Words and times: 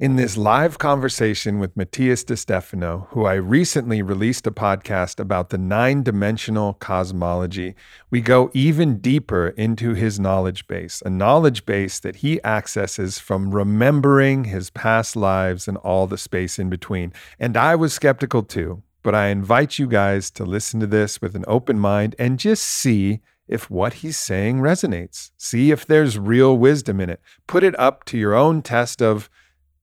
In 0.00 0.16
this 0.16 0.38
live 0.38 0.78
conversation 0.78 1.58
with 1.58 1.74
Matías 1.74 2.24
De 2.24 2.34
Stefano, 2.34 3.08
who 3.10 3.26
I 3.26 3.34
recently 3.34 4.00
released 4.00 4.46
a 4.46 4.50
podcast 4.50 5.20
about 5.20 5.50
the 5.50 5.58
nine 5.58 6.02
dimensional 6.02 6.72
cosmology, 6.72 7.74
we 8.08 8.22
go 8.22 8.50
even 8.54 9.00
deeper 9.00 9.48
into 9.58 9.92
his 9.92 10.18
knowledge 10.18 10.66
base, 10.66 11.02
a 11.04 11.10
knowledge 11.10 11.66
base 11.66 12.00
that 12.00 12.16
he 12.16 12.42
accesses 12.44 13.18
from 13.18 13.54
remembering 13.54 14.44
his 14.44 14.70
past 14.70 15.16
lives 15.16 15.68
and 15.68 15.76
all 15.76 16.06
the 16.06 16.16
space 16.16 16.58
in 16.58 16.70
between. 16.70 17.12
And 17.38 17.54
I 17.54 17.76
was 17.76 17.92
skeptical 17.92 18.42
too, 18.42 18.82
but 19.02 19.14
I 19.14 19.26
invite 19.26 19.78
you 19.78 19.86
guys 19.86 20.30
to 20.30 20.46
listen 20.46 20.80
to 20.80 20.86
this 20.86 21.20
with 21.20 21.36
an 21.36 21.44
open 21.46 21.78
mind 21.78 22.16
and 22.18 22.38
just 22.38 22.62
see 22.62 23.20
if 23.46 23.68
what 23.68 23.92
he's 24.00 24.18
saying 24.18 24.60
resonates. 24.60 25.30
See 25.36 25.70
if 25.70 25.84
there's 25.84 26.18
real 26.18 26.56
wisdom 26.56 27.02
in 27.02 27.10
it. 27.10 27.20
Put 27.46 27.62
it 27.62 27.78
up 27.78 28.04
to 28.04 28.16
your 28.16 28.34
own 28.34 28.62
test 28.62 29.02
of 29.02 29.28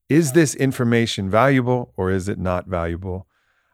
is 0.10 0.32
this 0.32 0.56
information 0.56 1.30
valuable 1.30 1.94
or 1.98 2.12
is 2.12 2.30
it 2.30 2.40
not 2.40 2.68
valuable? 2.68 3.28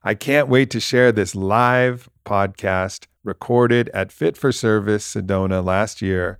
I 0.03 0.15
can't 0.15 0.49
wait 0.49 0.69
to 0.71 0.79
share 0.79 1.11
this 1.11 1.35
live 1.35 2.09
podcast 2.25 3.05
recorded 3.23 3.89
at 3.93 4.11
Fit 4.11 4.35
for 4.35 4.51
Service 4.51 5.13
Sedona 5.13 5.63
last 5.63 6.01
year 6.01 6.39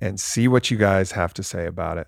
and 0.00 0.20
see 0.20 0.46
what 0.46 0.70
you 0.70 0.76
guys 0.76 1.12
have 1.12 1.32
to 1.34 1.42
say 1.42 1.66
about 1.66 1.98
it. 1.98 2.06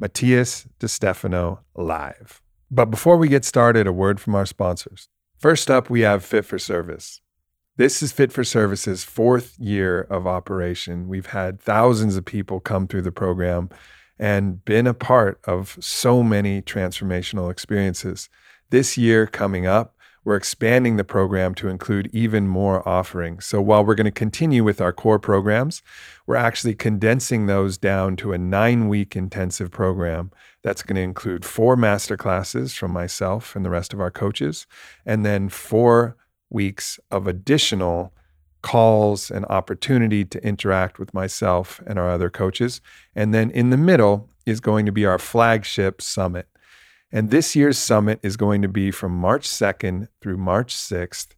Matías 0.00 0.66
DeStefano 0.78 1.60
live. 1.74 2.42
But 2.70 2.90
before 2.90 3.16
we 3.16 3.28
get 3.28 3.44
started, 3.44 3.86
a 3.86 3.92
word 3.92 4.20
from 4.20 4.34
our 4.34 4.46
sponsors. 4.46 5.08
First 5.38 5.70
up, 5.70 5.88
we 5.88 6.00
have 6.00 6.24
Fit 6.24 6.44
for 6.44 6.58
Service. 6.58 7.20
This 7.76 8.02
is 8.02 8.12
Fit 8.12 8.32
for 8.32 8.44
Service's 8.44 9.04
fourth 9.04 9.58
year 9.58 10.02
of 10.02 10.26
operation. 10.26 11.08
We've 11.08 11.26
had 11.26 11.60
thousands 11.60 12.16
of 12.16 12.24
people 12.24 12.60
come 12.60 12.86
through 12.86 13.02
the 13.02 13.12
program 13.12 13.70
and 14.18 14.64
been 14.64 14.86
a 14.86 14.94
part 14.94 15.40
of 15.44 15.76
so 15.80 16.22
many 16.22 16.62
transformational 16.62 17.50
experiences. 17.50 18.28
This 18.70 18.96
year 18.96 19.26
coming 19.26 19.66
up, 19.66 19.96
we're 20.26 20.34
expanding 20.34 20.96
the 20.96 21.04
program 21.04 21.54
to 21.54 21.68
include 21.68 22.10
even 22.12 22.48
more 22.48 22.86
offerings. 22.86 23.46
So 23.46 23.62
while 23.62 23.84
we're 23.84 23.94
going 23.94 24.06
to 24.06 24.10
continue 24.10 24.64
with 24.64 24.80
our 24.80 24.92
core 24.92 25.20
programs, 25.20 25.82
we're 26.26 26.34
actually 26.34 26.74
condensing 26.74 27.46
those 27.46 27.78
down 27.78 28.16
to 28.16 28.32
a 28.32 28.38
nine 28.38 28.88
week 28.88 29.14
intensive 29.14 29.70
program 29.70 30.32
that's 30.64 30.82
going 30.82 30.96
to 30.96 31.02
include 31.02 31.44
four 31.44 31.76
master 31.76 32.16
classes 32.16 32.74
from 32.74 32.90
myself 32.90 33.54
and 33.54 33.64
the 33.64 33.70
rest 33.70 33.92
of 33.92 34.00
our 34.00 34.10
coaches, 34.10 34.66
and 35.04 35.24
then 35.24 35.48
four 35.48 36.16
weeks 36.50 36.98
of 37.12 37.28
additional 37.28 38.12
calls 38.66 39.30
and 39.30 39.46
opportunity 39.46 40.24
to 40.24 40.44
interact 40.44 40.98
with 40.98 41.14
myself 41.14 41.80
and 41.86 42.00
our 42.00 42.10
other 42.10 42.28
coaches. 42.28 42.80
And 43.14 43.32
then 43.32 43.48
in 43.52 43.70
the 43.70 43.76
middle 43.76 44.28
is 44.44 44.58
going 44.58 44.86
to 44.86 44.92
be 44.92 45.06
our 45.06 45.20
flagship 45.20 46.02
summit. 46.02 46.48
And 47.12 47.30
this 47.30 47.54
year's 47.54 47.78
summit 47.78 48.18
is 48.24 48.36
going 48.36 48.62
to 48.62 48.68
be 48.68 48.90
from 48.90 49.12
March 49.12 49.46
2nd 49.46 50.08
through 50.20 50.38
March 50.38 50.74
6th. 50.74 51.28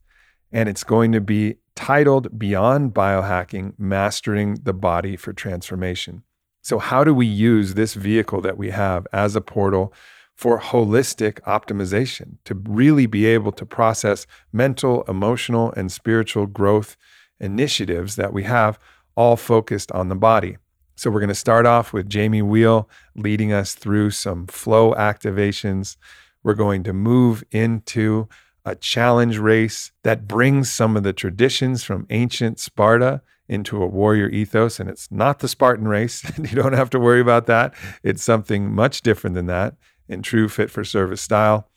And 0.52 0.70
it's 0.70 0.84
going 0.84 1.12
to 1.12 1.20
be 1.20 1.56
titled 1.76 2.38
Beyond 2.38 2.94
Biohacking 2.94 3.74
Mastering 3.78 4.54
the 4.62 4.72
Body 4.72 5.14
for 5.14 5.34
Transformation. 5.34 6.22
So, 6.62 6.78
how 6.78 7.04
do 7.04 7.12
we 7.12 7.26
use 7.26 7.74
this 7.74 7.92
vehicle 7.92 8.40
that 8.40 8.56
we 8.56 8.70
have 8.70 9.06
as 9.12 9.36
a 9.36 9.42
portal 9.42 9.92
for 10.34 10.58
holistic 10.58 11.40
optimization 11.42 12.38
to 12.46 12.54
really 12.54 13.04
be 13.04 13.26
able 13.26 13.52
to 13.52 13.66
process 13.66 14.26
mental, 14.50 15.02
emotional, 15.02 15.72
and 15.72 15.92
spiritual 15.92 16.46
growth 16.46 16.96
initiatives 17.41 18.17
that 18.17 18.33
we 18.33 18.44
have, 18.44 18.78
all 19.17 19.36
focused 19.36 19.91
on 19.92 20.08
the 20.08 20.14
body. 20.14 20.56
So, 20.97 21.11
we're 21.11 21.20
going 21.20 21.28
to 21.28 21.34
start 21.34 21.67
off 21.67 21.92
with 21.92 22.08
Jamie 22.08 22.42
Wheal 22.42 22.89
leading 23.14 23.53
us 23.53 23.75
through 23.75 24.11
some 24.11 24.47
flow 24.47 24.94
activations. 24.94 25.97
We're 26.42 26.55
going 26.55 26.83
to 26.84 26.92
move 26.92 27.44
into 27.50 28.28
a 28.64 28.75
challenge 28.75 29.39
race 29.39 29.92
that 30.03 30.28
brings 30.28 30.70
some 30.72 30.97
of 30.97 31.03
the 31.03 31.12
traditions 31.12 31.84
from 31.84 32.06
ancient 32.11 32.59
Sparta 32.59 33.22
into 33.48 33.82
a 33.82 33.87
warrior 33.87 34.28
ethos. 34.28 34.78
And 34.78 34.91
it's 34.91 35.10
not 35.10 35.38
the 35.38 35.48
Spartan 35.48 35.88
race. 35.88 36.22
you 36.38 36.48
don't 36.48 36.75
have 36.75 36.91
to 36.91 37.00
worry 37.00 37.21
about 37.21 37.47
that. 37.47 37.75
It's 38.03 38.22
something 38.22 38.75
much 38.75 39.00
different 39.00 39.34
than 39.34 39.47
that 39.47 39.75
in 40.09 40.22
true 40.22 40.48
fit 40.48 40.71
for 40.71 40.84
service 40.84 41.22
style. 41.22 41.69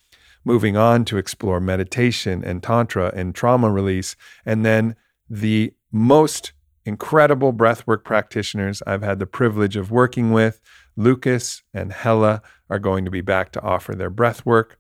Moving 0.44 0.76
on 0.76 1.06
to 1.06 1.18
explore 1.18 1.60
meditation 1.60 2.44
and 2.44 2.62
Tantra 2.62 3.12
and 3.16 3.34
trauma 3.34 3.70
release. 3.72 4.16
And 4.46 4.66
then 4.66 4.96
the 5.32 5.74
most 5.94 6.52
incredible 6.86 7.54
breathwork 7.54 8.04
practitioners 8.04 8.84
I've 8.86 9.02
had 9.02 9.20
the 9.20 9.26
privilege 9.26 9.78
of 9.78 9.90
working 9.90 10.32
with, 10.32 10.60
Lucas 10.98 11.64
and 11.74 11.94
Hella, 11.94 12.42
are 12.70 12.80
going 12.80 13.06
to 13.06 13.12
be 13.12 13.22
back 13.22 13.54
to 13.54 13.62
offer 13.62 13.96
their 13.96 14.12
breathwork. 14.12 14.72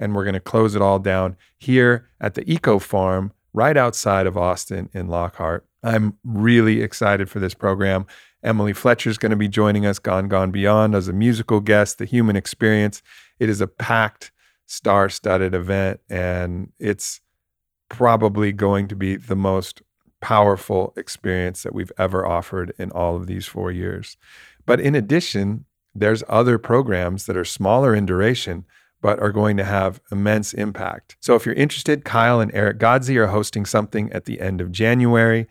And 0.00 0.14
we're 0.14 0.24
going 0.24 0.34
to 0.34 0.40
close 0.40 0.74
it 0.74 0.80
all 0.80 0.98
down 0.98 1.36
here 1.58 2.08
at 2.20 2.34
the 2.34 2.50
Eco 2.50 2.78
Farm 2.78 3.32
right 3.52 3.76
outside 3.76 4.26
of 4.26 4.36
Austin 4.36 4.88
in 4.94 5.08
Lockhart. 5.08 5.66
I'm 5.82 6.16
really 6.24 6.80
excited 6.80 7.28
for 7.28 7.38
this 7.38 7.54
program. 7.54 8.06
Emily 8.42 8.72
Fletcher 8.72 9.10
is 9.10 9.18
going 9.18 9.30
to 9.30 9.36
be 9.36 9.48
joining 9.48 9.84
us, 9.84 9.98
Gone 9.98 10.28
Gone 10.28 10.50
Beyond, 10.50 10.94
as 10.94 11.08
a 11.08 11.12
musical 11.12 11.60
guest, 11.60 11.98
the 11.98 12.04
human 12.06 12.36
experience. 12.36 13.02
It 13.38 13.50
is 13.50 13.60
a 13.60 13.66
packed, 13.66 14.32
star 14.66 15.10
studded 15.10 15.54
event, 15.54 16.00
and 16.08 16.72
it's 16.78 17.20
probably 17.90 18.52
going 18.52 18.88
to 18.88 18.96
be 18.96 19.16
the 19.16 19.36
most 19.36 19.82
powerful 20.20 20.92
experience 20.96 21.62
that 21.62 21.74
we've 21.74 21.92
ever 21.98 22.26
offered 22.26 22.72
in 22.78 22.90
all 22.90 23.16
of 23.16 23.26
these 23.26 23.46
four 23.46 23.70
years. 23.70 24.16
But 24.66 24.80
in 24.80 24.94
addition, 24.94 25.64
there's 25.94 26.24
other 26.28 26.58
programs 26.58 27.26
that 27.26 27.36
are 27.36 27.44
smaller 27.44 27.94
in 27.94 28.06
duration, 28.06 28.64
but 29.00 29.20
are 29.20 29.32
going 29.32 29.56
to 29.56 29.64
have 29.64 30.00
immense 30.10 30.52
impact. 30.52 31.16
So 31.20 31.34
if 31.34 31.46
you're 31.46 31.54
interested, 31.54 32.04
Kyle 32.04 32.40
and 32.40 32.52
Eric 32.54 32.78
Godsey 32.78 33.16
are 33.16 33.28
hosting 33.28 33.64
something 33.64 34.12
at 34.12 34.24
the 34.24 34.40
end 34.40 34.60
of 34.60 34.72
January. 34.72 35.46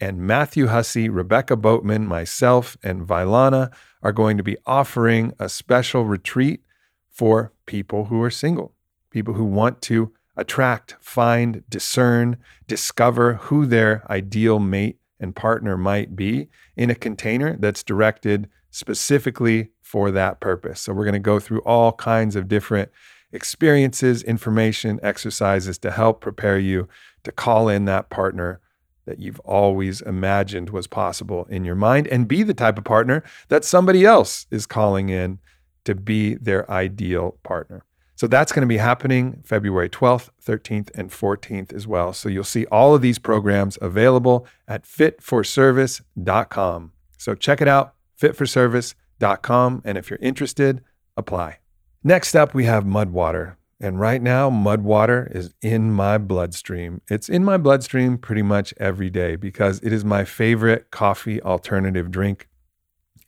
And 0.00 0.18
Matthew 0.18 0.66
Hussey, 0.68 1.08
Rebecca 1.08 1.56
Boatman, 1.56 2.06
myself, 2.06 2.76
and 2.82 3.06
Vylana 3.06 3.72
are 4.02 4.12
going 4.12 4.36
to 4.36 4.42
be 4.42 4.56
offering 4.66 5.32
a 5.38 5.48
special 5.48 6.04
retreat 6.04 6.62
for 7.08 7.52
people 7.66 8.06
who 8.06 8.22
are 8.22 8.30
single, 8.30 8.74
people 9.10 9.34
who 9.34 9.44
want 9.44 9.82
to 9.82 10.12
attract, 10.38 10.96
find, 11.00 11.62
discern, 11.68 12.38
discover 12.66 13.34
who 13.34 13.66
their 13.66 14.10
ideal 14.10 14.58
mate 14.58 14.98
and 15.20 15.36
partner 15.36 15.76
might 15.76 16.16
be 16.16 16.48
in 16.76 16.88
a 16.88 16.94
container 16.94 17.56
that's 17.58 17.82
directed 17.82 18.48
specifically 18.70 19.68
for 19.82 20.10
that 20.10 20.40
purpose. 20.40 20.80
So, 20.80 20.94
we're 20.94 21.04
going 21.04 21.12
to 21.12 21.18
go 21.18 21.38
through 21.40 21.60
all 21.60 21.92
kinds 21.92 22.36
of 22.36 22.48
different 22.48 22.90
experiences, 23.32 24.22
information, 24.22 24.98
exercises 25.02 25.76
to 25.78 25.90
help 25.90 26.20
prepare 26.20 26.58
you 26.58 26.88
to 27.24 27.32
call 27.32 27.68
in 27.68 27.84
that 27.84 28.08
partner 28.08 28.60
that 29.08 29.18
you've 29.18 29.40
always 29.40 30.02
imagined 30.02 30.70
was 30.70 30.86
possible 30.86 31.46
in 31.48 31.64
your 31.64 31.74
mind 31.74 32.06
and 32.08 32.28
be 32.28 32.42
the 32.42 32.54
type 32.54 32.76
of 32.76 32.84
partner 32.84 33.24
that 33.48 33.64
somebody 33.64 34.04
else 34.04 34.46
is 34.50 34.66
calling 34.66 35.08
in 35.08 35.38
to 35.84 35.94
be 35.94 36.34
their 36.34 36.70
ideal 36.70 37.38
partner. 37.42 37.84
So 38.18 38.26
that's 38.26 38.50
going 38.50 38.62
to 38.62 38.66
be 38.66 38.78
happening 38.78 39.42
February 39.44 39.88
12th, 39.88 40.30
13th, 40.44 40.90
and 40.96 41.08
14th 41.08 41.72
as 41.72 41.86
well. 41.86 42.12
So 42.12 42.28
you'll 42.28 42.42
see 42.42 42.66
all 42.66 42.92
of 42.92 43.00
these 43.00 43.20
programs 43.20 43.78
available 43.80 44.44
at 44.66 44.82
fitforservice.com. 44.82 46.92
So 47.16 47.36
check 47.36 47.60
it 47.60 47.68
out, 47.68 47.94
fitforservice.com. 48.20 49.82
And 49.84 49.96
if 49.96 50.10
you're 50.10 50.18
interested, 50.20 50.82
apply. 51.16 51.58
Next 52.02 52.34
up, 52.34 52.54
we 52.54 52.64
have 52.64 52.82
Mudwater. 52.82 53.54
And 53.78 54.00
right 54.00 54.20
now, 54.20 54.50
mud 54.50 54.82
water 54.82 55.30
is 55.32 55.54
in 55.62 55.92
my 55.92 56.18
bloodstream. 56.18 57.02
It's 57.08 57.28
in 57.28 57.44
my 57.44 57.56
bloodstream 57.56 58.18
pretty 58.18 58.42
much 58.42 58.74
every 58.78 59.10
day 59.10 59.36
because 59.36 59.78
it 59.84 59.92
is 59.92 60.04
my 60.04 60.24
favorite 60.24 60.90
coffee 60.90 61.40
alternative 61.42 62.10
drink. 62.10 62.48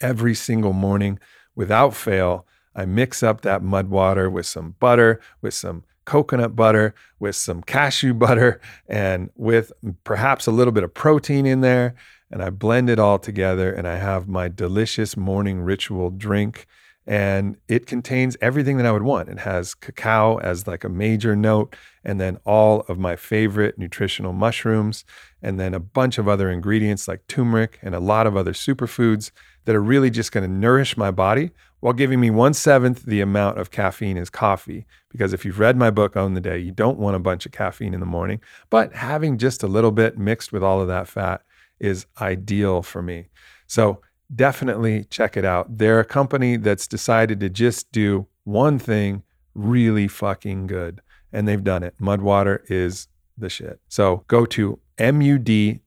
Every 0.00 0.34
single 0.34 0.72
morning, 0.72 1.20
without 1.54 1.94
fail, 1.94 2.44
I 2.75 2.84
mix 2.84 3.22
up 3.22 3.41
that 3.42 3.62
mud 3.62 3.88
water 3.88 4.31
with 4.31 4.46
some 4.46 4.76
butter, 4.78 5.20
with 5.43 5.55
some 5.55 5.84
coconut 6.05 6.56
butter, 6.56 6.94
with 7.19 7.37
some 7.37 7.62
cashew 7.62 8.14
butter, 8.14 8.61
and 8.88 9.31
with 9.37 9.72
perhaps 10.05 10.46
a 10.46 10.52
little 10.52 10.72
bit 10.72 10.84
of 10.84 10.94
protein 10.94 11.46
in 11.46 11.61
there. 11.61 11.94
And 12.31 12.43
I 12.43 12.50
blend 12.50 12.88
it 12.88 12.99
all 12.99 13.19
together 13.19 13.72
and 13.72 13.88
I 13.88 13.96
have 13.96 14.28
my 14.28 14.49
delicious 14.49 15.17
morning 15.17 15.62
ritual 15.62 16.11
drink 16.11 16.67
and 17.06 17.56
it 17.67 17.87
contains 17.87 18.37
everything 18.40 18.76
that 18.76 18.87
I 18.87 18.93
would 18.93 19.02
want. 19.02 19.28
It 19.28 19.40
has 19.40 19.75
cacao 19.75 20.38
as 20.38 20.67
like 20.67 20.84
a 20.84 20.88
major 20.88 21.34
note, 21.34 21.75
and 22.05 22.20
then 22.20 22.38
all 22.44 22.81
of 22.88 22.99
my 22.99 23.17
favorite 23.17 23.78
nutritional 23.78 24.32
mushrooms, 24.32 25.05
and 25.43 25.58
then 25.58 25.75
a 25.75 25.81
bunch 25.81 26.19
of 26.19 26.28
other 26.28 26.50
ingredients 26.50 27.08
like 27.08 27.26
turmeric 27.26 27.78
and 27.82 27.94
a 27.94 28.00
lot 28.00 28.28
of 28.28 28.37
other 28.37 28.52
superfoods 28.52 29.32
that 29.64 29.75
are 29.75 29.82
really 29.82 30.11
just 30.11 30.31
going 30.31 30.49
to 30.49 30.55
nourish 30.55 30.96
my 30.96 31.11
body 31.11 31.50
while 31.81 31.93
giving 31.93 32.21
me 32.21 32.31
one 32.31 32.55
seventh 32.55 33.05
the 33.05 33.21
amount 33.21 33.59
of 33.59 33.71
caffeine 33.71 34.17
as 34.17 34.31
coffee. 34.31 34.87
Because 35.11 35.32
if 35.32 35.44
you've 35.44 35.59
read 35.59 35.77
my 35.77 35.91
book, 35.91 36.17
Own 36.17 36.35
the 36.35 36.41
Day, 36.41 36.59
you 36.59 36.71
don't 36.71 36.99
want 36.99 37.17
a 37.17 37.21
bunch 37.21 37.44
of 37.47 37.53
caffeine 37.53 37.94
in 37.94 38.00
the 38.00 38.06
morning, 38.06 38.41
but 38.69 38.94
having 38.94 39.38
just 39.38 39.62
a 39.62 39.67
little 39.69 39.91
bit 39.91 40.19
mixed 40.19 40.53
with 40.53 40.62
all 40.62 40.81
of 40.81 40.88
that 40.88 41.09
fat 41.09 41.43
is 41.79 42.06
ideal 42.21 42.82
for 42.82 43.03
me. 43.03 43.29
So 43.67 44.00
definitely 44.35 45.05
check 45.05 45.37
it 45.37 45.44
out. 45.44 45.79
They're 45.79 46.00
a 46.00 46.05
company 46.05 46.56
that's 46.56 46.87
decided 46.87 47.41
to 47.41 47.49
just 47.49 47.91
do 47.93 48.27
one 48.44 48.79
thing 48.79 49.23
really 49.55 50.06
fucking 50.09 50.67
good, 50.67 51.00
and 51.32 51.49
they've 51.49 51.65
done 51.65 51.82
it. 51.82 51.94
Mudwater 52.00 52.61
is 52.71 53.09
the 53.37 53.49
shit. 53.49 53.81
So 53.88 54.25
go 54.29 54.44
to 54.47 54.79
mudwtr.com 54.99 55.81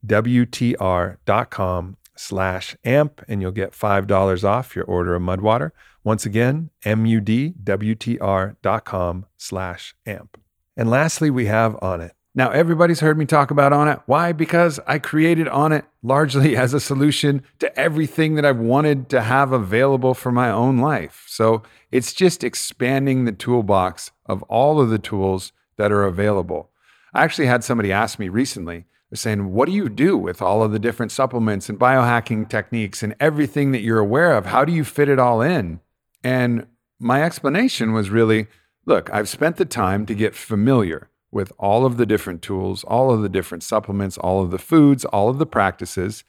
slash 2.15 2.75
amp 2.83 3.24
and 3.27 3.42
you'll 3.42 3.51
get 3.51 3.71
$5 3.71 4.44
off 4.44 4.75
your 4.75 4.86
order 4.86 5.15
of 5.15 5.21
Mudwater. 5.21 5.71
Once 6.04 6.25
again, 6.25 6.69
mudwtr.com 6.83 7.56
slash 9.38 9.95
amp. 10.06 10.38
And 10.75 10.89
lastly, 10.89 11.30
we 11.30 11.45
have 11.45 11.74
Onnit. 11.75 12.12
Now, 12.36 12.50
everybody's 12.50 13.00
heard 13.00 13.15
me 13.18 13.25
talk 13.25 13.51
about 13.51 13.71
Onnit. 13.71 14.01
Why? 14.07 14.31
Because 14.31 14.80
I 14.88 14.98
created 14.98 15.45
Onnit 15.48 15.83
largely 16.01 16.57
as 16.63 16.74
a 16.74 16.80
solution 16.80 17.44
to 17.60 17.80
everything 17.80 18.36
that 18.36 18.45
I've 18.45 18.57
wanted 18.57 19.07
to 19.09 19.21
have 19.21 19.51
available 19.51 20.16
for 20.16 20.31
my 20.31 20.50
own 20.50 20.80
life. 20.80 21.25
So 21.27 21.62
it's 21.92 22.12
just 22.12 22.44
expanding 22.44 23.25
the 23.25 23.31
toolbox 23.31 24.12
of 24.25 24.42
all 24.44 24.81
of 24.81 24.89
the 24.89 24.98
tools 24.98 25.51
that 25.77 25.92
are 25.92 26.04
available. 26.04 26.71
I 27.13 27.24
actually 27.24 27.45
had 27.45 27.63
somebody 27.63 27.92
ask 27.92 28.18
me 28.18 28.30
recently, 28.30 28.86
saying, 29.13 29.54
What 29.54 29.68
do 29.68 29.71
you 29.71 29.89
do 29.89 30.18
with 30.18 30.42
all 30.42 30.63
of 30.63 30.71
the 30.71 30.80
different 30.80 31.12
supplements 31.12 31.69
and 31.69 31.80
biohacking 31.80 32.50
techniques 32.50 33.04
and 33.04 33.15
everything 33.19 33.71
that 33.71 33.81
you're 33.81 34.00
aware 34.00 34.36
of? 34.36 34.48
How 34.48 34.65
do 34.65 34.71
you 34.71 34.83
fit 34.83 35.10
it 35.10 35.19
all 35.19 35.42
in? 35.42 35.80
And 36.24 36.68
my 37.00 37.24
explanation 37.24 37.94
was 37.94 38.10
really 38.10 38.48
look, 38.86 39.10
I've 39.13 39.30
spent 39.30 39.56
the 39.56 39.65
time 39.65 40.06
to 40.06 40.15
get 40.15 40.36
familiar 40.36 41.10
with 41.31 41.51
all 41.57 41.86
of 41.86 41.98
the 41.98 42.06
different 42.06 42.42
tools, 42.42 42.83
all 42.83 43.12
of 43.12 43.21
the 43.21 43.30
different 43.30 43.63
supplements, 43.63 44.18
all 44.18 44.44
of 44.44 44.51
the 44.51 44.60
foods, 44.60 45.06
all 45.06 45.30
of 45.30 45.39
the 45.39 45.45
practices. 45.45 46.24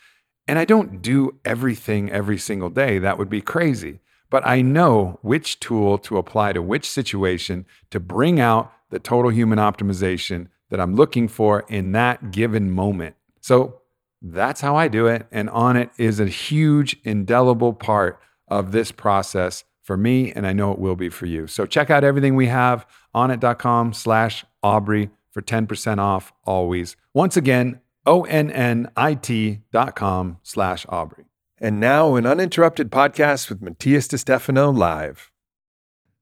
And 0.47 0.59
I 0.59 0.65
don't 0.65 1.03
do 1.03 1.39
everything 1.45 2.11
every 2.11 2.39
single 2.39 2.71
day. 2.71 2.99
That 2.99 3.19
would 3.19 3.29
be 3.29 3.41
crazy. 3.41 4.01
But 4.31 4.47
I 4.47 4.63
know 4.63 5.19
which 5.23 5.61
tool 5.61 5.99
to 5.99 6.17
apply 6.17 6.55
to 6.55 6.63
which 6.63 6.89
situation 6.89 7.67
to 7.91 8.01
bring 8.01 8.41
out 8.41 8.73
the 8.91 8.99
total 8.99 9.31
human 9.31 9.59
optimization 9.59 10.49
that 10.71 10.81
I'm 10.81 10.95
looking 10.95 11.29
for 11.29 11.65
in 11.69 11.93
that 11.93 12.31
given 12.31 12.71
moment. 12.71 13.17
So 13.41 13.81
that's 14.23 14.61
how 14.61 14.77
I 14.77 14.89
do 14.89 15.07
it. 15.07 15.27
And 15.31 15.49
Onnit 15.51 15.91
is 15.99 16.19
a 16.21 16.27
huge, 16.27 16.97
indelible 17.05 17.73
part 17.73 18.21
of 18.49 18.73
this 18.73 18.91
process 18.91 19.65
for 19.83 19.97
me, 19.97 20.33
and 20.33 20.47
I 20.47 20.53
know 20.53 20.73
it 20.73 20.79
will 20.79 20.97
be 20.97 21.11
for 21.11 21.27
you. 21.27 21.47
So 21.47 21.67
check 21.67 21.91
out 21.91 22.05
everything 22.05 22.37
we 22.37 22.47
have 22.47 22.87
onnit.com 23.15 23.93
slash 23.93 24.45
Aubrey 24.63 25.11
for 25.31 25.43
10% 25.43 25.99
off 25.99 26.33
always. 26.45 26.97
Once 27.13 27.37
again, 27.37 27.81
O-N-N-I-T 28.07 29.61
dot 29.73 29.97
com 29.97 30.39
slash 30.43 30.87
Aubrey. 30.89 31.25
And 31.59 31.81
now 31.81 32.17
an 32.17 32.27
uninterrupted 32.27 32.91
podcast 32.91 33.49
with 33.49 33.61
Matías 33.61 34.19
Stefano 34.19 34.71
live. 34.71 35.31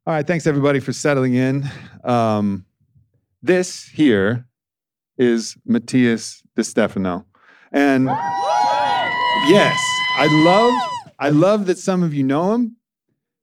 All 0.07 0.15
right, 0.15 0.27
thanks 0.27 0.47
everybody 0.47 0.81
for 0.81 0.93
settling 0.93 1.35
in. 1.35 1.69
Um, 2.05 2.67
this 3.43 3.89
here 3.89 4.47
is 5.19 5.57
Matías 5.69 6.43
De 6.57 6.65
Stefano. 6.65 7.27
And 7.73 8.07
yes, 9.49 9.79
I 10.17 10.29
love 10.45 10.75
I 11.19 11.29
love 11.31 11.67
that 11.67 11.79
some 11.79 12.03
of 12.03 12.15
you 12.15 12.25
know 12.25 12.55
him 12.55 12.77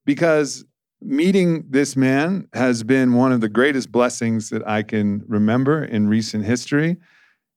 because 0.04 0.64
meeting 1.00 1.64
this 1.68 1.96
man 1.96 2.46
has 2.52 2.82
been 2.82 3.14
one 3.14 3.32
of 3.32 3.40
the 3.40 3.48
greatest 3.48 3.90
blessings 3.90 4.50
that 4.50 4.66
I 4.68 4.82
can 4.82 5.24
remember 5.26 5.82
in 5.82 6.08
recent 6.08 6.44
history. 6.44 6.96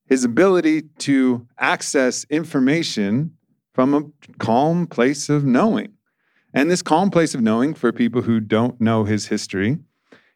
His 0.06 0.24
ability 0.24 0.84
to 1.00 1.48
access 1.60 2.26
information 2.30 3.38
from 3.74 3.94
a 3.94 4.04
calm 4.38 4.88
place 4.88 5.30
of 5.30 5.46
knowing. 5.46 5.94
And 6.54 6.70
this 6.70 6.82
calm 6.82 7.10
place 7.10 7.34
of 7.34 7.42
knowing, 7.42 7.74
for 7.74 7.92
people 7.92 8.22
who 8.22 8.40
don't 8.40 8.80
know 8.80 9.06
his 9.06 9.28
history, 9.28 9.80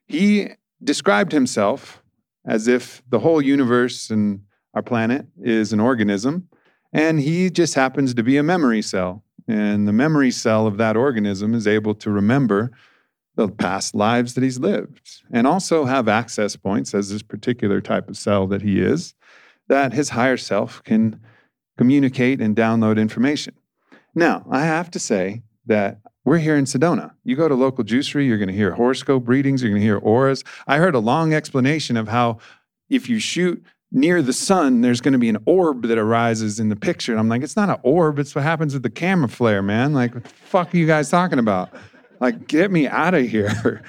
he 0.05 0.49
described 0.83 1.31
himself 1.31 2.01
as 2.45 2.67
if 2.67 3.01
the 3.09 3.19
whole 3.19 3.41
universe 3.41 4.09
and 4.09 4.41
our 4.73 4.81
planet 4.81 5.25
is 5.41 5.73
an 5.73 5.79
organism, 5.79 6.47
and 6.93 7.19
he 7.19 7.49
just 7.49 7.73
happens 7.73 8.13
to 8.13 8.23
be 8.23 8.37
a 8.37 8.43
memory 8.43 8.81
cell. 8.81 9.23
And 9.47 9.87
the 9.87 9.93
memory 9.93 10.31
cell 10.31 10.67
of 10.67 10.77
that 10.77 10.97
organism 10.97 11.53
is 11.53 11.67
able 11.67 11.95
to 11.95 12.11
remember 12.11 12.71
the 13.35 13.47
past 13.47 13.95
lives 13.95 14.33
that 14.33 14.43
he's 14.43 14.59
lived 14.59 15.23
and 15.31 15.45
also 15.45 15.85
have 15.85 16.07
access 16.07 16.55
points 16.55 16.93
as 16.93 17.11
this 17.11 17.21
particular 17.21 17.79
type 17.79 18.09
of 18.09 18.17
cell 18.17 18.47
that 18.47 18.63
he 18.63 18.81
is 18.81 19.13
that 19.67 19.93
his 19.93 20.09
higher 20.09 20.37
self 20.37 20.83
can 20.83 21.19
communicate 21.77 22.41
and 22.41 22.55
download 22.55 22.97
information. 22.97 23.53
Now, 24.15 24.45
I 24.49 24.65
have 24.65 24.89
to 24.91 24.99
say 24.99 25.43
that 25.67 25.99
we're 26.27 26.39
here 26.39 26.57
in 26.57 26.65
Sedona. 26.65 27.11
You 27.23 27.37
go 27.37 27.47
to 27.47 27.55
local 27.55 27.85
juicery, 27.85 28.27
you're 28.27 28.37
going 28.37 28.49
to 28.49 28.53
hear 28.53 28.73
horoscope 28.73 29.29
readings, 29.29 29.63
you're 29.63 29.71
going 29.71 29.79
to 29.79 29.85
hear 29.85 29.97
auras. 29.97 30.43
I 30.67 30.75
heard 30.75 30.93
a 30.93 30.99
long 30.99 31.33
explanation 31.33 31.95
of 31.95 32.09
how 32.09 32.39
if 32.89 33.07
you 33.07 33.17
shoot 33.17 33.63
near 33.93 34.21
the 34.21 34.33
sun, 34.33 34.81
there's 34.81 34.99
going 34.99 35.13
to 35.13 35.19
be 35.19 35.29
an 35.29 35.37
orb 35.45 35.83
that 35.83 35.97
arises 35.97 36.59
in 36.59 36.67
the 36.67 36.75
picture. 36.75 37.13
And 37.13 37.19
I'm 37.21 37.29
like, 37.29 37.43
it's 37.43 37.55
not 37.55 37.69
an 37.69 37.77
orb, 37.81 38.19
it's 38.19 38.35
what 38.35 38.43
happens 38.43 38.73
with 38.73 38.83
the 38.83 38.89
camera 38.89 39.29
flare, 39.29 39.61
man. 39.61 39.93
Like, 39.93 40.15
what 40.15 40.25
the 40.25 40.29
fuck 40.29 40.73
are 40.73 40.77
you 40.77 40.85
guys 40.85 41.09
talking 41.09 41.39
about? 41.39 41.69
Like, 42.19 42.45
get 42.49 42.71
me 42.71 42.89
out 42.89 43.13
of 43.13 43.25
here. 43.25 43.81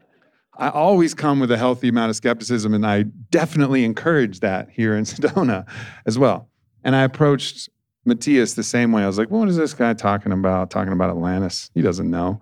I 0.58 0.68
always 0.68 1.12
come 1.12 1.40
with 1.40 1.50
a 1.50 1.58
healthy 1.58 1.88
amount 1.88 2.10
of 2.10 2.14
skepticism, 2.14 2.72
and 2.72 2.86
I 2.86 3.02
definitely 3.30 3.82
encourage 3.82 4.38
that 4.40 4.70
here 4.70 4.94
in 4.94 5.02
Sedona 5.06 5.66
as 6.06 6.20
well. 6.20 6.50
And 6.84 6.94
I 6.94 7.02
approached 7.02 7.68
Matías 8.10 8.54
the 8.54 8.62
same 8.62 8.92
way. 8.92 9.02
I 9.02 9.06
was 9.06 9.18
like, 9.18 9.30
what 9.30 9.48
is 9.48 9.56
this 9.56 9.74
guy 9.74 9.94
talking 9.94 10.32
about? 10.32 10.70
Talking 10.70 10.92
about 10.92 11.10
Atlantis. 11.10 11.70
He 11.74 11.82
doesn't 11.82 12.10
know. 12.10 12.40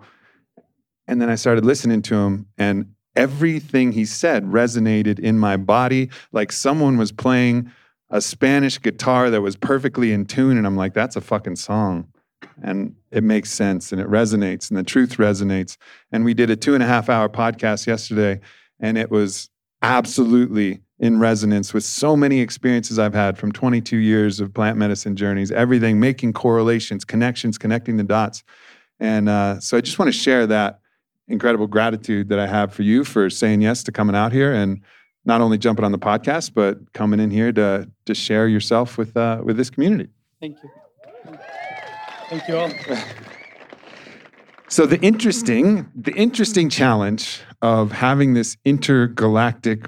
And 1.07 1.21
then 1.21 1.29
I 1.29 1.35
started 1.35 1.65
listening 1.65 2.01
to 2.03 2.15
him, 2.15 2.47
and 2.57 2.93
everything 3.15 3.91
he 3.91 4.05
said 4.05 4.45
resonated 4.45 5.19
in 5.19 5.37
my 5.39 5.57
body 5.57 6.09
like 6.31 6.51
someone 6.51 6.97
was 6.97 7.11
playing 7.11 7.71
a 8.09 8.21
Spanish 8.21 8.81
guitar 8.81 9.29
that 9.29 9.41
was 9.41 9.55
perfectly 9.55 10.11
in 10.11 10.25
tune. 10.25 10.57
And 10.57 10.65
I'm 10.65 10.77
like, 10.77 10.93
that's 10.93 11.15
a 11.15 11.21
fucking 11.21 11.57
song. 11.57 12.07
And 12.61 12.95
it 13.11 13.23
makes 13.23 13.51
sense 13.51 13.91
and 13.91 13.99
it 13.99 14.07
resonates 14.07 14.69
and 14.69 14.77
the 14.77 14.83
truth 14.83 15.17
resonates. 15.17 15.77
And 16.11 16.23
we 16.25 16.33
did 16.33 16.49
a 16.49 16.55
two 16.55 16.73
and 16.73 16.83
a 16.83 16.87
half 16.87 17.09
hour 17.09 17.29
podcast 17.29 17.87
yesterday, 17.87 18.39
and 18.79 18.97
it 18.97 19.11
was 19.11 19.49
absolutely 19.81 20.81
in 20.99 21.19
resonance 21.19 21.73
with 21.73 21.83
so 21.83 22.15
many 22.15 22.41
experiences 22.41 22.99
I've 22.99 23.13
had 23.13 23.37
from 23.37 23.51
22 23.51 23.97
years 23.97 24.39
of 24.39 24.53
plant 24.53 24.77
medicine 24.77 25.15
journeys, 25.15 25.51
everything, 25.51 25.99
making 25.99 26.33
correlations, 26.33 27.05
connections, 27.05 27.57
connecting 27.57 27.97
the 27.97 28.03
dots. 28.03 28.43
And 28.99 29.29
uh, 29.29 29.59
so 29.61 29.77
I 29.77 29.81
just 29.81 29.97
want 29.97 30.09
to 30.09 30.17
share 30.17 30.45
that 30.47 30.81
incredible 31.29 31.67
gratitude 31.67 32.27
that 32.29 32.39
I 32.39 32.47
have 32.47 32.73
for 32.73 32.83
you 32.83 33.03
for 33.03 33.29
saying 33.29 33.61
yes 33.61 33.83
to 33.83 33.91
coming 33.91 34.15
out 34.15 34.33
here 34.33 34.53
and 34.53 34.81
not 35.25 35.41
only 35.41 35.57
jumping 35.57 35.85
on 35.85 35.91
the 35.91 35.99
podcast, 35.99 36.51
but 36.53 36.91
coming 36.93 37.19
in 37.19 37.31
here 37.31 37.51
to 37.53 37.89
to 38.05 38.15
share 38.15 38.47
yourself 38.47 38.97
with 38.97 39.15
uh, 39.15 39.41
with 39.43 39.55
this 39.57 39.69
community. 39.69 40.09
Thank 40.41 40.57
you. 40.63 40.69
Thank 42.29 42.47
you 42.47 42.57
all. 42.57 42.71
So 44.71 44.85
the 44.85 44.99
interesting 45.01 45.89
the 45.95 46.13
interesting 46.13 46.69
challenge 46.69 47.41
of 47.63 47.91
having 47.91 48.35
this 48.35 48.55
intergalactic 48.65 49.87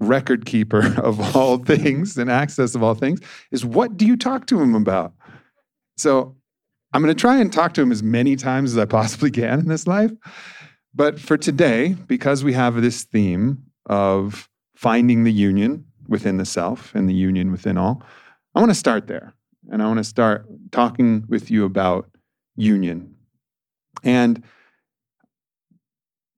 record 0.00 0.44
keeper 0.46 0.94
of 1.02 1.36
all 1.36 1.58
things 1.58 2.16
and 2.16 2.30
access 2.30 2.74
of 2.74 2.82
all 2.82 2.94
things 2.94 3.20
is 3.50 3.64
what 3.64 3.96
do 3.96 4.06
you 4.06 4.16
talk 4.16 4.46
to 4.46 4.60
him 4.60 4.74
about? 4.74 5.12
So 5.96 6.36
I'm 6.92 7.02
going 7.02 7.14
to 7.14 7.20
try 7.20 7.38
and 7.38 7.52
talk 7.52 7.74
to 7.74 7.82
him 7.82 7.92
as 7.92 8.02
many 8.02 8.36
times 8.36 8.72
as 8.72 8.78
I 8.78 8.84
possibly 8.84 9.30
can 9.30 9.60
in 9.60 9.68
this 9.68 9.86
life. 9.86 10.12
But 10.94 11.18
for 11.18 11.36
today, 11.36 11.96
because 12.06 12.44
we 12.44 12.52
have 12.52 12.80
this 12.80 13.02
theme 13.02 13.64
of 13.86 14.48
finding 14.76 15.24
the 15.24 15.32
union 15.32 15.84
within 16.06 16.36
the 16.36 16.44
self 16.44 16.94
and 16.94 17.08
the 17.08 17.14
union 17.14 17.50
within 17.50 17.76
all, 17.76 18.02
I 18.54 18.60
want 18.60 18.70
to 18.70 18.76
start 18.76 19.08
there. 19.08 19.34
And 19.70 19.82
I 19.82 19.86
want 19.86 19.98
to 19.98 20.04
start 20.04 20.46
talking 20.70 21.24
with 21.28 21.50
you 21.50 21.64
about 21.64 22.10
union. 22.54 23.16
And 24.04 24.44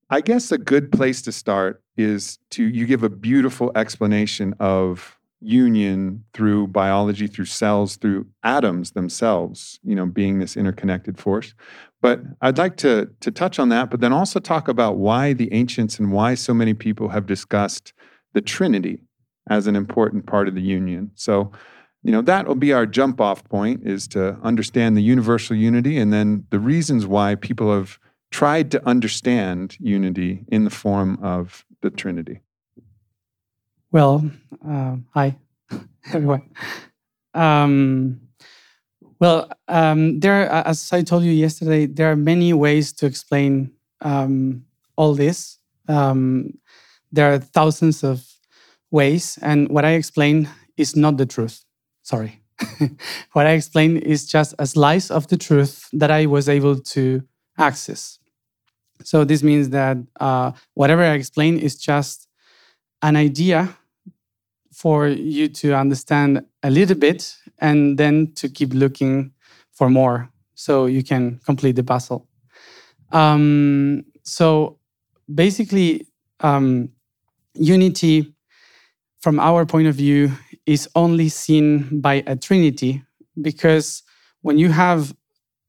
I 0.09 0.21
guess 0.21 0.53
a 0.53 0.59
good 0.59 0.93
place 0.93 1.21
to 1.23 1.33
start 1.33 1.83
is 1.97 2.38
to 2.50 2.65
you 2.65 2.87
give 2.87 3.03
a 3.03 3.09
beautiful 3.09 3.73
explanation 3.75 4.55
of 4.61 5.17
union 5.41 6.25
through 6.33 6.67
biology, 6.69 7.26
through 7.26 7.45
cells, 7.45 7.97
through 7.97 8.26
atoms 8.43 8.93
themselves, 8.93 9.79
you 9.85 9.95
know, 9.95 10.07
being 10.07 10.38
this 10.38 10.57
interconnected 10.57 11.19
force. 11.19 11.55
But 12.00 12.21
I'd 12.41 12.59
like 12.59 12.76
to, 12.79 13.11
to 13.21 13.31
touch 13.31 13.59
on 13.59 13.69
that, 13.71 13.91
but 13.91 14.00
then 14.00 14.12
also 14.12 14.41
talk 14.41 14.69
about 14.69 14.97
why 14.97 15.33
the 15.33 15.53
ancients 15.53 15.99
and 15.99 16.12
why 16.12 16.35
so 16.35 16.55
many 16.55 16.75
people 16.75 17.11
have 17.11 17.26
discussed 17.26 17.93
the 18.33 18.41
Trinity 18.41 19.03
as 19.49 19.67
an 19.67 19.76
important 19.76 20.26
part 20.26 20.49
of 20.49 20.55
the 20.55 20.62
union. 20.62 21.11
So, 21.15 21.53
you 22.03 22.12
know, 22.12 22.23
that 22.23 22.47
will 22.47 22.55
be 22.55 22.73
our 22.73 22.87
jump 22.87 23.21
off 23.21 23.45
point 23.45 23.83
is 23.85 24.09
to 24.09 24.38
understand 24.43 24.97
the 24.97 25.03
universal 25.03 25.57
unity 25.57 25.99
and 25.99 26.12
then 26.12 26.47
the 26.50 26.61
reasons 26.61 27.07
why 27.07 27.35
people 27.35 27.73
have 27.73 27.99
tried 28.31 28.71
to 28.71 28.87
understand 28.87 29.76
unity 29.81 30.45
in 30.49 30.65
the 30.65 30.71
form 30.71 31.19
of 31.23 31.65
the 31.83 31.90
Trinity. 31.90 32.40
Well, 33.92 34.30
uh, 34.66 34.97
hi, 35.14 35.37
everyone. 36.12 36.50
Um, 37.35 38.21
Well, 39.18 39.50
um, 39.68 40.21
there, 40.21 40.49
as 40.50 40.92
I 40.92 41.02
told 41.02 41.25
you 41.25 41.33
yesterday, 41.33 41.87
there 41.87 42.11
are 42.11 42.16
many 42.16 42.52
ways 42.52 42.92
to 42.95 43.06
explain 43.06 43.73
um, 44.02 44.66
all 44.97 45.14
this. 45.14 45.59
Um, 45.88 46.59
there 47.12 47.33
are 47.33 47.38
thousands 47.38 48.04
of 48.04 48.25
ways, 48.90 49.38
and 49.40 49.68
what 49.71 49.85
I 49.85 49.92
explain 49.92 50.49
is 50.76 50.97
not 50.97 51.16
the 51.16 51.26
truth. 51.26 51.64
Sorry. 52.02 52.42
what 53.33 53.47
I 53.47 53.52
explain 53.52 53.97
is 53.97 54.26
just 54.26 54.54
a 54.59 54.66
slice 54.66 55.11
of 55.11 55.28
the 55.28 55.37
truth 55.38 55.88
that 55.92 56.11
I 56.11 56.26
was 56.26 56.49
able 56.49 56.78
to 56.78 57.23
access. 57.59 58.18
So 59.03 59.25
this 59.25 59.43
means 59.43 59.71
that 59.71 59.99
uh, 60.21 60.53
whatever 60.75 61.03
I 61.03 61.15
explain 61.15 61.59
is 61.59 61.76
just 61.76 62.29
an 63.03 63.17
idea 63.17 63.76
for 64.73 65.09
you 65.09 65.49
to 65.49 65.75
understand 65.75 66.45
a 66.62 66.71
little 66.71 66.97
bit 66.97 67.35
and 67.59 67.99
then 67.99 68.33
to 68.35 68.49
keep 68.49 68.75
looking 68.75 69.33
for 69.73 69.88
more 69.88 70.31
so 70.55 70.87
you 70.87 71.03
can 71.03 71.41
complete 71.45 71.76
the 71.76 71.85
puzzle. 71.85 72.26
Um, 73.12 74.05
so 74.23 74.79
basically, 75.33 76.07
um, 76.41 76.91
unity, 77.55 78.35
from 79.21 79.41
our 79.41 79.65
point 79.65 79.88
of 79.88 79.95
view, 79.95 80.33
is 80.67 80.88
only 80.95 81.29
seen 81.29 82.00
by 82.00 82.23
a 82.26 82.37
trinity 82.37 83.03
because 83.41 84.03
when 84.43 84.59
you 84.59 84.71
have 84.71 85.15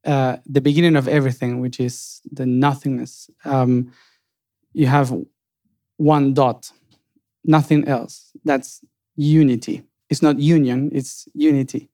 uh, 0.08 0.38
the 0.46 0.62
beginning 0.62 0.96
of 0.96 1.08
everything, 1.08 1.60
which 1.60 1.80
is 1.80 2.22
the 2.32 2.46
nothingness, 2.46 3.30
um, 3.46 3.92
you 4.74 4.88
have 4.88 5.14
one 5.98 6.34
dot, 6.34 6.72
nothing 7.44 7.88
else. 7.88 8.32
That's 8.46 8.82
unity. 9.16 9.84
It's 10.10 10.22
not 10.22 10.40
union, 10.40 10.90
it's 10.94 11.28
unity. 11.34 11.90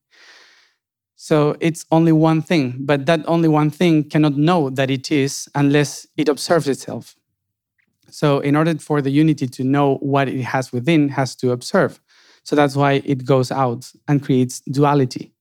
So 1.16 1.56
it's 1.60 1.86
only 1.90 2.12
one 2.12 2.42
thing, 2.42 2.76
but 2.80 3.06
that 3.06 3.24
only 3.26 3.48
one 3.48 3.70
thing 3.70 4.08
cannot 4.08 4.36
know 4.36 4.70
that 4.70 4.90
it 4.90 5.10
is 5.10 5.48
unless 5.54 6.06
it 6.16 6.28
observes 6.28 6.68
itself. 6.68 7.16
So 8.10 8.40
in 8.40 8.54
order 8.54 8.78
for 8.78 9.02
the 9.02 9.10
unity 9.10 9.46
to 9.48 9.64
know 9.64 9.96
what 9.96 10.28
it 10.28 10.42
has 10.42 10.72
within, 10.72 11.08
has 11.08 11.34
to 11.36 11.50
observe. 11.50 12.00
So 12.44 12.54
that's 12.54 12.76
why 12.76 13.02
it 13.04 13.24
goes 13.24 13.50
out 13.50 13.90
and 14.06 14.22
creates 14.22 14.60
duality. 14.60 15.32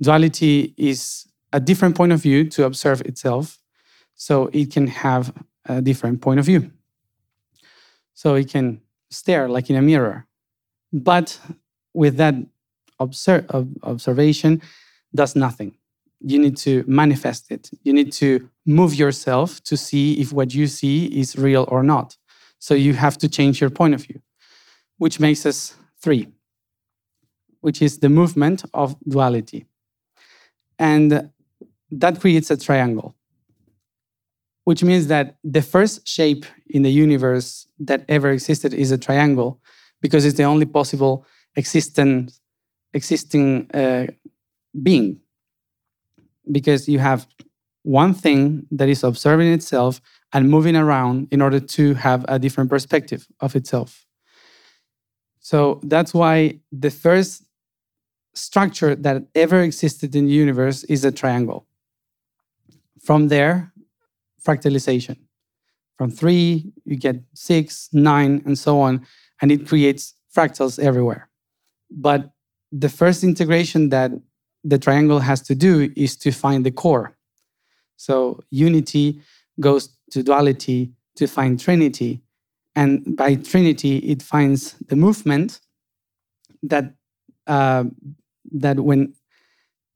Duality 0.00 0.74
is 0.76 1.26
a 1.52 1.60
different 1.60 1.96
point 1.96 2.12
of 2.12 2.22
view 2.22 2.48
to 2.50 2.64
observe 2.64 3.00
itself, 3.02 3.58
so 4.14 4.50
it 4.52 4.72
can 4.72 4.86
have 4.86 5.32
a 5.66 5.80
different 5.80 6.20
point 6.20 6.40
of 6.40 6.46
view. 6.46 6.70
So 8.14 8.34
it 8.34 8.48
can 8.48 8.80
stare 9.10 9.48
like 9.48 9.70
in 9.70 9.76
a 9.76 9.82
mirror 9.82 10.28
but 10.92 11.38
with 11.94 12.16
that 12.16 12.34
obser- 12.98 13.46
observation, 13.82 14.62
does 15.14 15.36
nothing. 15.36 15.76
You 16.20 16.38
need 16.38 16.56
to 16.58 16.84
manifest 16.86 17.50
it. 17.50 17.70
You 17.82 17.92
need 17.92 18.12
to 18.14 18.48
move 18.66 18.94
yourself 18.94 19.62
to 19.64 19.76
see 19.76 20.14
if 20.20 20.32
what 20.32 20.54
you 20.54 20.66
see 20.66 21.06
is 21.06 21.36
real 21.36 21.64
or 21.68 21.82
not. 21.82 22.16
So 22.58 22.74
you 22.74 22.94
have 22.94 23.18
to 23.18 23.28
change 23.28 23.60
your 23.60 23.70
point 23.70 23.94
of 23.94 24.04
view, 24.04 24.20
which 24.98 25.20
makes 25.20 25.46
us 25.46 25.76
three, 26.00 26.28
which 27.60 27.80
is 27.80 27.98
the 27.98 28.08
movement 28.08 28.64
of 28.74 28.96
duality. 29.08 29.66
And 30.78 31.30
that 31.90 32.20
creates 32.20 32.50
a 32.50 32.56
triangle, 32.56 33.16
which 34.64 34.82
means 34.82 35.06
that 35.08 35.36
the 35.42 35.62
first 35.62 36.06
shape 36.06 36.44
in 36.68 36.82
the 36.82 36.90
universe 36.90 37.66
that 37.78 38.04
ever 38.08 38.30
existed 38.30 38.74
is 38.74 38.90
a 38.90 38.98
triangle 38.98 39.60
because 40.00 40.24
it's 40.24 40.36
the 40.36 40.44
only 40.44 40.66
possible 40.66 41.26
existent, 41.56 42.32
existing 42.92 43.70
uh, 43.72 44.06
being. 44.82 45.20
Because 46.50 46.88
you 46.88 46.98
have 46.98 47.26
one 47.82 48.14
thing 48.14 48.66
that 48.70 48.88
is 48.88 49.02
observing 49.02 49.52
itself 49.52 50.00
and 50.32 50.48
moving 50.48 50.76
around 50.76 51.28
in 51.30 51.40
order 51.40 51.60
to 51.60 51.94
have 51.94 52.24
a 52.28 52.38
different 52.38 52.70
perspective 52.70 53.26
of 53.40 53.56
itself. 53.56 54.06
So 55.40 55.80
that's 55.82 56.12
why 56.12 56.60
the 56.70 56.90
first 56.90 57.44
structure 58.34 58.94
that 58.94 59.22
ever 59.34 59.62
existed 59.62 60.14
in 60.14 60.26
the 60.26 60.32
universe 60.32 60.84
is 60.84 61.04
a 61.04 61.12
triangle. 61.12 61.67
From 63.02 63.28
there, 63.28 63.72
fractalization. 64.44 65.16
From 65.96 66.10
three, 66.10 66.72
you 66.84 66.96
get 66.96 67.16
six, 67.34 67.88
nine, 67.92 68.42
and 68.46 68.56
so 68.58 68.80
on 68.80 69.06
and 69.40 69.52
it 69.52 69.66
creates 69.66 70.14
fractals 70.34 70.78
everywhere. 70.78 71.28
But 71.90 72.30
the 72.70 72.88
first 72.88 73.24
integration 73.24 73.88
that 73.90 74.12
the 74.64 74.78
triangle 74.78 75.20
has 75.20 75.40
to 75.42 75.54
do 75.54 75.90
is 75.96 76.16
to 76.18 76.32
find 76.32 76.66
the 76.66 76.70
core. 76.70 77.16
So 77.96 78.40
unity 78.50 79.22
goes 79.60 79.88
to 80.10 80.22
duality 80.22 80.92
to 81.16 81.26
find 81.26 81.58
trinity. 81.58 82.22
And 82.76 83.16
by 83.16 83.36
trinity, 83.36 83.98
it 83.98 84.22
finds 84.22 84.74
the 84.88 84.96
movement 84.96 85.60
that, 86.62 86.94
uh, 87.46 87.84
that 88.52 88.80
when 88.80 89.14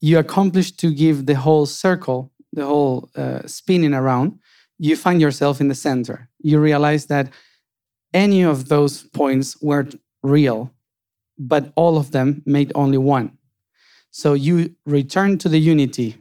you 0.01 0.19
accomplish 0.19 0.73
to 0.73 0.93
give 0.93 1.27
the 1.27 1.37
whole 1.37 1.67
circle, 1.67 2.32
the 2.53 2.67
whole 2.67 3.11
uh, 3.17 3.47
spinning 3.47 3.95
around, 3.95 4.39
you 4.79 4.97
find 4.97 5.21
yourself 5.21 5.61
in 5.61 5.69
the 5.69 5.75
center. 5.75 6.29
You 6.39 6.61
realize 6.61 7.07
that 7.07 7.31
any 8.13 8.43
of 8.43 8.69
those 8.69 9.05
points 9.05 9.61
weren't 9.63 9.99
real, 10.23 10.73
but 11.39 11.73
all 11.77 11.97
of 11.97 12.11
them 12.11 12.43
made 12.45 12.73
only 12.75 12.99
one. 12.99 13.39
So 14.11 14.35
you 14.35 14.75
return 14.85 15.39
to 15.39 15.49
the 15.49 15.59
unity 15.59 16.17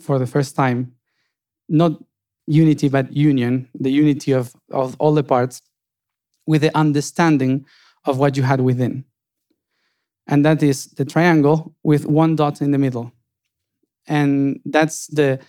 for 0.00 0.18
the 0.18 0.26
first 0.26 0.56
time, 0.56 0.92
not 1.68 1.92
unity, 2.46 2.88
but 2.88 3.12
union, 3.12 3.68
the 3.74 3.92
unity 3.92 4.32
of, 4.32 4.54
of 4.70 4.96
all 4.98 5.14
the 5.14 5.22
parts, 5.22 5.62
with 6.46 6.62
the 6.62 6.76
understanding 6.76 7.64
of 8.04 8.18
what 8.18 8.36
you 8.36 8.42
had 8.42 8.60
within. 8.60 9.04
And 10.26 10.44
that 10.44 10.62
is 10.62 10.86
the 10.86 11.04
triangle 11.04 11.74
with 11.84 12.06
one 12.06 12.34
dot 12.34 12.60
in 12.60 12.72
the 12.72 12.78
middle. 12.78 13.12
And 14.06 14.60
that's 14.64 15.06
the 15.08 15.40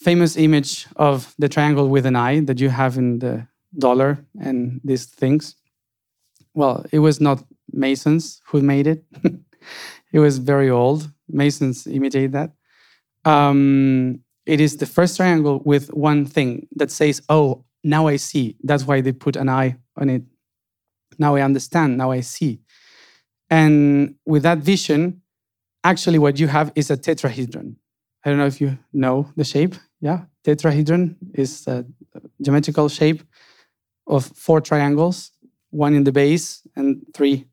famous 0.00 0.36
image 0.36 0.86
of 0.96 1.34
the 1.38 1.48
triangle 1.48 1.88
with 1.88 2.06
an 2.06 2.16
eye 2.16 2.40
that 2.40 2.60
you 2.60 2.70
have 2.70 2.96
in 2.96 3.18
the 3.18 3.46
dollar 3.78 4.24
and 4.40 4.80
these 4.84 5.06
things. 5.06 5.56
Well, 6.54 6.84
it 6.92 6.98
was 7.00 7.20
not 7.20 7.44
Masons 7.72 8.40
who 8.46 8.62
made 8.62 8.86
it. 8.86 9.04
it 10.12 10.18
was 10.18 10.38
very 10.38 10.70
old. 10.70 11.10
Masons 11.28 11.86
imitate 11.86 12.32
that. 12.32 12.52
Um, 13.24 14.20
it 14.46 14.60
is 14.60 14.78
the 14.78 14.86
first 14.86 15.16
triangle 15.16 15.62
with 15.64 15.92
one 15.92 16.26
thing 16.26 16.66
that 16.74 16.90
says, 16.90 17.22
"Oh, 17.28 17.64
now 17.84 18.08
I 18.08 18.16
see." 18.16 18.56
That's 18.64 18.84
why 18.84 19.00
they 19.00 19.12
put 19.12 19.36
an 19.36 19.48
eye 19.48 19.76
on 19.96 20.08
it. 20.08 20.22
Now 21.18 21.36
I 21.36 21.42
understand. 21.42 21.98
Now 21.98 22.10
I 22.10 22.20
see. 22.20 22.60
And 23.50 24.14
with 24.26 24.42
that 24.44 24.58
vision, 24.58 25.19
actually, 25.84 26.18
what 26.18 26.38
you 26.38 26.48
have 26.48 26.72
is 26.74 26.90
a 26.90 26.96
tetrahedron. 26.96 27.76
I 28.24 28.30
don't 28.30 28.38
know 28.38 28.46
if 28.46 28.60
you 28.60 28.78
know 28.92 29.30
the 29.36 29.44
shape. 29.44 29.74
Yeah, 30.00 30.24
tetrahedron 30.44 31.16
is 31.34 31.66
a 31.66 31.84
geometrical 32.42 32.88
shape 32.88 33.22
of 34.06 34.24
four 34.24 34.60
triangles, 34.60 35.30
one 35.70 35.94
in 35.94 36.04
the 36.04 36.12
base 36.12 36.66
and 36.76 37.02
three 37.14 37.46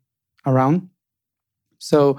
around. 0.46 0.90
So 1.78 2.18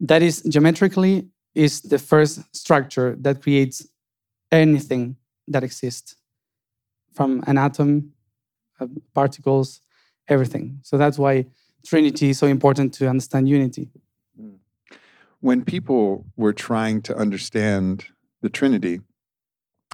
that 0.00 0.22
is 0.22 0.42
geometrically 0.42 1.28
is 1.54 1.80
the 1.80 1.98
first 1.98 2.40
structure 2.54 3.16
that 3.20 3.42
creates 3.42 3.86
anything 4.52 5.16
that 5.48 5.64
exists 5.64 6.16
from 7.14 7.42
an 7.46 7.58
atom, 7.58 8.12
uh, 8.78 8.86
particles, 9.14 9.80
everything. 10.28 10.78
So 10.82 10.98
that's 10.98 11.18
why 11.18 11.46
Trinity 11.84 12.30
is 12.30 12.38
so 12.38 12.46
important 12.46 12.94
to 12.94 13.08
understand 13.08 13.48
unity. 13.48 13.90
When 15.40 15.64
people 15.64 16.26
were 16.36 16.52
trying 16.52 17.02
to 17.02 17.16
understand 17.16 18.06
the 18.42 18.48
Trinity, 18.48 19.00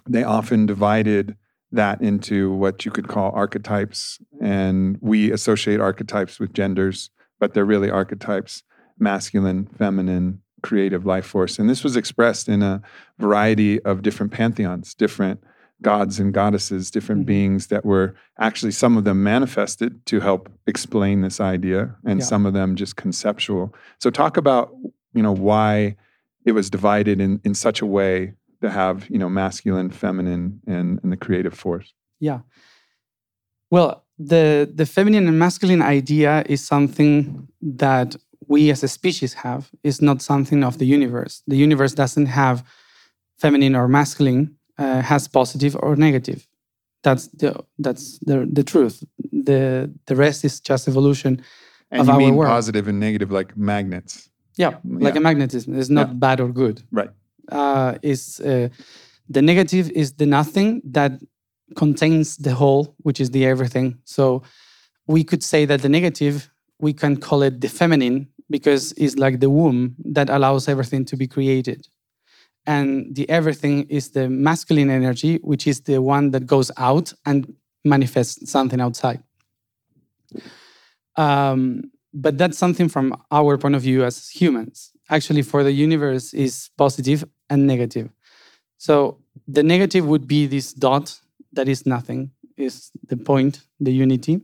they 0.09 0.23
often 0.23 0.67
divided 0.67 1.37
that 1.73 2.01
into 2.01 2.53
what 2.53 2.85
you 2.85 2.91
could 2.91 3.09
call 3.09 3.33
archetypes. 3.35 4.19
And 4.41 4.99
we 5.01 5.33
associate 5.33 5.81
archetypes 5.81 6.39
with 6.39 6.53
genders, 6.53 7.11
but 7.41 7.53
they're 7.53 7.65
really 7.65 7.91
archetypes 7.91 8.63
masculine, 8.99 9.67
feminine, 9.67 10.41
creative 10.63 11.05
life 11.05 11.27
force. 11.27 11.59
And 11.59 11.69
this 11.69 11.85
was 11.85 11.97
expressed 11.97 12.49
in 12.49 12.63
a 12.63 12.81
variety 13.19 13.83
of 13.83 14.03
different 14.03 14.33
pantheons, 14.33 14.95
different 14.95 15.43
gods 15.83 16.19
and 16.19 16.33
goddesses, 16.33 16.91
different 16.91 17.23
mm-hmm. 17.23 17.27
beings 17.27 17.67
that 17.67 17.85
were 17.85 18.15
actually 18.39 18.73
some 18.73 18.97
of 18.97 19.05
them 19.05 19.23
manifested 19.23 20.07
to 20.07 20.21
help 20.21 20.49
explain 20.67 21.21
this 21.21 21.41
idea, 21.41 21.95
and 22.07 22.21
yeah. 22.21 22.25
some 22.25 22.47
of 22.47 22.55
them 22.55 22.77
just 22.77 22.97
conceptual. 22.97 23.75
So 23.99 24.11
talk 24.11 24.37
about, 24.37 24.73
you 25.15 25.23
know, 25.23 25.33
why 25.33 25.97
it 26.45 26.53
was 26.53 26.69
divided 26.71 27.21
in, 27.21 27.41
in 27.45 27.55
such 27.55 27.81
a 27.81 27.87
way 27.87 28.35
to 28.61 28.71
have 28.71 29.09
you 29.11 29.19
know 29.19 29.29
masculine 29.29 29.91
feminine 29.91 30.61
and, 30.67 30.99
and 31.03 31.13
the 31.13 31.17
creative 31.17 31.53
force 31.53 31.93
yeah 32.21 32.41
well 33.71 34.05
the 34.19 34.71
the 34.75 34.87
feminine 34.87 35.27
and 35.29 35.39
masculine 35.39 35.83
idea 35.83 36.45
is 36.49 36.65
something 36.65 37.47
that 37.61 38.17
we 38.49 38.71
as 38.71 38.83
a 38.83 38.89
species 38.89 39.35
have 39.35 39.71
is 39.83 40.01
not 40.01 40.23
something 40.23 40.63
of 40.65 40.79
the 40.79 40.87
universe. 40.87 41.43
The 41.47 41.57
universe 41.57 41.95
doesn't 41.95 42.27
have 42.27 42.63
feminine 43.39 43.75
or 43.75 43.89
masculine, 43.89 44.57
uh, 44.79 45.01
has 45.01 45.29
positive 45.29 45.77
or 45.81 45.97
negative. 45.97 46.47
That's 47.03 47.29
the 47.29 47.65
that's 47.79 48.19
the 48.21 48.49
the 48.51 48.63
truth. 48.63 49.03
The 49.33 49.91
the 50.07 50.17
rest 50.17 50.45
is 50.45 50.61
just 50.61 50.89
evolution 50.89 51.43
And 51.91 52.01
of 52.01 52.07
you 52.07 52.13
our 52.13 52.19
mean 52.19 52.35
world. 52.37 52.51
positive 52.51 52.89
and 52.89 53.01
negative 53.01 53.31
like 53.31 53.57
magnets. 53.57 54.31
Yeah, 54.57 54.75
like 54.85 55.15
Yeah. 55.15 55.21
a 55.21 55.23
magnetism. 55.23 55.75
It's 55.75 55.91
not 55.91 56.09
Yeah. 56.09 56.15
bad 56.15 56.41
or 56.41 56.49
good. 56.53 56.83
Right. 56.93 57.11
Uh, 57.51 57.95
is 58.03 58.41
uh, 58.41 58.69
the 59.29 59.43
negative 59.43 59.91
is 59.91 60.13
the 60.15 60.27
nothing 60.27 60.81
that 60.93 61.13
contains 61.77 62.37
the 62.37 62.55
whole, 62.55 62.95
which 63.03 63.21
is 63.21 63.31
the 63.31 63.45
everything. 63.45 63.99
So 64.05 64.43
we 65.07 65.25
could 65.25 65.43
say 65.43 65.67
that 65.67 65.83
the 65.83 65.89
negative 65.89 66.51
we 66.81 66.93
can 66.93 67.17
call 67.17 67.43
it 67.43 67.61
the 67.61 67.69
feminine 67.69 68.29
because 68.51 68.93
it's 68.97 69.17
like 69.17 69.41
the 69.41 69.49
womb 69.49 69.95
that 70.15 70.29
allows 70.31 70.69
everything 70.69 71.05
to 71.07 71.17
be 71.17 71.27
created. 71.27 71.87
And 72.67 73.15
the 73.15 73.29
everything 73.29 73.87
is 73.89 74.11
the 74.11 74.29
masculine 74.29 74.91
energy, 74.91 75.39
which 75.43 75.67
is 75.67 75.81
the 75.83 75.99
one 76.03 76.31
that 76.33 76.47
goes 76.47 76.71
out 76.77 77.13
and 77.27 77.47
manifests 77.85 78.51
something 78.51 78.81
outside. 78.81 79.23
Um, 81.17 81.91
but 82.15 82.39
that's 82.39 82.57
something 82.57 82.89
from 82.89 83.15
our 83.33 83.59
point 83.59 83.75
of 83.75 83.83
view 83.83 84.05
as 84.05 84.29
humans. 84.29 84.93
Actually, 85.11 85.43
for 85.43 85.65
the 85.65 85.73
universe 85.73 86.33
is 86.33 86.71
positive 86.79 87.25
and 87.51 87.67
negative. 87.67 88.09
So 88.79 89.19
the 89.49 89.63
negative 89.63 90.07
would 90.07 90.27
be 90.27 90.47
this 90.47 90.73
dot 90.73 91.21
that 91.53 91.69
is 91.69 91.85
nothing, 91.85 92.31
is 92.57 92.91
the 93.09 93.17
point, 93.17 93.63
the 93.81 93.93
unity. 93.93 94.41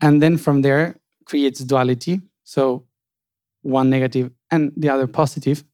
And 0.00 0.22
then 0.22 0.38
from 0.38 0.62
there 0.62 0.96
creates 1.26 1.60
duality. 1.60 2.22
So 2.44 2.86
one 3.62 3.90
negative 3.90 4.30
and 4.50 4.72
the 4.76 4.88
other 4.88 5.06
positive 5.06 5.64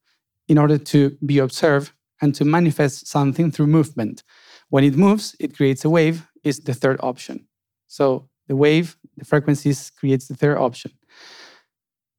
in 0.48 0.58
order 0.58 0.78
to 0.78 1.16
be 1.24 1.38
observed 1.38 1.92
and 2.20 2.34
to 2.34 2.44
manifest 2.44 3.06
something 3.06 3.50
through 3.50 3.66
movement. 3.66 4.22
When 4.70 4.84
it 4.84 4.96
moves, 4.96 5.36
it 5.38 5.56
creates 5.56 5.84
a 5.84 5.90
wave, 5.90 6.26
is 6.42 6.60
the 6.60 6.74
third 6.74 6.98
option. 7.02 7.46
So 7.86 8.28
the 8.48 8.56
wave, 8.56 8.96
the 9.16 9.24
frequencies 9.24 9.90
creates 9.90 10.28
the 10.28 10.34
third 10.34 10.58
option. 10.58 10.92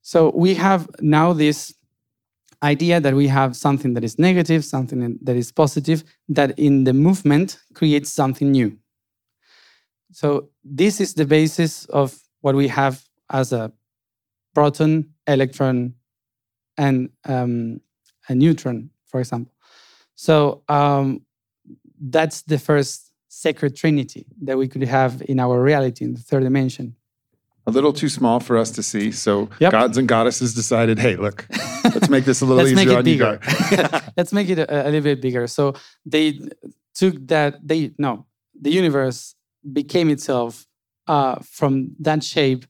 So 0.03 0.31
we 0.35 0.53
have 0.55 0.89
now 0.99 1.31
this 1.31 1.73
idea 2.61 2.99
that 2.99 3.13
we 3.13 3.27
have 3.29 3.55
something 3.55 3.93
that 3.93 4.03
is 4.03 4.19
negative, 4.19 4.63
something 4.65 5.17
that 5.21 5.35
is 5.35 5.51
positive, 5.51 6.03
that 6.27 6.59
in 6.59 6.83
the 6.83 6.93
movement 6.93 7.57
creates 7.73 8.11
something 8.11 8.51
new. 8.51 8.77
So 10.11 10.49
this 10.63 10.99
is 10.99 11.13
the 11.13 11.25
basis 11.25 11.85
of 11.85 12.19
what 12.41 12.53
we 12.53 12.67
have 12.67 13.01
as 13.31 13.53
a 13.53 13.71
proton, 14.53 15.09
electron, 15.25 15.95
and 16.77 17.09
um, 17.25 17.79
a 18.27 18.35
neutron, 18.35 18.89
for 19.07 19.21
example. 19.21 19.53
So 20.15 20.63
um, 20.67 21.21
that's 21.99 22.41
the 22.41 22.59
first 22.59 23.13
sacred 23.29 23.75
trinity 23.75 24.27
that 24.41 24.57
we 24.57 24.67
could 24.67 24.83
have 24.83 25.23
in 25.29 25.39
our 25.39 25.61
reality 25.61 26.03
in 26.03 26.13
the 26.13 26.19
third 26.19 26.43
dimension. 26.43 26.95
A 27.65 27.71
little 27.71 27.93
too 27.93 28.09
small 28.09 28.39
for 28.39 28.57
us 28.57 28.71
to 28.71 28.83
see. 28.83 29.11
So 29.11 29.49
Yep. 29.59 29.71
gods 29.71 29.97
and 29.97 30.07
goddesses 30.07 30.53
decided, 30.53 30.99
hey, 30.99 31.15
look, 31.15 31.47
let's 31.85 32.09
make 32.09 32.25
this 32.25 32.41
a 32.41 32.45
little 32.45 32.67
easier 32.67 32.97
on 32.97 33.05
you 33.05 33.13
bigger. 33.17 33.39
guys. 33.41 34.01
Let's 34.17 34.33
make 34.33 34.49
it 34.49 34.59
a, 34.59 34.83
a 34.83 34.89
little 34.89 35.01
bit 35.01 35.21
bigger. 35.21 35.47
So 35.47 35.73
they 36.05 36.39
took 36.93 37.15
that. 37.27 37.65
They 37.65 37.91
no, 37.97 38.25
the 38.59 38.69
universe 38.71 39.35
became 39.71 40.09
itself 40.09 40.67
uh, 41.07 41.35
from 41.41 41.95
that 41.99 42.23
shape 42.23 42.65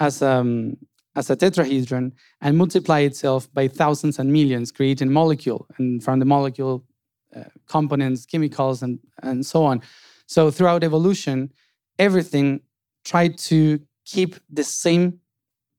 as 0.00 0.22
um 0.22 0.76
as 1.14 1.30
a 1.30 1.36
tetrahedron 1.36 2.12
and 2.40 2.58
multiply 2.58 3.00
itself 3.00 3.52
by 3.54 3.68
thousands 3.68 4.18
and 4.18 4.32
millions, 4.32 4.72
creating 4.72 5.12
molecule 5.12 5.66
and 5.78 6.02
from 6.02 6.18
the 6.20 6.24
molecule 6.26 6.84
uh, 7.34 7.44
components, 7.66 8.26
chemicals, 8.26 8.82
and 8.82 8.98
and 9.22 9.44
so 9.44 9.64
on. 9.64 9.82
So 10.26 10.50
throughout 10.50 10.82
evolution, 10.84 11.52
everything 11.98 12.60
tried 13.04 13.38
to 13.38 13.78
keep 14.06 14.36
the 14.48 14.64
same 14.64 15.20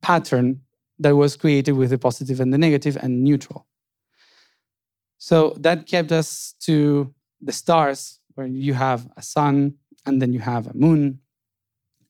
pattern 0.02 0.62
that 1.00 1.16
was 1.16 1.36
created 1.36 1.72
with 1.72 1.90
the 1.90 1.98
positive 1.98 2.40
and 2.40 2.54
the 2.54 2.58
negative 2.58 2.98
and 3.02 3.24
neutral. 3.24 3.66
So 5.18 5.56
that 5.60 5.88
kept 5.88 6.12
us 6.12 6.54
to 6.62 7.13
the 7.42 7.52
stars, 7.52 8.20
where 8.36 8.48
you 8.48 8.74
have 8.74 9.08
a 9.18 9.22
sun 9.22 9.76
and 10.06 10.22
then 10.22 10.32
you 10.34 10.40
have 10.40 10.68
a 10.68 10.74
moon. 10.74 11.20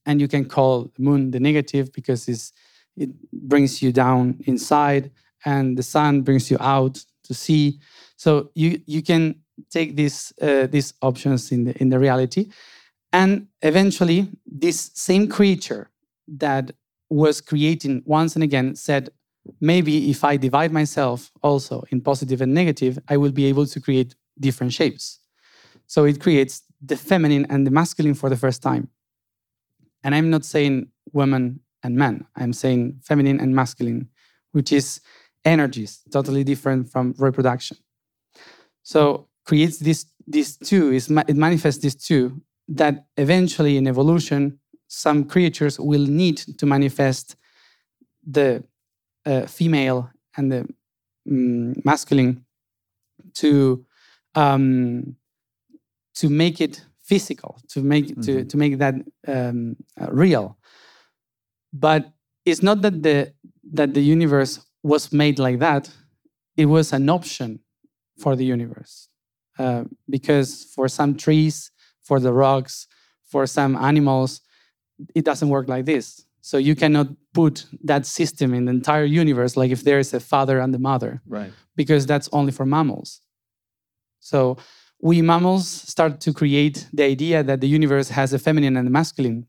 And 0.05 0.19
you 0.21 0.27
can 0.27 0.45
call 0.45 0.91
the 0.95 1.01
moon 1.01 1.31
the 1.31 1.39
negative 1.39 1.91
because 1.93 2.27
it 2.27 3.09
brings 3.31 3.81
you 3.81 3.91
down 3.91 4.39
inside, 4.45 5.11
and 5.45 5.77
the 5.77 5.83
sun 5.83 6.21
brings 6.21 6.49
you 6.49 6.57
out 6.59 7.03
to 7.23 7.33
see. 7.33 7.79
So 8.15 8.51
you, 8.55 8.81
you 8.85 9.01
can 9.03 9.35
take 9.69 9.95
these, 9.95 10.33
uh, 10.41 10.67
these 10.67 10.93
options 11.01 11.51
in 11.51 11.65
the, 11.65 11.77
in 11.81 11.89
the 11.89 11.99
reality. 11.99 12.49
And 13.11 13.47
eventually, 13.61 14.29
this 14.45 14.91
same 14.93 15.27
creature 15.27 15.89
that 16.27 16.71
was 17.09 17.41
creating 17.41 18.03
once 18.05 18.35
and 18.35 18.43
again 18.43 18.75
said, 18.75 19.09
maybe 19.61 20.09
if 20.09 20.23
I 20.23 20.37
divide 20.37 20.71
myself 20.71 21.31
also 21.41 21.83
in 21.89 22.01
positive 22.01 22.41
and 22.41 22.53
negative, 22.53 22.99
I 23.07 23.17
will 23.17 23.31
be 23.31 23.45
able 23.45 23.65
to 23.65 23.79
create 23.79 24.15
different 24.39 24.73
shapes. 24.73 25.19
So 25.87 26.03
it 26.03 26.19
creates 26.19 26.63
the 26.81 26.97
feminine 26.97 27.47
and 27.49 27.65
the 27.65 27.71
masculine 27.71 28.13
for 28.13 28.29
the 28.29 28.35
first 28.35 28.61
time. 28.61 28.89
And 30.03 30.13
I'm 30.13 30.29
not 30.29 30.45
saying 30.45 30.89
women 31.13 31.61
and 31.81 31.95
men, 31.95 32.25
I'm 32.35 32.53
saying 32.53 32.99
feminine 33.03 33.39
and 33.39 33.55
masculine, 33.55 34.09
which 34.51 34.71
is 34.71 35.01
energies, 35.45 36.01
totally 36.11 36.43
different 36.43 36.89
from 36.89 37.15
reproduction. 37.17 37.77
So 38.83 39.27
creates 39.45 39.77
this, 39.79 40.05
these 40.27 40.57
two, 40.57 40.91
is 40.91 41.09
it 41.09 41.35
manifests 41.35 41.81
these 41.81 41.95
two 41.95 42.41
that 42.67 43.05
eventually 43.15 43.77
in 43.77 43.87
evolution, 43.87 44.59
some 44.87 45.25
creatures 45.25 45.79
will 45.79 46.05
need 46.05 46.37
to 46.57 46.65
manifest 46.65 47.35
the 48.25 48.63
uh, 49.25 49.45
female 49.45 50.09
and 50.37 50.51
the 50.51 50.67
mm, 51.29 51.83
masculine 51.85 52.45
to 53.35 53.85
um, 54.35 55.15
to 56.15 56.29
make 56.29 56.61
it 56.61 56.83
physical, 57.03 57.59
to 57.69 57.81
make 57.81 58.07
to, 58.21 58.31
Mhm. 58.43 58.49
to 58.49 58.57
make 58.57 58.77
that 58.79 58.95
um, 59.27 59.75
uh, 59.99 60.07
real. 60.11 60.57
But 61.73 62.11
it's 62.45 62.61
not 62.63 62.81
that 62.81 63.03
the 63.03 63.33
that 63.73 63.93
the 63.93 64.01
universe 64.01 64.59
was 64.83 65.11
made 65.11 65.39
like 65.39 65.59
that. 65.59 65.89
It 66.55 66.65
was 66.67 66.93
an 66.93 67.09
option 67.09 67.59
for 68.17 68.35
the 68.35 68.45
universe, 68.45 69.09
uh, 69.59 69.83
because 70.09 70.63
for 70.75 70.87
some 70.87 71.15
trees, 71.15 71.71
for 72.01 72.19
the 72.19 72.33
rocks, 72.33 72.87
for 73.23 73.45
some 73.45 73.75
animals, 73.75 74.41
it 75.15 75.25
doesn't 75.25 75.49
work 75.49 75.67
like 75.67 75.85
this. 75.85 76.25
So 76.41 76.57
you 76.57 76.75
cannot 76.75 77.07
put 77.33 77.65
that 77.83 78.05
system 78.05 78.53
in 78.53 78.65
the 78.65 78.71
entire 78.71 79.03
universe, 79.03 79.57
like 79.57 79.71
if 79.71 79.83
there 79.83 79.99
is 79.99 80.13
a 80.13 80.19
father 80.19 80.59
and 80.59 80.73
a 80.73 80.79
mother, 80.79 81.21
Right. 81.27 81.51
because 81.75 82.05
that's 82.05 82.29
only 82.31 82.51
for 82.51 82.65
mammals. 82.65 83.21
So 84.19 84.57
we 85.01 85.21
mammals 85.21 85.67
start 85.67 86.21
to 86.21 86.33
create 86.33 86.87
the 86.93 87.03
idea 87.03 87.43
that 87.43 87.61
the 87.61 87.67
universe 87.67 88.09
has 88.09 88.33
a 88.33 88.39
feminine 88.39 88.77
and 88.77 88.87
a 88.87 88.91
masculine, 88.91 89.45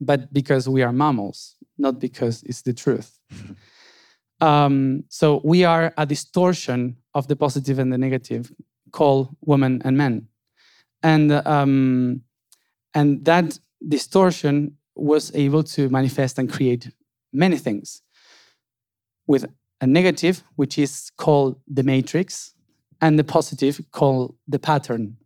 but 0.00 0.32
because 0.32 0.68
we 0.68 0.82
are 0.82 0.92
mammals, 0.92 1.56
not 1.78 1.98
because 2.00 2.42
it's 2.44 2.62
the 2.62 2.72
truth. 2.72 3.18
um, 4.40 5.04
so 5.08 5.40
we 5.44 5.64
are 5.64 5.92
a 5.96 6.06
distortion 6.06 6.96
of 7.14 7.28
the 7.28 7.36
positive 7.36 7.78
and 7.78 7.92
the 7.92 7.98
negative, 7.98 8.52
called 8.92 9.34
women 9.40 9.82
and 9.84 9.96
men, 9.96 10.28
and 11.02 11.32
um, 11.32 12.22
and 12.94 13.24
that 13.24 13.58
distortion 13.86 14.76
was 14.94 15.34
able 15.34 15.62
to 15.62 15.88
manifest 15.88 16.38
and 16.38 16.50
create 16.50 16.90
many 17.32 17.56
things 17.56 18.02
with 19.26 19.46
a 19.80 19.86
negative, 19.86 20.42
which 20.56 20.78
is 20.78 21.10
called 21.16 21.58
the 21.66 21.82
matrix, 21.82 22.54
and 23.00 23.18
the 23.18 23.24
positive 23.24 23.80
called 23.90 24.36
the 24.46 24.58
pattern. 24.58 25.16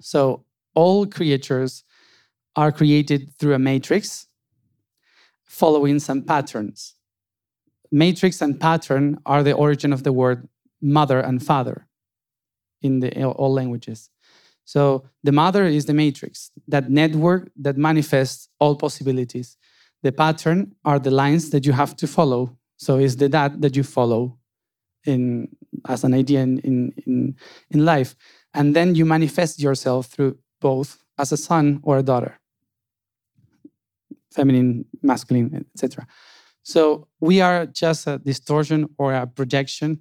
So 0.00 0.44
all 0.74 1.06
creatures 1.06 1.84
are 2.56 2.72
created 2.72 3.34
through 3.38 3.54
a 3.54 3.58
matrix 3.58 4.26
following 5.44 5.98
some 5.98 6.22
patterns. 6.22 6.94
Matrix 7.90 8.42
and 8.42 8.60
pattern 8.60 9.18
are 9.24 9.42
the 9.42 9.52
origin 9.52 9.92
of 9.92 10.02
the 10.02 10.12
word 10.12 10.48
mother 10.80 11.20
and 11.20 11.44
father 11.44 11.86
in 12.82 13.00
the 13.00 13.24
all 13.24 13.52
languages. 13.52 14.10
So 14.68 15.04
the 15.24 15.32
mother 15.32 15.64
is 15.64 15.86
the 15.86 15.94
matrix, 15.94 16.50
that 16.68 16.90
network 16.90 17.50
that 17.56 17.78
manifests 17.78 18.50
all 18.58 18.76
possibilities. 18.76 19.56
The 20.02 20.12
pattern 20.12 20.74
are 20.84 20.98
the 20.98 21.10
lines 21.10 21.48
that 21.52 21.64
you 21.64 21.72
have 21.72 21.96
to 21.96 22.06
follow. 22.06 22.54
So 22.76 22.98
it's 22.98 23.14
the 23.14 23.30
that 23.30 23.62
that 23.62 23.76
you 23.76 23.82
follow 23.82 24.36
in 25.06 25.48
as 25.88 26.04
an 26.04 26.12
idea 26.12 26.42
in, 26.42 26.58
in, 26.58 26.92
in, 27.06 27.36
in 27.70 27.86
life. 27.86 28.14
And 28.52 28.76
then 28.76 28.94
you 28.94 29.06
manifest 29.06 29.58
yourself 29.58 30.08
through 30.08 30.36
both 30.60 31.02
as 31.16 31.32
a 31.32 31.38
son 31.38 31.80
or 31.82 31.96
a 31.96 32.02
daughter. 32.02 32.38
Feminine, 34.34 34.84
masculine, 35.00 35.64
etc. 35.74 36.06
So 36.62 37.08
we 37.20 37.40
are 37.40 37.64
just 37.64 38.06
a 38.06 38.18
distortion 38.18 38.90
or 38.98 39.14
a 39.14 39.26
projection 39.26 40.00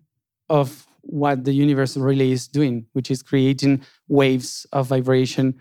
of 0.49 0.86
what 1.07 1.43
the 1.45 1.53
universe 1.53 1.97
really 1.97 2.31
is 2.31 2.47
doing, 2.47 2.85
which 2.93 3.09
is 3.09 3.23
creating 3.23 3.81
waves 4.07 4.65
of 4.71 4.87
vibration 4.87 5.59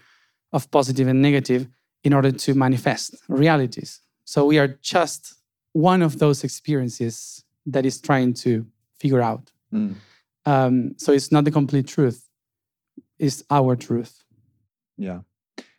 of 0.53 0.71
positive 0.71 1.09
and 1.09 1.23
negative 1.23 1.69
in 2.05 2.13
order 2.13 2.31
to 2.31 2.55
manifest 2.55 3.17
realities. 3.29 4.01
So 4.25 4.45
we 4.45 4.59
are 4.59 4.69
just 4.69 5.35
one 5.73 6.03
of 6.03 6.19
those 6.19 6.45
experiences 6.45 7.45
that 7.67 7.85
is 7.85 8.01
trying 8.01 8.35
to 8.35 8.67
figure 8.99 9.21
out. 9.21 9.51
Mm. 9.73 9.95
Um, 10.45 10.95
so 10.97 11.13
it's 11.13 11.33
not 11.33 11.45
the 11.45 11.51
complete 11.51 11.87
truth, 11.87 12.29
it's 13.19 13.43
our 13.51 13.77
truth. 13.77 14.23
Yeah. 14.97 15.21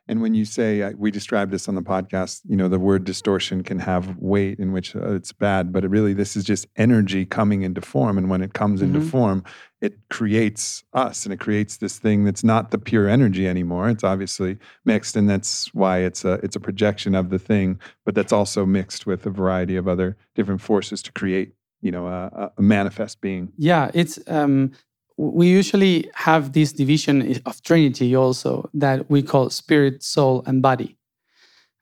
And 0.09 0.21
when 0.21 0.33
you 0.33 0.45
say 0.45 0.93
we 0.95 1.11
described 1.11 1.51
this 1.51 1.67
on 1.67 1.75
the 1.75 1.81
podcast, 1.81 2.41
you 2.47 2.55
know, 2.55 2.67
the 2.69 2.79
word 2.79 3.03
distortion 3.03 3.61
can 3.63 3.79
have 3.79 4.15
weight 4.17 4.57
in 4.59 4.71
which 4.71 4.95
uh, 4.95 5.13
it's 5.13 5.33
bad, 5.33 5.73
but 5.73 5.83
it 5.83 5.89
really 5.89 6.13
this 6.13 6.35
is 6.37 6.43
just 6.45 6.65
energy 6.77 7.25
coming 7.25 7.61
into 7.63 7.81
form, 7.81 8.17
and 8.17 8.29
when 8.29 8.41
it 8.41 8.53
comes 8.53 8.81
into 8.81 8.99
Mhm. 8.99 9.09
form, 9.09 9.43
it 9.81 9.97
creates 10.09 10.83
us, 10.93 11.25
and 11.25 11.33
it 11.33 11.39
creates 11.39 11.77
this 11.77 11.99
thing 11.99 12.23
that's 12.23 12.43
not 12.43 12.71
the 12.71 12.77
pure 12.77 13.07
energy 13.07 13.47
anymore. 13.47 13.89
It's 13.89 14.03
obviously 14.03 14.57
mixed, 14.85 15.15
and 15.15 15.29
that's 15.29 15.73
why 15.73 15.99
it's 15.99 16.23
a 16.25 16.33
it's 16.43 16.55
a 16.55 16.59
projection 16.61 17.13
of 17.13 17.29
the 17.29 17.39
thing, 17.39 17.79
but 18.05 18.15
that's 18.15 18.31
also 18.33 18.65
mixed 18.65 19.05
with 19.05 19.25
a 19.25 19.29
variety 19.29 19.75
of 19.75 19.87
other 19.87 20.15
different 20.35 20.61
forces 20.61 21.01
to 21.03 21.11
create, 21.11 21.53
you 21.81 21.91
know, 21.91 22.07
a, 22.07 22.51
a- 22.57 22.61
manifest 22.61 23.19
being. 23.21 23.51
Yeah, 23.57 23.91
it's 23.93 24.17
um, 24.27 24.71
we 25.17 25.47
usually 25.47 26.09
have 26.13 26.53
this 26.53 26.71
division 26.71 27.41
of 27.45 27.61
Trinity 27.63 28.15
also 28.15 28.69
that 28.75 29.09
we 29.09 29.23
call 29.23 29.49
spirit, 29.49 30.03
soul, 30.03 30.43
and 30.45 30.61
body. 30.61 30.95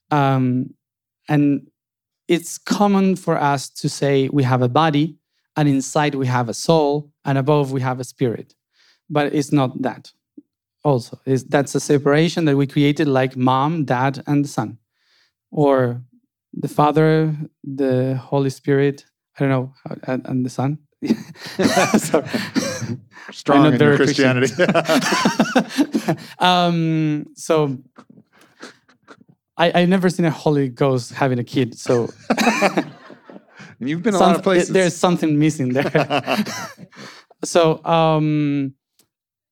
Um, 0.09 0.73
and 1.27 1.67
it's 2.27 2.57
common 2.57 3.15
for 3.17 3.37
us 3.37 3.69
to 3.69 3.89
say 3.89 4.29
we 4.29 4.43
have 4.43 4.61
a 4.61 4.69
body, 4.69 5.17
and 5.57 5.67
inside 5.67 6.15
we 6.15 6.27
have 6.27 6.49
a 6.49 6.53
soul, 6.53 7.11
and 7.25 7.37
above 7.37 7.71
we 7.71 7.81
have 7.81 7.99
a 7.99 8.03
spirit. 8.05 8.55
But 9.09 9.33
it's 9.33 9.51
not 9.51 9.81
that. 9.81 10.11
Also, 10.83 11.19
is 11.25 11.43
that's 11.43 11.75
a 11.75 11.79
separation 11.79 12.45
that 12.45 12.55
we 12.55 12.67
created, 12.67 13.07
like 13.07 13.35
mom, 13.35 13.85
dad, 13.85 14.23
and 14.27 14.45
the 14.45 14.49
son, 14.49 14.77
or 15.51 16.01
the 16.53 16.67
Father, 16.67 17.35
the 17.63 18.15
Holy 18.15 18.49
Spirit. 18.49 19.05
I 19.37 19.39
don't 19.41 19.49
know, 19.49 19.73
and, 20.07 20.25
and 20.25 20.45
the 20.45 20.49
Son. 20.49 20.77
Strong 23.31 23.65
in 23.65 23.71
your 23.71 23.77
very 23.77 23.95
Christian. 23.97 24.37
Christianity. 24.37 26.17
um, 26.39 27.25
so 27.35 27.77
I, 29.57 29.71
I've 29.81 29.89
never 29.89 30.09
seen 30.09 30.25
a 30.25 30.31
Holy 30.31 30.69
Ghost 30.69 31.13
having 31.13 31.39
a 31.39 31.43
kid. 31.43 31.77
So 31.77 32.09
you've 33.79 34.03
been 34.03 34.13
a 34.13 34.19
lot 34.19 34.35
of 34.35 34.43
places. 34.43 34.69
there's 34.69 34.95
something 34.95 35.39
missing 35.39 35.73
there. 35.73 36.45
so 37.43 37.83
um, 37.85 38.73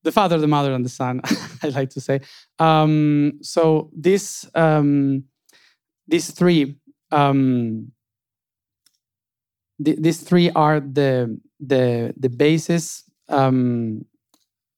the 0.03 0.11
Father, 0.11 0.37
the 0.37 0.47
Mother, 0.47 0.73
and 0.73 0.85
the 0.85 0.89
Son. 0.89 1.21
I 1.63 1.69
like 1.69 1.89
to 1.91 2.01
say. 2.01 2.21
Um, 2.59 3.39
so 3.41 3.89
this 3.93 4.45
um, 4.55 5.23
these 6.07 6.31
three 6.31 6.75
um, 7.11 7.91
th- 9.83 9.97
these 9.99 10.21
three 10.21 10.49
are 10.51 10.79
the 10.79 11.39
the 11.59 12.13
the 12.17 12.29
basis. 12.29 13.03
Um, 13.29 14.05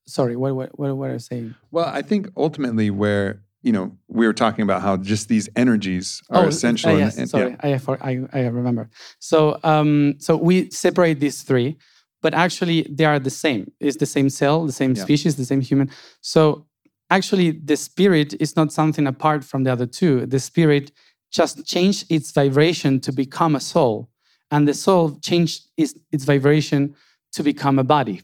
sorry, 0.07 0.35
what 0.35 0.55
what 0.55 0.77
what, 0.77 1.09
are 1.09 1.13
I 1.15 1.17
saying? 1.17 1.55
Well, 1.71 1.85
I 1.85 2.01
think 2.01 2.29
ultimately 2.37 2.89
where 2.89 3.41
you 3.61 3.71
know 3.71 3.97
we 4.07 4.25
were 4.27 4.33
talking 4.33 4.63
about 4.63 4.81
how 4.81 4.97
just 4.97 5.27
these 5.27 5.49
energies 5.55 6.21
are 6.29 6.47
essential. 6.47 6.91
uh, 6.91 6.97
yes, 6.97 7.17
and- 7.17 7.29
sorry, 7.29 7.55
I, 7.61 7.77
for, 7.77 7.97
I 8.01 8.21
I 8.33 8.41
remember. 8.47 8.89
So 9.19 9.59
um, 9.63 10.15
so 10.19 10.37
we 10.37 10.69
separate 10.71 11.19
these 11.19 11.41
three, 11.43 11.77
but 12.21 12.33
actually 12.33 12.83
they 12.89 13.05
are 13.05 13.19
the 13.19 13.29
same. 13.31 13.71
It's 13.79 13.97
the 13.97 14.05
same 14.05 14.29
cell, 14.29 14.65
the 14.65 14.71
same 14.71 14.93
Yeah. 14.95 15.03
species, 15.03 15.35
the 15.35 15.45
same 15.45 15.61
human. 15.61 15.89
So 16.21 16.67
actually, 17.09 17.51
the 17.51 17.77
spirit 17.77 18.33
is 18.39 18.55
not 18.55 18.71
something 18.71 19.07
apart 19.07 19.43
from 19.43 19.63
the 19.63 19.71
other 19.71 19.87
two. 19.87 20.25
The 20.25 20.39
spirit 20.39 20.91
just 21.31 21.65
changed 21.65 22.05
its 22.09 22.31
vibration 22.31 22.99
to 23.01 23.11
become 23.11 23.55
a 23.55 23.59
soul, 23.59 24.09
and 24.51 24.67
the 24.67 24.73
soul 24.73 25.17
changed 25.21 25.67
its, 25.77 25.95
its 26.11 26.23
vibration 26.23 26.95
to 27.33 27.43
become 27.43 27.79
a 27.79 27.83
body. 27.83 28.21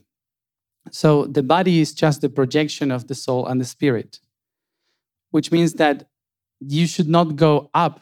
So 0.90 1.26
the 1.26 1.42
body 1.42 1.80
is 1.80 1.92
just 1.92 2.20
the 2.20 2.28
projection 2.28 2.90
of 2.90 3.06
the 3.06 3.14
soul 3.14 3.46
and 3.46 3.60
the 3.60 3.64
spirit, 3.64 4.20
which 5.30 5.52
means 5.52 5.74
that 5.74 6.08
you 6.60 6.86
should 6.86 7.08
not 7.08 7.36
go 7.36 7.70
up 7.74 8.00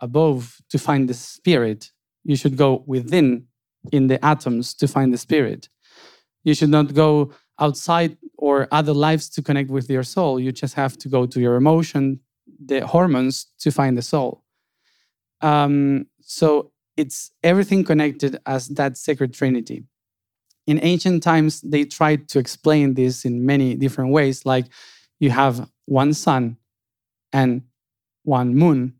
above 0.00 0.60
to 0.70 0.78
find 0.78 1.08
the 1.08 1.14
spirit. 1.14 1.90
You 2.24 2.36
should 2.36 2.56
go 2.56 2.84
within 2.86 3.46
in 3.90 4.06
the 4.06 4.24
atoms 4.24 4.74
to 4.74 4.88
find 4.88 5.12
the 5.12 5.18
spirit. 5.18 5.68
You 6.44 6.54
should 6.54 6.70
not 6.70 6.94
go 6.94 7.32
outside 7.58 8.16
or 8.36 8.66
other 8.72 8.92
lives 8.92 9.28
to 9.30 9.42
connect 9.42 9.70
with 9.70 9.88
your 9.88 10.02
soul. 10.02 10.40
You 10.40 10.52
just 10.52 10.74
have 10.74 10.98
to 10.98 11.08
go 11.08 11.26
to 11.26 11.40
your 11.40 11.56
emotion, 11.56 12.20
the 12.64 12.86
hormones 12.86 13.46
to 13.60 13.70
find 13.70 13.96
the 13.96 14.02
soul. 14.02 14.42
Um, 15.40 16.06
so 16.20 16.71
it's 16.96 17.30
everything 17.42 17.84
connected 17.84 18.38
as 18.46 18.68
that 18.68 18.96
sacred 18.96 19.34
trinity. 19.34 19.84
In 20.66 20.78
ancient 20.82 21.22
times, 21.22 21.60
they 21.60 21.84
tried 21.84 22.28
to 22.30 22.38
explain 22.38 22.94
this 22.94 23.24
in 23.24 23.44
many 23.44 23.74
different 23.74 24.12
ways, 24.12 24.46
like 24.46 24.66
you 25.18 25.30
have 25.30 25.68
one 25.86 26.14
sun 26.14 26.56
and 27.32 27.62
one 28.22 28.54
moon. 28.54 28.94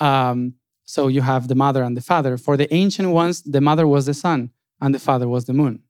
Um, 0.00 0.54
so 0.84 1.08
you 1.08 1.22
have 1.22 1.48
the 1.48 1.54
mother 1.54 1.82
and 1.82 1.96
the 1.96 2.00
father. 2.00 2.36
For 2.36 2.56
the 2.56 2.72
ancient 2.74 3.10
ones, 3.10 3.42
the 3.42 3.60
mother 3.60 3.86
was 3.86 4.06
the 4.06 4.14
sun 4.14 4.50
and 4.80 4.94
the 4.94 4.98
father 4.98 5.28
was 5.28 5.44
the 5.44 5.52
moon. 5.52 5.82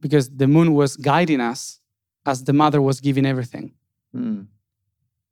Because 0.00 0.30
the 0.30 0.46
moon 0.46 0.74
was 0.74 0.96
guiding 0.96 1.40
us 1.40 1.80
as 2.26 2.44
the 2.44 2.52
mother 2.52 2.80
was 2.80 3.00
giving 3.00 3.26
everything. 3.26 3.72
Hmm. 4.12 4.42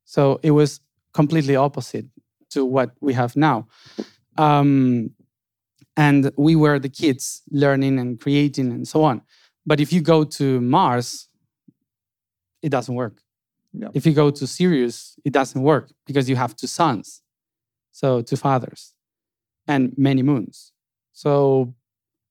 So 0.05 0.41
it 0.43 0.53
was 0.53 0.81
completely 1.13 1.57
opposite 1.57 2.07
to 2.51 2.65
what 2.65 2.93
we 3.01 3.13
have 3.13 3.37
now. 3.37 3.69
Um, 4.39 5.11
and 5.97 6.31
we 6.37 6.55
were 6.57 6.79
the 6.79 6.89
kids 6.89 7.43
learning 7.51 7.99
and 7.99 8.21
creating 8.21 8.71
and 8.71 8.87
so 8.87 9.03
on. 9.05 9.23
But 9.67 9.81
if 9.81 9.93
you 9.93 10.01
go 10.01 10.25
to 10.25 10.61
Mars, 10.61 11.29
it 12.63 12.71
doesn't 12.71 12.95
work. 12.95 13.21
If 13.95 14.07
you 14.07 14.13
go 14.13 14.31
to 14.31 14.47
Sirius, 14.47 15.17
it 15.25 15.33
doesn't 15.33 15.61
work 15.61 15.91
because 16.07 16.29
you 16.29 16.37
have 16.37 16.57
two 16.57 16.67
suns, 16.67 17.23
so 17.93 18.23
two 18.23 18.37
fathers, 18.37 18.95
and 19.67 19.93
many 19.97 20.23
moons. 20.23 20.73
So 21.13 21.75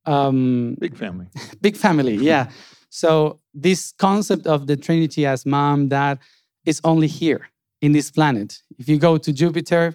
um, 0.08 0.76
Big 0.80 0.96
family. 0.96 1.28
big 1.62 1.76
family 1.76 2.16
yeah 2.16 2.50
so 2.90 3.40
this 3.54 3.94
concept 4.00 4.48
of 4.48 4.66
the 4.66 4.78
trinity 4.78 5.26
as 5.26 5.46
mom 5.46 5.90
dad 5.90 6.18
is 6.66 6.80
only 6.84 7.08
here 7.08 7.50
in 7.82 7.92
this 7.92 8.10
planet 8.10 8.60
if 8.80 8.88
you 8.88 8.98
go 8.98 9.18
to 9.18 9.34
jupiter 9.34 9.94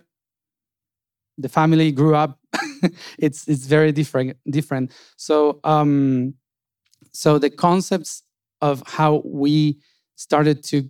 the 1.38 1.48
family 1.48 1.92
grew 1.92 2.14
up 2.14 2.38
it's 3.18 3.48
it's 3.48 3.66
very 3.66 3.92
different 3.92 4.36
different. 4.50 4.92
So 5.16 5.60
um 5.64 6.34
so 7.12 7.38
the 7.38 7.50
concepts 7.50 8.22
of 8.60 8.82
how 8.86 9.22
we 9.24 9.78
started 10.16 10.62
to 10.64 10.88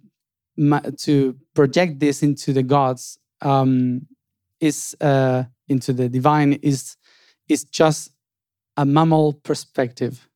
to 0.99 1.37
project 1.55 2.01
this 2.01 2.23
into 2.23 2.53
the 2.53 2.63
gods 2.63 3.19
um 3.41 4.07
is 4.61 4.95
uh 5.01 5.45
into 5.69 5.93
the 5.93 6.09
divine 6.09 6.55
is 6.55 6.97
is 7.49 7.65
just 7.65 8.11
a 8.77 8.85
mammal 8.85 9.35
perspective. 9.35 10.29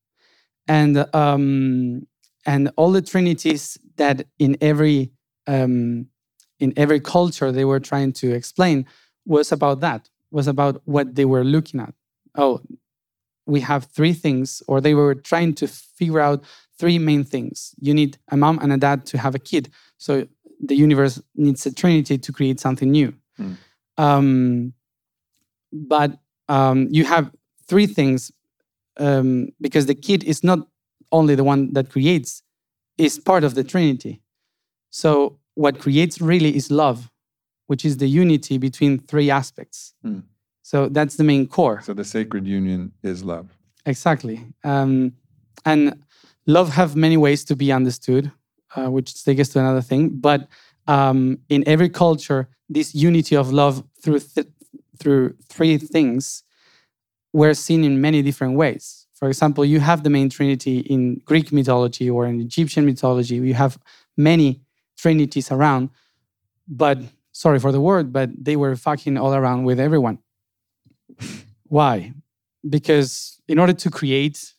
And 0.68 1.06
um, 1.14 2.06
and 2.44 2.70
all 2.76 2.90
the 2.90 3.02
trinities 3.02 3.78
that 3.96 4.26
in 4.38 4.56
every 4.60 5.12
um, 5.46 6.06
in 6.58 6.72
every 6.76 7.00
culture 7.00 7.52
they 7.52 7.64
were 7.64 7.80
trying 7.80 8.12
to 8.14 8.32
explain 8.32 8.86
was 9.26 9.52
about 9.52 9.80
that 9.80 10.08
was 10.30 10.46
about 10.46 10.80
what 10.84 11.14
they 11.14 11.24
were 11.24 11.44
looking 11.44 11.80
at. 11.80 11.94
Oh 12.34 12.60
we 13.46 13.60
have 13.60 13.84
three 13.84 14.12
things 14.12 14.62
or 14.66 14.80
they 14.80 14.94
were 14.94 15.14
trying 15.14 15.54
to 15.54 15.66
figure 15.68 16.20
out 16.20 16.44
three 16.78 16.98
main 16.98 17.24
things. 17.24 17.74
You 17.80 17.94
need 17.94 18.18
a 18.30 18.36
mom 18.36 18.58
and 18.60 18.72
a 18.72 18.76
dad 18.76 19.06
to 19.06 19.18
have 19.18 19.34
a 19.34 19.38
kid. 19.38 19.70
So 19.98 20.26
the 20.60 20.74
universe 20.74 21.22
needs 21.36 21.64
a 21.64 21.72
trinity 21.72 22.18
to 22.18 22.32
create 22.32 22.60
something 22.60 22.90
new. 22.90 23.14
Hmm. 23.36 23.52
um, 23.98 24.72
but 25.72 26.18
um, 26.48 26.88
you 26.90 27.04
have 27.04 27.30
three 27.66 27.86
things 27.86 28.32
um, 28.98 29.48
because 29.60 29.86
the 29.86 29.94
kid 29.94 30.24
is 30.24 30.42
not 30.42 30.60
only 31.12 31.34
the 31.34 31.44
one 31.44 31.72
that 31.74 31.90
creates 31.90 32.42
is 32.96 33.18
part 33.18 33.44
of 33.44 33.54
the 33.54 33.64
trinity. 33.64 34.22
So 34.90 35.38
what 35.54 35.80
creates 35.80 36.20
really 36.20 36.56
is 36.56 36.70
love 36.70 37.10
which 37.66 37.84
is 37.84 37.96
the 37.96 38.08
unity 38.08 38.58
between 38.58 38.98
three 38.98 39.30
aspects 39.30 39.94
Hmm. 40.02 40.20
so 40.62 40.88
that's 40.88 41.16
the 41.16 41.24
main 41.24 41.46
core 41.46 41.80
So 41.82 41.94
the 41.94 42.04
sacred 42.04 42.46
union 42.46 42.92
is 43.02 43.22
love. 43.24 43.46
exactly 43.84 44.36
um, 44.64 45.12
and 45.64 45.94
love 46.46 46.68
have 46.74 46.94
many 46.96 47.16
ways 47.16 47.44
to 47.44 47.54
be 47.56 47.72
understood 47.72 48.30
uh, 48.76 48.90
which 48.90 49.08
takes 49.24 49.40
us 49.40 49.48
to 49.50 49.58
another 49.60 49.82
thing 49.82 50.10
but 50.10 50.48
um, 50.88 51.38
in 51.48 51.62
every 51.66 51.88
culture 51.88 52.48
this 52.68 52.94
unity 52.94 53.34
of 53.36 53.52
love 53.52 53.82
through 54.02 54.20
th- 54.20 54.46
through 54.98 55.34
three 55.52 55.76
things 55.78 56.42
were 57.32 57.54
seen 57.54 57.84
in 57.84 58.00
many 58.00 58.22
different 58.22 58.54
ways. 58.56 59.06
For 59.12 59.28
example, 59.28 59.62
you 59.64 59.78
have 59.80 60.02
the 60.02 60.10
main 60.10 60.30
trinity 60.30 60.78
in 60.78 61.20
Greek 61.26 61.52
mythology 61.52 62.08
or 62.08 62.26
in 62.26 62.40
Egyptian 62.40 62.86
mythology. 62.86 63.34
You 63.36 63.52
have 63.54 63.76
many 64.16 64.62
trinities 64.96 65.50
around, 65.52 65.90
but 66.66 66.98
sorry 67.36 67.58
for 67.58 67.70
the 67.70 67.80
word, 67.80 68.12
but 68.12 68.30
they 68.42 68.56
were 68.56 68.74
fucking 68.76 69.18
all 69.18 69.34
around 69.34 69.64
with 69.64 69.78
everyone. 69.78 70.18
Why? 71.64 72.12
Because 72.68 73.40
in 73.46 73.58
order 73.58 73.74
to 73.74 73.90
create, 73.90 74.54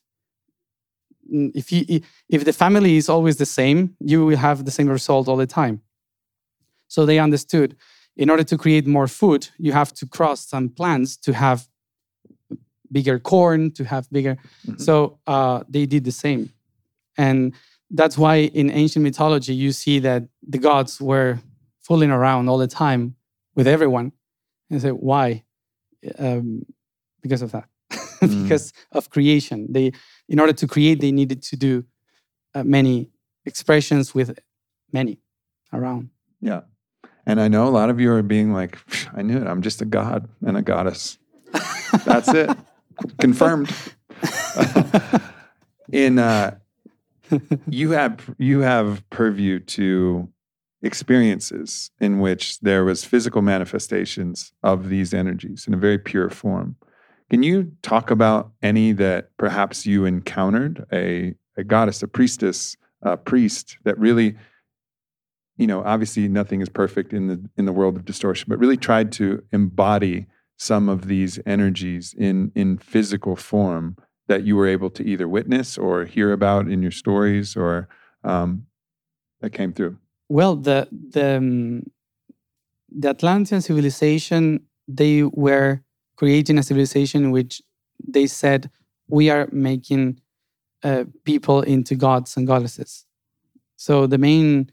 if 1.30 1.72
you 1.72 2.00
if 2.28 2.44
the 2.44 2.52
family 2.52 2.96
is 2.96 3.08
always 3.08 3.36
the 3.36 3.46
same, 3.46 3.96
you 4.00 4.24
will 4.24 4.36
have 4.36 4.64
the 4.64 4.70
same 4.70 4.88
result 4.88 5.28
all 5.28 5.36
the 5.36 5.46
time. 5.46 5.82
So 6.86 7.04
they 7.04 7.18
understood 7.18 7.76
in 8.16 8.30
order 8.30 8.44
to 8.44 8.56
create 8.56 8.86
more 8.86 9.08
food, 9.08 9.48
you 9.58 9.72
have 9.72 9.92
to 9.94 10.06
cross 10.06 10.46
some 10.46 10.68
plants 10.68 11.16
to 11.16 11.32
have 11.32 11.68
bigger 12.90 13.18
corn, 13.18 13.70
to 13.72 13.84
have 13.84 14.08
bigger. 14.10 14.34
Mm-hmm. 14.36 14.82
So 14.86 15.18
uh, 15.26 15.64
they 15.68 15.84
did 15.86 16.04
the 16.04 16.12
same. 16.12 16.50
And 17.16 17.54
that's 17.90 18.16
why 18.16 18.36
in 18.60 18.70
ancient 18.70 19.02
mythology, 19.02 19.54
you 19.54 19.72
see 19.72 19.98
that 20.00 20.22
the 20.46 20.58
gods 20.58 21.00
were 21.00 21.38
fooling 21.88 22.10
around 22.10 22.48
all 22.48 22.58
the 22.58 22.68
time 22.68 23.16
with 23.54 23.66
everyone. 23.66 24.12
And 24.70 24.82
say, 24.82 24.90
why? 24.90 25.44
Um, 26.18 26.66
because 27.22 27.40
of 27.40 27.52
that. 27.52 27.64
mm. 27.90 28.42
because 28.42 28.72
of 28.92 29.08
creation. 29.08 29.66
They, 29.70 29.92
in 30.28 30.38
order 30.38 30.52
to 30.52 30.66
create, 30.68 31.00
they 31.00 31.10
needed 31.12 31.42
to 31.44 31.56
do 31.56 31.84
uh, 32.54 32.62
many 32.62 33.08
expressions 33.46 34.14
with 34.14 34.38
many 34.92 35.20
around. 35.72 36.10
Yeah. 36.40 36.60
And 37.26 37.40
I 37.40 37.48
know 37.48 37.66
a 37.66 37.70
lot 37.70 37.88
of 37.88 37.98
you 37.98 38.12
are 38.12 38.22
being 38.22 38.52
like, 38.52 38.78
I 39.14 39.22
knew 39.22 39.38
it. 39.38 39.46
I'm 39.46 39.62
just 39.62 39.80
a 39.80 39.86
god 39.86 40.28
and 40.46 40.56
a 40.56 40.62
goddess. 40.62 41.18
That's 42.04 42.28
it. 42.28 42.50
Confirmed. 43.18 43.72
In 45.92 46.18
uh, 46.18 46.58
you 47.68 47.92
have 47.92 48.34
you 48.36 48.60
have 48.60 49.08
purview 49.08 49.60
to 49.60 50.28
experiences 50.82 51.90
in 52.00 52.20
which 52.20 52.60
there 52.60 52.84
was 52.84 53.04
physical 53.04 53.42
manifestations 53.42 54.52
of 54.62 54.88
these 54.88 55.12
energies 55.12 55.66
in 55.66 55.74
a 55.74 55.78
very 55.78 55.98
pure 55.98 56.30
form. 56.30 56.76
Can 57.30 57.42
you 57.42 57.72
talk 57.82 58.10
about 58.10 58.52
any 58.62 58.92
that 58.92 59.30
perhaps 59.36 59.86
you 59.86 60.04
encountered 60.04 60.86
a, 60.92 61.34
a 61.56 61.64
goddess, 61.64 62.02
a 62.02 62.08
priestess, 62.08 62.76
a 63.02 63.16
priest 63.16 63.76
that 63.84 63.98
really 63.98 64.36
you 65.58 65.66
know, 65.66 65.82
obviously 65.84 66.28
nothing 66.28 66.60
is 66.60 66.68
perfect 66.68 67.12
in 67.12 67.26
the 67.26 67.50
in 67.56 67.66
the 67.66 67.72
world 67.72 67.96
of 67.96 68.04
distortion, 68.04 68.46
but 68.48 68.58
really 68.58 68.76
tried 68.76 69.10
to 69.12 69.42
embody 69.52 70.26
some 70.56 70.88
of 70.88 71.08
these 71.08 71.38
energies 71.44 72.14
in 72.16 72.52
in 72.54 72.78
physical 72.78 73.36
form 73.36 73.96
that 74.28 74.44
you 74.44 74.56
were 74.56 74.68
able 74.68 74.90
to 74.90 75.04
either 75.04 75.28
witness 75.28 75.76
or 75.76 76.04
hear 76.04 76.32
about 76.32 76.68
in 76.68 76.80
your 76.80 76.92
stories 76.92 77.56
or 77.56 77.88
um, 78.24 78.66
that 79.40 79.50
came 79.50 79.72
through. 79.72 79.98
Well, 80.28 80.56
the 80.56 80.88
the 80.90 81.36
um, 81.36 81.82
the 82.90 83.10
Atlantean 83.10 83.60
civilization 83.60 84.60
they 84.88 85.22
were 85.22 85.82
creating 86.16 86.58
a 86.58 86.62
civilization 86.62 87.24
in 87.24 87.30
which 87.30 87.62
they 88.06 88.26
said 88.26 88.70
we 89.08 89.30
are 89.30 89.48
making 89.52 90.20
uh, 90.82 91.04
people 91.24 91.62
into 91.62 91.94
gods 91.94 92.36
and 92.36 92.46
goddesses. 92.46 93.04
So 93.76 94.06
the 94.06 94.18
main 94.18 94.70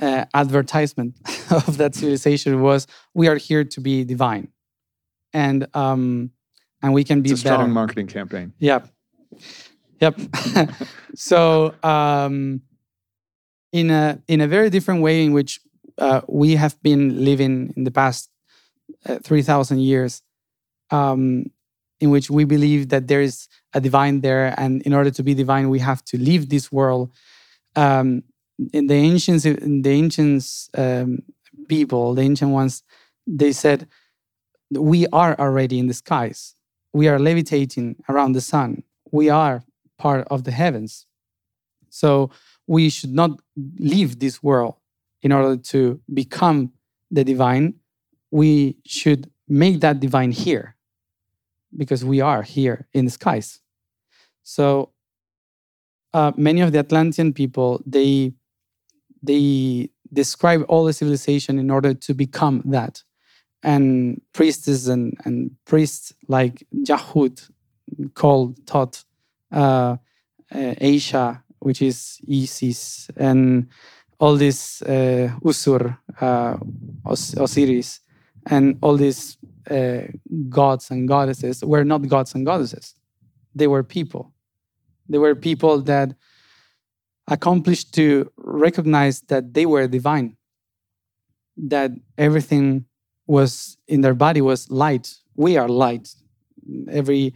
uh, 0.00 0.24
advertisement 0.34 1.16
of 1.50 1.76
that 1.76 1.94
civilization 1.94 2.62
was 2.62 2.86
we 3.14 3.28
are 3.28 3.36
here 3.36 3.64
to 3.64 3.80
be 3.80 4.04
divine. 4.04 4.48
And 5.32 5.66
um 5.74 6.30
and 6.82 6.92
we 6.92 7.04
can 7.04 7.22
be 7.22 7.30
it's 7.30 7.40
a 7.40 7.46
strong 7.46 7.70
marketing 7.70 8.06
campaign. 8.06 8.52
Yep. 8.58 8.88
Yep. 10.00 10.20
So 11.14 11.74
um 11.82 12.62
in 13.72 13.90
a 13.90 14.20
in 14.28 14.40
a 14.40 14.46
very 14.48 14.70
different 14.70 15.02
way 15.02 15.24
in 15.24 15.32
which 15.32 15.60
uh, 15.98 16.20
we 16.28 16.56
have 16.56 16.80
been 16.82 17.24
living 17.24 17.72
in 17.76 17.84
the 17.84 17.90
past 17.90 18.30
uh, 19.08 19.18
3000 19.22 19.80
years 19.80 20.22
um 20.90 21.46
in 22.00 22.10
which 22.10 22.30
we 22.30 22.44
believe 22.44 22.88
that 22.90 23.08
there 23.08 23.22
is 23.22 23.48
a 23.74 23.80
divine 23.80 24.20
there 24.20 24.54
and 24.58 24.82
in 24.82 24.92
order 24.94 25.10
to 25.10 25.22
be 25.22 25.34
divine 25.34 25.70
we 25.70 25.78
have 25.78 26.04
to 26.04 26.18
leave 26.18 26.48
this 26.48 26.72
world 26.72 27.10
um, 27.76 28.22
in 28.72 28.86
the 28.88 28.94
ancients, 28.94 29.44
in 29.46 29.82
the 29.82 29.90
ancients 29.90 30.70
um, 30.76 31.20
people, 31.68 32.14
the 32.14 32.22
ancient 32.22 32.50
ones, 32.52 32.82
they 33.26 33.52
said, 33.52 33.88
"We 34.70 35.06
are 35.08 35.38
already 35.38 35.78
in 35.78 35.86
the 35.86 35.94
skies. 35.94 36.54
We 36.92 37.08
are 37.08 37.18
levitating 37.18 37.96
around 38.08 38.32
the 38.32 38.40
sun. 38.40 38.82
We 39.10 39.30
are 39.30 39.64
part 39.98 40.26
of 40.30 40.44
the 40.44 40.52
heavens. 40.52 41.06
So 41.90 42.30
we 42.66 42.88
should 42.88 43.12
not 43.12 43.40
leave 43.78 44.18
this 44.18 44.42
world 44.42 44.74
in 45.22 45.32
order 45.32 45.56
to 45.56 46.00
become 46.12 46.72
the 47.10 47.24
divine. 47.24 47.74
We 48.30 48.76
should 48.86 49.30
make 49.48 49.80
that 49.80 50.00
divine 50.00 50.32
here, 50.32 50.76
because 51.76 52.04
we 52.04 52.20
are 52.20 52.42
here 52.42 52.88
in 52.92 53.04
the 53.04 53.10
skies. 53.10 53.60
So." 54.42 54.90
Uh, 56.14 56.30
many 56.36 56.60
of 56.60 56.72
the 56.72 56.78
Atlantean 56.78 57.32
people, 57.32 57.80
they 57.86 58.34
they 59.22 59.88
describe 60.12 60.62
all 60.68 60.84
the 60.84 60.92
civilization 60.92 61.58
in 61.58 61.70
order 61.70 61.94
to 61.94 62.12
become 62.12 62.60
that. 62.66 63.02
And 63.62 64.20
priestess 64.34 64.88
and, 64.88 65.16
and 65.24 65.56
priests 65.64 66.12
like 66.28 66.66
Yahud 66.74 67.50
called, 68.12 68.66
taught 68.66 69.04
uh, 69.52 69.96
uh, 70.54 70.74
Asia, 70.80 71.41
which 71.62 71.80
is 71.82 72.18
Isis, 72.30 73.10
and 73.16 73.68
all 74.18 74.36
these 74.36 74.82
uh, 74.82 75.28
Usur, 75.42 75.98
uh, 76.20 76.56
Os- 77.04 77.34
Osiris, 77.34 78.00
and 78.46 78.78
all 78.82 78.96
these 78.96 79.38
uh, 79.70 80.02
gods 80.48 80.90
and 80.90 81.08
goddesses 81.08 81.64
were 81.64 81.84
not 81.84 82.06
gods 82.08 82.34
and 82.34 82.44
goddesses. 82.44 82.94
They 83.54 83.66
were 83.66 83.82
people. 83.82 84.32
They 85.08 85.18
were 85.18 85.34
people 85.34 85.80
that 85.82 86.14
accomplished 87.28 87.94
to 87.94 88.30
recognize 88.36 89.20
that 89.22 89.54
they 89.54 89.66
were 89.66 89.86
divine, 89.86 90.36
that 91.56 91.92
everything 92.18 92.86
was 93.26 93.76
in 93.86 94.00
their 94.00 94.14
body 94.14 94.40
was 94.40 94.70
light. 94.70 95.14
We 95.36 95.56
are 95.56 95.68
light. 95.68 96.08
Every 96.90 97.34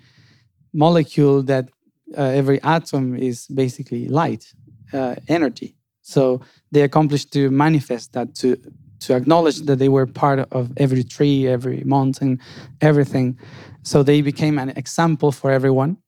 molecule 0.72 1.42
that 1.44 1.68
uh, 2.16 2.22
every 2.22 2.62
atom 2.62 3.16
is 3.16 3.46
basically 3.48 4.08
light, 4.08 4.52
uh, 4.92 5.16
energy. 5.28 5.76
So 6.02 6.40
they 6.70 6.82
accomplished 6.82 7.32
to 7.32 7.50
manifest 7.50 8.12
that, 8.12 8.34
to 8.36 8.56
to 8.98 9.14
acknowledge 9.14 9.60
that 9.66 9.78
they 9.78 9.90
were 9.90 10.06
part 10.06 10.38
of 10.50 10.72
every 10.78 11.04
tree, 11.04 11.46
every 11.46 11.82
mountain, 11.84 12.40
everything. 12.80 13.38
So 13.82 14.02
they 14.02 14.22
became 14.22 14.58
an 14.58 14.70
example 14.70 15.32
for 15.32 15.50
everyone. 15.50 15.98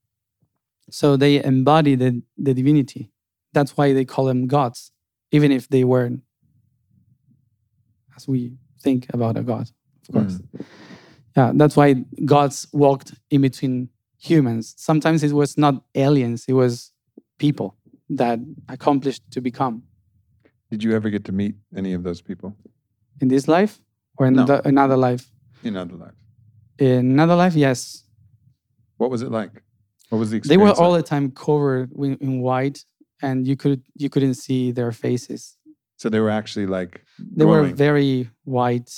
So 0.90 1.16
they 1.18 1.44
embody 1.44 1.96
the, 1.96 2.22
the 2.38 2.54
divinity 2.54 3.12
that's 3.52 3.76
why 3.76 3.92
they 3.92 4.04
call 4.04 4.26
them 4.26 4.46
gods, 4.46 4.92
even 5.32 5.52
if 5.52 5.68
they 5.68 5.84
weren't 5.84 6.20
as 8.16 8.28
we 8.28 8.52
think 8.80 9.06
about 9.12 9.36
a 9.36 9.42
god, 9.42 9.70
of 10.08 10.14
course. 10.14 10.34
Mm. 10.34 10.66
Yeah, 11.36 11.52
that's 11.54 11.76
why 11.76 11.94
gods 12.24 12.66
walked 12.72 13.14
in 13.30 13.42
between 13.42 13.88
humans. 14.18 14.74
Sometimes 14.76 15.22
it 15.22 15.32
was 15.32 15.56
not 15.56 15.82
aliens, 15.94 16.44
it 16.48 16.54
was 16.54 16.92
people 17.38 17.76
that 18.10 18.38
accomplished 18.68 19.22
to 19.30 19.40
become. 19.40 19.82
Did 20.70 20.82
you 20.84 20.94
ever 20.94 21.08
get 21.10 21.24
to 21.26 21.32
meet 21.32 21.54
any 21.76 21.92
of 21.94 22.02
those 22.02 22.20
people? 22.20 22.56
In 23.20 23.28
this 23.28 23.48
life 23.48 23.80
or 24.16 24.26
in 24.26 24.34
no. 24.34 24.44
the, 24.44 24.66
another 24.66 24.96
life? 24.96 25.30
In 25.62 25.76
another 25.76 25.96
life. 25.96 26.14
In 26.78 27.10
another 27.10 27.34
life, 27.34 27.54
yes. 27.54 28.04
What 28.98 29.10
was 29.10 29.22
it 29.22 29.30
like? 29.30 29.62
What 30.10 30.18
was 30.18 30.30
the 30.30 30.36
experience? 30.38 30.48
They 30.48 30.62
were 30.62 30.70
like? 30.70 30.80
all 30.80 30.92
the 30.92 31.02
time 31.02 31.30
covered 31.30 31.92
in 31.92 32.40
white 32.40 32.84
and 33.22 33.46
you 33.46 33.56
could 33.56 33.82
you 33.94 34.08
couldn't 34.08 34.34
see 34.34 34.72
their 34.72 34.92
faces. 34.92 35.56
So 35.96 36.08
they 36.08 36.20
were 36.20 36.30
actually 36.30 36.66
like 36.66 37.02
they 37.18 37.44
were 37.44 37.64
very 37.64 38.30
white, 38.44 38.92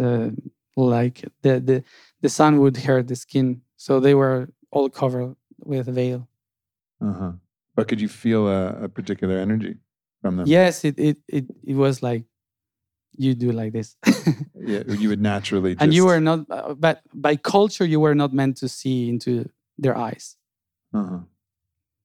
uh, 0.00 0.30
like 0.76 1.24
the 1.42 1.60
the 1.60 1.84
the 2.22 2.28
sun 2.28 2.60
would 2.60 2.76
hurt 2.76 3.08
the 3.08 3.16
skin. 3.16 3.62
So 3.78 4.00
they 4.00 4.14
were 4.14 4.50
all 4.70 4.90
covered 4.90 5.36
with 5.64 5.88
a 5.88 5.92
veil. 5.92 6.28
Uh 7.00 7.12
huh. 7.12 7.32
But 7.74 7.88
could 7.88 8.00
you 8.00 8.08
feel 8.08 8.48
a, 8.48 8.84
a 8.84 8.88
particular 8.88 9.38
energy 9.38 9.76
from 10.20 10.36
them? 10.36 10.46
Yes, 10.46 10.84
it 10.84 10.98
it 10.98 11.18
it, 11.28 11.46
it 11.64 11.76
was 11.76 12.02
like 12.02 12.24
you 13.16 13.34
do 13.34 13.52
like 13.52 13.72
this. 13.72 13.96
yeah, 14.54 14.82
you 14.88 15.08
would 15.08 15.22
naturally. 15.22 15.74
Just... 15.74 15.82
And 15.82 15.94
you 15.94 16.06
were 16.06 16.20
not, 16.20 16.50
uh, 16.50 16.74
but 16.74 17.02
by 17.14 17.36
culture, 17.36 17.84
you 17.84 18.00
were 18.00 18.16
not 18.16 18.32
meant 18.32 18.56
to 18.58 18.68
see 18.68 19.08
into 19.08 19.48
their 19.78 19.96
eyes. 19.96 20.36
Uh 20.92 21.04
huh. 21.04 21.18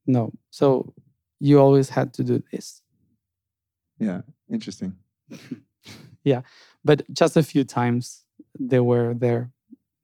No, 0.05 0.31
so 0.51 0.93
you 1.39 1.59
always 1.59 1.89
had 1.89 2.13
to 2.13 2.23
do 2.23 2.43
this. 2.51 2.83
Yeah, 3.97 4.21
interesting. 4.47 4.93
yeah, 6.23 6.41
but 6.85 7.01
just 7.11 7.35
a 7.35 7.41
few 7.43 7.63
times 7.63 8.25
they 8.59 8.79
were 8.79 9.15
there, 9.15 9.51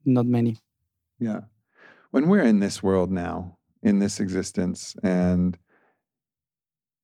not 0.04 0.26
many. 0.26 0.58
Yeah. 1.20 1.42
When 2.12 2.28
we're 2.28 2.44
in 2.44 2.60
this 2.60 2.82
world 2.82 3.12
now, 3.12 3.58
in 3.82 4.00
this 4.00 4.20
existence, 4.20 4.96
and 5.04 5.58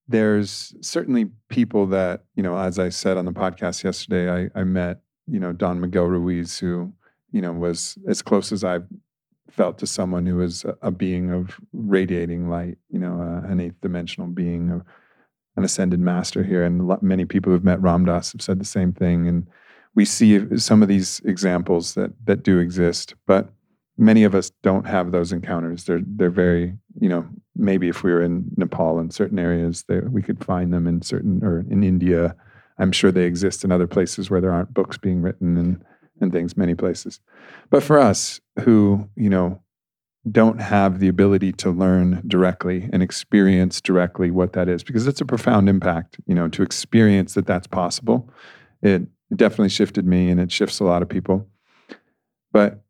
there's 0.08 0.76
certainly 0.82 1.32
people 1.50 1.88
that, 1.88 2.26
you 2.36 2.44
know, 2.44 2.58
as 2.58 2.78
I 2.78 2.90
said 2.90 3.18
on 3.18 3.26
the 3.26 3.32
podcast 3.32 3.84
yesterday, 3.84 4.50
I, 4.56 4.60
I 4.60 4.64
met, 4.64 5.02
you 5.28 5.40
know, 5.40 5.52
Don 5.52 5.80
Miguel 5.80 6.06
Ruiz, 6.06 6.60
who, 6.60 6.94
you 7.32 7.42
know, 7.42 7.52
was 7.52 7.98
as 8.08 8.22
close 8.22 8.52
as 8.52 8.64
I've 8.64 8.86
felt 9.50 9.78
to 9.80 9.88
someone 9.88 10.26
who 10.26 10.36
was 10.38 10.66
a, 10.82 10.92
being 10.92 11.32
of 11.32 11.60
radiating 11.74 12.50
light, 12.50 12.78
you 12.90 13.00
know, 13.00 13.22
uh, 13.22 13.48
an 13.50 13.60
eighth 13.60 13.80
dimensional 13.82 14.28
being, 14.28 14.70
of 14.70 14.84
an 15.56 15.64
ascended 15.64 16.00
master 16.00 16.44
here. 16.44 16.64
And 16.64 16.92
many 17.02 17.26
people 17.26 17.52
who've 17.52 17.64
met 17.64 17.82
Ram 17.82 18.06
Dass 18.06 18.34
have 18.34 18.42
said 18.42 18.60
the 18.60 18.66
same 18.66 18.92
thing. 18.92 19.28
And 19.28 19.48
we 19.96 20.04
see 20.06 20.58
some 20.58 20.82
of 20.82 20.88
these 20.88 21.22
examples 21.26 21.94
that 21.94 22.12
that 22.26 22.44
do 22.44 22.60
exist, 22.60 23.16
but 23.26 23.50
many 23.98 24.24
of 24.24 24.36
us 24.36 24.52
don't 24.62 24.88
have 24.88 25.12
those 25.12 25.32
encounters. 25.32 25.86
They're 25.86 26.02
they're 26.06 26.30
very, 26.30 26.78
you 27.00 27.10
know, 27.10 27.28
maybe 27.56 27.90
if 27.90 28.04
we 28.04 28.12
were 28.12 28.22
in 28.22 28.52
Nepal 28.58 29.00
in 29.00 29.12
certain 29.12 29.40
areas, 29.40 29.86
they, 29.88 30.00
we 30.00 30.22
could 30.22 30.44
find 30.44 30.74
them 30.74 30.88
in 30.88 31.02
certain 31.02 31.44
or 31.44 31.66
in 31.70 31.84
India. 31.84 32.36
I'm 32.78 32.92
sure 32.92 33.12
they 33.12 33.24
exist 33.24 33.64
in 33.64 33.72
other 33.72 33.88
places 33.88 34.30
where 34.30 34.42
there 34.42 34.52
aren't 34.52 34.74
books 34.74 34.98
being 34.98 35.22
written 35.22 35.58
and 35.58 35.84
and 36.22 36.32
things, 36.32 36.56
many 36.56 36.76
places. 36.76 37.20
But 37.70 37.84
for 37.84 38.00
us 38.00 38.40
who, 38.62 39.10
you 39.16 39.30
know, 39.30 39.62
don't 40.32 40.60
have 40.60 41.00
the 41.00 41.08
ability 41.08 41.52
to 41.54 41.70
learn 41.70 42.24
directly 42.26 42.90
and 42.92 43.04
experience 43.04 43.80
directly 43.82 44.32
what 44.32 44.54
that 44.54 44.68
is, 44.70 44.84
because 44.84 45.08
it's 45.08 45.22
a 45.22 45.26
profound 45.26 45.70
impact, 45.70 46.18
you 46.26 46.34
know, 46.34 46.48
to 46.48 46.64
experience 46.64 47.34
that 47.36 47.46
that's 47.46 47.68
possible. 47.68 48.30
It 48.82 49.04
definitely 49.36 49.70
shifted 49.70 50.06
me 50.06 50.30
and 50.30 50.40
it 50.40 50.52
shifts 50.52 50.80
a 50.80 50.84
lot 50.84 51.02
of 51.02 51.10
people. 51.10 51.48
But 52.52 52.85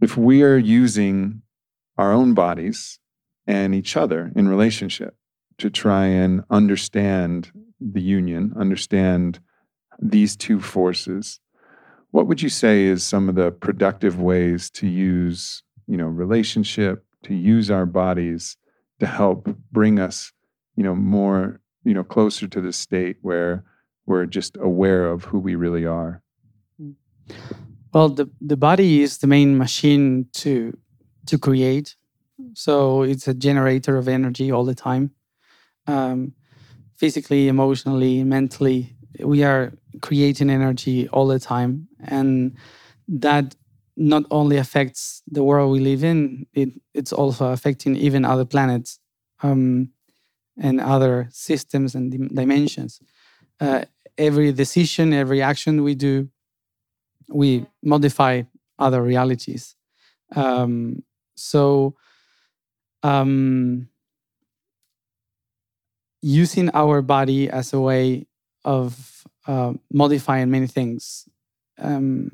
if 0.00 0.16
we 0.16 0.42
are 0.42 0.56
using 0.56 1.42
our 1.96 2.12
own 2.12 2.34
bodies 2.34 2.98
and 3.46 3.74
each 3.74 3.96
other 3.96 4.30
in 4.36 4.48
relationship 4.48 5.16
to 5.58 5.70
try 5.70 6.06
and 6.06 6.44
understand 6.50 7.50
the 7.80 8.02
union, 8.02 8.52
understand 8.56 9.40
these 10.00 10.36
two 10.36 10.60
forces, 10.60 11.40
what 12.10 12.26
would 12.26 12.40
you 12.40 12.48
say 12.48 12.84
is 12.84 13.02
some 13.02 13.28
of 13.28 13.34
the 13.34 13.50
productive 13.50 14.20
ways 14.20 14.70
to 14.70 14.86
use, 14.86 15.62
you 15.86 15.96
know, 15.96 16.06
relationship, 16.06 17.04
to 17.24 17.34
use 17.34 17.70
our 17.70 17.86
bodies 17.86 18.56
to 19.00 19.06
help 19.06 19.48
bring 19.72 19.98
us, 19.98 20.32
you 20.76 20.82
know, 20.82 20.94
more, 20.94 21.60
you 21.84 21.94
know, 21.94 22.04
closer 22.04 22.46
to 22.46 22.60
the 22.60 22.72
state 22.72 23.16
where 23.22 23.64
we're 24.06 24.26
just 24.26 24.56
aware 24.60 25.06
of 25.06 25.24
who 25.24 25.38
we 25.38 25.54
really 25.54 25.84
are? 25.84 26.22
Hmm. 26.80 26.92
Well, 27.92 28.08
the, 28.10 28.30
the 28.40 28.56
body 28.56 29.02
is 29.02 29.18
the 29.18 29.26
main 29.26 29.56
machine 29.56 30.26
to 30.34 30.76
to 31.26 31.38
create. 31.38 31.94
So 32.54 33.02
it's 33.02 33.28
a 33.28 33.34
generator 33.34 33.96
of 33.96 34.08
energy 34.08 34.50
all 34.52 34.64
the 34.64 34.74
time. 34.74 35.10
Um, 35.86 36.34
physically, 36.96 37.48
emotionally, 37.48 38.24
mentally, 38.24 38.96
we 39.24 39.44
are 39.44 39.72
creating 40.02 40.50
energy 40.50 41.08
all 41.08 41.26
the 41.26 41.38
time. 41.40 41.88
And 42.04 42.56
that 43.08 43.56
not 43.96 44.24
only 44.30 44.56
affects 44.58 45.22
the 45.30 45.44
world 45.44 45.72
we 45.72 45.80
live 45.80 46.04
in, 46.04 46.46
it, 46.54 46.70
it's 46.94 47.12
also 47.12 47.52
affecting 47.52 47.96
even 47.96 48.24
other 48.24 48.44
planets 48.44 49.00
um, 49.42 49.90
and 50.58 50.80
other 50.80 51.28
systems 51.30 51.94
and 51.94 52.12
dimensions. 52.34 53.00
Uh, 53.60 53.84
every 54.18 54.52
decision, 54.52 55.12
every 55.12 55.42
action 55.42 55.82
we 55.84 55.94
do, 55.94 56.28
we 57.28 57.66
modify 57.82 58.42
other 58.78 59.02
realities. 59.02 59.74
Um, 60.34 61.02
so, 61.36 61.94
um, 63.02 63.88
using 66.22 66.70
our 66.74 67.02
body 67.02 67.48
as 67.48 67.72
a 67.72 67.80
way 67.80 68.26
of 68.64 69.24
uh, 69.46 69.72
modifying 69.92 70.50
many 70.50 70.66
things 70.66 71.28
um, 71.78 72.30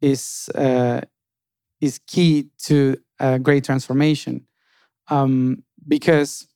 is 0.00 0.48
uh, 0.54 1.00
is 1.80 2.00
key 2.06 2.48
to 2.58 2.96
a 3.18 3.38
great 3.38 3.64
transformation 3.64 4.46
um, 5.08 5.62
because 5.86 6.46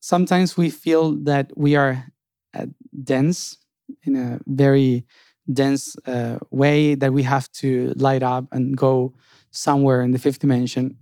sometimes 0.00 0.56
we 0.56 0.70
feel 0.70 1.12
that 1.24 1.52
we 1.56 1.76
are 1.76 2.06
uh, 2.54 2.66
dense 3.02 3.58
in 4.04 4.16
a 4.16 4.40
very 4.46 5.06
dense 5.50 5.96
uh, 6.06 6.38
way 6.50 6.94
that 6.94 7.12
we 7.12 7.22
have 7.22 7.50
to 7.52 7.92
light 7.96 8.22
up 8.22 8.46
and 8.52 8.76
go 8.76 9.14
somewhere 9.50 10.02
in 10.02 10.12
the 10.12 10.18
fifth 10.18 10.38
dimension. 10.38 10.96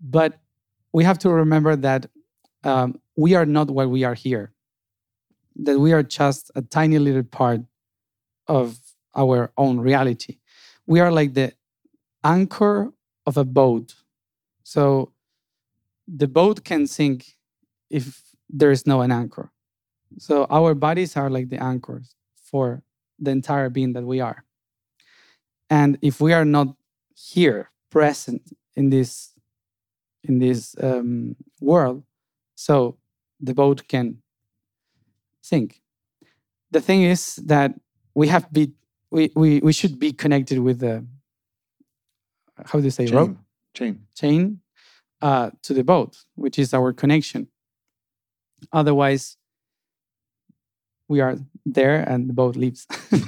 But 0.00 0.38
we 0.92 1.04
have 1.04 1.18
to 1.20 1.30
remember 1.30 1.76
that 1.76 2.06
um, 2.64 3.00
we 3.16 3.34
are 3.34 3.46
not 3.46 3.70
what 3.70 3.90
we 3.90 4.04
are 4.04 4.14
here, 4.14 4.52
that 5.56 5.78
we 5.78 5.92
are 5.92 6.02
just 6.02 6.50
a 6.54 6.62
tiny 6.62 6.98
little 6.98 7.22
part 7.22 7.60
of 8.46 8.78
our 9.16 9.52
own 9.56 9.80
reality. 9.80 10.38
We 10.86 11.00
are 11.00 11.10
like 11.10 11.34
the 11.34 11.52
anchor 12.24 12.92
of 13.26 13.36
a 13.36 13.44
boat. 13.44 13.94
So 14.62 15.12
the 16.06 16.28
boat 16.28 16.64
can 16.64 16.86
sink 16.86 17.36
if 17.90 18.22
there 18.48 18.70
is 18.70 18.86
no 18.86 19.00
an 19.00 19.12
anchor. 19.12 19.50
So 20.18 20.46
our 20.50 20.74
bodies 20.74 21.16
are 21.16 21.28
like 21.28 21.50
the 21.50 21.62
anchors 21.62 22.14
for 22.42 22.82
the 23.18 23.30
entire 23.30 23.70
being 23.70 23.92
that 23.94 24.04
we 24.04 24.20
are. 24.20 24.44
And 25.70 25.98
if 26.02 26.20
we 26.20 26.32
are 26.32 26.44
not 26.44 26.68
here, 27.14 27.70
present 27.90 28.42
in 28.74 28.90
this 28.90 29.32
in 30.24 30.38
this 30.38 30.76
um, 30.82 31.36
world, 31.60 32.04
so 32.54 32.98
the 33.40 33.54
boat 33.54 33.88
can 33.88 34.18
sink. 35.40 35.80
The 36.70 36.80
thing 36.80 37.02
is 37.02 37.36
that 37.46 37.74
we 38.14 38.28
have 38.28 38.52
be 38.52 38.72
we 39.10 39.30
we, 39.34 39.60
we 39.60 39.72
should 39.72 39.98
be 39.98 40.12
connected 40.12 40.58
with 40.58 40.80
the 40.80 41.06
how 42.66 42.78
do 42.78 42.84
you 42.84 42.90
say 42.90 43.06
chain. 43.06 43.16
rope 43.16 43.36
chain 43.74 44.06
chain 44.14 44.60
uh, 45.22 45.50
to 45.62 45.72
the 45.74 45.84
boat, 45.84 46.24
which 46.34 46.58
is 46.58 46.74
our 46.74 46.92
connection. 46.92 47.48
Otherwise, 48.72 49.37
we 51.08 51.20
are 51.20 51.36
there 51.64 52.00
and 52.00 52.28
the 52.28 52.32
boat 52.32 52.56
leaves, 52.56 52.86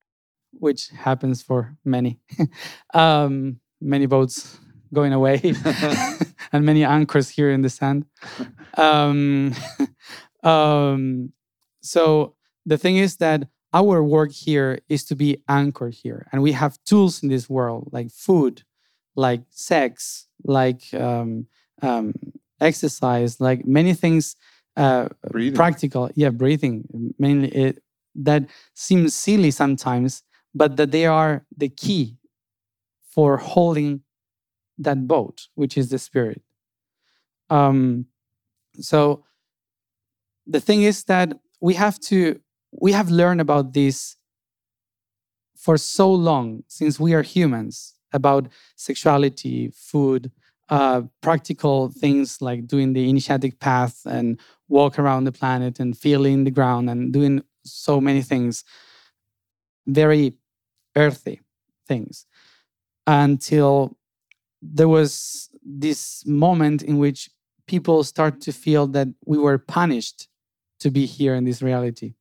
which 0.52 0.88
happens 0.88 1.42
for 1.42 1.76
many. 1.84 2.18
um, 2.94 3.60
many 3.80 4.06
boats 4.06 4.58
going 4.92 5.12
away 5.12 5.54
and 6.52 6.64
many 6.64 6.84
anchors 6.84 7.28
here 7.28 7.50
in 7.50 7.62
the 7.62 7.70
sand. 7.70 8.06
Um, 8.76 9.54
um, 10.42 11.32
so 11.82 12.34
the 12.66 12.78
thing 12.78 12.96
is 12.96 13.16
that 13.18 13.48
our 13.72 14.02
work 14.02 14.32
here 14.32 14.80
is 14.88 15.04
to 15.04 15.14
be 15.14 15.42
anchored 15.48 15.94
here, 15.94 16.26
and 16.32 16.42
we 16.42 16.52
have 16.52 16.78
tools 16.84 17.22
in 17.22 17.28
this 17.28 17.50
world 17.50 17.90
like 17.92 18.10
food, 18.10 18.62
like 19.14 19.42
sex, 19.50 20.26
like 20.42 20.82
um, 20.94 21.46
um, 21.82 22.14
exercise, 22.60 23.40
like 23.40 23.66
many 23.66 23.92
things 23.92 24.36
uh, 24.78 25.08
practical. 25.54 26.10
Yeah, 26.14 26.30
breathing 26.30 27.14
mainly. 27.18 27.48
It, 27.48 27.82
that 28.14 28.48
seems 28.74 29.14
silly 29.14 29.50
sometimes, 29.50 30.22
but 30.54 30.76
that 30.76 30.90
they 30.90 31.06
are 31.06 31.44
the 31.56 31.68
key 31.68 32.16
for 33.10 33.36
holding 33.36 34.02
that 34.78 35.06
boat, 35.06 35.48
which 35.54 35.76
is 35.76 35.90
the 35.90 35.98
spirit. 35.98 36.40
Um, 37.50 38.06
so 38.80 39.24
the 40.46 40.60
thing 40.60 40.82
is 40.82 41.04
that 41.04 41.32
we 41.60 41.74
have 41.74 41.98
to 42.00 42.40
we 42.70 42.92
have 42.92 43.10
learned 43.10 43.40
about 43.40 43.72
this 43.72 44.16
for 45.56 45.76
so 45.76 46.12
long 46.12 46.62
since 46.68 47.00
we 47.00 47.14
are 47.14 47.22
humans 47.22 47.94
about 48.12 48.48
sexuality, 48.76 49.70
food, 49.74 50.30
uh, 50.70 51.02
practical 51.20 51.88
things 51.88 52.42
like 52.42 52.66
doing 52.66 52.92
the 52.92 53.08
initiatic 53.08 53.58
path 53.58 54.02
and 54.04 54.38
walk 54.68 54.98
around 54.98 55.24
the 55.24 55.32
planet 55.32 55.80
and 55.80 55.96
feeling 55.96 56.44
the 56.44 56.50
ground 56.50 56.90
and 56.90 57.12
doing 57.12 57.42
so 57.64 58.00
many 58.00 58.22
things, 58.22 58.64
very 59.86 60.34
earthy 60.96 61.40
things, 61.86 62.26
until 63.06 63.96
there 64.60 64.88
was 64.88 65.48
this 65.64 66.24
moment 66.26 66.82
in 66.82 66.98
which 66.98 67.30
people 67.66 68.02
start 68.04 68.40
to 68.40 68.52
feel 68.52 68.86
that 68.86 69.08
we 69.26 69.38
were 69.38 69.58
punished 69.58 70.28
to 70.80 70.90
be 70.90 71.06
here 71.06 71.34
in 71.34 71.44
this 71.44 71.62
reality 71.62 72.14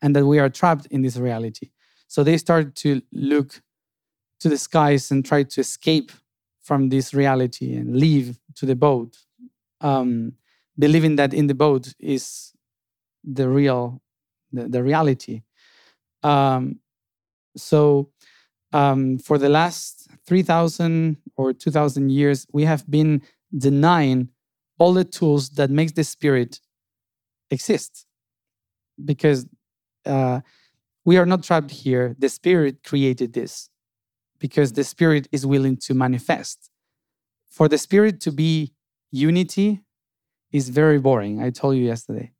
and 0.00 0.16
that 0.16 0.26
we 0.26 0.38
are 0.38 0.48
trapped 0.48 0.86
in 0.86 1.02
this 1.02 1.16
reality. 1.16 1.70
So 2.08 2.24
they 2.24 2.36
start 2.36 2.74
to 2.76 3.02
look 3.12 3.62
to 4.40 4.48
the 4.48 4.58
skies 4.58 5.10
and 5.10 5.24
try 5.24 5.44
to 5.44 5.60
escape 5.60 6.10
from 6.62 6.88
this 6.88 7.12
reality 7.12 7.74
and 7.74 7.96
leave 7.96 8.38
to 8.56 8.66
the 8.66 8.76
boat, 8.76 9.18
um, 9.80 10.32
believing 10.78 11.16
that 11.16 11.34
in 11.34 11.46
the 11.46 11.54
boat 11.54 11.92
is 11.98 12.52
the 13.24 13.48
real, 13.48 14.00
the, 14.52 14.68
the 14.68 14.82
reality. 14.82 15.42
Um, 16.22 16.80
so 17.56 18.10
um, 18.72 19.18
for 19.18 19.38
the 19.38 19.48
last 19.48 20.08
3000 20.26 21.16
or 21.36 21.52
2000 21.52 22.10
years 22.10 22.46
we 22.52 22.64
have 22.64 22.88
been 22.90 23.22
denying 23.56 24.28
all 24.78 24.94
the 24.94 25.04
tools 25.04 25.50
that 25.50 25.70
makes 25.70 25.92
the 25.92 26.04
spirit 26.04 26.60
exist. 27.50 28.06
Because 29.04 29.46
uh, 30.06 30.40
we 31.04 31.16
are 31.16 31.26
not 31.26 31.42
trapped 31.42 31.70
here. 31.70 32.14
The 32.18 32.28
spirit 32.28 32.84
created 32.84 33.32
this 33.32 33.68
because 34.42 34.72
the 34.72 34.82
spirit 34.82 35.28
is 35.30 35.46
willing 35.46 35.76
to 35.76 35.94
manifest. 35.94 36.68
For 37.48 37.68
the 37.68 37.78
spirit 37.78 38.20
to 38.22 38.32
be 38.32 38.74
unity 39.12 39.80
is 40.50 40.68
very 40.68 40.98
boring 40.98 41.42
i 41.42 41.48
told 41.50 41.76
you 41.76 41.84
yesterday. 41.84 42.32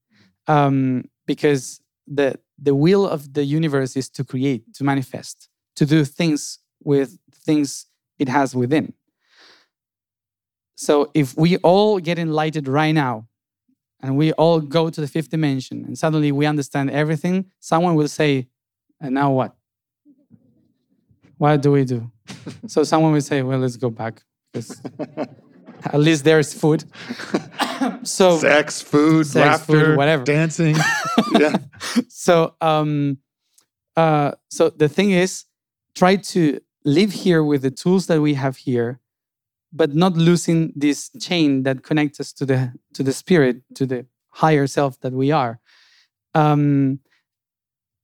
Um, 0.48 1.04
because 1.26 1.80
the 2.18 2.28
the 2.58 2.74
will 2.74 3.04
of 3.06 3.20
the 3.36 3.44
universe 3.44 3.92
is 4.00 4.08
to 4.16 4.22
create 4.24 4.62
to 4.74 4.82
manifest 4.84 5.48
to 5.76 5.84
do 5.86 6.04
things 6.04 6.58
with 6.82 7.18
things 7.46 7.86
it 8.18 8.28
has 8.28 8.54
within. 8.62 8.92
So 10.74 11.10
if 11.14 11.36
we 11.36 11.50
all 11.58 12.00
get 12.00 12.18
enlightened 12.18 12.68
right 12.80 12.94
now 13.06 13.28
and 14.02 14.16
we 14.16 14.32
all 14.32 14.58
go 14.60 14.90
to 14.90 15.00
the 15.00 15.10
fifth 15.14 15.30
dimension 15.30 15.84
and 15.86 15.96
suddenly 15.96 16.32
we 16.32 16.46
understand 16.46 16.90
everything, 16.90 17.36
someone 17.60 17.94
will 17.94 18.08
say, 18.08 18.48
and 19.00 19.14
now 19.14 19.30
what? 19.30 19.54
What 21.42 21.60
do 21.60 21.72
we 21.72 21.84
do? 21.84 22.08
so 22.68 22.84
someone 22.84 23.10
will 23.10 23.20
say, 23.20 23.42
well, 23.42 23.58
let's 23.58 23.76
go 23.76 23.90
back 23.90 24.22
because 24.52 24.80
at 25.86 25.98
least 25.98 26.22
there's 26.22 26.54
food. 26.54 26.84
so 28.04 28.38
sex, 28.38 28.80
food, 28.80 29.26
sex, 29.26 29.44
laughter, 29.44 29.86
food, 29.86 29.96
whatever. 29.96 30.22
dancing. 30.22 30.76
yeah. 31.40 31.56
So 32.08 32.54
um 32.60 33.18
uh 33.96 34.30
so 34.50 34.70
the 34.70 34.88
thing 34.88 35.10
is 35.10 35.44
try 35.96 36.14
to 36.14 36.60
live 36.84 37.10
here 37.10 37.42
with 37.42 37.62
the 37.62 37.72
tools 37.72 38.06
that 38.06 38.20
we 38.20 38.34
have 38.34 38.56
here 38.58 39.00
but 39.72 39.96
not 39.96 40.12
losing 40.12 40.72
this 40.76 41.10
chain 41.18 41.64
that 41.64 41.82
connects 41.82 42.20
us 42.20 42.32
to 42.34 42.46
the 42.46 42.72
to 42.94 43.02
the 43.02 43.12
spirit 43.12 43.62
to 43.74 43.84
the 43.84 44.06
higher 44.30 44.68
self 44.68 45.00
that 45.00 45.12
we 45.12 45.32
are 45.32 45.58
um, 46.34 47.00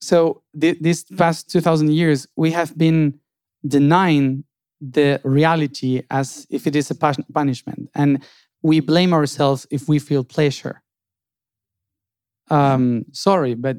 so 0.01 0.43
th- 0.61 0.78
this 0.80 1.05
past 1.16 1.51
2000 1.51 1.93
years 1.93 2.26
we 2.36 2.51
have 2.51 2.76
been 2.76 3.18
denying 3.66 4.44
the 4.80 5.20
reality 5.24 6.02
as 6.11 6.46
if 6.50 6.66
it 6.66 6.76
is 6.76 6.90
a 6.90 6.94
punishment 6.94 7.90
and 7.94 8.22
we 8.62 8.80
blame 8.80 9.12
ourselves 9.12 9.66
if 9.70 9.88
we 9.88 9.98
feel 9.98 10.22
pleasure 10.22 10.82
um, 12.50 13.04
sorry 13.12 13.54
but 13.54 13.76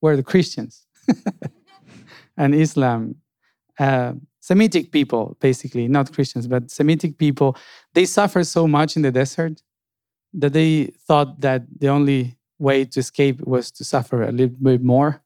we're 0.00 0.16
the 0.16 0.22
christians 0.22 0.86
and 2.36 2.54
islam 2.54 3.14
uh, 3.78 4.12
Semitic 4.48 4.92
people, 4.92 5.36
basically, 5.40 5.88
not 5.88 6.10
Christians, 6.10 6.46
but 6.46 6.70
Semitic 6.70 7.18
people, 7.18 7.54
they 7.92 8.06
suffer 8.06 8.42
so 8.44 8.66
much 8.66 8.96
in 8.96 9.02
the 9.02 9.12
desert 9.12 9.62
that 10.32 10.54
they 10.54 10.86
thought 11.06 11.38
that 11.42 11.64
the 11.78 11.88
only 11.88 12.38
way 12.58 12.86
to 12.86 13.00
escape 13.00 13.42
was 13.46 13.70
to 13.72 13.84
suffer 13.84 14.22
a 14.22 14.32
little 14.32 14.56
bit 14.62 14.82
more. 14.82 15.22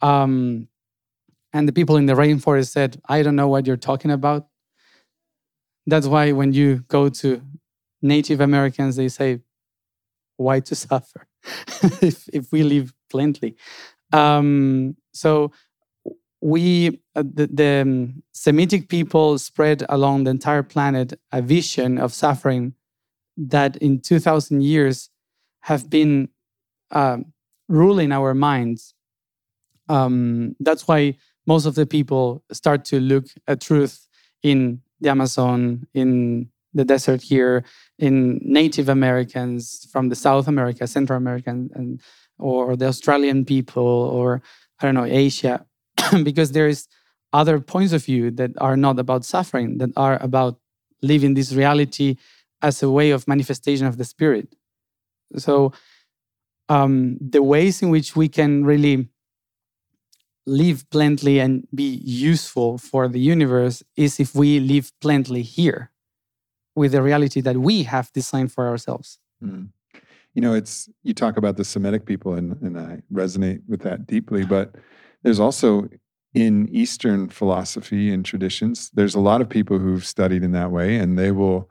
Um, 0.00 0.68
and 1.52 1.66
the 1.66 1.72
people 1.72 1.96
in 1.96 2.06
the 2.06 2.14
rainforest 2.14 2.70
said, 2.70 3.00
I 3.08 3.22
don't 3.22 3.36
know 3.36 3.48
what 3.48 3.66
you're 3.66 3.76
talking 3.76 4.10
about. 4.10 4.46
That's 5.86 6.06
why 6.06 6.32
when 6.32 6.52
you 6.52 6.84
go 6.88 7.08
to 7.08 7.42
Native 8.02 8.40
Americans, 8.40 8.96
they 8.96 9.08
say, 9.08 9.40
Why 10.36 10.60
to 10.60 10.74
suffer 10.74 11.26
if, 12.02 12.28
if 12.32 12.52
we 12.52 12.62
live 12.62 12.92
plenty? 13.10 13.56
Um, 14.12 14.96
so 15.12 15.52
we 16.40 17.00
uh, 17.14 17.22
the, 17.22 17.48
the 17.52 17.82
um, 17.82 18.22
Semitic 18.32 18.88
people 18.88 19.38
spread 19.38 19.84
along 19.88 20.24
the 20.24 20.30
entire 20.30 20.62
planet 20.62 21.18
a 21.32 21.42
vision 21.42 21.98
of 21.98 22.12
suffering 22.12 22.74
that 23.36 23.76
in 23.76 24.00
2000 24.00 24.62
years 24.62 25.10
have 25.62 25.90
been 25.90 26.28
um, 26.90 27.32
ruling 27.68 28.12
our 28.12 28.34
minds 28.34 28.94
um, 29.90 30.54
that's 30.60 30.86
why 30.86 31.16
most 31.52 31.66
of 31.66 31.74
the 31.74 31.86
people 31.96 32.24
start 32.52 32.80
to 32.92 32.96
look 33.12 33.26
at 33.50 33.60
truth 33.60 33.94
in 34.50 34.80
the 35.02 35.10
amazon 35.16 35.86
in 35.94 36.10
the 36.78 36.84
desert 36.92 37.20
here 37.32 37.54
in 37.98 38.14
native 38.60 38.88
americans 38.88 39.62
from 39.92 40.04
the 40.10 40.18
south 40.26 40.46
america 40.54 40.86
central 40.86 41.16
american 41.24 41.58
and 41.74 41.88
or 42.38 42.76
the 42.76 42.86
australian 42.92 43.44
people 43.44 43.92
or 44.18 44.28
i 44.78 44.80
don't 44.84 44.98
know 45.00 45.10
asia 45.24 45.54
because 46.28 46.52
there 46.52 46.68
is 46.68 46.88
other 47.32 47.60
points 47.60 47.92
of 47.92 48.04
view 48.04 48.30
that 48.32 48.50
are 48.58 48.76
not 48.76 48.98
about 48.98 49.24
suffering, 49.24 49.78
that 49.78 49.90
are 49.96 50.20
about 50.22 50.58
living 51.02 51.34
this 51.34 51.52
reality 51.52 52.16
as 52.62 52.82
a 52.82 52.90
way 52.90 53.10
of 53.10 53.26
manifestation 53.28 53.86
of 53.86 53.96
the 53.96 54.04
spirit. 54.04 54.54
So 55.36 55.72
um, 56.68 57.18
the 57.20 57.42
ways 57.42 57.82
in 57.82 57.90
which 57.90 58.16
we 58.16 58.28
can 58.28 58.64
really 58.64 59.08
live 60.46 60.88
plenty 60.90 61.38
and 61.38 61.66
be 61.74 62.00
useful 62.04 62.78
for 62.78 63.08
the 63.08 63.20
universe 63.20 63.82
is 63.96 64.18
if 64.18 64.34
we 64.34 64.60
live 64.60 64.92
plenty 65.00 65.42
here 65.42 65.90
with 66.74 66.92
the 66.92 67.02
reality 67.02 67.40
that 67.40 67.58
we 67.58 67.82
have 67.84 68.12
designed 68.12 68.52
for 68.52 68.68
ourselves. 68.68 69.18
Mm. 69.42 69.68
You 70.34 70.42
know, 70.42 70.54
it's 70.54 70.88
you 71.02 71.12
talk 71.12 71.36
about 71.36 71.56
the 71.56 71.64
Semitic 71.64 72.06
people, 72.06 72.34
and, 72.34 72.56
and 72.62 72.78
I 72.78 73.02
resonate 73.12 73.62
with 73.68 73.80
that 73.82 74.06
deeply. 74.06 74.44
But 74.44 74.76
there's 75.22 75.40
also 75.40 75.88
in 76.34 76.68
Eastern 76.68 77.28
philosophy 77.28 78.12
and 78.12 78.24
traditions, 78.24 78.90
there's 78.94 79.14
a 79.14 79.20
lot 79.20 79.40
of 79.40 79.48
people 79.48 79.78
who've 79.78 80.06
studied 80.06 80.44
in 80.44 80.52
that 80.52 80.70
way, 80.70 80.96
and 80.96 81.18
they 81.18 81.32
will 81.32 81.68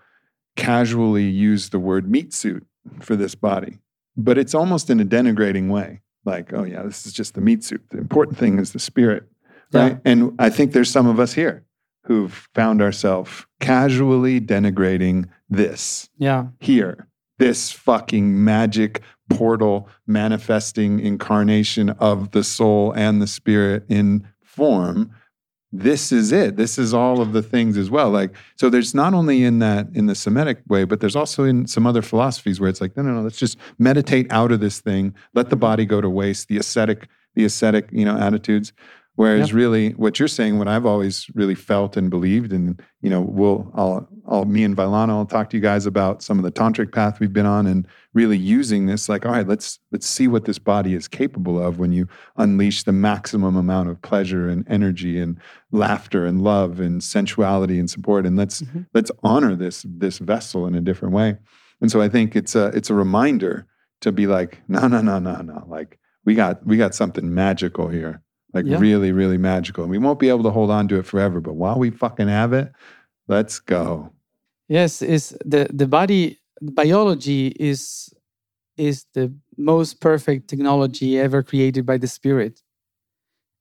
casually 0.56 1.24
use 1.24 1.70
the 1.70 1.80
word 1.80 2.10
meat 2.10 2.34
suit 2.34 2.66
for 3.00 3.16
this 3.16 3.36
body. 3.36 3.80
But 4.18 4.38
it's 4.38 4.54
almost 4.54 4.90
in 4.90 5.00
a 5.00 5.06
denigrating 5.06 5.70
way. 5.70 6.02
Like, 6.26 6.54
oh, 6.54 6.64
yeah, 6.64 6.84
this 6.84 7.06
is 7.06 7.14
just 7.14 7.34
the 7.34 7.42
meat 7.42 7.64
suit. 7.64 7.82
The 7.90 7.98
important 7.98 8.38
thing 8.38 8.60
is 8.60 8.74
the 8.74 8.80
spirit. 8.80 9.24
Right. 9.72 9.94
Yeah. 9.94 10.12
And 10.12 10.36
I 10.40 10.50
think 10.50 10.74
there's 10.74 10.90
some 10.90 11.08
of 11.08 11.20
us 11.20 11.34
here 11.34 11.66
who've 12.06 12.50
found 12.54 12.82
ourselves 12.82 13.46
casually 13.60 14.42
denigrating 14.42 15.30
this. 15.50 16.10
Yeah. 16.18 16.48
Here. 16.60 17.08
This 17.38 17.72
fucking 17.72 18.44
magic 18.44 19.02
portal 19.30 19.88
manifesting 20.08 21.00
incarnation 21.00 21.92
of 21.92 22.32
the 22.32 22.44
soul 22.44 22.92
and 22.94 23.22
the 23.22 23.28
spirit 23.28 23.86
in 23.88 24.28
form 24.44 25.12
this 25.72 26.12
is 26.12 26.32
it. 26.32 26.56
This 26.56 26.80
is 26.80 26.94
all 26.94 27.22
of 27.22 27.34
the 27.34 27.44
things 27.44 27.78
as 27.78 27.90
well. 27.90 28.10
Like 28.10 28.36
so 28.56 28.70
there's 28.70 28.96
not 28.96 29.14
only 29.14 29.44
in 29.44 29.60
that 29.60 29.88
in 29.94 30.08
the 30.08 30.16
semitic 30.16 30.62
way 30.68 30.84
but 30.84 31.00
there's 31.00 31.16
also 31.16 31.44
in 31.44 31.68
some 31.68 31.86
other 31.86 32.02
philosophies 32.02 32.60
where 32.60 32.70
it's 32.70 32.82
like 32.82 32.98
no 32.98 33.04
no 33.04 33.14
no 33.14 33.22
let's 33.22 33.38
just 33.38 33.58
meditate 33.78 34.32
out 34.32 34.52
of 34.52 34.60
this 34.60 34.80
thing. 34.80 35.14
Let 35.34 35.50
the 35.50 35.56
body 35.56 35.86
go 35.86 36.02
to 36.02 36.10
waste. 36.10 36.48
The 36.48 36.58
ascetic 36.58 37.08
the 37.36 37.46
ascetic 37.46 37.90
you 37.92 38.06
know 38.06 38.18
attitudes 38.18 38.74
Whereas 39.20 39.52
really 39.52 39.90
what 39.96 40.18
you're 40.18 40.30
saying, 40.30 40.60
what 40.60 40.70
I've 40.70 40.86
always 40.86 41.30
really 41.36 41.54
felt 41.54 41.98
and 41.98 42.10
believed, 42.10 42.54
and 42.54 42.82
you 43.02 43.10
know, 43.10 43.20
we'll 43.20 43.70
I'll, 43.76 44.08
I'll 44.26 44.46
me 44.46 44.64
and 44.64 44.78
Vylana 44.78 45.10
will 45.10 45.26
talk 45.26 45.50
to 45.50 45.58
you 45.58 45.62
guys 45.62 45.86
about 45.86 46.24
some 46.24 46.40
of 46.40 46.46
the 46.46 46.54
tantric 46.54 46.94
path 46.94 47.20
we've 47.20 47.34
been 47.34 47.46
on 47.46 47.68
and 47.68 47.86
really 48.14 48.38
using 48.38 48.86
this, 48.86 49.10
like, 49.10 49.26
all 49.26 49.34
right, 49.34 49.46
let's 49.46 49.78
let's 49.92 50.08
see 50.08 50.30
what 50.30 50.46
this 50.46 50.58
body 50.58 50.94
is 50.94 51.10
capable 51.10 51.62
of 51.62 51.80
when 51.80 51.92
you 51.92 52.08
unleash 52.38 52.84
the 52.84 52.94
maximum 52.94 53.58
amount 53.58 53.90
of 53.90 54.02
pleasure 54.02 54.48
and 54.48 54.66
energy 54.70 55.20
and 55.20 55.38
laughter 55.74 56.26
and 56.26 56.42
love 56.42 56.80
and 56.80 57.04
sensuality 57.04 57.78
and 57.78 57.90
support. 57.90 58.26
And 58.26 58.38
let's 58.38 58.62
mm-hmm. 58.62 58.84
let's 58.94 59.12
honor 59.22 59.54
this 59.54 59.86
this 59.86 60.20
vessel 60.20 60.66
in 60.66 60.76
a 60.76 60.82
different 60.82 61.14
way. 61.14 61.36
And 61.82 61.92
so 61.92 62.00
I 62.00 62.08
think 62.08 62.38
it's 62.38 62.56
a 62.56 62.68
it's 62.68 62.90
a 62.90 62.96
reminder 62.96 63.68
to 64.00 64.14
be 64.14 64.28
like, 64.28 64.62
no, 64.70 64.88
no, 64.88 65.02
no, 65.02 65.20
no, 65.20 65.42
no. 65.42 65.66
Like 65.68 66.00
we 66.24 66.36
got 66.36 66.66
we 66.66 66.78
got 66.78 66.96
something 66.96 67.36
magical 67.36 67.90
here 67.90 68.24
like 68.54 68.66
yeah. 68.66 68.80
really, 68.80 69.12
really 69.12 69.38
magical. 69.38 69.84
And 69.84 69.92
we 69.92 69.98
won't 69.98 70.20
be 70.20 70.30
able 70.30 70.44
to 70.44 70.52
hold 70.52 70.72
on 70.72 70.88
to 70.90 71.00
it 71.00 71.06
forever, 71.06 71.40
but 71.40 71.54
while 71.54 71.78
we 71.78 71.90
fucking 71.90 72.28
have 72.28 72.54
it, 72.54 72.72
let's 73.28 73.60
go. 73.60 74.12
Yes, 74.68 75.02
is 75.02 75.36
the 75.46 75.68
the 75.72 75.88
body 75.88 76.38
biology 76.62 77.48
is 77.60 78.14
is 78.78 79.06
the 79.14 79.34
most 79.58 80.00
perfect 80.00 80.48
technology 80.48 81.20
ever 81.20 81.44
created 81.44 81.86
by 81.86 81.98
the 81.98 82.08
spirit. 82.08 82.62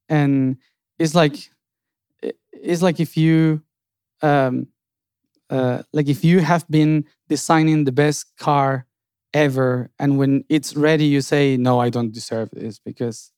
And 0.07 0.57
it's 0.97 1.13
like 1.13 1.51
it's 2.21 2.81
like 2.81 2.99
if 2.99 3.17
you 3.17 3.61
um 4.21 4.67
uh, 5.49 5.81
like 5.93 6.07
if 6.07 6.23
you 6.23 6.41
have 6.41 6.67
been 6.69 7.05
designing 7.27 7.83
the 7.83 7.91
best 7.91 8.37
car 8.37 8.85
ever 9.33 9.89
and 9.97 10.17
when 10.17 10.43
it's 10.49 10.75
ready 10.75 11.05
you 11.05 11.21
say 11.21 11.57
no 11.57 11.79
i 11.79 11.89
don't 11.89 12.11
deserve 12.11 12.49
this 12.51 12.79
because 12.79 13.31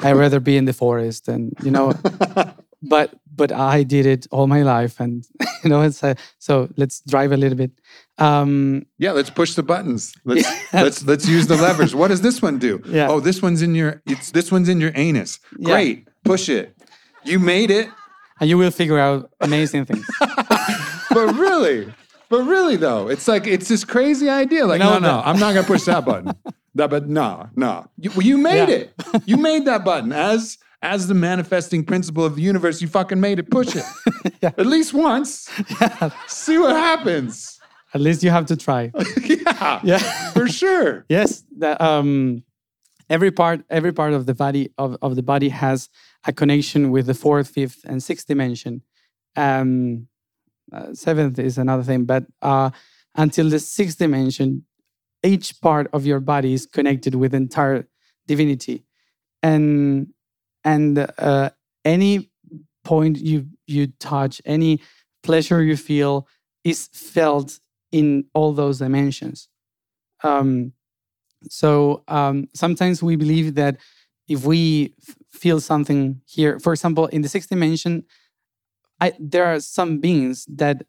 I'd 0.00 0.16
rather 0.16 0.40
be 0.40 0.56
in 0.56 0.64
the 0.64 0.72
forest 0.72 1.28
and 1.28 1.52
you 1.62 1.70
know 1.70 1.92
but 2.82 3.14
but 3.34 3.52
I 3.52 3.82
did 3.82 4.06
it 4.06 4.26
all 4.30 4.46
my 4.46 4.62
life 4.62 5.00
and 5.00 5.26
you 5.64 5.70
know 5.70 5.82
it's 5.82 6.02
a, 6.02 6.16
so 6.38 6.68
let's 6.76 7.00
drive 7.00 7.32
a 7.32 7.36
little 7.36 7.56
bit 7.56 7.72
um 8.18 8.86
yeah 8.98 9.12
let's 9.12 9.30
push 9.30 9.54
the 9.54 9.62
buttons 9.62 10.14
let's 10.24 10.42
yeah. 10.72 10.82
let's 10.82 11.04
let's 11.04 11.28
use 11.28 11.46
the 11.46 11.56
levers 11.56 11.94
what 11.94 12.08
does 12.08 12.22
this 12.22 12.40
one 12.40 12.58
do 12.58 12.82
yeah. 12.86 13.08
oh 13.08 13.20
this 13.20 13.42
one's 13.42 13.62
in 13.62 13.74
your 13.74 14.02
it's 14.06 14.30
this 14.30 14.50
one's 14.50 14.68
in 14.68 14.80
your 14.80 14.92
anus 14.94 15.38
great 15.62 15.98
yeah. 15.98 16.12
push 16.24 16.48
it 16.48 16.76
you 17.24 17.38
made 17.38 17.70
it 17.70 17.88
and 18.40 18.50
you 18.50 18.58
will 18.58 18.70
figure 18.70 18.98
out 18.98 19.30
amazing 19.40 19.84
things. 19.84 20.06
but 20.18 21.34
really, 21.34 21.92
but 22.28 22.42
really 22.42 22.76
though, 22.76 23.08
it's 23.08 23.28
like 23.28 23.46
it's 23.46 23.68
this 23.68 23.84
crazy 23.84 24.28
idea. 24.28 24.66
Like, 24.66 24.80
no, 24.80 24.94
No, 24.94 24.98
no, 24.98 25.22
I'm 25.24 25.38
not 25.38 25.54
gonna 25.54 25.66
push 25.66 25.84
that 25.84 26.04
button. 26.04 26.32
That, 26.76 26.90
but 26.90 27.08
no, 27.08 27.48
no, 27.56 27.86
you, 27.98 28.10
well, 28.10 28.22
you 28.26 28.38
made 28.38 28.68
Yeah. 28.68 28.74
it. 28.76 28.94
You 29.24 29.36
made 29.36 29.64
that 29.66 29.84
button 29.84 30.12
as 30.12 30.58
as 30.82 31.08
the 31.08 31.14
manifesting 31.14 31.84
principle 31.84 32.24
of 32.24 32.36
the 32.36 32.42
universe. 32.42 32.80
You 32.82 32.88
fucking 32.88 33.20
made 33.20 33.38
it. 33.38 33.50
Push 33.50 33.74
it 33.76 33.84
at 34.42 34.66
least 34.66 34.92
once. 34.94 35.48
See 36.28 36.58
what 36.58 36.76
happens. 36.76 37.58
At 37.94 38.00
least 38.00 38.22
you 38.22 38.30
have 38.30 38.46
to 38.46 38.56
try. 38.56 38.92
yeah, 39.24 39.80
Yeah. 39.82 39.98
for 40.32 40.48
sure. 40.48 41.06
yes. 41.08 41.44
The, 41.56 41.82
um, 41.82 42.44
every 43.08 43.30
part, 43.30 43.64
every 43.70 43.92
part 43.92 44.12
of 44.12 44.26
the 44.26 44.34
body 44.34 44.70
of, 44.76 44.96
of 45.00 45.16
the 45.16 45.22
body 45.22 45.48
has 45.48 45.88
a 46.26 46.32
connection 46.32 46.90
with 46.90 47.06
the 47.06 47.14
fourth, 47.14 47.48
fifth, 47.48 47.80
and 47.86 48.02
sixth 48.02 48.26
dimension. 48.26 48.82
Um, 49.34 50.08
uh, 50.72 50.92
seventh 50.92 51.38
is 51.38 51.56
another 51.58 51.82
thing, 51.84 52.04
but 52.04 52.24
uh, 52.42 52.70
until 53.14 53.48
the 53.48 53.58
sixth 53.60 53.98
dimension, 53.98 54.64
each 55.22 55.60
part 55.60 55.88
of 55.92 56.06
your 56.06 56.20
body 56.20 56.52
is 56.52 56.66
connected 56.66 57.14
with 57.14 57.34
entire 57.34 57.88
divinity, 58.26 58.84
and 59.42 60.08
and 60.64 61.06
uh, 61.18 61.50
any 61.84 62.30
point 62.84 63.18
you 63.18 63.46
you 63.66 63.88
touch, 63.98 64.40
any 64.44 64.80
pleasure 65.22 65.62
you 65.62 65.76
feel, 65.76 66.26
is 66.64 66.88
felt 66.92 67.60
in 67.92 68.24
all 68.34 68.52
those 68.52 68.78
dimensions. 68.78 69.48
Um, 70.22 70.72
so 71.48 72.02
um, 72.08 72.48
sometimes 72.54 73.02
we 73.02 73.16
believe 73.16 73.54
that 73.54 73.76
if 74.28 74.44
we 74.44 74.94
feel 75.30 75.60
something 75.60 76.20
here, 76.26 76.58
for 76.58 76.72
example, 76.72 77.06
in 77.06 77.22
the 77.22 77.28
sixth 77.28 77.48
dimension, 77.48 78.04
I, 79.00 79.12
there 79.20 79.44
are 79.44 79.60
some 79.60 79.98
beings 79.98 80.46
that, 80.56 80.82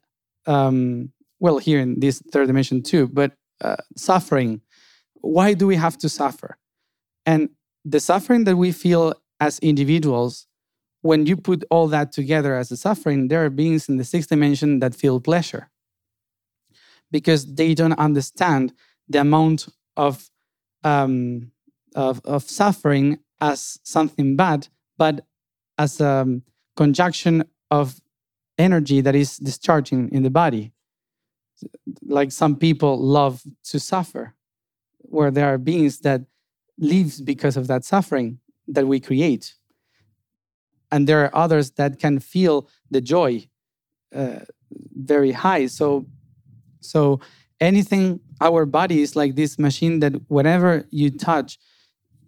um, 0.46 1.12
well, 1.38 1.58
here 1.58 1.78
in 1.80 2.00
this 2.00 2.22
third 2.32 2.46
dimension 2.46 2.82
too, 2.82 3.08
but 3.08 3.32
uh, 3.60 3.76
suffering. 3.96 4.60
Why 5.14 5.54
do 5.54 5.66
we 5.66 5.76
have 5.76 5.98
to 5.98 6.08
suffer? 6.08 6.58
And 7.26 7.50
the 7.84 8.00
suffering 8.00 8.44
that 8.44 8.56
we 8.56 8.72
feel 8.72 9.14
as 9.40 9.58
individuals, 9.60 10.46
when 11.02 11.26
you 11.26 11.36
put 11.36 11.64
all 11.70 11.88
that 11.88 12.12
together 12.12 12.56
as 12.56 12.70
a 12.70 12.76
suffering, 12.76 13.28
there 13.28 13.44
are 13.44 13.50
beings 13.50 13.88
in 13.88 13.96
the 13.96 14.04
sixth 14.04 14.28
dimension 14.28 14.80
that 14.80 14.94
feel 14.94 15.20
pleasure 15.20 15.70
because 17.10 17.54
they 17.54 17.74
don't 17.74 17.98
understand 17.98 18.72
the 19.08 19.20
amount 19.20 19.68
of 19.96 20.30
um, 20.84 21.50
of, 21.94 22.20
of 22.24 22.42
suffering 22.44 23.18
as 23.40 23.78
something 23.82 24.36
bad, 24.36 24.68
but 24.96 25.26
as 25.78 26.00
a 26.00 26.40
conjunction 26.76 27.44
of 27.70 28.00
energy 28.56 29.00
that 29.00 29.14
is 29.14 29.38
discharging 29.38 30.10
in 30.10 30.22
the 30.22 30.30
body. 30.30 30.72
Like 32.06 32.32
some 32.32 32.56
people 32.56 32.98
love 32.98 33.42
to 33.64 33.80
suffer, 33.80 34.34
where 34.98 35.30
there 35.30 35.46
are 35.46 35.58
beings 35.58 36.00
that 36.00 36.22
live 36.78 37.20
because 37.24 37.56
of 37.56 37.66
that 37.66 37.84
suffering 37.84 38.38
that 38.68 38.86
we 38.86 39.00
create. 39.00 39.54
And 40.90 41.06
there 41.06 41.24
are 41.24 41.36
others 41.36 41.72
that 41.72 41.98
can 41.98 42.18
feel 42.18 42.68
the 42.90 43.00
joy 43.00 43.48
uh, 44.14 44.40
very 44.94 45.32
high. 45.32 45.66
So, 45.66 46.06
so 46.80 47.20
anything, 47.60 48.20
our 48.40 48.64
body 48.64 49.02
is 49.02 49.16
like 49.16 49.34
this 49.34 49.58
machine 49.58 50.00
that 50.00 50.14
whenever 50.28 50.86
you 50.90 51.10
touch, 51.10 51.58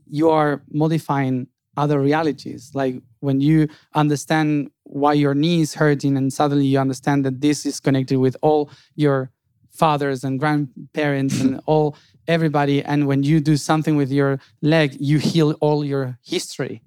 you 0.07 0.29
are 0.29 0.63
modifying 0.71 1.47
other 1.81 2.01
realities. 2.01 2.71
Like 2.75 2.97
when 3.21 3.41
you 3.41 3.69
understand 3.95 4.71
why 4.85 5.15
your 5.15 5.35
knee 5.35 5.61
is 5.61 5.75
hurting, 5.75 6.17
and 6.17 6.33
suddenly 6.33 6.67
you 6.67 6.79
understand 6.79 7.25
that 7.25 7.41
this 7.41 7.65
is 7.65 7.81
connected 7.81 8.19
with 8.19 8.37
all 8.43 8.71
your 8.95 9.31
fathers 9.71 10.25
and 10.25 10.39
grandparents 10.39 11.41
and 11.41 11.61
all 11.67 11.97
everybody. 12.27 12.83
And 12.83 13.07
when 13.07 13.23
you 13.23 13.41
do 13.41 13.57
something 13.57 13.97
with 13.97 14.11
your 14.11 14.41
leg, 14.63 14.97
you 15.01 15.19
heal 15.19 15.53
all 15.61 15.85
your 15.85 16.19
history, 16.23 16.83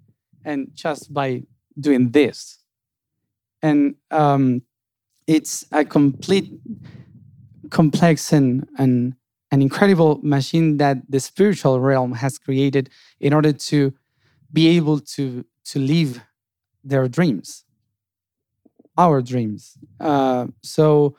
and 0.45 0.69
just 0.73 1.13
by 1.13 1.43
doing 1.79 2.11
this, 2.11 2.59
and 3.61 3.95
um, 4.11 4.61
it's 5.25 5.65
a 5.71 5.85
complete 5.85 6.51
complex 7.69 8.31
and, 8.31 8.67
and 8.77 9.15
an 9.51 9.61
incredible 9.61 10.19
machine 10.23 10.77
that 10.77 10.97
the 11.09 11.19
spiritual 11.19 11.79
realm 11.79 12.13
has 12.13 12.37
created 12.37 12.89
in 13.19 13.33
order 13.33 13.53
to 13.53 13.93
be 14.53 14.67
able 14.69 14.99
to 14.99 15.45
to 15.65 15.79
live 15.79 16.21
their 16.83 17.07
dreams 17.07 17.65
our 18.97 19.21
dreams. 19.21 19.77
Uh, 19.99 20.47
so 20.61 21.15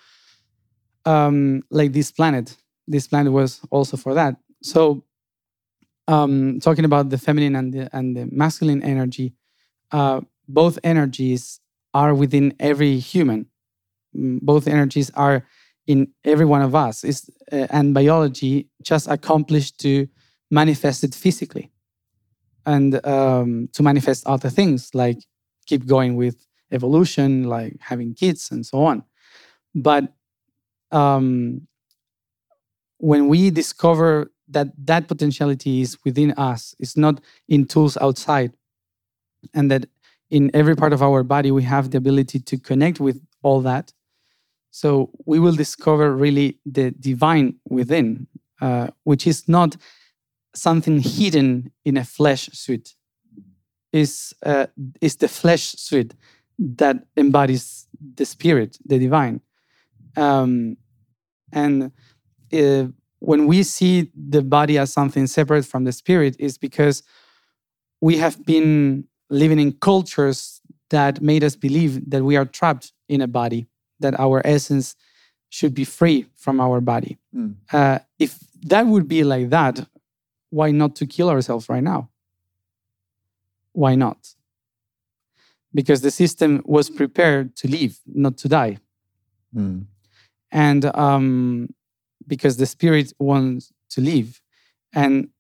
um, 1.05 1.62
like 1.70 1.93
this 1.93 2.12
planet 2.12 2.57
this 2.87 3.09
planet 3.09 3.32
was 3.32 3.61
also 3.70 3.97
for 3.97 4.14
that. 4.14 4.37
So 4.62 5.05
um, 6.07 6.61
talking 6.61 6.85
about 6.85 7.09
the 7.09 7.18
feminine 7.18 7.57
and 7.57 7.72
the, 7.72 7.97
and 7.97 8.16
the 8.16 8.28
masculine 8.30 8.82
energy 8.82 9.35
uh, 9.93 10.20
both 10.49 10.78
energies 10.85 11.61
are 11.95 12.14
within 12.14 12.55
every 12.61 12.99
human. 12.99 13.47
Mm, 14.16 14.41
both 14.43 14.66
energies 14.68 15.11
are 15.14 15.47
in 15.87 16.09
every 16.24 16.47
one 16.47 16.62
of 16.62 16.74
us. 16.74 17.05
Is 17.05 17.30
uh, 17.53 17.66
and 17.70 17.95
biology 17.95 18.68
just 18.82 19.09
accomplished 19.09 19.80
to 19.80 20.09
manifest 20.51 21.05
it 21.05 21.14
physically 21.14 21.72
and 22.67 23.05
um, 23.07 23.69
to 23.73 23.83
manifest 23.83 24.27
other 24.27 24.51
things 24.51 24.95
like 24.95 25.19
keep 25.67 25.87
going 25.87 26.17
with 26.17 26.47
evolution 26.73 27.45
like 27.45 27.77
having 27.81 28.15
kids 28.15 28.51
and 28.51 28.65
so 28.67 28.85
on. 28.85 29.03
But 29.75 30.12
um, 30.91 31.67
when 32.99 33.29
we 33.29 33.51
discover 33.51 34.31
that 34.49 34.69
that 34.87 35.09
potentiality 35.09 35.81
is 35.81 35.97
within 36.05 36.33
us 36.33 36.75
it's 36.79 36.97
not 36.97 37.21
in 37.49 37.65
tools 37.65 37.97
outside 37.99 38.53
and 39.55 39.71
that 39.71 39.87
in 40.31 40.51
every 40.55 40.77
part 40.77 40.93
of 40.93 41.03
our 41.03 41.23
body 41.23 41.51
we 41.51 41.62
have 41.62 41.91
the 41.91 41.99
ability 41.99 42.39
to 42.39 42.59
connect 42.59 43.01
with 43.01 43.21
all 43.43 43.61
that 43.62 43.93
so 44.75 45.11
we 45.25 45.39
will 45.39 45.55
discover 45.55 46.17
really 46.17 46.59
the 46.67 46.91
divine 46.91 47.55
within, 47.69 48.27
uh, 48.61 48.89
which 49.05 49.25
is 49.25 49.47
not 49.47 49.77
something 50.55 51.01
hidden 51.01 51.73
in 51.85 51.97
a 51.97 52.05
flesh 52.05 52.49
suit. 52.53 52.95
Is 53.93 54.35
uh, 54.45 54.67
is 55.01 55.17
the 55.17 55.29
flesh 55.29 55.63
suit 55.63 56.15
that 56.59 56.97
embodies 57.17 57.87
the 58.17 58.25
spirit, 58.25 58.77
the 58.85 58.99
divine, 58.99 59.41
um, 60.17 60.77
and 61.53 61.93
uh, 62.53 62.87
when 63.21 63.47
we 63.47 63.63
see 63.63 64.11
the 64.15 64.43
body 64.43 64.79
as 64.79 64.93
something 64.93 65.29
separate 65.29 65.65
from 65.65 65.85
the 65.85 65.93
spirit, 65.93 66.35
is 66.41 66.59
because 66.59 67.05
we 68.01 68.17
have 68.17 68.45
been 68.45 69.05
living 69.31 69.61
in 69.61 69.73
cultures 69.73 70.61
that 70.91 71.21
made 71.21 71.45
us 71.45 71.57
believe 71.57 72.11
that 72.11 72.25
we 72.25 72.37
are 72.37 72.45
trapped 72.45 72.93
in 73.09 73.21
a 73.21 73.29
body 73.29 73.67
that 74.01 74.19
our 74.19 74.43
essence 74.45 74.97
should 75.49 75.75
be 75.75 75.85
free 75.85 76.27
from 76.35 76.61
our 76.61 76.81
body. 76.81 77.19
Mm. 77.35 77.55
Uh, 77.73 77.99
if 78.19 78.39
that 78.63 78.87
would 78.87 79.09
be 79.09 79.25
like 79.25 79.51
that, 79.51 79.87
why 80.55 80.71
not 80.71 80.95
to 80.95 81.05
kill 81.05 81.29
ourselves 81.29 81.69
right 81.69 81.83
now? 81.83 82.09
Why 83.73 83.97
not? 83.97 84.21
Because 85.75 86.01
the 86.03 86.13
system 86.13 86.63
was 86.65 86.89
prepared 86.89 87.57
to 87.57 87.69
live, 87.69 87.99
not 88.07 88.39
to 88.39 88.49
die. 88.49 88.79
Mm. 89.53 89.87
And 90.53 90.85
um, 90.97 91.75
because 92.29 92.57
the 92.57 92.67
spirit 92.67 93.13
wants 93.19 93.73
to 93.91 94.01
live. 94.01 94.41
And 94.93 95.31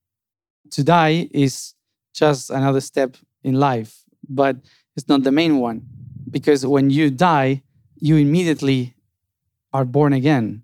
to 0.72 0.82
die 0.82 1.28
is 1.30 1.74
just 2.12 2.50
another 2.50 2.80
step 2.80 3.16
in 3.44 3.54
life, 3.54 4.02
but 4.28 4.56
it's 4.96 5.08
not 5.08 5.22
the 5.22 5.30
main 5.30 5.58
one. 5.58 5.86
Because 6.28 6.66
when 6.66 6.90
you 6.90 7.10
die, 7.10 7.62
you 8.00 8.16
immediately 8.16 8.96
are 9.72 9.84
born 9.84 10.12
again. 10.12 10.62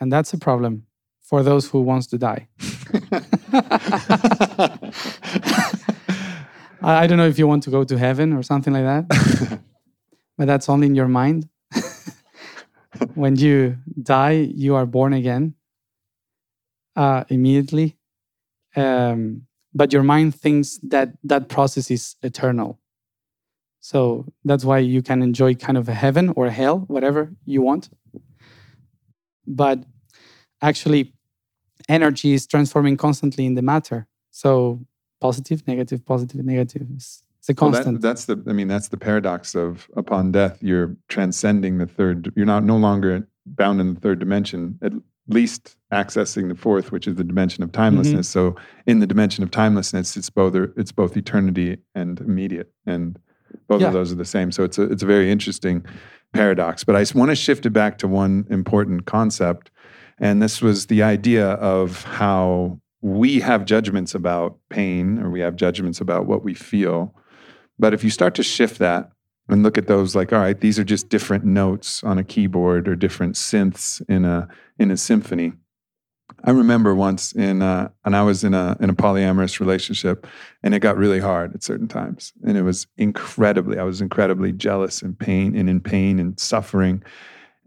And 0.00 0.10
that's 0.10 0.32
a 0.32 0.38
problem 0.38 0.85
for 1.26 1.42
those 1.42 1.68
who 1.68 1.82
wants 1.82 2.06
to 2.06 2.18
die. 2.18 2.46
I 6.82 7.02
I 7.02 7.06
don't 7.06 7.18
know 7.18 7.26
if 7.26 7.38
you 7.38 7.48
want 7.48 7.64
to 7.64 7.70
go 7.70 7.84
to 7.84 7.98
heaven 7.98 8.32
or 8.32 8.42
something 8.42 8.72
like 8.72 8.84
that, 8.84 9.60
but 10.38 10.46
that's 10.46 10.68
only 10.68 10.86
in 10.86 10.94
your 10.94 11.08
mind. 11.08 11.48
when 13.14 13.36
you 13.36 13.76
die, 14.02 14.50
you 14.54 14.76
are 14.76 14.86
born 14.86 15.12
again 15.12 15.54
uh, 16.94 17.24
immediately. 17.28 17.96
Um, 18.76 19.42
but 19.74 19.92
your 19.92 20.02
mind 20.02 20.34
thinks 20.34 20.78
that 20.84 21.10
that 21.24 21.48
process 21.48 21.90
is 21.90 22.16
eternal. 22.22 22.78
So 23.80 24.26
that's 24.44 24.64
why 24.64 24.78
you 24.78 25.02
can 25.02 25.22
enjoy 25.22 25.54
kind 25.54 25.76
of 25.78 25.88
a 25.88 25.94
heaven 25.94 26.32
or 26.36 26.46
a 26.46 26.50
hell, 26.50 26.80
whatever 26.88 27.32
you 27.44 27.62
want. 27.62 27.88
But 29.46 29.84
actually, 30.62 31.15
energy 31.88 32.32
is 32.32 32.46
transforming 32.46 32.96
constantly 32.96 33.46
in 33.46 33.54
the 33.54 33.62
matter. 33.62 34.06
So 34.30 34.80
positive, 35.20 35.66
negative, 35.66 36.04
positive, 36.04 36.44
negative 36.44 36.88
is 36.96 37.22
It's 37.38 37.48
a 37.48 37.54
Well, 37.62 37.70
that- 37.70 37.84
constant. 37.84 38.00
that's 38.02 38.24
the. 38.24 38.42
I 38.48 38.52
mean, 38.52 38.68
that's 38.68 38.88
the 38.88 38.96
paradox 38.96 39.54
of 39.54 39.88
upon 39.96 40.32
death, 40.32 40.58
you're 40.62 40.96
transcending 41.08 41.78
the 41.78 41.86
third. 41.86 42.32
You're 42.34 42.46
not 42.46 42.64
no 42.64 42.76
longer 42.76 43.28
bound 43.46 43.80
in 43.80 43.94
the 43.94 44.00
third 44.00 44.18
dimension. 44.18 44.78
At 44.82 44.92
least 45.28 45.76
accessing 45.92 46.48
the 46.48 46.54
fourth, 46.56 46.90
which 46.90 47.06
is 47.06 47.14
the 47.14 47.24
dimension 47.24 47.62
of 47.62 47.70
mm-hmm. 47.70 47.82
timelessness. 47.82 48.28
So, 48.28 48.56
in 48.86 48.98
the 48.98 49.06
dimension 49.06 49.44
of 49.44 49.50
timelessness, 49.50 50.16
it's 50.16 50.30
both 50.30 50.54
it's 50.76 50.92
both 50.92 51.16
eternity 51.16 51.78
and 51.94 52.20
immediate, 52.20 52.72
and 52.84 53.16
both 53.68 53.80
Yeah. 53.80 53.88
of 53.88 53.92
those 53.92 54.12
are 54.12 54.16
the 54.16 54.24
same. 54.24 54.50
So 54.52 54.64
it's 54.64 54.78
a 54.78 54.82
it's 54.82 55.02
a 55.02 55.06
very 55.06 55.30
interesting 55.30 55.84
paradox. 56.32 56.84
But 56.84 56.96
I 56.96 57.04
want 57.14 57.30
to 57.30 57.36
shift 57.36 57.66
it 57.66 57.70
back 57.70 57.98
to 57.98 58.08
one 58.08 58.46
important 58.50 59.06
concept, 59.06 59.70
and 60.18 60.42
this 60.42 60.62
was 60.62 60.86
the 60.86 61.02
idea 61.02 61.50
of 61.52 62.04
how 62.04 62.80
we 63.02 63.40
have 63.40 63.64
judgments 63.64 64.14
about 64.14 64.58
pain 64.70 65.18
or 65.18 65.30
we 65.30 65.40
have 65.40 65.56
judgments 65.56 66.00
about 66.00 66.26
what 66.26 66.42
we 66.42 66.54
feel. 66.54 67.14
But 67.78 67.94
if 67.94 68.02
you 68.02 68.10
start 68.10 68.34
to 68.36 68.42
shift 68.42 68.78
that 68.78 69.10
and 69.48 69.62
look 69.62 69.78
at 69.78 69.86
those 69.86 70.16
like, 70.16 70.32
all 70.32 70.40
right, 70.40 70.60
these 70.60 70.78
are 70.78 70.84
just 70.84 71.08
different 71.08 71.44
notes 71.44 72.02
on 72.02 72.18
a 72.18 72.24
keyboard 72.24 72.88
or 72.88 72.96
different 72.96 73.34
synths 73.34 74.02
in 74.08 74.24
a 74.24 74.48
in 74.78 74.90
a 74.90 74.96
symphony. 74.96 75.52
I 76.44 76.50
remember 76.50 76.94
once 76.94 77.32
in 77.32 77.62
uh, 77.62 77.90
and 78.04 78.16
I 78.16 78.22
was 78.22 78.44
in 78.44 78.54
a 78.54 78.76
in 78.80 78.90
a 78.90 78.94
polyamorous 78.94 79.60
relationship, 79.60 80.26
and 80.62 80.74
it 80.74 80.80
got 80.80 80.96
really 80.96 81.20
hard 81.20 81.54
at 81.54 81.62
certain 81.62 81.88
times, 81.88 82.32
and 82.44 82.56
it 82.56 82.62
was 82.62 82.86
incredibly. 82.96 83.78
I 83.78 83.84
was 83.84 84.00
incredibly 84.00 84.52
jealous 84.52 85.02
and 85.02 85.18
pain 85.18 85.56
and 85.56 85.68
in 85.68 85.80
pain 85.80 86.18
and 86.18 86.38
suffering. 86.38 87.02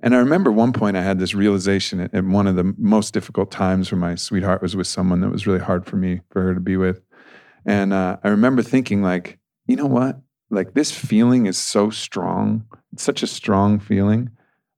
And 0.02 0.16
I 0.16 0.20
remember 0.20 0.52
one 0.52 0.72
point 0.72 0.96
I 0.96 1.02
had 1.02 1.20
this 1.20 1.36
realization 1.36 2.00
at, 2.00 2.24
one 2.24 2.48
of 2.48 2.56
the 2.56 2.74
most 2.78 3.14
difficult 3.14 3.52
times 3.52 3.92
where 3.92 4.00
my 4.00 4.16
sweetheart 4.16 4.62
was 4.62 4.76
with 4.76 4.88
someone 4.88 5.22
that 5.22 5.30
was 5.30 5.46
really 5.46 5.60
hard 5.60 5.86
for 5.86 5.98
me 5.98 6.22
for 6.30 6.42
her 6.42 6.54
to 6.54 6.60
be 6.60 6.78
with, 6.78 7.02
and 7.66 7.94
uh, 7.94 8.18
I 8.24 8.30
remember 8.30 8.62
thinking 8.62 9.04
like, 9.04 9.40
you 9.68 9.76
know 9.76 9.86
what, 9.86 10.20
like 10.50 10.74
this 10.74 10.92
feeling 10.92 11.46
is 11.46 11.58
so 11.58 11.90
strong. 11.90 12.66
It's 12.94 13.04
such 13.04 13.22
a 13.22 13.28
strong 13.28 13.80
feeling. 13.80 14.32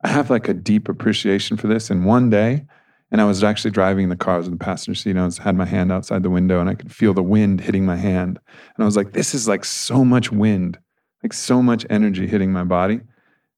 I 0.04 0.10
have 0.10 0.30
like 0.30 0.50
a 0.50 0.54
deep 0.54 0.90
appreciation 0.90 1.58
for 1.58 1.68
this. 1.68 1.90
And 1.90 2.06
one 2.06 2.30
day, 2.30 2.66
and 3.12 3.22
I 3.22 3.26
was 3.26 3.44
actually 3.44 3.72
driving 3.72 4.10
the 4.10 4.16
car, 4.16 4.38
was 4.38 4.48
in 4.48 4.54
the 4.54 4.58
passenger 4.58 5.00
seat, 5.00 5.12
and 5.12 5.20
I 5.20 5.26
was, 5.26 5.38
had 5.38 5.56
my 5.56 5.66
hand 5.66 5.92
outside 5.92 6.24
the 6.24 6.30
window, 6.30 6.60
and 6.60 6.70
I 6.70 6.76
could 6.76 6.92
feel 6.92 7.14
the 7.14 7.24
wind 7.24 7.62
hitting 7.62 7.86
my 7.86 7.98
hand. 7.98 8.40
And 8.76 8.84
I 8.84 8.86
was 8.86 8.98
like, 8.98 9.14
this 9.14 9.34
is 9.34 9.48
like 9.48 9.66
so 9.66 10.04
much 10.04 10.32
wind, 10.32 10.80
like 11.24 11.34
so 11.34 11.62
much 11.62 11.86
energy 11.90 12.26
hitting 12.26 12.52
my 12.52 12.64
body. 12.64 13.02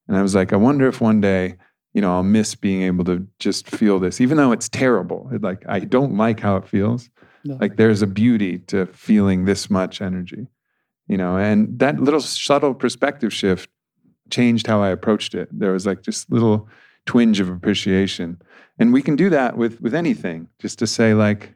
And 0.07 0.17
I 0.17 0.21
was 0.21 0.35
like, 0.35 0.53
I 0.53 0.57
wonder 0.57 0.87
if 0.87 1.01
one 1.01 1.21
day, 1.21 1.55
you 1.93 2.01
know, 2.01 2.13
I'll 2.13 2.23
miss 2.23 2.55
being 2.55 2.81
able 2.81 3.05
to 3.05 3.27
just 3.39 3.67
feel 3.67 3.99
this, 3.99 4.19
even 4.19 4.37
though 4.37 4.51
it's 4.51 4.69
terrible. 4.69 5.29
It, 5.31 5.41
like, 5.41 5.63
I 5.67 5.79
don't 5.79 6.17
like 6.17 6.39
how 6.39 6.57
it 6.57 6.67
feels. 6.67 7.09
No. 7.43 7.55
Like, 7.55 7.77
there's 7.77 8.01
a 8.01 8.07
beauty 8.07 8.59
to 8.67 8.85
feeling 8.87 9.45
this 9.45 9.69
much 9.69 10.01
energy, 10.01 10.47
you 11.07 11.17
know, 11.17 11.37
and 11.37 11.77
that 11.79 11.99
little 11.99 12.21
subtle 12.21 12.73
perspective 12.73 13.33
shift 13.33 13.69
changed 14.29 14.67
how 14.67 14.81
I 14.81 14.89
approached 14.89 15.35
it. 15.35 15.47
There 15.51 15.71
was 15.71 15.85
like 15.85 16.01
just 16.01 16.31
little 16.31 16.67
twinge 17.05 17.39
of 17.39 17.49
appreciation. 17.49 18.41
And 18.79 18.91
we 18.93 19.01
can 19.01 19.15
do 19.15 19.29
that 19.29 19.57
with 19.57 19.81
with 19.81 19.93
anything, 19.93 20.47
just 20.59 20.79
to 20.79 20.87
say 20.87 21.13
like, 21.13 21.53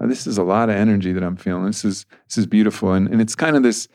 oh, 0.00 0.06
this 0.06 0.26
is 0.26 0.38
a 0.38 0.42
lot 0.42 0.68
of 0.68 0.76
energy 0.76 1.12
that 1.12 1.22
I'm 1.22 1.36
feeling. 1.36 1.66
This 1.66 1.84
is 1.84 2.04
this 2.28 2.38
is 2.38 2.46
beautiful. 2.46 2.92
And 2.92 3.08
and 3.08 3.20
it's 3.20 3.34
kind 3.34 3.56
of 3.56 3.62
this 3.62 3.88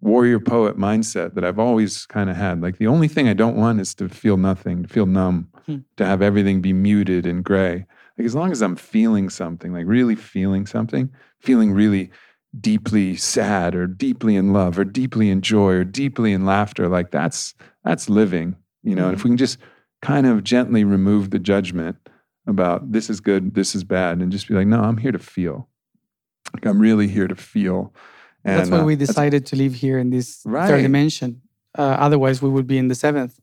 warrior 0.00 0.40
poet 0.40 0.78
mindset 0.78 1.34
that 1.34 1.44
I've 1.44 1.58
always 1.58 2.06
kind 2.06 2.30
of 2.30 2.36
had. 2.36 2.60
Like 2.62 2.78
the 2.78 2.86
only 2.86 3.08
thing 3.08 3.28
I 3.28 3.34
don't 3.34 3.56
want 3.56 3.80
is 3.80 3.94
to 3.96 4.08
feel 4.08 4.36
nothing, 4.36 4.82
to 4.82 4.88
feel 4.88 5.06
numb, 5.06 5.48
Hmm. 5.66 5.78
to 5.96 6.06
have 6.06 6.22
everything 6.22 6.60
be 6.62 6.72
muted 6.72 7.26
and 7.26 7.44
gray. 7.44 7.86
Like 8.16 8.24
as 8.26 8.34
long 8.34 8.50
as 8.50 8.62
I'm 8.62 8.76
feeling 8.76 9.28
something, 9.28 9.72
like 9.72 9.86
really 9.86 10.14
feeling 10.14 10.66
something, 10.66 11.10
feeling 11.38 11.72
really 11.72 12.10
deeply 12.60 13.14
sad 13.16 13.74
or 13.74 13.86
deeply 13.86 14.36
in 14.36 14.52
love 14.52 14.78
or 14.78 14.84
deeply 14.84 15.30
in 15.30 15.40
joy 15.42 15.72
or 15.74 15.84
deeply 15.84 16.32
in 16.32 16.44
laughter, 16.46 16.88
like 16.88 17.10
that's 17.10 17.54
that's 17.84 18.08
living, 18.08 18.56
you 18.82 18.94
know. 18.94 19.06
And 19.08 19.14
if 19.16 19.24
we 19.24 19.30
can 19.30 19.36
just 19.36 19.58
kind 20.02 20.26
of 20.26 20.42
gently 20.44 20.82
remove 20.82 21.30
the 21.30 21.38
judgment 21.38 21.96
about 22.46 22.90
this 22.90 23.10
is 23.10 23.20
good, 23.20 23.54
this 23.54 23.74
is 23.74 23.84
bad, 23.84 24.18
and 24.20 24.32
just 24.32 24.48
be 24.48 24.54
like, 24.54 24.66
no, 24.66 24.80
I'm 24.80 24.96
here 24.96 25.12
to 25.12 25.18
feel. 25.18 25.68
Like 26.54 26.66
I'm 26.66 26.80
really 26.80 27.06
here 27.06 27.28
to 27.28 27.36
feel. 27.36 27.94
And 28.44 28.58
that's 28.58 28.70
why 28.70 28.78
uh, 28.78 28.84
we 28.84 28.96
decided 28.96 29.46
to 29.46 29.56
live 29.56 29.74
here 29.74 29.98
in 29.98 30.10
this 30.10 30.42
Right. 30.44 30.66
third 30.68 30.82
dimension. 30.82 31.42
Uh, 31.76 31.82
otherwise, 32.06 32.40
we 32.42 32.48
would 32.48 32.66
be 32.66 32.78
in 32.78 32.88
the 32.88 32.94
seventh. 32.94 33.38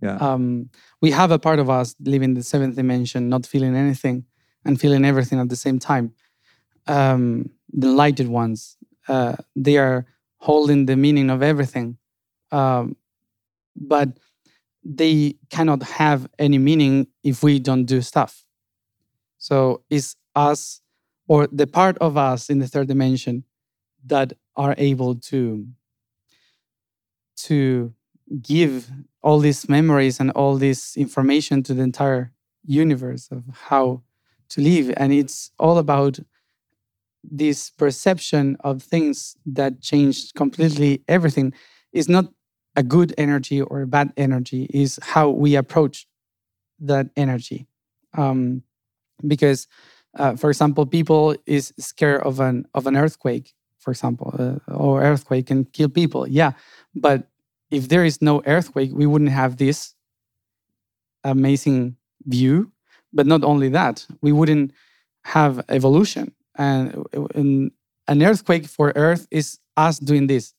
Yeah. 0.00 0.16
Um, 0.16 0.70
we 1.02 1.10
have 1.10 1.30
a 1.30 1.38
part 1.38 1.58
of 1.58 1.68
us 1.68 1.94
living 2.00 2.30
in 2.30 2.34
the 2.34 2.42
seventh 2.42 2.76
dimension, 2.76 3.28
not 3.28 3.44
feeling 3.46 3.74
anything 3.76 4.24
and 4.64 4.80
feeling 4.80 5.04
everything 5.04 5.38
at 5.40 5.48
the 5.48 5.56
same 5.56 5.78
time. 5.78 6.12
Um, 6.86 7.50
the 7.72 7.88
lighted 7.88 8.28
ones, 8.28 8.76
uh, 9.08 9.36
they 9.54 9.76
are 9.76 10.06
holding 10.38 10.86
the 10.86 10.96
meaning 10.96 11.28
of 11.28 11.42
everything, 11.42 11.98
um, 12.50 12.96
but 13.76 14.08
they 14.82 15.34
cannot 15.50 15.82
have 15.82 16.26
any 16.38 16.56
meaning 16.58 17.06
if 17.22 17.42
we 17.42 17.58
don't 17.58 17.84
do 17.84 18.00
stuff. 18.00 18.44
So 19.38 19.82
it's 19.90 20.16
us 20.34 20.80
or 21.28 21.46
the 21.46 21.66
part 21.66 21.98
of 21.98 22.16
us 22.16 22.48
in 22.48 22.58
the 22.58 22.66
third 22.66 22.88
dimension 22.88 23.44
that 24.06 24.32
are 24.56 24.74
able 24.78 25.14
to 25.14 25.66
to 27.36 27.92
give 28.42 28.90
all 29.22 29.38
these 29.38 29.68
memories 29.68 30.20
and 30.20 30.30
all 30.32 30.56
this 30.56 30.96
information 30.96 31.62
to 31.62 31.74
the 31.74 31.82
entire 31.82 32.32
universe 32.64 33.28
of 33.30 33.42
how 33.68 34.02
to 34.50 34.60
live. 34.60 34.92
And 34.96 35.12
it's 35.12 35.50
all 35.58 35.78
about 35.78 36.18
this 37.22 37.70
perception 37.70 38.56
of 38.60 38.82
things 38.82 39.36
that 39.46 39.80
change 39.80 40.32
completely 40.34 41.02
everything. 41.08 41.52
Is 41.92 42.08
not 42.08 42.26
a 42.76 42.82
good 42.82 43.12
energy 43.18 43.60
or 43.60 43.82
a 43.82 43.86
bad 43.86 44.12
energy 44.16 44.68
is 44.72 44.98
how 45.02 45.30
we 45.30 45.56
approach 45.56 46.06
that 46.78 47.08
energy. 47.16 47.66
Um, 48.16 48.62
because 49.26 49.66
uh, 50.16 50.36
for 50.36 50.50
example 50.50 50.86
people 50.86 51.34
is 51.46 51.72
scared 51.78 52.22
of 52.22 52.40
an 52.40 52.66
of 52.74 52.86
an 52.86 52.96
earthquake 52.96 53.54
for 53.80 53.90
example 53.90 54.34
uh, 54.38 54.72
or 54.72 55.02
earthquake 55.02 55.46
can 55.46 55.64
kill 55.64 55.88
people 55.88 56.28
yeah. 56.28 56.52
But 56.94 57.28
if 57.70 57.88
there 57.88 58.04
is 58.04 58.20
no 58.22 58.42
earthquake 58.46 58.90
we 58.92 59.06
wouldn't 59.06 59.30
have 59.30 59.56
this 59.56 59.94
amazing 61.24 61.96
view. 62.26 62.72
But 63.12 63.26
not 63.26 63.42
only 63.42 63.68
that 63.70 64.06
we 64.20 64.32
wouldn't 64.32 64.72
have 65.24 65.64
evolution. 65.68 66.32
And, 66.56 67.04
and 67.34 67.72
an 68.06 68.22
earthquake 68.22 68.66
for 68.66 68.92
earth 68.94 69.26
is 69.30 69.58
us 69.76 69.98
doing 69.98 70.26
this. 70.26 70.54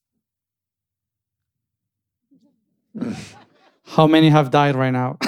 How 3.86 4.08
many 4.08 4.30
have 4.30 4.52
died 4.52 4.76
right 4.76 4.92
now? 4.92 5.18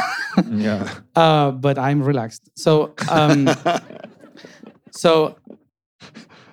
Yeah. 0.49 0.89
uh, 1.15 1.51
but 1.51 1.77
i'm 1.77 2.01
relaxed. 2.01 2.49
So 2.55 2.95
um, 3.07 3.47
so 4.91 5.35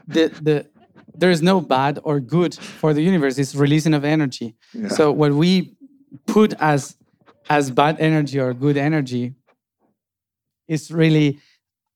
the 0.07 0.29
the 0.43 0.67
there 1.15 1.31
is 1.31 1.43
no 1.43 1.61
bad 1.61 1.99
or 2.05 2.21
good 2.21 2.55
for 2.55 2.93
the 2.95 3.03
universe 3.03 3.39
it's 3.39 3.55
releasing 3.55 3.95
of 3.95 4.05
energy 4.05 4.55
Yeah. 4.75 4.89
so 4.89 5.13
what 5.13 5.33
we 5.33 5.75
put 6.27 6.55
as 6.61 6.97
as 7.49 7.71
bad 7.71 7.97
energy 8.01 8.39
or 8.41 8.55
good 8.55 8.77
energy 8.77 9.35
is 10.69 10.91
really 10.91 11.39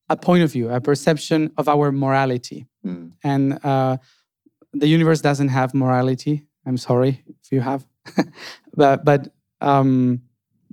a 0.09 0.17
point 0.17 0.43
of 0.43 0.53
view 0.53 0.69
a 0.71 0.81
perception 0.81 1.51
of 1.57 1.69
our 1.69 1.93
morality 1.93 2.67
Mm. 2.85 3.13
and 3.23 3.65
uh, 3.65 3.97
the 4.75 4.87
universe 4.87 5.23
doesn't 5.23 5.49
have 5.49 5.73
morality 5.73 6.45
i'm 6.67 6.77
sorry 6.77 7.25
if 7.43 7.51
you 7.51 7.61
have 7.63 7.87
but 8.77 9.05
but 9.05 9.33
um, 9.63 10.21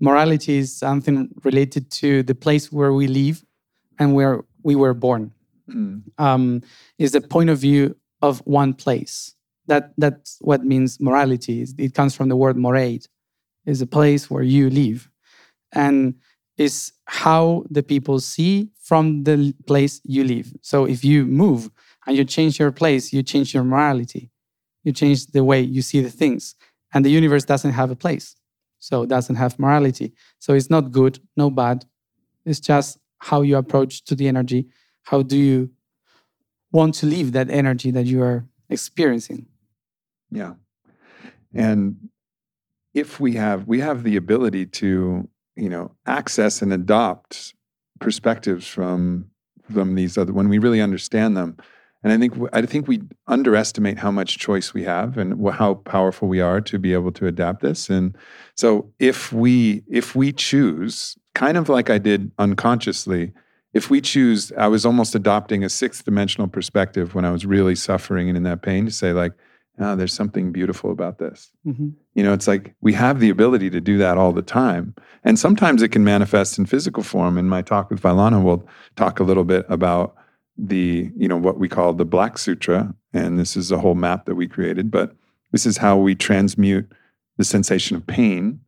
morality 0.01 0.57
is 0.57 0.75
something 0.75 1.29
related 1.45 1.89
to 2.01 2.21
the 2.23 2.35
place 2.35 2.69
where 2.69 2.91
we 2.91 3.07
live 3.07 3.45
and 3.99 4.13
where 4.13 4.43
we 4.63 4.75
were 4.75 4.93
born 4.93 5.31
Mm. 5.69 6.01
um, 6.17 6.61
is 6.97 7.11
the 7.11 7.21
point 7.21 7.49
of 7.49 7.59
view 7.59 7.95
of 8.22 8.39
one 8.45 8.74
place. 8.74 9.36
That 9.67 9.93
that's 9.97 10.38
what 10.41 10.63
means 10.63 10.99
morality. 10.99 11.65
It 11.78 11.93
comes 11.93 12.15
from 12.15 12.30
the 12.30 12.36
word 12.36 12.57
morade, 12.57 13.07
is 13.65 13.82
a 13.82 13.88
place 13.88 14.30
where 14.30 14.43
you 14.43 14.69
live, 14.69 15.09
and 15.72 16.15
is 16.57 16.91
how 17.05 17.63
the 17.69 17.84
people 17.84 18.19
see 18.19 18.69
from 18.82 19.24
the 19.24 19.53
place 19.65 20.01
you 20.03 20.24
live. 20.24 20.53
So 20.61 20.86
if 20.86 21.03
you 21.03 21.26
move 21.26 21.69
and 22.05 22.17
you 22.17 22.26
change 22.26 22.59
your 22.59 22.72
place, 22.72 23.13
you 23.13 23.24
change 23.24 23.53
your 23.53 23.63
morality, 23.63 24.30
you 24.84 24.91
change 24.91 25.28
the 25.28 25.43
way 25.43 25.61
you 25.61 25.82
see 25.82 26.01
the 26.01 26.09
things, 26.09 26.55
and 26.93 27.05
the 27.05 27.11
universe 27.11 27.45
doesn't 27.45 27.72
have 27.72 27.91
a 27.91 27.95
place, 27.95 28.36
so 28.80 29.03
it 29.03 29.09
doesn't 29.09 29.36
have 29.36 29.57
morality. 29.59 30.13
So 30.39 30.53
it's 30.53 30.69
not 30.69 30.91
good, 30.91 31.19
no 31.38 31.49
bad. 31.49 31.86
It's 32.45 32.59
just 32.59 32.97
how 33.19 33.41
you 33.43 33.57
approach 33.57 34.03
to 34.05 34.15
the 34.15 34.28
energy 34.28 34.67
how 35.03 35.22
do 35.22 35.38
you 35.38 35.69
want 36.72 36.95
to 36.95 37.05
leave 37.05 37.32
that 37.34 37.49
energy 37.49 37.91
that 37.91 38.05
you 38.05 38.22
are 38.22 38.45
experiencing 38.69 39.47
Yeah. 40.32 40.53
And 41.53 42.09
if 42.93 43.19
we 43.19 43.34
have 43.36 43.67
we 43.67 43.82
have 43.82 44.03
the 44.03 44.15
ability 44.15 44.65
to, 44.67 45.28
you 45.55 45.69
know, 45.69 45.91
access 46.05 46.61
and 46.61 46.74
adopt 46.74 47.53
perspectives 47.99 48.67
from 48.67 49.28
from 49.72 49.95
these 49.95 50.17
other 50.17 50.34
when 50.34 50.49
we 50.49 50.59
really 50.59 50.82
understand 50.82 51.38
them 51.38 51.57
And 52.03 52.11
I 52.13 52.17
think 52.17 52.34
I 52.53 52.61
think 52.63 52.88
we 52.88 53.01
underestimate 53.28 53.99
how 53.99 54.11
much 54.11 54.38
choice 54.39 54.74
we 54.74 54.84
have 54.84 55.17
and 55.17 55.49
how 55.51 55.76
powerful 55.76 56.28
we 56.28 56.41
are 56.41 56.61
to 56.61 56.80
be 56.80 56.93
able 56.93 57.11
to 57.13 57.28
adapt 57.28 57.61
this. 57.61 57.89
And 57.89 58.15
so 58.55 58.91
if 58.99 59.32
we 59.32 59.84
if 59.88 60.15
we 60.15 60.32
choose, 60.34 61.15
kind 61.36 61.57
of 61.57 61.69
like 61.69 61.89
I 61.89 61.99
did 61.99 62.32
unconsciously, 62.39 63.34
if 63.74 63.89
we 63.89 64.01
choose, 64.01 64.51
I 64.57 64.67
was 64.67 64.86
almost 64.86 65.15
adopting 65.15 65.63
a 65.63 65.69
sixth 65.69 66.03
dimensional 66.03 66.47
perspective 66.47 67.15
when 67.15 67.26
I 67.26 67.32
was 67.32 67.45
really 67.45 67.76
suffering 67.76 68.28
and 68.28 68.38
in 68.38 68.43
that 68.43 68.61
pain 68.61 68.86
to 68.86 68.91
say 68.91 69.13
like, 69.13 69.34
oh, 69.80 69.95
there's 69.95 70.13
something 70.13 70.51
beautiful 70.51 70.91
about 70.91 71.17
this. 71.17 71.51
Mm-hmm. 71.65 71.89
You 72.13 72.24
know, 72.24 72.34
it's 72.34 72.47
like 72.47 72.76
we 72.82 72.93
have 72.93 73.19
the 73.19 73.30
ability 73.30 73.69
to 73.69 73.80
do 73.80 73.97
that 73.99 74.17
all 74.17 74.34
the 74.34 74.41
time. 74.41 74.93
And 75.24 75.39
sometimes 75.39 75.82
it 75.82 75.89
can 75.89 76.03
manifest 76.03 76.59
in 76.59 76.65
physical 76.65 77.03
form. 77.03 77.38
In 77.38 77.47
my 77.47 77.61
talk 77.61 77.89
with 77.89 78.01
Vylana, 78.01 78.43
we'll 78.43 78.67
talk 78.95 79.19
a 79.19 79.24
little 79.24 79.45
bit 79.45 79.65
about 79.69 80.15
the, 80.57 81.09
you 81.15 81.28
know, 81.28 81.38
what 81.38 81.57
we 81.57 81.69
call 81.69 81.93
the 81.93 82.05
Black 82.05 82.38
Sutra. 82.38 82.93
And 83.13 83.39
this 83.39 83.55
is 83.55 83.72
a 83.72 83.80
whole 83.80 83.95
map 83.95 84.26
that 84.26 84.36
we 84.36 84.47
created, 84.47 84.91
but 84.91 85.15
this 85.51 85.65
is 85.65 85.78
how 85.78 85.97
we 85.97 86.15
transmute 86.15 86.91
the 87.38 87.43
sensation 87.45 87.95
of 87.95 88.05
pain 88.05 88.59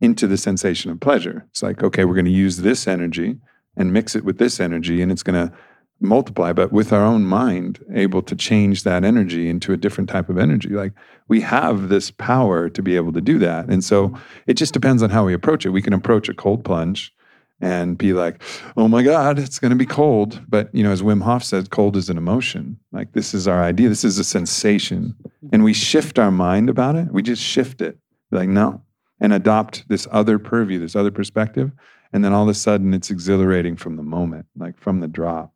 into 0.00 0.26
the 0.26 0.36
sensation 0.36 0.90
of 0.90 1.00
pleasure. 1.00 1.46
It's 1.50 1.62
like, 1.62 1.82
okay, 1.82 2.04
we're 2.04 2.14
going 2.14 2.24
to 2.24 2.30
use 2.30 2.58
this 2.58 2.86
energy 2.86 3.38
and 3.76 3.92
mix 3.92 4.16
it 4.16 4.24
with 4.24 4.38
this 4.38 4.60
energy, 4.60 5.02
and 5.02 5.12
it's 5.12 5.22
going 5.22 5.48
to 5.48 5.54
multiply, 6.00 6.52
but 6.52 6.72
with 6.72 6.92
our 6.92 7.02
own 7.02 7.24
mind, 7.24 7.82
able 7.94 8.22
to 8.22 8.36
change 8.36 8.82
that 8.82 9.04
energy 9.04 9.48
into 9.48 9.72
a 9.72 9.76
different 9.76 10.10
type 10.10 10.28
of 10.28 10.38
energy. 10.38 10.68
Like 10.68 10.92
we 11.28 11.40
have 11.40 11.88
this 11.88 12.10
power 12.10 12.68
to 12.68 12.82
be 12.82 12.96
able 12.96 13.12
to 13.12 13.20
do 13.20 13.38
that. 13.38 13.66
And 13.66 13.82
so 13.82 14.16
it 14.46 14.54
just 14.54 14.74
depends 14.74 15.02
on 15.02 15.10
how 15.10 15.24
we 15.24 15.32
approach 15.32 15.64
it. 15.64 15.70
We 15.70 15.82
can 15.82 15.94
approach 15.94 16.28
a 16.28 16.34
cold 16.34 16.64
plunge 16.64 17.14
and 17.62 17.96
be 17.96 18.12
like, 18.12 18.42
oh 18.76 18.88
my 18.88 19.02
God, 19.02 19.38
it's 19.38 19.58
going 19.58 19.70
to 19.70 19.76
be 19.76 19.86
cold. 19.86 20.42
But, 20.46 20.74
you 20.74 20.82
know, 20.82 20.92
as 20.92 21.00
Wim 21.00 21.22
Hof 21.22 21.42
said, 21.42 21.70
cold 21.70 21.96
is 21.96 22.10
an 22.10 22.18
emotion. 22.18 22.78
Like 22.92 23.12
this 23.12 23.32
is 23.32 23.48
our 23.48 23.62
idea, 23.62 23.88
this 23.88 24.04
is 24.04 24.18
a 24.18 24.24
sensation. 24.24 25.14
And 25.52 25.64
we 25.64 25.72
shift 25.72 26.18
our 26.18 26.30
mind 26.30 26.68
about 26.68 26.96
it. 26.96 27.10
We 27.10 27.22
just 27.22 27.42
shift 27.42 27.80
it. 27.80 27.98
Like, 28.30 28.50
no, 28.50 28.82
and 29.20 29.32
adopt 29.32 29.88
this 29.88 30.06
other 30.10 30.38
purview, 30.38 30.78
this 30.78 30.96
other 30.96 31.10
perspective. 31.10 31.70
And 32.16 32.24
then 32.24 32.32
all 32.32 32.44
of 32.44 32.48
a 32.48 32.54
sudden 32.54 32.94
it's 32.94 33.10
exhilarating 33.10 33.76
from 33.76 33.96
the 33.96 34.02
moment, 34.02 34.46
like 34.56 34.78
from 34.80 35.00
the 35.00 35.06
drop. 35.06 35.52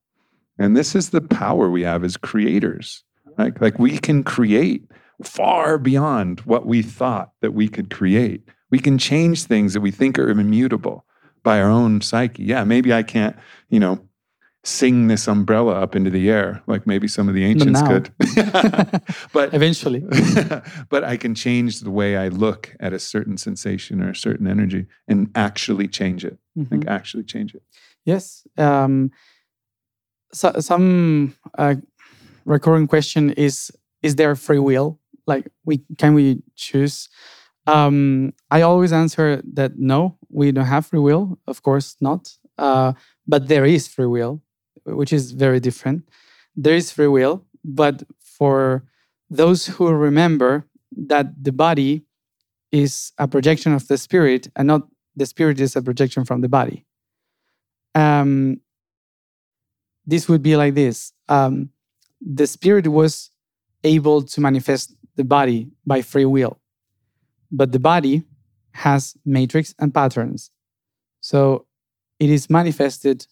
And 0.58 0.76
this 0.76 0.94
is 0.94 1.08
the 1.08 1.22
power 1.22 1.70
we 1.70 1.84
have 1.84 2.04
as 2.04 2.18
creators. 2.18 3.02
Right? 3.38 3.58
Like 3.62 3.78
we 3.78 3.96
can 3.96 4.22
create 4.22 4.84
far 5.24 5.78
beyond 5.78 6.40
what 6.40 6.66
we 6.66 6.82
thought 6.82 7.30
that 7.40 7.52
we 7.52 7.66
could 7.66 7.88
create. 7.88 8.46
We 8.70 8.78
can 8.78 8.98
change 8.98 9.44
things 9.44 9.72
that 9.72 9.80
we 9.80 9.90
think 9.90 10.18
are 10.18 10.28
immutable 10.28 11.06
by 11.42 11.62
our 11.62 11.70
own 11.70 12.02
psyche. 12.02 12.44
Yeah, 12.44 12.64
maybe 12.64 12.92
I 12.92 13.04
can't, 13.04 13.36
you 13.70 13.80
know, 13.80 14.06
sing 14.62 15.08
this 15.08 15.26
umbrella 15.26 15.72
up 15.72 15.96
into 15.96 16.10
the 16.10 16.30
air 16.30 16.62
like 16.66 16.86
maybe 16.86 17.08
some 17.08 17.28
of 17.28 17.34
the 17.34 17.44
ancients 17.44 17.80
could. 17.82 18.12
but 19.32 19.54
eventually. 19.54 20.00
but 20.90 21.02
I 21.02 21.16
can 21.16 21.34
change 21.34 21.80
the 21.80 21.90
way 21.90 22.16
I 22.16 22.28
look 22.28 22.76
at 22.78 22.92
a 22.92 22.98
certain 22.98 23.38
sensation 23.38 24.02
or 24.02 24.10
a 24.10 24.16
certain 24.16 24.46
energy 24.46 24.86
and 25.08 25.30
actually 25.34 25.88
change 25.88 26.24
it. 26.24 26.38
Mm-hmm. 26.58 26.74
Like 26.74 26.88
actually 26.88 27.24
change 27.24 27.54
it. 27.54 27.62
Yes. 28.04 28.46
Um, 28.58 29.12
so, 30.32 30.52
some 30.60 31.34
uh, 31.58 31.76
recurring 32.44 32.86
question 32.86 33.30
is 33.30 33.70
is 34.02 34.16
there 34.16 34.34
free 34.36 34.58
will 34.58 34.98
like 35.26 35.46
we 35.64 35.82
can 35.98 36.14
we 36.14 36.42
choose 36.56 37.08
um, 37.66 38.32
i 38.50 38.62
always 38.62 38.92
answer 38.92 39.42
that 39.52 39.78
no 39.78 40.16
we 40.30 40.50
don't 40.52 40.64
have 40.64 40.86
free 40.86 41.00
will 41.00 41.38
of 41.46 41.62
course 41.62 41.96
not 42.00 42.32
uh, 42.58 42.92
but 43.26 43.48
there 43.48 43.64
is 43.64 43.86
free 43.86 44.06
will 44.06 44.42
which 44.84 45.12
is 45.12 45.32
very 45.32 45.60
different. 45.60 46.08
There 46.56 46.74
is 46.74 46.92
free 46.92 47.06
will 47.06 47.44
but 47.64 48.02
for 48.20 48.84
those 49.28 49.66
who 49.66 49.88
remember 49.90 50.66
that 50.96 51.44
the 51.44 51.52
body 51.52 52.04
is 52.72 53.12
a 53.18 53.28
projection 53.28 53.72
of 53.72 53.86
the 53.88 53.98
spirit 53.98 54.48
and 54.56 54.66
not 54.68 54.88
the 55.16 55.26
spirit 55.26 55.60
is 55.60 55.76
a 55.76 55.82
projection 55.82 56.24
from 56.24 56.40
the 56.40 56.48
body. 56.48 56.86
Um, 57.94 58.60
this 60.06 60.28
would 60.28 60.42
be 60.42 60.56
like 60.56 60.74
this. 60.74 61.12
Um, 61.28 61.70
the 62.20 62.46
spirit 62.46 62.86
was 62.88 63.30
able 63.84 64.22
to 64.22 64.40
manifest 64.40 64.94
the 65.16 65.24
body 65.24 65.68
by 65.86 66.02
free 66.02 66.24
will 66.24 66.60
but 67.50 67.72
the 67.72 67.78
body 67.78 68.24
has 68.72 69.16
matrix 69.24 69.74
and 69.78 69.92
patterns. 69.92 70.50
So 71.20 71.66
it 72.18 72.30
is 72.30 72.48
manifested 72.48 73.26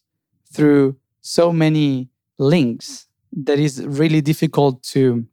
through 0.52 0.96
so 1.20 1.52
many 1.52 2.08
links 2.38 3.06
that 3.32 3.58
is 3.58 3.84
really 3.84 4.20
difficult 4.20 4.82
to 4.82 5.26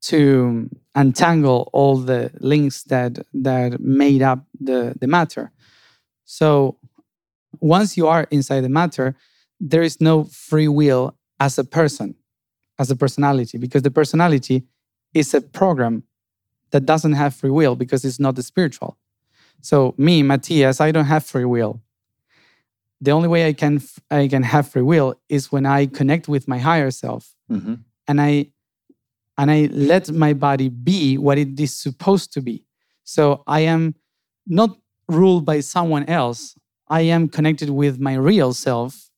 to 0.00 0.68
untangle 0.94 1.70
all 1.72 1.96
the 1.96 2.30
links 2.40 2.82
that 2.84 3.18
that 3.32 3.80
made 3.80 4.22
up 4.22 4.44
the 4.60 4.94
the 5.00 5.06
matter 5.06 5.52
so 6.24 6.76
once 7.60 7.96
you 7.96 8.06
are 8.06 8.26
inside 8.30 8.60
the 8.60 8.68
matter 8.68 9.14
there 9.60 9.82
is 9.82 10.00
no 10.00 10.24
free 10.24 10.68
will 10.68 11.16
as 11.40 11.58
a 11.58 11.64
person, 11.64 12.14
as 12.78 12.90
a 12.90 12.96
personality, 12.96 13.58
because 13.58 13.82
the 13.82 13.90
personality 13.90 14.64
is 15.12 15.32
a 15.34 15.40
program 15.40 16.02
that 16.70 16.84
doesn't 16.86 17.12
have 17.12 17.34
free 17.34 17.50
will 17.50 17.76
because 17.76 18.04
it's 18.04 18.20
not 18.20 18.34
the 18.34 18.42
spiritual. 18.42 18.98
So 19.60 19.94
me, 19.96 20.22
Matías, 20.22 20.80
I 20.80 20.90
don't 20.92 21.04
have 21.06 21.24
free 21.24 21.44
will. 21.44 21.80
The 23.04 23.10
only 23.10 23.28
way 23.28 23.46
I 23.46 23.52
can 23.52 23.82
I 24.10 24.28
can 24.28 24.42
have 24.42 24.68
free 24.68 24.82
will 24.82 25.14
is 25.28 25.52
when 25.52 25.66
I 25.66 25.84
connect 25.84 26.26
with 26.26 26.48
my 26.48 26.58
higher 26.58 26.90
self, 26.90 27.34
mm-hmm. 27.50 27.74
and 28.08 28.20
I 28.20 28.46
and 29.36 29.50
I 29.50 29.68
let 29.72 30.10
my 30.10 30.32
body 30.32 30.70
be 30.70 31.18
what 31.18 31.36
it 31.36 31.60
is 31.60 31.76
supposed 31.76 32.32
to 32.32 32.40
be. 32.40 32.64
So 33.04 33.42
I 33.46 33.60
am 33.60 33.94
not 34.46 34.70
ruled 35.06 35.44
by 35.44 35.60
someone 35.60 36.04
else. 36.04 36.56
I 36.88 37.02
am 37.02 37.28
connected 37.28 37.68
with 37.68 38.00
my 38.00 38.14
real 38.14 38.54
self 38.54 39.10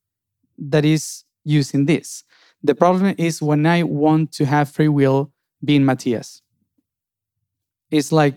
that 0.59 0.85
is 0.85 1.23
using 1.45 1.87
this. 1.87 2.25
The 2.65 2.75
problem 2.75 3.15
is 3.19 3.41
when 3.41 3.67
I 3.67 3.85
want 3.85 4.33
to 4.33 4.47
have 4.47 4.69
free 4.69 4.89
will 4.89 5.31
being 5.65 5.83
Matías. 5.83 6.41
It's 7.93 8.11
like 8.11 8.35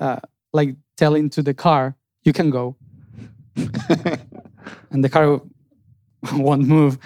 uh, 0.00 0.18
like 0.52 0.74
telling 0.96 1.30
to 1.30 1.42
the 1.42 1.54
car, 1.54 1.94
you 2.24 2.32
can 2.32 2.50
go. 2.50 2.76
and 4.90 5.04
the 5.04 5.08
car 5.08 5.40
won't 6.32 6.66
move 6.66 6.98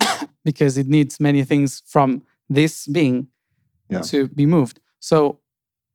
because 0.44 0.78
it 0.78 0.88
needs 0.88 1.20
many 1.20 1.44
things 1.44 1.82
from 1.86 2.22
this 2.48 2.86
being 2.86 3.28
yeah. 3.88 4.00
to 4.02 4.28
be 4.28 4.46
moved. 4.46 4.80
So 5.00 5.40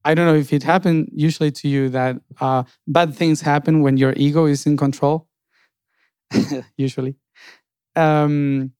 I 0.05 0.13
don't 0.13 0.25
know 0.25 0.35
if 0.35 0.51
it 0.51 0.63
happened 0.63 1.09
usually 1.13 1.51
to 1.51 1.67
you 1.67 1.89
that 1.89 2.17
uh, 2.41 2.63
bad 2.87 3.15
things 3.15 3.41
happen 3.41 3.81
when 3.81 3.97
your 3.97 4.13
ego 4.15 4.45
is 4.45 4.65
in 4.65 4.77
control. 4.77 5.27
usually, 6.77 7.15
um, 7.95 8.71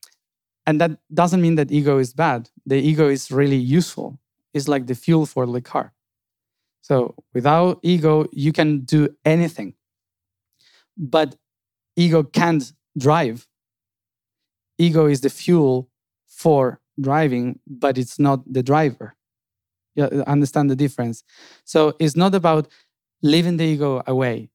and 0.65 0.81
that 0.81 0.91
doesn't 1.13 1.41
mean 1.41 1.55
that 1.55 1.71
ego 1.71 1.97
is 1.99 2.13
bad. 2.13 2.49
The 2.65 2.77
ego 2.77 3.09
is 3.09 3.31
really 3.31 3.57
useful. 3.57 4.19
It's 4.53 4.67
like 4.67 4.87
the 4.87 4.95
fuel 4.95 5.25
for 5.25 5.45
the 5.45 5.61
car. 5.61 5.93
So 6.81 7.15
without 7.33 7.79
ego, 7.83 8.27
you 8.31 8.51
can 8.51 8.81
do 8.81 9.09
anything. 9.23 9.75
But 10.97 11.35
ego 11.95 12.23
can't 12.23 12.73
drive. 12.97 13.47
Ego 14.77 15.05
is 15.05 15.21
the 15.21 15.29
fuel 15.29 15.89
for 16.27 16.79
driving, 16.99 17.59
but 17.67 17.97
it's 17.97 18.19
not 18.19 18.41
the 18.51 18.63
driver. 18.63 19.15
You 19.95 20.23
understand 20.25 20.69
the 20.69 20.75
difference? 20.75 21.23
So 21.65 21.95
it's 21.99 22.15
not 22.15 22.33
about 22.33 22.67
leaving 23.21 23.57
the 23.57 23.65
ego 23.65 24.01
away. 24.07 24.49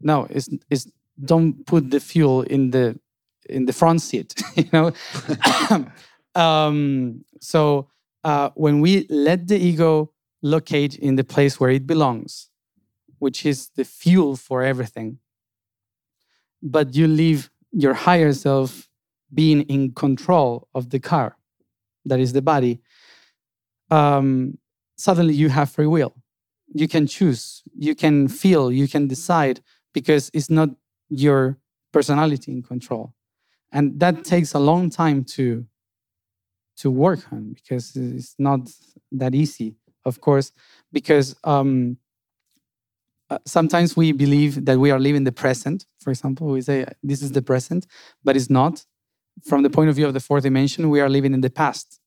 No, 0.00 0.28
it's, 0.30 0.48
it's 0.70 0.86
don't 1.22 1.66
put 1.66 1.90
the 1.90 2.00
fuel 2.00 2.42
in 2.42 2.70
the 2.70 2.98
in 3.48 3.66
the 3.66 3.72
front 3.72 4.02
seat 4.02 4.34
you 4.56 4.68
know 4.72 4.92
um, 6.40 7.24
so 7.40 7.88
uh, 8.24 8.50
when 8.54 8.80
we 8.80 9.06
let 9.08 9.48
the 9.48 9.56
ego 9.56 10.12
locate 10.42 10.96
in 10.96 11.16
the 11.16 11.24
place 11.24 11.58
where 11.58 11.70
it 11.70 11.86
belongs 11.86 12.50
which 13.18 13.44
is 13.44 13.70
the 13.76 13.84
fuel 13.84 14.36
for 14.36 14.62
everything 14.62 15.18
but 16.62 16.94
you 16.94 17.06
leave 17.06 17.50
your 17.72 17.94
higher 17.94 18.32
self 18.32 18.88
being 19.32 19.62
in 19.62 19.92
control 19.92 20.68
of 20.74 20.90
the 20.90 20.98
car 20.98 21.36
that 22.06 22.18
is 22.18 22.32
the 22.32 22.42
body. 22.42 22.80
Um, 23.90 24.58
suddenly 24.96 25.34
you 25.34 25.48
have 25.50 25.70
free 25.70 25.86
will. 25.86 26.14
You 26.72 26.88
can 26.88 27.06
choose. 27.06 27.62
You 27.78 27.94
can 27.94 28.28
feel. 28.28 28.72
You 28.72 28.88
can 28.88 29.06
decide 29.06 29.60
because 29.92 30.30
it's 30.34 30.50
not 30.50 30.70
your 31.08 31.58
personality 31.92 32.52
in 32.52 32.62
control. 32.62 33.14
And 33.72 33.98
that 34.00 34.24
takes 34.24 34.54
a 34.54 34.58
long 34.58 34.90
time 34.90 35.24
to 35.36 35.66
to 36.78 36.90
work 36.92 37.20
on 37.32 37.54
because 37.54 37.96
it's 37.96 38.36
not 38.38 38.60
that 39.10 39.34
easy 39.34 39.74
of 40.08 40.20
course 40.20 40.52
because 40.92 41.36
um, 41.44 41.98
uh, 43.30 43.38
sometimes 43.44 43.96
we 43.96 44.12
believe 44.12 44.64
that 44.64 44.78
we 44.78 44.90
are 44.90 44.98
living 44.98 45.24
the 45.24 45.32
present 45.32 45.86
for 46.00 46.10
example 46.10 46.46
we 46.48 46.60
say 46.60 46.86
this 47.02 47.22
is 47.22 47.32
the 47.32 47.42
present 47.42 47.86
but 48.24 48.36
it's 48.36 48.50
not 48.50 48.84
from 49.44 49.62
the 49.62 49.70
point 49.70 49.90
of 49.90 49.96
view 49.96 50.06
of 50.06 50.14
the 50.14 50.20
fourth 50.20 50.42
dimension, 50.42 50.90
we 50.90 51.00
are 51.00 51.08
living 51.08 51.34
in 51.34 51.40
the 51.40 51.50
past. 51.50 52.00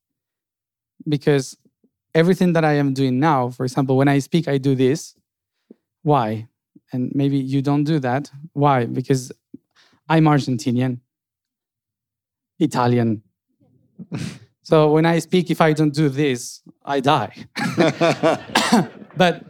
Because 1.08 1.58
everything 2.14 2.54
that 2.54 2.66
I 2.66 2.74
am 2.74 2.94
doing 2.94 3.20
now, 3.20 3.50
for 3.50 3.64
example, 3.64 3.98
when 3.98 4.08
I 4.08 4.20
speak, 4.20 4.48
I 4.48 4.58
do 4.58 4.76
this. 4.76 5.16
Why? 6.04 6.48
And 6.92 7.12
maybe 7.16 7.38
you 7.38 7.62
don't 7.62 7.84
do 7.84 8.00
that. 8.00 8.32
Why? 8.54 8.86
Because 8.86 9.32
I'm 10.10 10.26
Argentinian, 10.26 11.00
Italian. 12.60 13.24
so 14.64 14.92
when 14.92 15.06
I 15.06 15.20
speak, 15.20 15.50
if 15.50 15.62
I 15.62 15.74
don't 15.74 15.94
do 15.94 16.10
this, 16.10 16.62
I 16.84 17.00
die. 17.00 17.46
but 19.18 19.46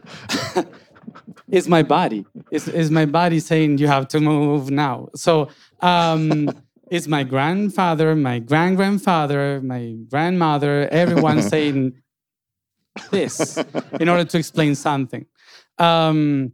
it's 1.51 1.67
my 1.67 1.83
body. 1.83 2.25
It's, 2.49 2.67
it's 2.67 2.89
my 2.89 3.05
body 3.05 3.39
saying 3.39 3.77
you 3.77 3.87
have 3.87 4.07
to 4.09 4.19
move 4.19 4.71
now. 4.71 5.09
So 5.15 5.49
um, 5.81 6.49
it's 6.89 7.07
my 7.07 7.23
grandfather, 7.23 8.15
my 8.15 8.39
grand 8.39 8.77
grandfather, 8.77 9.61
my 9.61 9.95
grandmother, 10.09 10.87
everyone 10.91 11.41
saying 11.53 11.93
this 13.11 13.57
in 13.99 14.09
order 14.09 14.23
to 14.23 14.37
explain 14.37 14.75
something. 14.75 15.25
Um, 15.77 16.53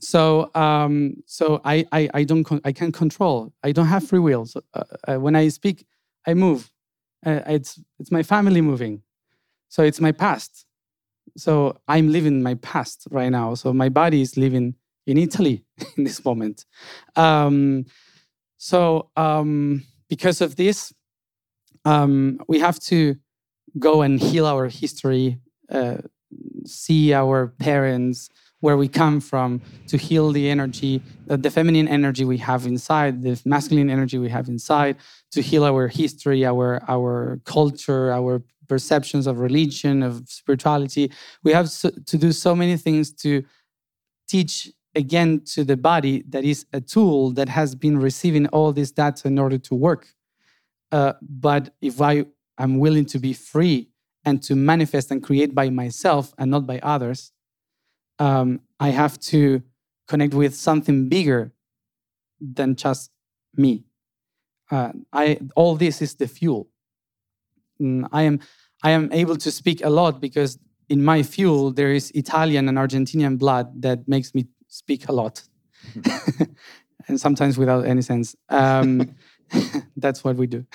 so 0.00 0.50
um, 0.54 1.22
so 1.26 1.60
I, 1.64 1.86
I 1.90 2.10
I 2.12 2.24
don't 2.24 2.46
I 2.64 2.72
can't 2.72 2.92
control. 2.92 3.52
I 3.62 3.72
don't 3.72 3.86
have 3.86 4.06
free 4.06 4.18
will. 4.18 4.44
So, 4.44 4.60
uh, 4.74 4.82
uh, 5.08 5.14
when 5.16 5.34
I 5.34 5.48
speak, 5.48 5.86
I 6.26 6.34
move. 6.34 6.70
Uh, 7.24 7.40
it's 7.46 7.80
it's 7.98 8.10
my 8.10 8.22
family 8.22 8.60
moving. 8.60 9.02
So 9.68 9.82
it's 9.82 10.00
my 10.00 10.12
past. 10.12 10.63
So 11.36 11.76
I'm 11.88 12.10
living 12.12 12.42
my 12.42 12.54
past 12.54 13.06
right 13.10 13.30
now. 13.30 13.54
So 13.54 13.72
my 13.72 13.88
body 13.88 14.20
is 14.20 14.36
living 14.36 14.74
in 15.06 15.18
Italy 15.18 15.64
in 15.96 16.04
this 16.04 16.24
moment. 16.24 16.64
Um, 17.16 17.86
so 18.56 19.10
um, 19.16 19.84
because 20.08 20.40
of 20.40 20.56
this, 20.56 20.92
um, 21.84 22.38
we 22.48 22.60
have 22.60 22.78
to 22.80 23.16
go 23.78 24.02
and 24.02 24.20
heal 24.20 24.46
our 24.46 24.68
history, 24.68 25.38
uh, 25.70 25.98
see 26.64 27.12
our 27.12 27.48
parents, 27.48 28.30
where 28.60 28.78
we 28.78 28.88
come 28.88 29.20
from, 29.20 29.60
to 29.86 29.98
heal 29.98 30.32
the 30.32 30.48
energy, 30.48 31.02
the, 31.26 31.36
the 31.36 31.50
feminine 31.50 31.86
energy 31.86 32.24
we 32.24 32.38
have 32.38 32.64
inside, 32.64 33.20
the 33.20 33.38
masculine 33.44 33.90
energy 33.90 34.16
we 34.16 34.30
have 34.30 34.48
inside, 34.48 34.96
to 35.30 35.42
heal 35.42 35.64
our 35.64 35.86
history, 35.86 36.46
our 36.46 36.82
our 36.88 37.40
culture, 37.44 38.10
our 38.10 38.42
perceptions 38.68 39.26
of 39.26 39.38
religion, 39.38 40.02
of 40.02 40.28
spirituality. 40.28 41.10
We 41.42 41.52
have 41.52 41.70
so, 41.70 41.90
to 41.90 42.18
do 42.18 42.32
so 42.32 42.54
many 42.54 42.76
things 42.76 43.12
to 43.14 43.44
teach 44.28 44.70
again 44.94 45.42
to 45.44 45.64
the 45.64 45.76
body 45.76 46.24
that 46.28 46.44
is 46.44 46.66
a 46.72 46.80
tool 46.80 47.30
that 47.32 47.48
has 47.48 47.74
been 47.74 47.98
receiving 47.98 48.46
all 48.48 48.72
this 48.72 48.90
data 48.90 49.28
in 49.28 49.38
order 49.38 49.58
to 49.58 49.74
work. 49.74 50.14
Uh, 50.92 51.14
but 51.20 51.74
if 51.80 52.00
I 52.00 52.26
am 52.58 52.78
willing 52.78 53.04
to 53.06 53.18
be 53.18 53.32
free 53.32 53.90
and 54.24 54.42
to 54.44 54.54
manifest 54.54 55.10
and 55.10 55.22
create 55.22 55.54
by 55.54 55.70
myself 55.70 56.32
and 56.38 56.50
not 56.50 56.66
by 56.66 56.78
others, 56.78 57.32
um, 58.18 58.60
I 58.78 58.90
have 58.90 59.18
to 59.20 59.62
connect 60.06 60.34
with 60.34 60.54
something 60.54 61.08
bigger 61.08 61.52
than 62.40 62.76
just 62.76 63.10
me. 63.56 63.84
Uh, 64.70 64.92
I 65.12 65.40
all 65.54 65.76
this 65.76 66.00
is 66.00 66.14
the 66.14 66.28
fuel. 66.28 66.68
Mm, 67.80 68.08
I 68.12 68.22
am 68.22 68.40
I 68.82 68.90
am 68.90 69.12
able 69.12 69.36
to 69.36 69.50
speak 69.50 69.84
a 69.84 69.90
lot 69.90 70.20
because 70.20 70.58
in 70.88 71.02
my 71.04 71.22
fuel 71.22 71.72
there 71.72 71.92
is 71.92 72.10
Italian 72.14 72.68
and 72.68 72.78
Argentinian 72.78 73.38
blood 73.38 73.82
that 73.82 74.06
makes 74.06 74.34
me 74.34 74.46
speak 74.68 75.08
a 75.08 75.12
lot, 75.12 75.42
and 77.08 77.20
sometimes 77.20 77.58
without 77.58 77.84
any 77.86 78.02
sense. 78.02 78.36
Um, 78.48 79.14
that's 79.96 80.24
what 80.24 80.36
we 80.36 80.46
do 80.46 80.66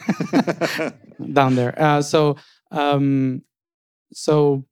down 1.34 1.56
there. 1.56 1.74
Uh, 1.82 2.02
so 2.02 2.36
um, 2.72 3.42
so 4.14 4.66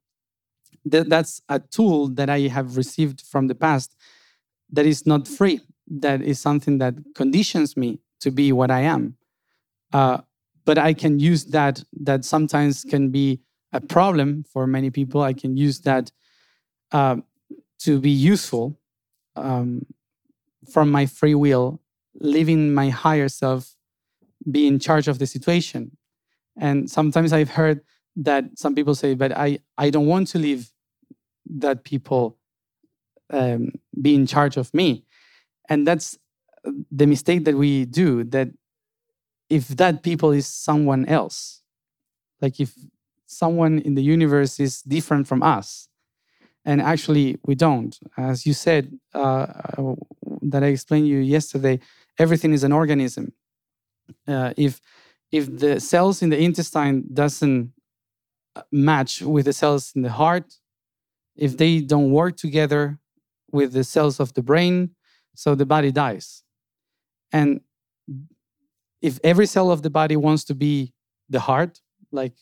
th- 0.89 1.07
that's 1.07 1.41
a 1.49 1.59
tool 1.59 2.09
that 2.09 2.30
I 2.30 2.41
have 2.41 2.78
received 2.78 3.21
from 3.21 3.47
the 3.47 3.55
past 3.55 3.95
that 4.71 4.86
is 4.86 5.05
not 5.05 5.28
free. 5.28 5.61
That 5.88 6.21
is 6.21 6.39
something 6.39 6.80
that 6.80 6.95
conditions 7.15 7.78
me 7.78 7.99
to 8.19 8.32
be 8.32 8.51
what 8.51 8.71
I 8.71 8.82
am. 8.82 9.15
Uh, 9.93 10.19
but 10.68 10.78
I 10.78 10.93
can 10.93 11.18
use 11.18 11.45
that. 11.45 11.84
That 12.01 12.26
sometimes 12.26 12.84
can 12.84 13.09
be 13.09 13.39
a 13.72 13.80
problem 13.80 14.43
for 14.43 14.68
many 14.68 14.89
people. 14.91 15.22
I 15.22 15.34
can 15.34 15.55
use 15.55 15.80
that 15.82 16.11
uh, 16.91 17.15
to 17.80 17.99
be 17.99 18.09
useful 18.09 18.78
um, 19.38 19.86
from 20.70 20.91
my 20.91 21.05
free 21.05 21.36
will, 21.36 21.80
living 22.20 22.74
my 22.74 22.89
higher 22.89 23.30
self, 23.30 23.76
be 24.51 24.68
in 24.68 24.78
charge 24.78 25.07
of 25.07 25.20
the 25.20 25.26
situation. 25.26 25.95
And 26.59 26.91
sometimes 26.91 27.32
I've 27.32 27.51
heard 27.51 27.80
that 28.18 28.43
some 28.55 28.76
people 28.76 28.93
say, 28.93 29.15
"But 29.15 29.32
I 29.32 29.59
I 29.78 29.89
don't 29.89 30.07
want 30.07 30.28
to 30.30 30.38
leave 30.38 30.72
that 31.59 31.86
people 31.86 32.38
um, 33.30 33.72
be 34.01 34.15
in 34.15 34.28
charge 34.28 34.57
of 34.57 34.74
me," 34.74 35.05
and 35.70 35.88
that's 35.88 36.18
the 36.91 37.07
mistake 37.07 37.45
that 37.45 37.55
we 37.55 37.86
do. 37.86 38.26
That 38.26 38.49
if 39.50 39.68
that 39.70 40.04
people 40.04 40.32
is 40.32 40.48
someone 40.48 41.06
else, 41.06 41.62
like 42.41 42.60
if 42.60 42.74
someone 43.26 43.80
in 43.80 43.95
the 43.95 44.04
universe 44.04 44.60
is 44.60 44.82
different 44.82 45.28
from 45.28 45.43
us, 45.43 45.89
and 46.66 46.82
actually 46.82 47.38
we 47.45 47.56
don't. 47.56 47.98
As 48.18 48.45
you 48.45 48.54
said, 48.54 48.98
uh, 49.14 49.48
uh 49.78 49.95
that 50.41 50.64
I 50.64 50.68
explained 50.68 51.08
you 51.08 51.20
yesterday, 51.20 51.80
everything 52.20 52.54
is 52.54 52.64
an 52.64 52.72
organism. 52.72 53.34
Uh, 54.28 54.54
if 54.58 54.82
if 55.32 55.45
the 55.60 55.80
cells 55.80 56.22
in 56.22 56.30
the 56.30 56.39
intestine 56.39 57.04
doesn't 57.14 57.74
uh, 58.56 58.62
match 58.72 59.22
with 59.22 59.45
the 59.45 59.54
cells 59.54 59.91
in 59.95 60.02
the 60.02 60.12
heart, 60.12 60.56
if 61.36 61.58
they 61.58 61.80
don't 61.80 62.12
work 62.12 62.38
together 62.38 63.00
with 63.52 63.74
the 63.74 63.84
cells 63.84 64.20
of 64.20 64.34
the 64.34 64.41
brain, 64.41 64.91
so 65.36 65.56
the 65.56 65.66
body 65.66 65.91
dies. 65.91 66.43
And 67.32 67.62
if 69.02 69.20
every 69.24 69.45
cell 69.45 69.72
of 69.72 69.82
the 69.82 69.89
body 69.89 70.16
wants 70.16 70.43
to 70.45 70.56
be 70.56 70.93
the 71.30 71.39
heart, 71.39 71.82
like 72.12 72.34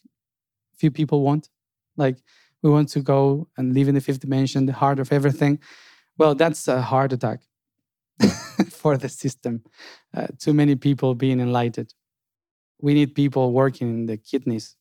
few 0.78 0.91
people 0.91 1.22
want, 1.22 1.49
like 1.97 2.18
we 2.62 2.70
want 2.70 2.89
to 2.89 3.01
go 3.01 3.47
and 3.58 3.74
live 3.74 3.88
in 3.88 3.95
the 3.95 4.01
fifth 4.01 4.20
dimension, 4.20 4.66
the 4.66 4.74
heart 4.74 4.99
of 4.99 5.12
everything, 5.12 5.60
well, 6.18 6.36
that's 6.36 6.68
a 6.68 6.82
heart 6.82 7.14
attack 7.14 7.41
for 8.70 8.97
the 8.97 9.10
system. 9.10 9.64
Uh, 10.16 10.28
too 10.39 10.53
many 10.53 10.76
people 10.76 11.16
being 11.16 11.39
enlightened. 11.39 11.93
We 12.82 12.93
need 12.93 13.16
people 13.16 13.51
working 13.51 13.89
in 13.89 14.06
the 14.06 14.18
kidneys, 14.18 14.76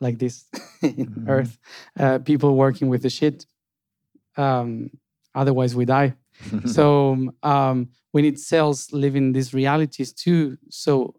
like 0.00 0.18
this 0.18 0.46
in 0.82 1.06
mm-hmm. 1.06 1.28
Earth. 1.28 1.58
Uh, 1.98 2.18
people 2.18 2.56
working 2.56 2.88
with 2.88 3.02
the 3.02 3.10
shit. 3.10 3.46
Um, 4.36 4.90
otherwise, 5.34 5.74
we 5.74 5.84
die. 5.84 6.14
so 6.66 7.32
um, 7.42 7.88
we 8.12 8.22
need 8.22 8.38
cells 8.38 8.92
living 8.92 9.32
these 9.32 9.54
realities 9.54 10.12
too. 10.12 10.58
So 10.70 11.14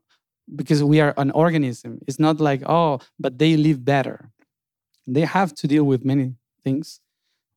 because 0.56 0.84
we 0.84 1.00
are 1.00 1.14
an 1.18 1.32
organism, 1.32 2.00
it's 2.08 2.20
not 2.20 2.40
like 2.40 2.62
oh, 2.68 3.00
but 3.20 3.38
they 3.38 3.58
live 3.58 3.84
better. 3.84 4.30
They 5.08 5.22
have 5.22 5.54
to 5.56 5.68
deal 5.68 5.84
with 5.84 6.06
many 6.06 6.36
things. 6.64 7.00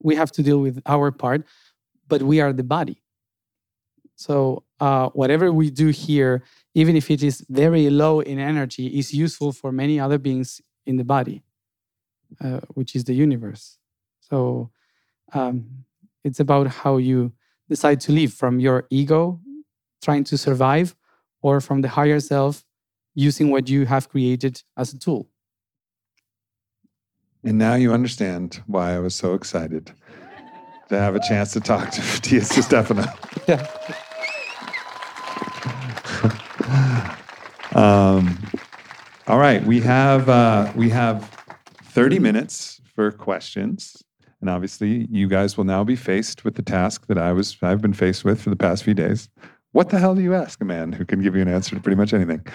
We 0.02 0.16
have 0.16 0.32
to 0.32 0.42
deal 0.42 0.58
with 0.58 0.82
our 0.86 1.10
part, 1.10 1.44
but 2.08 2.22
we 2.22 2.40
are 2.40 2.52
the 2.52 2.64
body. 2.64 3.02
So 4.16 4.64
uh, 4.80 5.10
whatever 5.10 5.52
we 5.52 5.70
do 5.70 5.88
here, 5.88 6.42
even 6.74 6.96
if 6.96 7.10
it 7.10 7.22
is 7.22 7.44
very 7.48 7.90
low 7.90 8.20
in 8.20 8.38
energy, 8.38 8.86
is 8.98 9.12
useful 9.12 9.52
for 9.52 9.72
many 9.72 10.00
other 10.00 10.18
beings 10.18 10.60
in 10.86 10.96
the 10.96 11.04
body, 11.04 11.42
uh, 12.40 12.60
which 12.74 12.96
is 12.96 13.04
the 13.04 13.14
universe. 13.14 13.78
So 14.20 14.70
um, 15.32 15.84
it's 16.24 16.40
about 16.40 16.66
how 16.68 16.96
you 16.96 17.32
decide 17.68 18.00
to 18.00 18.12
live 18.12 18.32
from 18.32 18.60
your 18.60 18.86
ego, 18.90 19.40
trying 20.02 20.24
to 20.24 20.38
survive, 20.38 20.94
or 21.42 21.60
from 21.60 21.82
the 21.82 21.88
higher 21.88 22.20
self, 22.20 22.64
using 23.14 23.50
what 23.50 23.68
you 23.68 23.86
have 23.86 24.08
created 24.08 24.62
as 24.76 24.92
a 24.92 24.98
tool. 24.98 25.28
And 27.44 27.58
now 27.58 27.74
you 27.74 27.92
understand 27.92 28.62
why 28.66 28.94
I 28.94 28.98
was 28.98 29.14
so 29.14 29.34
excited 29.34 29.92
to 30.88 30.98
have 30.98 31.14
a 31.14 31.20
chance 31.20 31.52
to 31.52 31.60
talk 31.60 31.90
to 31.92 32.00
Matías 32.12 32.62
Stefano. 32.62 33.04
Yeah. 33.46 33.66
um, 37.74 38.38
all 39.26 39.38
right, 39.38 39.64
we 39.64 39.80
have 39.80 40.28
uh, 40.28 40.72
we 40.74 40.90
have 40.90 41.30
30 41.82 42.18
minutes 42.18 42.80
for 42.94 43.10
questions. 43.10 44.04
And 44.40 44.50
obviously, 44.50 45.06
you 45.10 45.28
guys 45.28 45.56
will 45.56 45.64
now 45.64 45.82
be 45.82 45.96
faced 45.96 46.44
with 46.44 46.56
the 46.56 46.62
task 46.62 47.06
that 47.06 47.18
I 47.18 47.32
was 47.32 47.56
I've 47.62 47.80
been 47.80 47.94
faced 47.94 48.24
with 48.24 48.40
for 48.40 48.50
the 48.50 48.56
past 48.56 48.84
few 48.84 48.94
days. 48.94 49.28
What 49.72 49.90
the 49.90 49.98
hell 49.98 50.14
do 50.14 50.22
you 50.22 50.34
ask 50.34 50.60
a 50.60 50.64
man 50.64 50.92
who 50.92 51.04
can 51.04 51.22
give 51.22 51.34
you 51.34 51.42
an 51.42 51.48
answer 51.48 51.74
to 51.74 51.80
pretty 51.80 51.96
much 51.96 52.12
anything? 52.12 52.46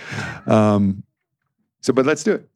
Um, 0.47 1.03
so, 1.82 1.93
but 1.93 2.05
let's 2.05 2.23
do 2.23 2.34
it. 2.34 2.49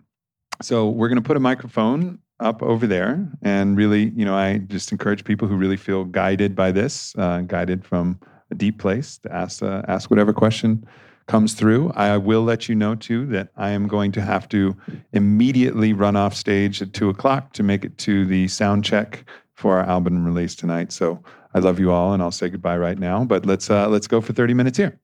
So, 0.62 0.90
we're 0.90 1.08
going 1.08 1.22
to 1.22 1.28
put 1.28 1.38
a 1.38 1.42
microphone 1.42 2.20
up 2.40 2.62
over 2.62 2.86
there, 2.86 3.28
and 3.42 3.78
really, 3.78 4.12
you 4.16 4.26
know, 4.26 4.36
I 4.36 4.60
just 4.60 4.92
encourage 4.92 5.24
people 5.24 5.48
who 5.48 5.56
really 5.56 5.78
feel 5.78 6.04
guided 6.06 6.56
by 6.56 6.72
this, 6.72 7.16
uh, 7.18 7.42
guided 7.42 7.86
from 7.86 8.20
a 8.52 8.56
deep 8.56 8.78
place, 8.80 9.18
to 9.20 9.34
ask 9.34 9.64
uh, 9.64 9.82
ask 9.88 10.10
whatever 10.10 10.34
question 10.34 10.86
comes 11.28 11.54
through. 11.54 11.92
I 11.96 12.18
will 12.18 12.44
let 12.44 12.70
you 12.70 12.76
know 12.76 12.96
too 12.96 13.26
that 13.28 13.50
I 13.58 13.72
am 13.72 13.88
going 13.88 14.12
to 14.14 14.22
have 14.22 14.48
to 14.50 14.76
immediately 15.12 15.94
run 15.94 16.16
off 16.16 16.36
stage 16.36 16.82
at 16.82 16.94
two 16.94 17.10
o'clock 17.10 17.54
to 17.54 17.64
make 17.64 17.84
it 17.84 17.98
to 18.00 18.26
the 18.26 18.48
sound 18.48 18.86
check 18.86 19.26
for 19.54 19.78
our 19.78 19.86
album 19.86 20.26
release 20.26 20.56
tonight. 20.56 20.92
So 20.92 21.24
I 21.54 21.60
love 21.60 21.80
you 21.80 21.92
all, 21.92 22.14
and 22.14 22.22
I'll 22.22 22.32
say 22.32 22.50
goodbye 22.50 22.78
right 22.78 23.00
now. 23.00 23.24
But 23.24 23.46
let's 23.46 23.70
uh, 23.70 23.88
let's 23.88 24.08
go 24.08 24.22
for 24.22 24.34
thirty 24.34 24.54
minutes 24.54 24.78
here. 24.78 25.00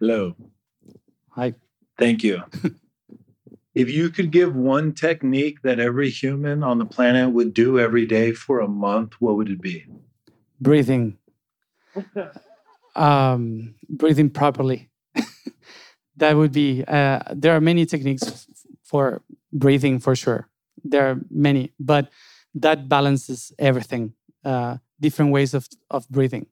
Hello. 0.00 0.34
Hi. 1.30 1.54
Thank 1.98 2.24
you. 2.24 2.42
if 3.74 3.90
you 3.90 4.10
could 4.10 4.32
give 4.32 4.56
one 4.56 4.92
technique 4.92 5.62
that 5.62 5.78
every 5.78 6.10
human 6.10 6.64
on 6.64 6.78
the 6.78 6.84
planet 6.84 7.30
would 7.32 7.54
do 7.54 7.78
every 7.78 8.06
day 8.06 8.32
for 8.32 8.60
a 8.60 8.68
month, 8.68 9.14
what 9.20 9.36
would 9.36 9.48
it 9.48 9.60
be? 9.60 9.86
Breathing. 10.60 11.18
um, 12.94 13.74
breathing 13.88 14.30
properly. 14.30 14.90
that 16.16 16.36
would 16.36 16.52
be. 16.52 16.84
Uh, 16.86 17.20
there 17.34 17.54
are 17.56 17.60
many 17.60 17.86
techniques 17.86 18.46
for 18.82 19.22
breathing, 19.52 19.98
for 19.98 20.14
sure. 20.16 20.48
There 20.84 21.10
are 21.10 21.20
many, 21.30 21.72
but 21.78 22.10
that 22.54 22.88
balances 22.88 23.52
everything. 23.58 24.14
Uh, 24.44 24.78
different 25.00 25.32
ways 25.32 25.54
of 25.54 25.68
of 25.90 26.08
breathing 26.08 26.46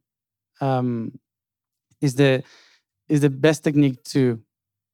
um, 0.61 1.19
is 2.01 2.15
the 2.15 2.43
is 3.09 3.21
the 3.21 3.31
best 3.31 3.65
technique 3.65 4.03
to 4.05 4.41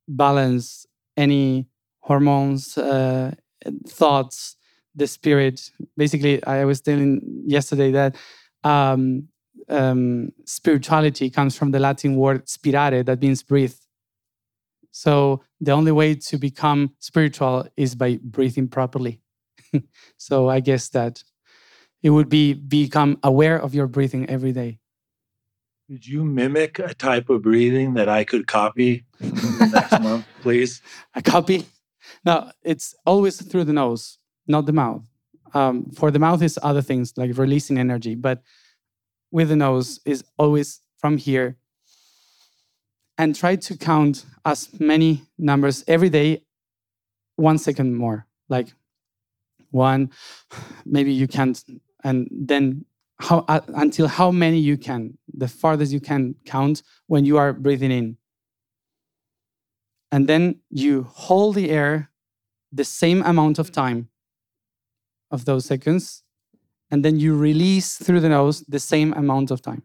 balance 0.09 0.86
any 1.16 1.68
hormones, 2.01 2.78
uh, 2.78 3.32
thoughts, 3.88 4.57
the 4.94 5.07
spirit. 5.07 5.70
Basically, 5.97 6.44
I 6.44 6.64
was 6.64 6.80
telling 6.80 7.20
yesterday 7.47 7.90
that 7.92 8.16
um, 8.64 9.28
um, 9.68 10.30
spirituality 10.44 11.30
comes 11.30 11.56
from 11.56 11.70
the 11.70 11.78
Latin 11.78 12.16
word 12.16 12.46
spirare, 12.46 13.04
that 13.04 13.20
means 13.20 13.42
breathe. 13.42 13.74
So 14.90 15.42
the 15.60 15.72
only 15.72 15.92
way 15.92 16.14
to 16.14 16.38
become 16.38 16.94
spiritual 17.00 17.66
is 17.76 17.94
by 17.94 18.18
breathing 18.22 18.68
properly. 18.68 19.20
so 20.16 20.48
I 20.48 20.60
guess 20.60 20.88
that 20.90 21.22
it 22.02 22.10
would 22.10 22.28
be 22.28 22.54
become 22.54 23.18
aware 23.22 23.58
of 23.58 23.74
your 23.74 23.86
breathing 23.86 24.28
every 24.30 24.52
day. 24.52 24.78
Could 25.88 26.06
you 26.06 26.24
mimic 26.24 26.78
a 26.78 26.94
type 26.94 27.28
of 27.28 27.42
breathing 27.42 27.94
that 27.94 28.08
I 28.08 28.24
could 28.24 28.46
copy 28.46 29.04
next 29.20 30.00
month, 30.00 30.26
please? 30.40 30.82
A 31.14 31.22
copy? 31.22 31.66
No, 32.24 32.50
it's 32.62 32.94
always 33.04 33.40
through 33.40 33.64
the 33.64 33.72
nose, 33.72 34.18
not 34.48 34.66
the 34.66 34.72
mouth. 34.72 35.02
Um, 35.54 35.90
for 35.94 36.10
the 36.10 36.18
mouth 36.18 36.42
is 36.42 36.58
other 36.62 36.82
things 36.82 37.12
like 37.16 37.38
releasing 37.38 37.78
energy, 37.78 38.14
but 38.14 38.42
with 39.37 39.51
the 39.51 39.57
nose 39.57 40.01
is 40.07 40.24
always 40.39 40.80
from 40.97 41.18
here. 41.18 41.59
And 43.18 43.37
try 43.37 43.57
to 43.57 43.76
count 43.76 44.24
as 44.47 44.70
many 44.80 45.24
numbers 45.37 45.84
every 45.87 46.09
day, 46.09 46.45
one 47.37 47.59
second 47.59 47.95
more. 47.97 48.26
Like 48.49 48.68
one, 49.70 50.11
maybe 50.87 51.12
you 51.12 51.28
can't, 51.28 51.62
and 52.03 52.26
then 52.30 52.87
how 53.20 53.45
uh, 53.47 53.61
until 53.74 54.09
how 54.09 54.30
many 54.30 54.59
you 54.59 54.78
can, 54.78 55.18
the 55.28 55.49
farthest 55.49 55.93
you 55.93 56.01
can 56.01 56.37
count 56.47 56.82
when 57.07 57.26
you 57.26 57.37
are 57.37 57.53
breathing 57.53 57.91
in. 57.91 58.16
And 60.11 60.26
then 60.26 60.61
you 60.70 61.09
hold 61.11 61.57
the 61.57 61.68
air 61.68 62.11
the 62.72 62.84
same 62.84 63.20
amount 63.22 63.59
of 63.59 63.70
time 63.70 64.09
of 65.30 65.45
those 65.45 65.66
seconds, 65.66 66.22
and 66.91 67.05
then 67.05 67.18
you 67.18 67.37
release 67.37 67.97
through 67.97 68.20
the 68.20 68.28
nose 68.28 68.61
the 68.68 68.78
same 68.78 69.12
amount 69.14 69.51
of 69.51 69.61
time. 69.62 69.82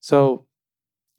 So 0.00 0.46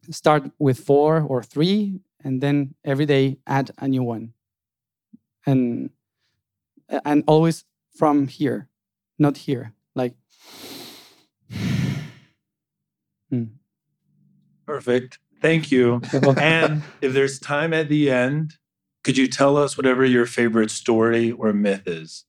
start 0.10 0.52
with 0.60 0.80
four 0.80 1.22
or 1.22 1.42
three, 1.44 2.02
and 2.24 2.42
then 2.42 2.76
every 2.84 3.06
day 3.06 3.38
add 3.48 3.72
a 3.78 3.88
new 3.88 4.04
one. 4.04 4.34
And 5.46 5.90
and 7.06 7.24
always 7.28 7.66
from 7.96 8.28
here, 8.28 8.68
not 9.18 9.38
here. 9.38 9.74
Like 9.96 10.16
hmm. 13.30 13.44
Perfect. 14.66 15.20
Thank 15.42 15.72
you. 15.72 16.02
and 16.38 16.84
if 17.02 17.14
there's 17.14 17.40
time 17.40 17.74
at 17.74 17.90
the 17.90 18.10
end, 18.10 18.54
could 19.04 19.18
you 19.18 19.28
tell 19.28 19.58
us 19.58 19.76
whatever 19.76 20.06
your 20.06 20.26
favorite 20.26 20.72
story 20.72 21.32
or 21.32 21.52
myth 21.52 21.84
is? 21.86 22.24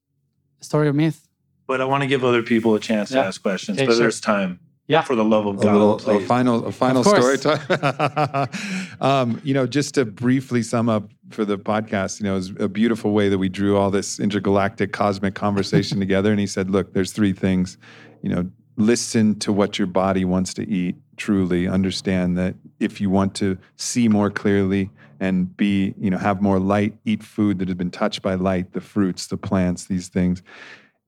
Story 0.60 0.88
or 0.88 0.92
myth? 0.92 1.28
But 1.66 1.80
I 1.80 1.84
want 1.84 2.02
to 2.02 2.06
give 2.06 2.24
other 2.24 2.42
people 2.42 2.74
a 2.74 2.80
chance 2.80 3.10
yeah. 3.10 3.22
to 3.22 3.28
ask 3.28 3.42
questions, 3.42 3.78
okay, 3.78 3.86
but 3.86 3.92
sure. 3.92 4.00
there's 4.00 4.20
time. 4.20 4.60
Yeah. 4.86 5.00
For 5.00 5.16
the 5.16 5.24
love 5.24 5.46
of 5.46 5.56
God. 5.56 5.74
A, 5.74 5.78
little, 5.78 5.98
please. 5.98 6.24
a 6.24 6.26
final, 6.26 6.66
a 6.66 6.72
final 6.72 7.02
story 7.02 7.38
time. 7.38 8.48
um, 9.00 9.40
you 9.42 9.54
know, 9.54 9.66
just 9.66 9.94
to 9.94 10.04
briefly 10.04 10.62
sum 10.62 10.90
up 10.90 11.08
for 11.30 11.46
the 11.46 11.56
podcast, 11.56 12.20
you 12.20 12.24
know, 12.24 12.34
it 12.34 12.36
was 12.36 12.50
a 12.58 12.68
beautiful 12.68 13.12
way 13.12 13.30
that 13.30 13.38
we 13.38 13.48
drew 13.48 13.78
all 13.78 13.90
this 13.90 14.20
intergalactic 14.20 14.92
cosmic 14.92 15.34
conversation 15.34 16.00
together. 16.00 16.30
And 16.30 16.38
he 16.38 16.46
said, 16.46 16.70
look, 16.70 16.92
there's 16.92 17.12
three 17.12 17.32
things, 17.32 17.78
you 18.20 18.28
know, 18.28 18.50
listen 18.76 19.38
to 19.38 19.52
what 19.52 19.78
your 19.78 19.86
body 19.86 20.24
wants 20.24 20.52
to 20.54 20.68
eat 20.68 20.96
truly 21.16 21.68
understand 21.68 22.36
that 22.36 22.54
if 22.80 23.00
you 23.00 23.08
want 23.08 23.34
to 23.36 23.56
see 23.76 24.08
more 24.08 24.30
clearly 24.30 24.90
and 25.20 25.56
be 25.56 25.94
you 25.96 26.10
know 26.10 26.18
have 26.18 26.42
more 26.42 26.58
light 26.58 26.92
eat 27.04 27.22
food 27.22 27.58
that 27.58 27.68
has 27.68 27.76
been 27.76 27.90
touched 27.90 28.20
by 28.20 28.34
light 28.34 28.72
the 28.72 28.80
fruits 28.80 29.28
the 29.28 29.36
plants 29.36 29.84
these 29.84 30.08
things 30.08 30.42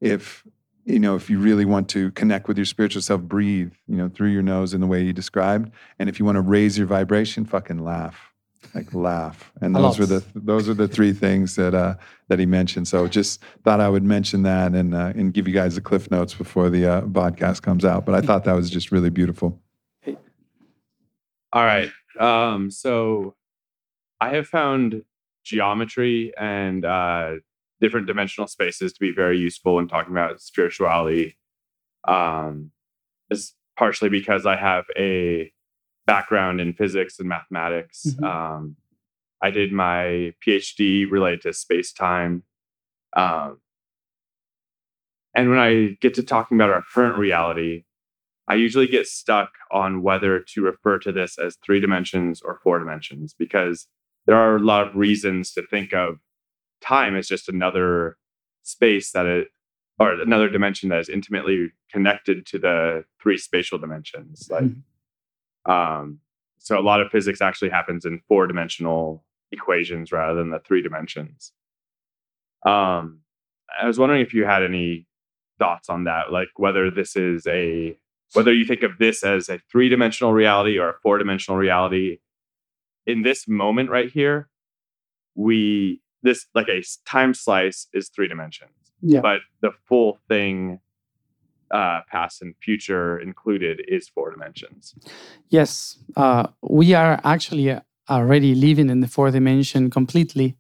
if 0.01 0.47
you 0.85 1.01
know 1.01 1.17
if 1.17 1.29
you 1.29 1.39
really 1.39 1.65
want 1.65 1.89
to 1.91 2.11
connect 2.13 2.49
with 2.49 2.57
your 2.57 2.65
spiritual 2.65 3.03
self 3.03 3.21
breathe 3.23 3.73
you 3.89 3.97
know 3.97 4.09
through 4.09 4.29
your 4.29 4.43
nose 4.43 4.75
in 4.75 4.81
the 4.81 4.87
way 4.87 5.03
you 5.03 5.13
described. 5.13 5.71
And 5.99 6.09
if 6.09 6.19
you 6.19 6.25
want 6.25 6.37
to 6.37 6.43
raise 6.43 6.79
your 6.79 6.87
vibration 6.87 7.45
fucking 7.45 7.79
laugh. 7.79 8.33
Like 8.75 8.93
laugh. 8.93 9.53
And 9.61 9.75
those 9.75 9.99
were 9.99 10.07
the 10.07 10.25
those 10.35 10.69
are 10.69 10.75
the 10.75 10.89
three 10.89 11.13
things 11.13 11.57
that 11.57 11.75
uh 11.75 11.95
that 12.29 12.39
he 12.39 12.47
mentioned. 12.47 12.89
So 12.89 13.07
just 13.07 13.41
thought 13.65 13.81
i 13.81 13.89
would 13.89 14.03
mention 14.03 14.43
that 14.43 14.73
and 14.73 14.95
uh, 14.95 15.13
and 15.15 15.33
give 15.33 15.47
you 15.47 15.55
guys 15.55 15.77
the 15.77 15.81
cliff 15.81 16.11
notes 16.11 16.35
before 16.35 16.69
the 16.69 16.87
uh, 16.87 17.01
podcast 17.03 17.63
comes 17.63 17.85
out. 17.85 18.05
But 18.05 18.15
i 18.15 18.21
thought 18.21 18.45
that 18.45 18.55
was 18.55 18.71
just 18.71 18.91
really 18.91 19.11
beautiful. 19.11 19.61
All 21.53 21.65
right. 21.65 21.91
Um, 22.19 22.71
so 22.71 23.35
I 24.21 24.31
have 24.31 24.47
found 24.47 25.03
geometry 25.45 26.33
and 26.37 26.85
uh, 26.85 27.37
different 27.81 28.07
dimensional 28.07 28.49
spaces 28.49 28.93
to 28.93 29.01
be 29.01 29.13
very 29.13 29.39
useful 29.39 29.79
in 29.79 29.89
talking 29.89 30.13
about 30.13 30.41
spirituality. 30.41 31.37
Um, 32.07 32.71
is 33.31 33.55
partially 33.77 34.09
because 34.09 34.47
I 34.47 34.57
have 34.57 34.85
a 34.97 35.53
background 36.07 36.61
in 36.61 36.73
physics 36.73 37.19
and 37.19 37.29
mathematics. 37.29 38.07
Mm-hmm. 38.07 38.25
Um, 38.25 38.77
I 39.43 39.51
did 39.51 39.73
my 39.73 40.33
PhD 40.47 41.11
related 41.11 41.43
to 41.43 41.53
space 41.53 41.93
time. 41.93 42.45
Um, 43.17 43.59
and 45.35 45.51
when 45.51 45.59
I 45.59 45.99
get 46.01 46.15
to 46.15 46.23
talking 46.23 46.57
about 46.57 46.71
our 46.71 46.83
current 46.95 47.19
reality, 47.19 47.85
I 48.49 48.55
usually 48.55 48.87
get 48.87 49.07
stuck 49.07 49.51
on 49.71 50.03
whether 50.03 50.41
to 50.41 50.63
refer 50.63 50.99
to 51.01 51.13
this 51.13 51.37
as 51.39 51.57
three 51.65 51.81
dimensions 51.81 52.41
or 52.41 52.61
four 52.63 52.79
dimensions 52.79 53.35
because 53.37 53.89
there 54.27 54.37
are 54.37 54.57
a 54.57 54.61
lot 54.61 54.87
of 54.87 54.97
reasons 54.97 55.53
to 55.53 55.63
think 55.67 55.93
of 55.93 56.19
time 56.87 57.17
is 57.17 57.29
just 57.29 57.49
another 57.49 58.17
space 58.63 59.13
that 59.13 59.27
it 59.27 59.49
or 59.99 60.13
another 60.21 60.49
dimension 60.51 60.91
that 60.91 60.99
is 60.99 61.09
intimately 61.09 61.73
connected 61.91 62.45
to 62.47 62.59
the 62.59 63.05
three 63.23 63.39
spatial 63.39 63.79
dimensions 63.79 64.49
like 64.51 64.65
mm-hmm. 64.65 65.71
um 65.71 66.21
so 66.59 66.79
a 66.79 66.81
lot 66.81 67.01
of 67.01 67.11
physics 67.11 67.41
actually 67.41 67.71
happens 67.71 68.05
in 68.05 68.21
four 68.29 68.47
dimensional 68.47 69.25
equations 69.53 70.11
rather 70.11 70.35
than 70.35 70.51
the 70.51 70.59
three 70.61 70.83
dimensions 70.83 71.53
um 72.67 73.21
i 73.81 73.87
was 73.87 73.99
wondering 73.99 74.21
if 74.21 74.35
you 74.35 74.45
had 74.45 74.63
any 74.63 75.07
thoughts 75.59 75.89
on 75.89 76.05
that 76.05 76.33
like 76.33 76.49
whether 76.57 76.91
this 76.91 77.17
is 77.17 77.47
a 77.47 77.97
whether 78.33 78.53
you 78.53 78.65
think 78.65 78.83
of 78.83 78.99
this 78.99 79.23
as 79.23 79.49
a 79.49 79.59
three 79.71 79.89
dimensional 79.89 80.33
reality 80.33 80.79
or 80.79 80.91
a 80.91 80.99
four 81.03 81.19
dimensional 81.19 81.59
reality, 81.59 82.19
in 83.07 83.23
this 83.23 83.47
moment 83.47 83.91
right 83.91 84.11
here, 84.11 84.49
we, 85.35 86.01
this 86.27 86.47
like 86.55 86.69
a 86.69 86.83
time 87.07 87.33
slice 87.33 87.87
is 87.95 88.09
three 88.09 88.29
dimensions. 88.29 88.71
Yeah. 89.01 89.21
But 89.21 89.41
the 89.61 89.71
full 89.89 90.19
thing, 90.29 90.81
uh, 91.71 92.01
past 92.11 92.43
and 92.43 92.55
future 92.61 93.19
included, 93.19 93.83
is 93.89 94.09
four 94.09 94.31
dimensions. 94.31 94.95
Yes. 95.49 95.99
Uh, 96.17 96.49
we 96.63 96.95
are 96.95 97.21
actually 97.25 97.79
already 98.09 98.55
living 98.55 98.91
in 98.91 99.01
the 99.01 99.09
four 99.09 99.31
dimension 99.31 99.91
completely. 99.91 100.57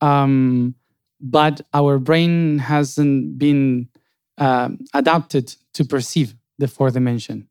Um, 0.00 0.74
but 1.20 1.60
our 1.72 1.98
brain 1.98 2.58
hasn't 2.58 3.38
been 3.38 3.88
um, 4.38 4.78
adapted 4.92 5.54
to 5.74 5.84
perceive 5.84 6.34
the 6.58 6.68
fourth 6.68 6.94
dimension. 6.94 7.48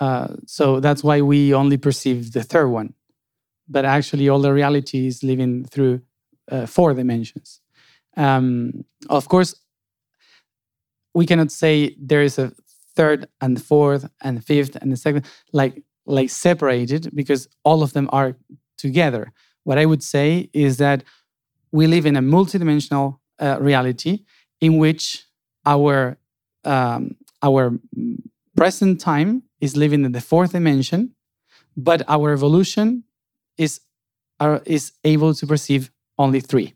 Uh, 0.00 0.28
so 0.46 0.80
that's 0.80 1.02
why 1.02 1.20
we 1.20 1.52
only 1.54 1.76
perceive 1.76 2.32
the 2.32 2.42
third 2.42 2.68
one. 2.68 2.94
But 3.68 3.84
actually, 3.84 4.28
all 4.28 4.40
the 4.40 4.52
reality 4.52 5.06
is 5.06 5.22
living 5.22 5.64
through 5.64 6.02
uh, 6.50 6.66
four 6.66 6.94
dimensions. 6.94 7.60
Um, 8.16 8.84
of 9.08 9.28
course, 9.28 9.54
we 11.14 11.26
cannot 11.26 11.50
say 11.50 11.96
there 11.98 12.22
is 12.22 12.38
a 12.38 12.52
third 12.96 13.28
and 13.40 13.62
fourth 13.62 14.08
and 14.22 14.44
fifth 14.44 14.76
and 14.76 14.92
the 14.92 14.96
second. 14.96 15.26
Like 15.52 15.82
like 16.06 16.30
separated 16.30 17.10
because 17.14 17.48
all 17.64 17.82
of 17.82 17.92
them 17.92 18.08
are 18.12 18.36
together. 18.76 19.32
What 19.64 19.78
I 19.78 19.86
would 19.86 20.02
say 20.02 20.50
is 20.52 20.76
that 20.76 21.02
we 21.72 21.86
live 21.86 22.06
in 22.06 22.16
a 22.16 22.20
multidimensional 22.20 23.18
uh, 23.38 23.56
reality 23.60 24.24
in 24.60 24.76
which 24.78 25.24
our 25.66 26.18
um, 26.64 27.16
our 27.42 27.78
present 28.56 29.00
time 29.00 29.42
is 29.60 29.76
living 29.76 30.04
in 30.04 30.12
the 30.12 30.20
fourth 30.20 30.52
dimension, 30.52 31.14
but 31.76 32.02
our 32.08 32.32
evolution 32.32 33.04
is 33.58 33.80
are, 34.40 34.62
is 34.66 34.92
able 35.04 35.34
to 35.34 35.46
perceive 35.46 35.90
only 36.18 36.40
three. 36.40 36.74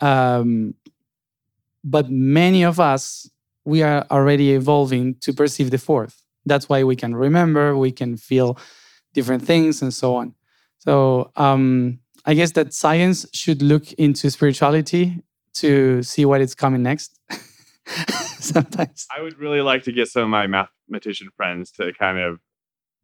Um, 0.00 0.74
but 1.84 2.10
many 2.10 2.62
of 2.64 2.80
us 2.80 3.30
we 3.64 3.82
are 3.82 4.06
already 4.10 4.52
evolving 4.52 5.14
to 5.20 5.32
perceive 5.32 5.70
the 5.70 5.78
fourth. 5.78 6.22
That's 6.46 6.68
why 6.68 6.82
we 6.84 6.96
can 6.96 7.14
remember, 7.14 7.76
we 7.76 7.92
can 7.92 8.16
feel 8.16 8.58
different 9.12 9.44
things, 9.44 9.82
and 9.82 9.92
so 9.92 10.16
on. 10.16 10.34
So 10.78 11.30
um, 11.36 12.00
I 12.24 12.34
guess 12.34 12.52
that 12.52 12.72
science 12.72 13.26
should 13.32 13.62
look 13.62 13.92
into 13.94 14.30
spirituality 14.30 15.22
to 15.54 16.02
see 16.02 16.24
what 16.24 16.40
is 16.40 16.54
coming 16.54 16.82
next. 16.82 17.18
Sometimes 18.40 19.06
I 19.16 19.20
would 19.20 19.38
really 19.38 19.60
like 19.60 19.82
to 19.84 19.92
get 19.92 20.08
some 20.08 20.22
of 20.22 20.28
my 20.28 20.46
mathematician 20.46 21.28
friends 21.36 21.70
to 21.72 21.92
kind 21.98 22.18
of 22.18 22.40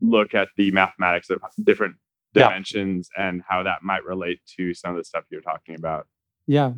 look 0.01 0.35
at 0.35 0.49
the 0.57 0.71
mathematics 0.71 1.29
of 1.31 1.41
different 1.63 1.97
dimensions 2.41 3.09
yeah. 3.17 3.29
and 3.29 3.43
how 3.49 3.63
that 3.63 3.83
might 3.83 4.05
relate 4.05 4.41
to 4.57 4.75
some 4.75 4.93
of 4.93 4.97
the 4.97 5.05
stuff 5.05 5.25
you're 5.31 5.41
talking 5.41 5.75
about. 5.75 6.07
Yeah. 6.47 6.73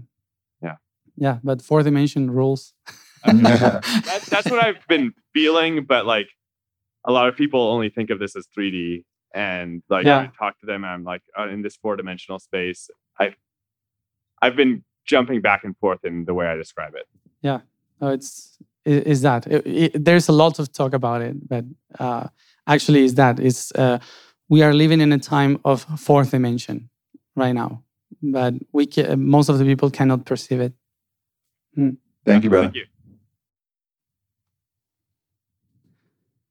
Yeah. 0.62 0.76
Yeah. 1.16 1.38
But 1.42 1.62
four 1.62 1.82
dimension 1.82 2.30
rules. 2.30 2.74
that's, 3.24 4.28
that's 4.28 4.50
what 4.50 4.62
I've 4.64 4.86
been 4.88 5.12
feeling. 5.34 5.84
But 5.84 6.06
like 6.06 6.28
a 7.04 7.12
lot 7.12 7.28
of 7.28 7.36
people 7.36 7.60
only 7.60 7.90
think 7.90 8.10
of 8.10 8.18
this 8.18 8.36
as 8.36 8.46
3D. 8.56 9.04
And 9.34 9.82
like 9.88 10.06
yeah. 10.06 10.18
I 10.20 10.30
talk 10.38 10.58
to 10.60 10.66
them, 10.66 10.84
and 10.84 10.92
I'm 10.92 11.04
like 11.04 11.22
uh, 11.38 11.48
in 11.48 11.60
this 11.60 11.76
four 11.76 11.96
dimensional 11.96 12.38
space. 12.38 12.88
I, 13.20 13.34
I've 14.40 14.56
been 14.56 14.84
jumping 15.04 15.42
back 15.42 15.64
and 15.64 15.76
forth 15.76 16.02
in 16.02 16.24
the 16.24 16.32
way 16.32 16.46
I 16.46 16.56
describe 16.56 16.94
it. 16.94 17.06
Yeah. 17.42 17.60
No, 18.00 18.08
it's 18.08 18.58
is 18.84 19.20
that 19.22 19.46
it, 19.46 19.66
it, 19.66 20.04
there's 20.04 20.28
a 20.28 20.32
lot 20.32 20.58
of 20.58 20.72
talk 20.72 20.94
about 20.94 21.20
it, 21.20 21.48
but 21.48 21.64
uh, 21.98 22.28
actually, 22.66 23.04
is 23.04 23.14
that 23.16 23.38
is 23.38 23.70
uh, 23.74 23.98
we 24.48 24.62
are 24.62 24.72
living 24.72 25.00
in 25.00 25.12
a 25.12 25.18
time 25.18 25.60
of 25.64 25.82
fourth 26.00 26.30
dimension 26.30 26.88
right 27.36 27.52
now, 27.52 27.82
but 28.22 28.54
we 28.72 28.86
can, 28.86 29.24
most 29.24 29.48
of 29.48 29.58
the 29.58 29.64
people 29.64 29.90
cannot 29.90 30.24
perceive 30.24 30.60
it. 30.60 30.72
Hmm. 31.74 31.90
Thank 32.24 32.44
you, 32.44 32.50
brother. 32.50 32.66
Thank 32.66 32.76
you. 32.76 32.84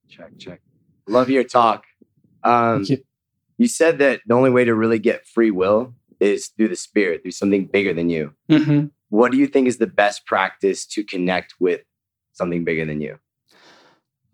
Check, 0.10 0.38
check. 0.40 0.62
Love 1.08 1.30
your 1.30 1.44
talk. 1.44 1.84
Um, 2.44 2.84
you. 2.84 3.04
you. 3.58 3.68
said 3.68 4.00
that 4.00 4.22
the 4.26 4.34
only 4.34 4.50
way 4.50 4.66
to 4.66 4.74
really 4.74 5.00
get 5.00 5.28
free 5.28 5.52
will 5.52 5.94
is 6.20 6.48
through 6.48 6.70
the 6.70 6.76
spirit, 6.76 7.22
through 7.22 7.32
something 7.32 7.66
bigger 7.66 7.94
than 7.94 8.10
you. 8.10 8.34
Mm-hmm. 8.50 8.88
What 9.10 9.32
do 9.32 9.38
you 9.38 9.48
think 9.48 9.68
is 9.68 9.78
the 9.78 9.88
best 9.88 10.26
practice 10.26 10.86
to 10.88 11.04
connect 11.04 11.56
with 11.60 11.82
something 12.34 12.64
bigger 12.64 12.86
than 12.86 13.02
you? 13.02 13.20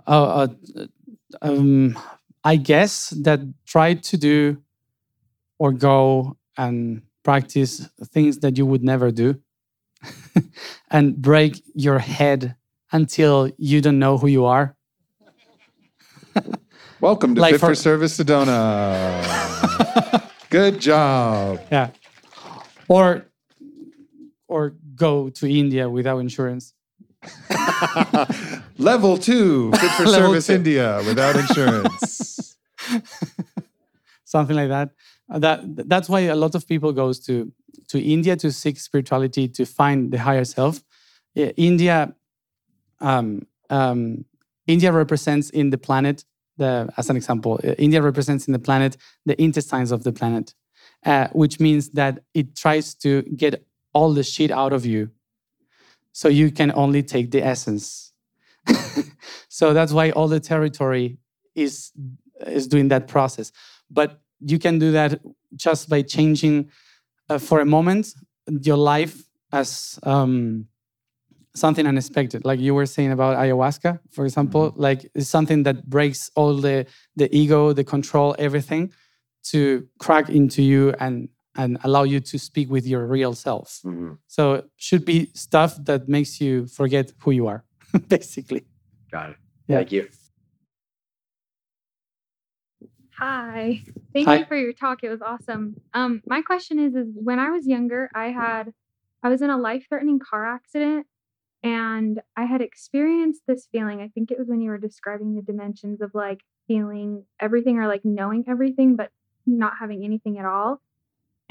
Oh, 0.08 0.24
uh, 0.24 0.48
um, 1.42 1.98
I 2.44 2.58
guess 2.58 3.10
that 3.22 3.40
try 3.66 3.94
to 3.94 4.18
do 4.18 4.58
or 5.60 5.72
go 5.72 6.38
and 6.58 7.02
practice 7.24 7.88
things 8.08 8.40
that 8.40 8.58
you 8.58 8.66
would 8.66 8.84
never 8.84 9.12
do 9.12 9.40
and 10.92 11.16
break 11.16 11.64
your 11.74 12.00
head 12.00 12.56
until 12.92 13.50
you 13.58 13.80
don't 13.80 13.98
know 13.98 14.18
who 14.18 14.28
you 14.28 14.46
are. 14.46 14.76
Welcome 17.00 17.36
to 17.36 17.42
like 17.42 17.54
Fit 17.54 17.62
for, 17.62 17.68
for 17.68 17.76
Service 17.76 18.18
Sedona. 18.18 18.62
Good 20.50 20.80
job. 20.82 21.62
Yeah. 21.72 21.92
Or 22.88 23.26
or 24.48 24.76
go 24.96 25.30
to 25.30 25.48
India 25.50 25.90
without 25.90 26.20
insurance. 26.20 26.74
Level 28.78 29.18
two, 29.18 29.72
fit 29.72 29.92
for 29.92 30.06
service 30.20 30.48
two. 30.48 30.54
India 30.54 31.02
without 31.06 31.36
insurance. 31.36 32.56
Something 34.26 34.56
like 34.56 34.70
that. 34.70 34.90
Uh, 35.32 35.40
that 35.40 35.90
that's 35.90 36.10
why 36.10 36.22
a 36.22 36.36
lot 36.36 36.56
of 36.56 36.68
people 36.68 36.92
goes 36.92 37.20
to 37.22 37.52
to 37.90 38.02
India 38.02 38.36
to 38.36 38.52
seek 38.52 38.80
spirituality 38.80 39.48
to 39.48 39.66
find 39.66 40.12
the 40.12 40.20
higher 40.20 40.46
self. 40.46 40.84
India, 41.36 42.14
um, 43.02 43.48
um, 43.70 44.26
India 44.68 44.92
represents 44.92 45.50
in 45.50 45.70
the 45.70 45.78
planet 45.78 46.26
the 46.58 46.90
as 46.98 47.10
an 47.10 47.16
example. 47.16 47.60
Uh, 47.64 47.74
India 47.78 48.02
represents 48.02 48.48
in 48.48 48.54
the 48.54 48.60
planet 48.60 48.98
the 49.26 49.40
intestines 49.42 49.92
of 49.92 50.04
the 50.04 50.12
planet, 50.12 50.54
uh, 51.06 51.28
which 51.34 51.60
means 51.60 51.90
that 51.90 52.20
it 52.34 52.56
tries 52.56 52.94
to 52.96 53.22
get 53.24 53.66
all 53.94 54.14
the 54.14 54.24
shit 54.24 54.52
out 54.52 54.74
of 54.74 54.86
you 54.86 55.10
so 56.12 56.28
you 56.28 56.52
can 56.52 56.72
only 56.76 57.04
take 57.04 57.32
the 57.32 57.44
essence. 57.44 58.13
So 59.50 59.74
that's 59.74 59.92
why 59.92 60.12
all 60.12 60.28
the 60.28 60.40
territory 60.40 61.18
is 61.56 61.92
is 62.48 62.68
doing 62.68 62.88
that 62.90 63.08
process. 63.08 63.52
But 63.90 64.22
you 64.40 64.60
can 64.60 64.80
do 64.80 64.92
that 64.92 65.22
just 65.56 65.90
by 65.90 66.02
changing 66.02 66.70
uh, 67.30 67.38
for 67.38 67.60
a 67.60 67.66
moment 67.66 68.08
your 68.62 68.78
life 68.78 69.24
as 69.52 70.00
um, 70.04 70.66
something 71.56 71.86
unexpected 71.86 72.44
like 72.44 72.60
you 72.60 72.74
were 72.74 72.86
saying 72.86 73.12
about 73.12 73.38
ayahuasca 73.38 74.00
for 74.12 74.26
example 74.26 74.72
mm-hmm. 74.72 74.82
like 74.82 75.10
it's 75.14 75.30
something 75.30 75.62
that 75.64 75.88
breaks 75.88 76.32
all 76.36 76.56
the 76.56 76.86
the 77.16 77.34
ego 77.34 77.72
the 77.72 77.84
control 77.84 78.36
everything 78.40 78.92
to 79.44 79.88
crack 80.00 80.30
into 80.30 80.64
you 80.64 80.94
and 81.00 81.30
and 81.56 81.78
allow 81.84 82.04
you 82.04 82.20
to 82.20 82.40
speak 82.40 82.70
with 82.70 82.86
your 82.88 83.06
real 83.06 83.34
self. 83.34 83.80
Mm-hmm. 83.86 84.14
So 84.28 84.64
should 84.78 85.06
be 85.06 85.30
stuff 85.34 85.78
that 85.86 86.10
makes 86.10 86.42
you 86.42 86.68
forget 86.68 87.12
who 87.20 87.32
you 87.32 87.48
are, 87.48 87.64
basically. 88.08 88.66
Got 89.12 89.32
it. 89.32 89.36
Yeah. 89.68 89.78
Thank 89.78 89.92
you. 89.92 90.10
Hi. 93.18 93.82
Thank 94.14 94.28
Hi. 94.28 94.40
you 94.40 94.46
for 94.46 94.58
your 94.58 94.74
talk. 94.74 95.04
It 95.04 95.10
was 95.10 95.22
awesome. 95.22 95.76
Um, 95.94 96.22
my 96.26 96.42
question 96.42 96.80
is 96.80 96.96
is 96.96 97.08
when 97.16 97.40
I 97.40 97.52
was 97.52 97.68
younger, 97.68 98.10
I 98.16 98.26
had 98.26 98.74
I 99.22 99.30
was 99.30 99.42
in 99.42 99.50
a 99.50 99.58
life-threatening 99.58 100.20
car 100.20 100.46
accident 100.46 101.06
and 101.64 102.22
I 102.36 102.44
had 102.44 102.62
experienced 102.62 103.44
this 103.48 103.68
feeling. 103.72 104.02
I 104.02 104.10
think 104.10 104.32
it 104.32 104.40
was 104.40 104.50
when 104.50 104.60
you 104.60 104.70
were 104.70 104.78
describing 104.78 105.36
the 105.36 105.42
dimensions 105.42 106.02
of 106.02 106.12
like 106.14 106.42
feeling 106.68 107.24
everything 107.40 107.78
or 107.78 107.88
like 107.88 108.04
knowing 108.04 108.44
everything 108.48 108.96
but 108.96 109.12
not 109.46 109.74
having 109.80 110.04
anything 110.04 110.38
at 110.40 110.46
all. 110.46 110.82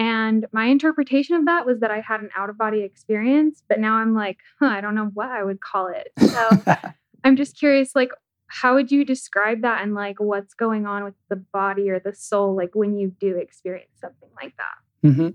And 0.03 0.46
my 0.50 0.64
interpretation 0.64 1.36
of 1.36 1.44
that 1.44 1.64
was 1.64 1.78
that 1.78 1.92
I 1.92 2.00
had 2.00 2.20
an 2.20 2.30
out 2.36 2.50
of 2.50 2.59
body 2.59 2.80
experience, 2.80 3.62
but 3.68 3.78
now 3.78 3.94
I'm 3.94 4.14
like, 4.14 4.39
huh, 4.59 4.66
I 4.66 4.81
don't 4.81 4.97
know 4.97 5.12
what 5.14 5.28
I 5.28 5.44
would 5.44 5.60
call 5.60 5.86
it. 5.86 6.09
So 6.18 6.64
I'm 7.24 7.36
just 7.36 7.56
curious, 7.56 7.94
like, 7.94 8.10
how 8.48 8.74
would 8.74 8.90
you 8.90 9.05
describe 9.05 9.62
that 9.62 9.81
and 9.81 9.94
like 9.94 10.18
what's 10.18 10.55
going 10.55 10.86
on 10.86 11.05
with 11.05 11.14
the 11.28 11.36
body 11.36 11.89
or 11.89 12.01
the 12.01 12.12
soul, 12.12 12.56
like 12.56 12.74
when 12.74 12.98
you 12.98 13.14
do 13.20 13.36
experience 13.36 13.93
something 14.01 14.28
like 14.43 14.55
that? 14.56 15.09
Mm-hmm. 15.09 15.28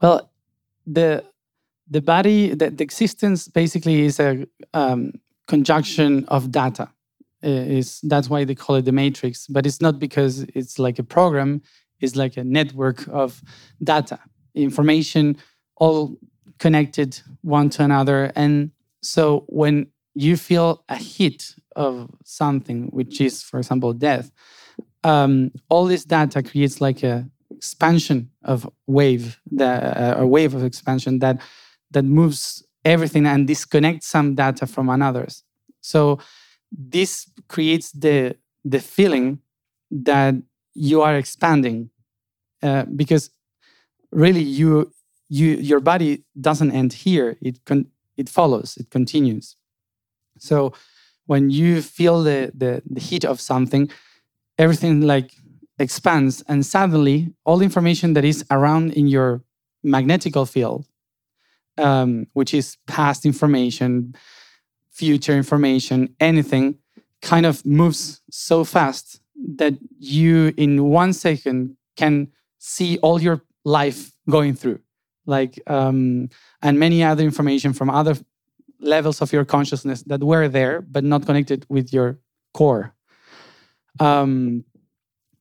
Well, 0.00 0.32
the 0.86 1.22
the 1.86 2.00
body, 2.00 2.54
the, 2.54 2.70
the 2.70 2.82
existence 2.82 3.48
basically 3.48 4.00
is 4.06 4.18
a 4.18 4.46
um, 4.72 5.12
conjunction 5.46 6.24
of 6.28 6.50
data. 6.50 6.88
Is 7.42 8.00
that's 8.02 8.30
why 8.30 8.44
they 8.44 8.54
call 8.54 8.76
it 8.76 8.86
the 8.86 8.92
matrix, 8.92 9.46
but 9.46 9.66
it's 9.66 9.82
not 9.82 9.98
because 9.98 10.40
it's 10.54 10.78
like 10.78 10.98
a 10.98 11.04
program 11.04 11.60
is 12.00 12.16
like 12.16 12.36
a 12.36 12.44
network 12.44 13.06
of 13.08 13.42
data, 13.82 14.18
information, 14.54 15.36
all 15.76 16.16
connected 16.58 17.20
one 17.42 17.70
to 17.70 17.82
another. 17.82 18.32
And 18.36 18.70
so 19.02 19.44
when 19.48 19.86
you 20.14 20.36
feel 20.36 20.84
a 20.88 20.96
hit 20.96 21.54
of 21.76 22.10
something, 22.24 22.88
which 22.88 23.20
is, 23.20 23.42
for 23.42 23.58
example, 23.58 23.92
death, 23.92 24.30
um, 25.04 25.52
all 25.68 25.86
this 25.86 26.04
data 26.04 26.42
creates 26.42 26.80
like 26.80 27.02
a 27.02 27.26
expansion 27.50 28.30
of 28.44 28.68
wave, 28.86 29.38
the, 29.50 29.66
uh, 29.66 30.22
a 30.22 30.26
wave 30.26 30.54
of 30.54 30.64
expansion 30.64 31.18
that 31.18 31.40
that 31.90 32.04
moves 32.04 32.64
everything 32.84 33.26
and 33.26 33.46
disconnects 33.46 34.06
some 34.06 34.34
data 34.34 34.66
from 34.66 34.88
another's. 34.88 35.42
So 35.80 36.18
this 36.70 37.30
creates 37.48 37.92
the 37.92 38.36
the 38.64 38.80
feeling 38.80 39.40
that 39.90 40.34
you 40.80 41.02
are 41.02 41.14
expanding 41.14 41.90
uh, 42.62 42.84
because 42.96 43.30
really 44.10 44.42
you 44.42 44.92
you 45.28 45.48
your 45.56 45.80
body 45.80 46.24
doesn't 46.40 46.72
end 46.72 46.92
here. 46.92 47.36
It 47.42 47.64
con- 47.64 47.90
it 48.16 48.28
follows 48.28 48.76
it 48.76 48.90
continues. 48.90 49.56
So 50.38 50.72
when 51.26 51.50
you 51.50 51.82
feel 51.82 52.22
the, 52.22 52.50
the 52.54 52.82
the 52.88 53.00
heat 53.00 53.24
of 53.24 53.40
something 53.40 53.90
everything 54.58 55.02
like 55.02 55.32
expands 55.78 56.42
and 56.48 56.66
suddenly 56.66 57.32
all 57.44 57.62
information 57.62 58.14
that 58.14 58.24
is 58.24 58.44
around 58.50 58.92
in 58.92 59.06
your 59.06 59.42
magnetical 59.82 60.44
field 60.44 60.86
um, 61.78 62.26
which 62.34 62.52
is 62.52 62.76
past 62.86 63.24
information 63.24 64.14
future 64.90 65.36
information 65.36 66.14
anything 66.20 66.76
kind 67.22 67.46
of 67.46 67.64
moves 67.64 68.20
so 68.30 68.64
fast 68.64 69.20
that 69.56 69.74
you 69.98 70.52
in 70.56 70.84
one 70.84 71.12
second 71.12 71.76
can 71.96 72.28
see 72.58 72.98
all 72.98 73.20
your 73.20 73.42
life 73.64 74.12
going 74.28 74.54
through. 74.54 74.80
Like 75.26 75.60
um, 75.66 76.28
and 76.62 76.78
many 76.78 77.02
other 77.02 77.22
information 77.22 77.72
from 77.72 77.90
other 77.90 78.16
levels 78.80 79.20
of 79.20 79.32
your 79.32 79.44
consciousness 79.44 80.02
that 80.04 80.22
were 80.24 80.48
there 80.48 80.80
but 80.80 81.04
not 81.04 81.26
connected 81.26 81.66
with 81.68 81.92
your 81.92 82.18
core. 82.54 82.94
Um, 83.98 84.64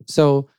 so 0.05 0.49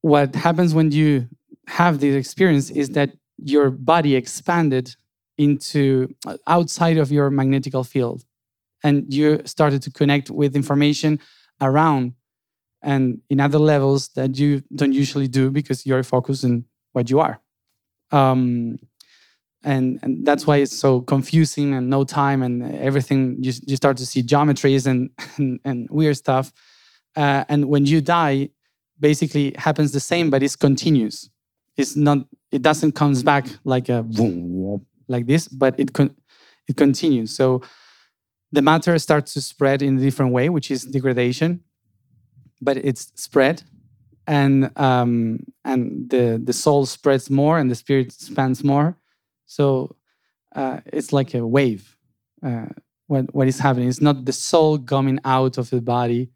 what 0.00 0.34
happens 0.34 0.74
when 0.74 0.90
you 0.92 1.28
have 1.66 2.00
this 2.00 2.14
experience 2.14 2.70
is 2.70 2.90
that 2.90 3.10
your 3.36 3.70
body 3.70 4.14
expanded 4.16 4.94
into 5.36 6.12
uh, 6.26 6.36
outside 6.46 6.96
of 6.96 7.12
your 7.12 7.30
magnetical 7.30 7.84
field 7.84 8.24
and 8.82 9.12
you 9.12 9.42
started 9.44 9.82
to 9.82 9.90
connect 9.90 10.30
with 10.30 10.56
information 10.56 11.20
around 11.60 12.14
and 12.82 13.20
in 13.28 13.40
other 13.40 13.58
levels 13.58 14.08
that 14.10 14.38
you 14.38 14.62
don't 14.74 14.92
usually 14.92 15.28
do 15.28 15.50
because 15.50 15.84
you're 15.84 16.02
focused 16.02 16.44
on 16.44 16.64
what 16.92 17.10
you 17.10 17.20
are. 17.20 17.40
Um, 18.10 18.78
and, 19.64 19.98
and 20.02 20.24
that's 20.24 20.46
why 20.46 20.58
it's 20.58 20.76
so 20.76 21.00
confusing 21.00 21.74
and 21.74 21.90
no 21.90 22.04
time 22.04 22.42
and 22.42 22.74
everything 22.76 23.36
you, 23.40 23.52
you 23.66 23.76
start 23.76 23.96
to 23.96 24.06
see 24.06 24.22
geometries 24.22 24.86
and, 24.86 25.10
and, 25.36 25.60
and 25.64 25.88
weird 25.90 26.16
stuff. 26.16 26.52
Uh, 27.16 27.44
and 27.48 27.66
when 27.66 27.84
you 27.84 28.00
die 28.00 28.50
basically 29.00 29.54
happens 29.58 29.92
the 29.92 30.00
same 30.00 30.30
but 30.30 30.42
it's 30.42 30.56
continuous. 30.56 31.28
It's 31.76 31.96
not 31.96 32.18
it 32.50 32.62
doesn't 32.62 32.92
comes 32.92 33.22
back 33.22 33.46
like 33.64 33.88
a 33.88 34.02
boom 34.02 34.84
like 35.08 35.26
this 35.26 35.48
but 35.48 35.78
it 35.78 35.92
con- 35.92 36.16
it 36.68 36.76
continues. 36.76 37.34
So 37.34 37.62
the 38.52 38.62
matter 38.62 38.98
starts 38.98 39.34
to 39.34 39.40
spread 39.40 39.82
in 39.82 39.98
a 39.98 40.00
different 40.00 40.32
way 40.32 40.48
which 40.48 40.70
is 40.70 40.84
degradation 40.84 41.62
but 42.60 42.76
it's 42.76 43.12
spread 43.14 43.62
and 44.26 44.70
um, 44.78 45.40
and 45.64 46.10
the 46.10 46.40
the 46.42 46.52
soul 46.52 46.86
spreads 46.86 47.30
more 47.30 47.58
and 47.58 47.70
the 47.70 47.74
spirit 47.74 48.06
expands 48.06 48.62
more. 48.62 48.96
So 49.46 49.96
uh, 50.54 50.80
it's 50.86 51.12
like 51.12 51.34
a 51.34 51.46
wave 51.46 51.96
uh, 52.44 52.66
what 53.06 53.34
what 53.34 53.48
is 53.48 53.58
happening. 53.58 53.88
It's 53.88 54.00
not 54.00 54.24
the 54.24 54.32
soul 54.32 54.78
coming 54.78 55.18
out 55.24 55.58
of 55.58 55.70
the 55.70 55.80
body. 55.80 56.30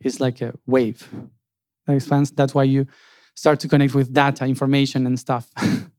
It's 0.00 0.20
like 0.20 0.40
a 0.40 0.54
wave 0.66 1.08
that 1.86 1.94
expands. 1.94 2.30
That's 2.30 2.54
why 2.54 2.64
you 2.64 2.86
start 3.34 3.60
to 3.60 3.68
connect 3.68 3.94
with 3.94 4.12
data 4.12 4.44
information 4.46 5.06
and 5.06 5.18
stuff. 5.18 5.50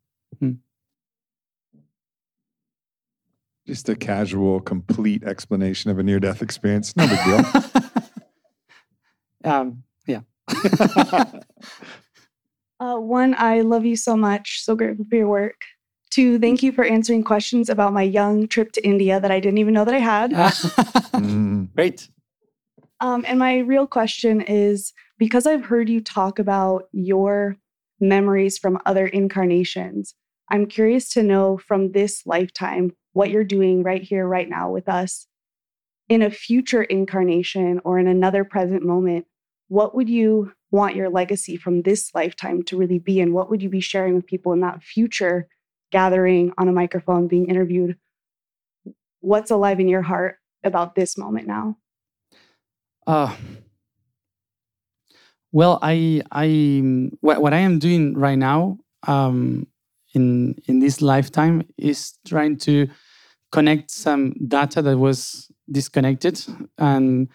Hmm. 0.41 0.55
just 3.65 3.87
a 3.87 3.95
casual 3.95 4.59
complete 4.59 5.23
explanation 5.23 5.89
of 5.89 5.97
a 5.97 6.03
near 6.03 6.19
death 6.19 6.41
experience. 6.41 6.93
No 6.97 7.07
big 7.07 7.23
deal 7.23 7.81
um, 9.45 9.83
yeah. 10.07 10.21
uh, 12.79 12.97
one, 12.97 13.35
I 13.37 13.61
love 13.61 13.85
you 13.85 13.95
so 13.95 14.15
much. 14.15 14.63
So 14.63 14.75
grateful 14.75 15.05
for 15.09 15.15
your 15.15 15.27
work. 15.27 15.61
Two, 16.11 16.39
thank 16.39 16.63
you 16.63 16.71
for 16.71 16.83
answering 16.83 17.23
questions 17.23 17.69
about 17.69 17.93
my 17.93 18.03
young 18.03 18.47
trip 18.47 18.71
to 18.73 18.85
India 18.85 19.19
that 19.19 19.31
I 19.31 19.39
didn't 19.39 19.57
even 19.57 19.73
know 19.73 19.85
that 19.85 19.93
I 19.93 19.99
had. 19.99 20.31
mm. 20.31 21.73
Great. 21.75 22.09
Um, 23.01 23.25
and 23.27 23.37
my 23.37 23.57
real 23.59 23.85
question 23.87 24.41
is 24.41 24.93
because 25.17 25.45
I've 25.45 25.65
heard 25.65 25.89
you 25.89 26.01
talk 26.01 26.39
about 26.39 26.87
your 26.93 27.57
memories 27.99 28.57
from 28.57 28.79
other 28.85 29.07
incarnations, 29.07 30.15
I'm 30.49 30.67
curious 30.67 31.09
to 31.13 31.23
know 31.23 31.57
from 31.57 31.91
this 31.91 32.25
lifetime 32.25 32.91
what 33.13 33.29
you're 33.29 33.43
doing 33.43 33.83
right 33.83 34.01
here, 34.01 34.27
right 34.27 34.47
now 34.47 34.69
with 34.69 34.87
us 34.87 35.27
in 36.07 36.21
a 36.21 36.29
future 36.29 36.83
incarnation 36.83 37.81
or 37.83 37.97
in 37.97 38.07
another 38.07 38.43
present 38.43 38.83
moment 38.83 39.25
what 39.67 39.95
would 39.95 40.09
you 40.09 40.51
want 40.71 40.95
your 40.95 41.09
legacy 41.09 41.57
from 41.57 41.81
this 41.81 42.11
lifetime 42.13 42.63
to 42.63 42.77
really 42.77 42.99
be? 42.99 43.19
And 43.19 43.33
what 43.33 43.49
would 43.49 43.61
you 43.61 43.69
be 43.69 43.79
sharing 43.79 44.15
with 44.15 44.25
people 44.25 44.53
in 44.53 44.61
that 44.61 44.83
future 44.83 45.47
gathering 45.91 46.51
on 46.57 46.67
a 46.67 46.73
microphone, 46.73 47.27
being 47.27 47.47
interviewed? 47.49 47.97
What's 49.21 49.51
alive 49.51 49.79
in 49.79 49.87
your 49.87 50.01
heart 50.01 50.37
about 50.63 50.95
this 50.95 51.17
moment 51.17 51.47
now? 51.47 51.77
Uh, 53.07 53.33
well, 55.51 55.79
I, 55.81 56.21
I, 56.31 57.09
what, 57.21 57.41
what 57.41 57.53
I 57.53 57.59
am 57.59 57.79
doing 57.79 58.17
right 58.17 58.37
now 58.37 58.77
um, 59.07 59.67
in 60.13 60.55
in 60.65 60.79
this 60.79 61.01
lifetime 61.01 61.63
is 61.77 62.13
trying 62.25 62.57
to 62.57 62.87
connect 63.51 63.91
some 63.91 64.33
data 64.47 64.81
that 64.81 64.97
was 64.97 65.51
disconnected 65.71 66.43
and 66.77 67.27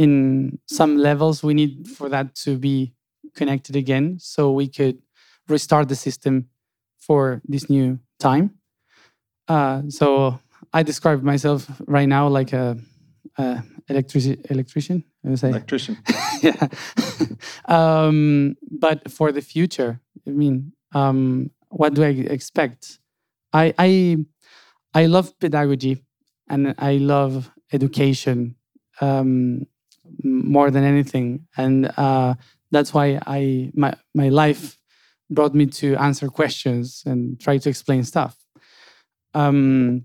in 0.00 0.58
some 0.66 0.92
levels 0.96 1.42
we 1.42 1.52
need 1.54 1.86
for 1.96 2.08
that 2.08 2.34
to 2.44 2.56
be 2.58 2.92
connected 3.36 3.76
again 3.76 4.18
so 4.18 4.50
we 4.60 4.66
could 4.66 4.96
restart 5.48 5.88
the 5.88 5.96
system 5.96 6.34
for 7.06 7.42
this 7.52 7.68
new 7.68 7.98
time. 8.18 8.46
Uh, 9.48 9.82
so 9.88 10.38
i 10.72 10.82
describe 10.82 11.22
myself 11.22 11.66
right 11.86 12.08
now 12.08 12.28
like 12.28 12.52
a, 12.52 12.76
a 13.38 13.62
electric, 13.88 14.24
electrician 14.50 15.04
I 15.26 15.34
say. 15.34 15.48
electrician. 15.50 15.96
Yeah. 16.42 16.68
Um, 17.76 18.56
but 18.70 19.10
for 19.10 19.32
the 19.32 19.42
future 19.42 20.00
i 20.26 20.30
mean 20.30 20.72
um, 20.94 21.50
what 21.68 21.94
do 21.94 22.02
i 22.02 22.08
expect? 22.36 22.98
I 23.52 23.74
i 23.78 23.90
i 24.94 25.06
love 25.06 25.38
pedagogy 25.38 25.94
and 26.48 26.74
i 26.78 26.92
love 26.98 27.50
education. 27.72 28.56
Um, 29.00 29.66
more 30.22 30.70
than 30.70 30.84
anything, 30.84 31.46
and 31.56 31.92
uh, 31.96 32.34
that's 32.70 32.94
why 32.94 33.20
I 33.26 33.70
my 33.74 33.94
my 34.14 34.28
life 34.28 34.76
brought 35.30 35.54
me 35.54 35.66
to 35.66 35.96
answer 35.96 36.28
questions 36.28 37.02
and 37.06 37.40
try 37.40 37.58
to 37.58 37.68
explain 37.68 38.04
stuff. 38.04 38.36
Um, 39.34 40.04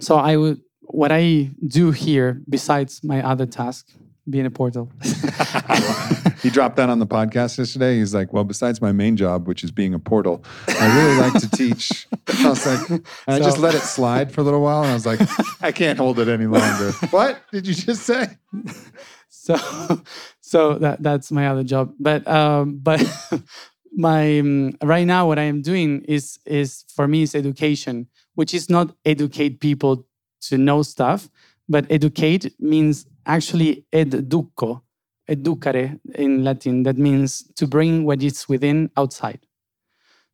so 0.00 0.16
I 0.16 0.36
would 0.36 0.60
what 0.82 1.12
I 1.12 1.50
do 1.66 1.90
here 1.90 2.42
besides 2.48 3.02
my 3.04 3.24
other 3.24 3.46
task 3.46 3.88
being 4.28 4.46
a 4.46 4.50
portal. 4.50 4.90
he 6.42 6.50
dropped 6.50 6.76
that 6.76 6.88
on 6.88 6.98
the 6.98 7.06
podcast 7.06 7.58
yesterday. 7.58 7.98
He's 7.98 8.14
like, 8.14 8.32
"Well, 8.32 8.44
besides 8.44 8.80
my 8.80 8.92
main 8.92 9.16
job, 9.16 9.48
which 9.48 9.64
is 9.64 9.70
being 9.70 9.94
a 9.94 9.98
portal, 9.98 10.44
I 10.68 10.96
really 10.96 11.16
like 11.16 11.40
to 11.42 11.50
teach." 11.50 12.06
I 12.28 12.48
was 12.48 12.66
like, 12.66 12.86
so, 12.86 13.02
I 13.26 13.38
just 13.38 13.58
let 13.58 13.74
it 13.74 13.82
slide 13.82 14.32
for 14.32 14.40
a 14.40 14.44
little 14.44 14.60
while, 14.60 14.82
and 14.82 14.90
I 14.90 14.94
was 14.94 15.06
like, 15.06 15.20
"I 15.62 15.72
can't 15.72 15.98
hold 15.98 16.18
it 16.18 16.28
any 16.28 16.46
longer." 16.46 16.92
what 17.10 17.40
did 17.52 17.66
you 17.66 17.74
just 17.74 18.02
say? 18.02 18.28
So, 19.50 20.02
so 20.40 20.74
that 20.78 21.02
that's 21.02 21.32
my 21.32 21.48
other 21.48 21.64
job. 21.64 21.94
But 21.98 22.26
um, 22.28 22.78
but 22.82 23.02
my 23.96 24.38
um, 24.38 24.72
right 24.82 25.06
now, 25.06 25.26
what 25.26 25.38
I 25.38 25.44
am 25.44 25.62
doing 25.62 26.02
is 26.02 26.38
is 26.46 26.84
for 26.94 27.08
me 27.08 27.22
is 27.22 27.34
education, 27.34 28.06
which 28.34 28.54
is 28.54 28.70
not 28.70 28.94
educate 29.04 29.60
people 29.60 30.06
to 30.42 30.58
know 30.58 30.82
stuff, 30.82 31.28
but 31.68 31.86
educate 31.90 32.54
means 32.60 33.06
actually 33.26 33.84
educo, 33.92 34.82
educare 35.28 35.98
in 36.14 36.44
Latin. 36.44 36.84
That 36.84 36.96
means 36.98 37.44
to 37.56 37.66
bring 37.66 38.04
what 38.04 38.22
is 38.22 38.48
within 38.48 38.90
outside. 38.96 39.40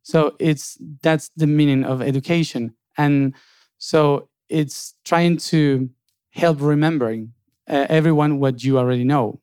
So 0.03 0.37
it's 0.39 0.79
that's 1.03 1.31
the 1.37 1.47
meaning 1.47 1.85
of 1.85 2.03
education, 2.03 2.75
and 2.97 3.35
so 3.79 4.29
it's 4.49 4.95
trying 5.05 5.39
to 5.39 5.91
help 6.31 6.61
remembering 6.61 7.33
uh, 7.69 7.87
everyone 7.89 8.39
what 8.39 8.63
you 8.63 8.79
already 8.79 9.05
know, 9.05 9.41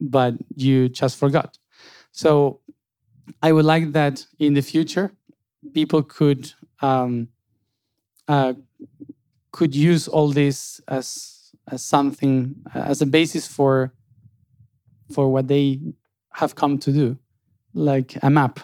but 0.00 0.34
you 0.56 0.88
just 0.88 1.16
forgot. 1.16 1.58
So 2.10 2.60
I 3.42 3.52
would 3.52 3.64
like 3.64 3.92
that 3.92 4.26
in 4.38 4.54
the 4.54 4.62
future, 4.62 5.12
people 5.72 6.02
could 6.02 6.52
um, 6.80 7.28
uh, 8.28 8.54
could 9.52 9.74
use 9.74 10.08
all 10.08 10.28
this 10.30 10.80
as 10.88 11.52
as 11.68 11.82
something 11.82 12.56
as 12.74 13.00
a 13.00 13.06
basis 13.06 13.46
for 13.46 13.94
for 15.12 15.30
what 15.30 15.48
they 15.48 15.80
have 16.32 16.54
come 16.54 16.78
to 16.78 16.92
do, 16.92 17.18
like 17.74 18.16
a 18.22 18.30
map. 18.30 18.60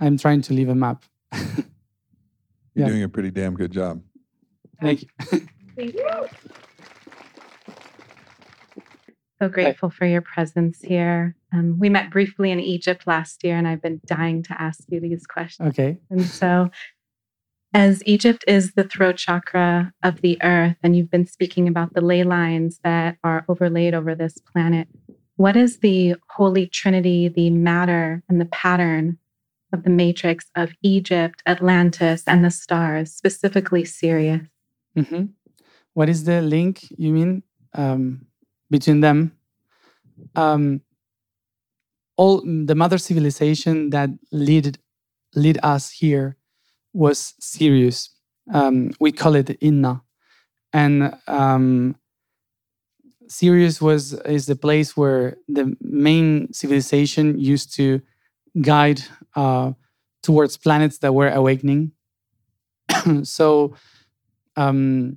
I'm 0.00 0.18
trying 0.18 0.42
to 0.42 0.52
leave 0.52 0.68
a 0.68 0.74
map. 0.74 1.04
You're 1.32 1.46
yeah. 2.74 2.86
doing 2.88 3.02
a 3.02 3.08
pretty 3.08 3.30
damn 3.30 3.54
good 3.54 3.70
job. 3.70 4.02
Thank 4.80 5.02
you. 5.02 5.08
Thank 5.76 5.94
you. 5.94 6.28
So 9.42 9.48
grateful 9.48 9.90
for 9.90 10.06
your 10.06 10.20
presence 10.20 10.80
here. 10.82 11.34
Um, 11.52 11.76
we 11.76 11.88
met 11.88 12.12
briefly 12.12 12.52
in 12.52 12.60
Egypt 12.60 13.08
last 13.08 13.42
year, 13.42 13.56
and 13.56 13.66
I've 13.66 13.82
been 13.82 14.00
dying 14.06 14.44
to 14.44 14.62
ask 14.62 14.84
you 14.88 15.00
these 15.00 15.26
questions. 15.26 15.70
Okay. 15.70 15.98
And 16.10 16.24
so 16.24 16.70
as 17.74 18.04
Egypt 18.06 18.44
is 18.46 18.74
the 18.74 18.84
throat 18.84 19.16
chakra 19.16 19.92
of 20.04 20.20
the 20.20 20.40
earth, 20.44 20.76
and 20.84 20.94
you've 20.94 21.10
been 21.10 21.26
speaking 21.26 21.66
about 21.66 21.92
the 21.92 22.00
ley 22.00 22.22
lines 22.22 22.78
that 22.84 23.16
are 23.24 23.44
overlaid 23.48 23.94
over 23.94 24.14
this 24.14 24.38
planet, 24.38 24.86
what 25.34 25.56
is 25.56 25.78
the 25.78 26.14
Holy 26.30 26.68
Trinity, 26.68 27.26
the 27.26 27.50
matter 27.50 28.22
and 28.28 28.40
the 28.40 28.46
pattern 28.46 29.18
of 29.72 29.82
the 29.82 29.90
matrix 29.90 30.52
of 30.54 30.70
Egypt, 30.82 31.42
Atlantis, 31.46 32.22
and 32.28 32.44
the 32.44 32.50
stars, 32.52 33.12
specifically 33.12 33.84
Sirius? 33.84 34.46
Mm-hmm. 34.96 35.24
What 35.94 36.08
is 36.08 36.22
the 36.22 36.42
link, 36.42 36.86
you 36.96 37.12
mean, 37.12 37.42
um, 37.74 38.26
between 38.72 39.00
them? 39.00 39.32
um, 40.34 40.80
all 42.16 42.42
the 42.42 42.74
mother 42.74 42.98
civilization 42.98 43.90
that 43.90 44.10
lead 44.30 44.78
lead 45.34 45.58
us 45.62 45.90
here 45.90 46.36
was 46.92 47.34
Sirius. 47.40 48.10
Um, 48.52 48.90
we 49.00 49.12
call 49.12 49.34
it 49.34 49.56
Inna, 49.60 50.02
and 50.72 51.14
um, 51.26 51.96
Sirius 53.28 53.80
was 53.80 54.12
is 54.12 54.46
the 54.46 54.56
place 54.56 54.96
where 54.96 55.36
the 55.48 55.74
main 55.80 56.52
civilization 56.52 57.38
used 57.38 57.74
to 57.76 58.02
guide 58.60 59.00
uh, 59.34 59.72
towards 60.22 60.56
planets 60.56 60.98
that 60.98 61.14
were 61.14 61.30
awakening. 61.30 61.92
so, 63.22 63.74
um, 64.56 65.16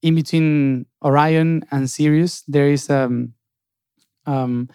in 0.00 0.14
between 0.14 0.86
Orion 1.04 1.64
and 1.70 1.90
Sirius, 1.90 2.42
there 2.48 2.68
is 2.68 2.88
um, 2.88 3.34
um, 4.26 4.70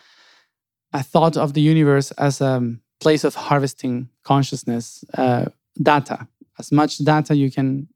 a 0.94 1.04
thought 1.04 1.38
of 1.38 1.54
the 1.54 1.62
universe 1.62 2.12
as 2.12 2.42
a 2.42 2.62
place 3.00 3.24
of 3.24 3.36
harvesting 3.36 4.10
consciousness, 4.24 5.04
uh, 5.18 5.46
data, 5.82 6.28
as 6.60 6.72
much 6.72 6.98
data 6.98 7.36
you 7.36 7.50
can 7.50 7.88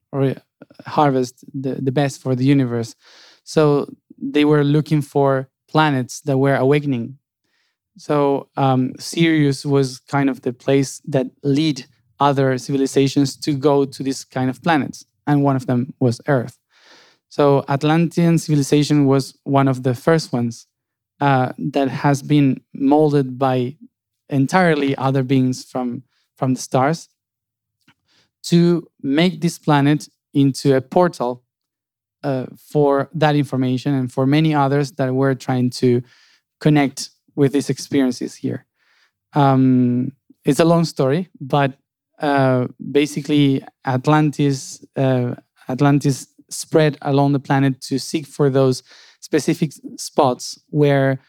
harvest, 0.85 1.43
the, 1.53 1.75
the 1.75 1.91
best 1.91 2.21
for 2.21 2.35
the 2.35 2.45
universe. 2.45 2.95
So 3.43 3.87
they 4.17 4.45
were 4.45 4.63
looking 4.63 5.01
for 5.01 5.49
planets 5.67 6.21
that 6.21 6.37
were 6.37 6.55
awakening. 6.55 7.17
So 7.97 8.49
um, 8.57 8.93
Sirius 8.97 9.65
was 9.65 9.99
kind 9.99 10.29
of 10.29 10.41
the 10.41 10.53
place 10.53 11.01
that 11.05 11.27
lead 11.43 11.85
other 12.19 12.57
civilizations 12.57 13.35
to 13.37 13.53
go 13.53 13.85
to 13.85 14.03
this 14.03 14.23
kind 14.23 14.49
of 14.49 14.61
planets, 14.63 15.05
and 15.27 15.43
one 15.43 15.55
of 15.55 15.65
them 15.65 15.93
was 15.99 16.21
Earth. 16.27 16.57
So 17.35 17.65
Atlantean 17.67 18.37
civilization 18.37 19.07
was 19.07 19.35
one 19.43 19.67
of 19.67 19.81
the 19.81 19.95
first 19.95 20.31
ones 20.31 20.67
uh, 21.19 21.51
that 21.57 21.87
has 21.87 22.21
been 22.21 22.61
molded 22.75 23.39
by 23.39 23.75
entirely 24.29 24.95
other 24.97 25.23
beings 25.23 25.65
from 25.65 26.03
from 26.37 26.53
the 26.53 26.61
stars 26.61 27.09
to 28.49 28.87
make 29.01 29.41
this 29.41 29.57
planet 29.57 30.07
into 30.35 30.75
a 30.75 30.81
portal 30.81 31.43
uh, 32.23 32.45
for 32.55 33.09
that 33.15 33.35
information 33.35 33.95
and 33.95 34.11
for 34.11 34.27
many 34.27 34.53
others 34.53 34.91
that 34.91 35.15
were 35.15 35.33
trying 35.33 35.71
to 35.71 36.03
connect 36.59 37.09
with 37.35 37.51
these 37.51 37.71
experiences 37.71 38.35
here. 38.35 38.67
Um, 39.33 40.11
it's 40.45 40.59
a 40.59 40.65
long 40.65 40.85
story, 40.85 41.29
but 41.41 41.79
uh, 42.19 42.67
basically, 42.91 43.63
Atlantis, 43.87 44.85
uh, 44.95 45.33
Atlantis 45.67 46.27
spread 46.53 46.97
along 47.01 47.33
the 47.33 47.39
planet 47.39 47.81
to 47.81 47.99
seek 47.99 48.25
for 48.25 48.49
those 48.49 48.83
specific 49.19 49.71
spots 49.97 50.59
where 50.69 51.19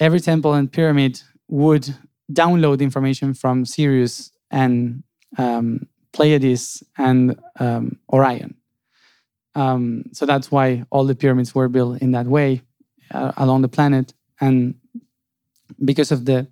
every 0.00 0.20
temple 0.20 0.54
and 0.54 0.72
pyramid 0.72 1.22
would 1.48 1.94
download 2.32 2.80
information 2.80 3.34
from 3.34 3.64
Sirius 3.64 4.30
and 4.50 5.02
um, 5.38 5.86
Pleiades 6.12 6.82
and 6.98 7.38
um, 7.58 7.98
Orion. 8.12 8.54
Um, 9.54 10.04
so 10.12 10.24
that's 10.26 10.50
why 10.50 10.84
all 10.90 11.04
the 11.04 11.14
pyramids 11.14 11.54
were 11.54 11.68
built 11.68 12.00
in 12.00 12.12
that 12.12 12.26
way 12.26 12.62
uh, 13.10 13.32
along 13.36 13.62
the 13.62 13.68
planet. 13.68 14.14
And 14.40 14.74
because 15.84 16.10
of 16.10 16.24
the 16.24 16.46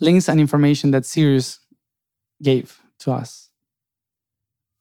links 0.00 0.28
and 0.28 0.40
information 0.40 0.90
that 0.90 1.06
Sirius 1.06 1.60
gave 2.42 2.80
to 3.00 3.12
us. 3.12 3.50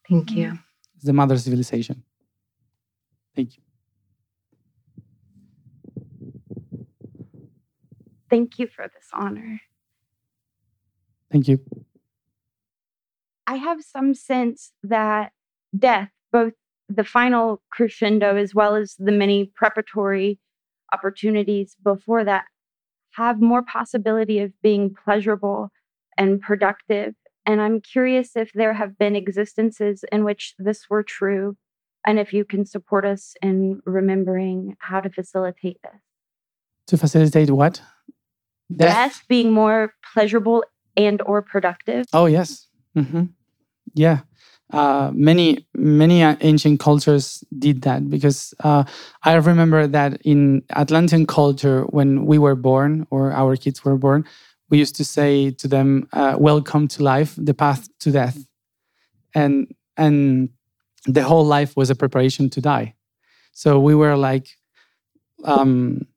Thank 0.10 0.32
you. 0.32 0.60
It's 0.96 1.06
the 1.06 1.14
mother 1.14 1.38
civilization. 1.38 2.04
Thank 3.36 3.58
you. 3.58 3.64
Thank 8.30 8.58
you 8.58 8.68
for 8.68 8.88
this 8.88 9.10
honor. 9.14 9.62
Thank 11.32 11.48
you. 11.48 11.60
I 13.46 13.56
have 13.56 13.84
some 13.84 14.14
sense 14.14 14.72
that 14.84 15.32
death, 15.78 16.10
both 16.32 16.54
the 16.90 17.04
final 17.04 17.62
crescendo 17.72 18.36
as 18.36 18.56
well 18.56 18.76
as 18.76 18.96
the 18.98 19.12
many 19.12 19.52
preparatory 19.56 20.40
opportunities 20.92 21.76
before 21.84 22.24
that, 22.24 22.46
have 23.12 23.42
more 23.42 23.62
possibility 23.62 24.40
of 24.40 24.52
being 24.62 24.94
pleasurable 25.04 25.70
and 26.18 26.42
productive. 26.42 27.14
And 27.46 27.62
I'm 27.62 27.82
curious 27.82 28.36
if 28.36 28.52
there 28.54 28.74
have 28.74 28.98
been 28.98 29.16
existences 29.16 30.04
in 30.12 30.24
which 30.24 30.56
this 30.58 30.90
were 30.90 31.04
true, 31.04 31.58
and 32.06 32.20
if 32.20 32.34
you 32.34 32.46
can 32.46 32.66
support 32.66 33.06
us 33.06 33.36
in 33.42 33.82
remembering 33.86 34.76
how 34.80 35.00
to 35.00 35.10
facilitate 35.10 35.80
this. 35.84 36.02
To 36.88 36.98
facilitate 36.98 37.50
what? 37.50 37.82
Death, 38.76 38.90
Death 38.90 39.24
being 39.28 39.52
more 39.52 39.94
pleasurable 40.14 40.64
and 40.98 41.22
or 41.22 41.42
productive. 41.42 42.06
Oh 42.14 42.26
yes. 42.26 42.68
Mm-hmm. 42.98 43.26
Yeah. 43.94 44.20
Uh, 44.72 45.12
many 45.14 45.68
many 45.76 46.22
ancient 46.22 46.80
cultures 46.80 47.44
did 47.60 47.84
that 47.84 48.10
because 48.10 48.56
uh, 48.64 48.84
I 49.24 49.34
remember 49.36 49.86
that 49.86 50.20
in 50.24 50.64
Atlantean 50.76 51.28
culture, 51.28 51.84
when 51.90 52.26
we 52.26 52.40
were 52.40 52.56
born 52.56 53.06
or 53.12 53.32
our 53.32 53.56
kids 53.56 53.86
were 53.86 53.98
born, 53.98 54.26
we 54.70 54.80
used 54.80 54.96
to 54.96 55.06
say 55.06 55.52
to 55.52 55.68
them, 55.68 56.08
uh, 56.14 56.38
"Welcome 56.40 56.88
to 56.88 57.04
life, 57.04 57.36
the 57.38 57.54
path 57.54 57.88
to 58.00 58.12
death," 58.12 58.38
and 59.36 59.68
and 59.96 60.50
the 61.06 61.24
whole 61.24 61.46
life 61.46 61.76
was 61.76 61.90
a 61.90 61.96
preparation 61.96 62.50
to 62.52 62.62
die. 62.62 62.96
So 63.54 63.80
we 63.80 63.96
were 63.96 64.16
like, 64.16 64.48
um, 65.44 66.08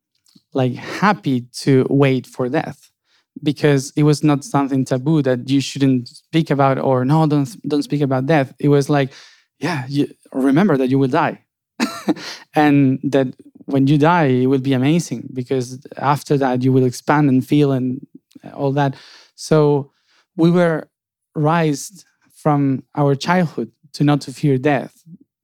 like 0.52 0.74
happy 0.74 1.42
to 1.52 1.86
wait 1.90 2.26
for 2.26 2.48
death 2.48 2.90
because 3.42 3.92
it 3.96 4.04
was 4.04 4.24
not 4.24 4.44
something 4.44 4.84
taboo 4.84 5.22
that 5.22 5.48
you 5.48 5.60
shouldn't 5.60 6.08
speak 6.08 6.50
about 6.50 6.78
or 6.78 7.04
no 7.04 7.26
don't 7.26 7.56
don't 7.68 7.82
speak 7.82 8.00
about 8.00 8.26
death. 8.26 8.54
It 8.58 8.68
was 8.68 8.88
like 8.88 9.12
yeah 9.58 9.84
you 9.88 10.08
remember 10.32 10.76
that 10.78 10.88
you 10.88 10.98
will 10.98 11.08
die. 11.08 11.44
And 12.54 12.98
that 13.04 13.28
when 13.66 13.86
you 13.86 13.98
die 13.98 14.30
it 14.44 14.46
will 14.46 14.60
be 14.60 14.72
amazing 14.72 15.28
because 15.34 15.84
after 15.98 16.38
that 16.38 16.62
you 16.62 16.72
will 16.72 16.84
expand 16.86 17.28
and 17.28 17.46
feel 17.46 17.72
and 17.72 18.06
all 18.54 18.72
that. 18.72 18.96
So 19.34 19.92
we 20.36 20.50
were 20.50 20.88
raised 21.34 22.06
from 22.34 22.84
our 22.94 23.14
childhood 23.14 23.70
to 23.96 24.04
not 24.04 24.20
to 24.22 24.30
fear 24.32 24.56
death 24.58 24.94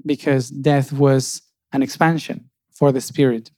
because 0.04 0.44
death 0.50 0.92
was 0.92 1.42
an 1.72 1.82
expansion 1.82 2.38
for 2.70 2.92
the 2.92 3.00
spirit 3.00 3.50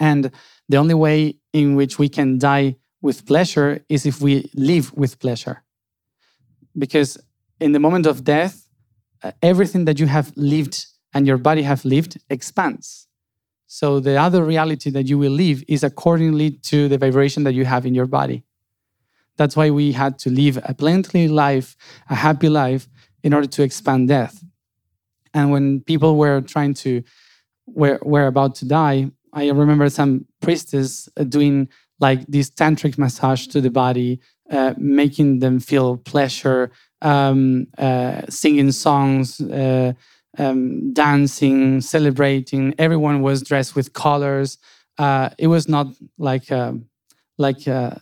and 0.00 0.30
the 0.68 0.76
only 0.76 0.94
way 0.94 1.36
in 1.52 1.74
which 1.74 1.98
we 1.98 2.08
can 2.08 2.38
die 2.38 2.76
with 3.00 3.26
pleasure 3.26 3.84
is 3.88 4.04
if 4.06 4.20
we 4.20 4.50
live 4.54 4.92
with 4.94 5.18
pleasure. 5.18 5.62
Because 6.76 7.18
in 7.60 7.72
the 7.72 7.80
moment 7.80 8.06
of 8.06 8.24
death, 8.24 8.68
uh, 9.22 9.32
everything 9.42 9.84
that 9.86 9.98
you 9.98 10.06
have 10.06 10.32
lived 10.36 10.86
and 11.14 11.26
your 11.26 11.38
body 11.38 11.62
have 11.62 11.84
lived 11.84 12.18
expands. 12.28 13.06
So 13.66 14.00
the 14.00 14.16
other 14.16 14.44
reality 14.44 14.90
that 14.90 15.06
you 15.06 15.18
will 15.18 15.32
live 15.32 15.62
is 15.68 15.82
accordingly 15.82 16.50
to 16.70 16.88
the 16.88 16.98
vibration 16.98 17.44
that 17.44 17.54
you 17.54 17.64
have 17.64 17.84
in 17.86 17.94
your 17.94 18.06
body. 18.06 18.44
That's 19.36 19.56
why 19.56 19.70
we 19.70 19.92
had 19.92 20.18
to 20.20 20.30
live 20.30 20.58
a 20.64 20.74
plenty 20.74 21.28
life, 21.28 21.76
a 22.10 22.14
happy 22.14 22.48
life, 22.48 22.88
in 23.22 23.34
order 23.34 23.46
to 23.46 23.62
expand 23.62 24.08
death. 24.08 24.42
And 25.34 25.50
when 25.50 25.80
people 25.82 26.16
were 26.16 26.40
trying 26.40 26.74
to, 26.74 27.02
were, 27.66 27.98
were 28.02 28.26
about 28.26 28.54
to 28.56 28.66
die, 28.66 29.10
I 29.32 29.48
remember 29.50 29.88
some 29.90 30.26
priestess 30.40 31.08
doing 31.28 31.68
like 32.00 32.26
this 32.26 32.50
tantric 32.50 32.98
massage 32.98 33.46
to 33.48 33.60
the 33.60 33.70
body, 33.70 34.20
uh, 34.50 34.74
making 34.78 35.40
them 35.40 35.60
feel 35.60 35.98
pleasure, 35.98 36.70
um, 37.02 37.66
uh, 37.78 38.22
singing 38.28 38.72
songs, 38.72 39.40
uh, 39.40 39.92
um, 40.38 40.92
dancing, 40.92 41.80
celebrating. 41.80 42.74
Everyone 42.78 43.22
was 43.22 43.42
dressed 43.42 43.74
with 43.74 43.92
colors. 43.92 44.58
Uh, 44.98 45.30
it 45.38 45.48
was 45.48 45.68
not 45.68 45.88
like 46.18 46.50
um, 46.52 46.86
like 47.38 47.66
uh, 47.68 47.96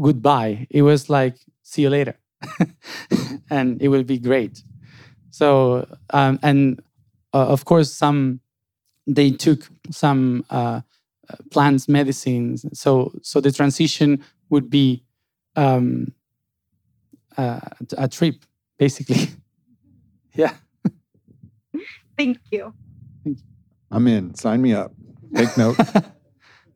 goodbye. 0.00 0.66
It 0.70 0.82
was 0.82 1.10
like 1.10 1.36
see 1.62 1.82
you 1.82 1.90
later, 1.90 2.18
and 3.50 3.80
it 3.82 3.88
will 3.88 4.04
be 4.04 4.18
great. 4.18 4.62
So 5.30 5.86
um, 6.10 6.38
and 6.42 6.80
uh, 7.32 7.46
of 7.46 7.64
course 7.64 7.92
some 7.92 8.40
they 9.06 9.30
took 9.30 9.68
some 9.90 10.44
plants, 11.50 11.88
medicines. 11.88 12.64
So, 12.72 13.12
so 13.22 13.40
the 13.40 13.52
transition 13.52 14.24
would 14.50 14.70
be 14.70 15.04
um, 15.56 16.12
uh, 17.36 17.60
a 17.96 18.08
trip, 18.08 18.44
basically. 18.78 19.28
yeah. 20.34 20.54
Thank 22.16 22.38
you. 22.50 22.74
Thank 23.24 23.38
you. 23.38 23.44
I'm 23.90 24.06
in. 24.06 24.34
Sign 24.34 24.62
me 24.62 24.74
up. 24.74 24.92
Take 25.34 25.56
note. 25.56 25.76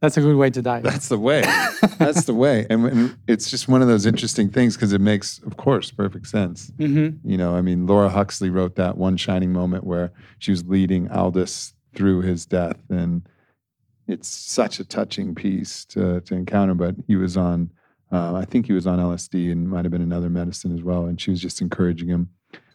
That's 0.03 0.17
a 0.17 0.21
good 0.21 0.35
way 0.35 0.51
to 0.51 0.61
die. 0.61 0.81
That's 0.81 1.09
the 1.09 1.17
way. 1.17 1.43
That's 1.99 2.25
the 2.25 2.35
way. 2.35 2.67
And, 2.69 2.85
and, 2.87 3.17
it's 3.29 3.49
just 3.49 3.69
one 3.69 3.83
of 3.83 3.89
those 3.89 4.05
interesting 4.05 4.51
things 4.51 4.75
because 4.75 4.93
it 4.93 5.01
makes, 5.01 5.39
of 5.47 5.57
course, 5.57 5.93
perfect 5.93 6.27
sense. 6.27 6.73
Mm-hmm. 6.73 7.31
You 7.31 7.37
know, 7.37 7.55
I 7.55 7.63
mean, 7.63 7.87
Laura 7.87 8.09
Huxley 8.09 8.51
wrote 8.51 8.75
that 8.75 8.99
one 8.99 9.17
shining 9.17 9.53
moment 9.53 9.85
where 9.85 10.13
she 10.41 10.51
was 10.51 10.67
leading 10.67 11.09
Aldous 11.13 11.75
through 11.95 12.23
his 12.23 12.45
death. 12.45 12.79
And 12.91 13.23
it's 14.09 14.27
such 14.27 14.81
a 14.81 14.85
touching 14.85 15.37
piece 15.37 15.85
to 15.87 16.21
to 16.23 16.35
encounter. 16.35 16.75
But 16.75 16.97
he 17.07 17.15
was 17.15 17.37
on, 17.37 17.71
uh, 18.11 18.35
I 18.35 18.45
think 18.45 18.67
he 18.67 18.73
was 18.73 18.89
on 18.89 18.99
LSD 18.99 19.53
and 19.53 19.69
might 19.69 19.85
have 19.85 19.93
been 19.93 20.03
another 20.03 20.31
medicine 20.31 20.75
as 20.75 20.83
well, 20.83 21.07
and 21.07 21.21
she 21.21 21.31
was 21.31 21.41
just 21.41 21.61
encouraging 21.61 22.09
him. 22.09 22.31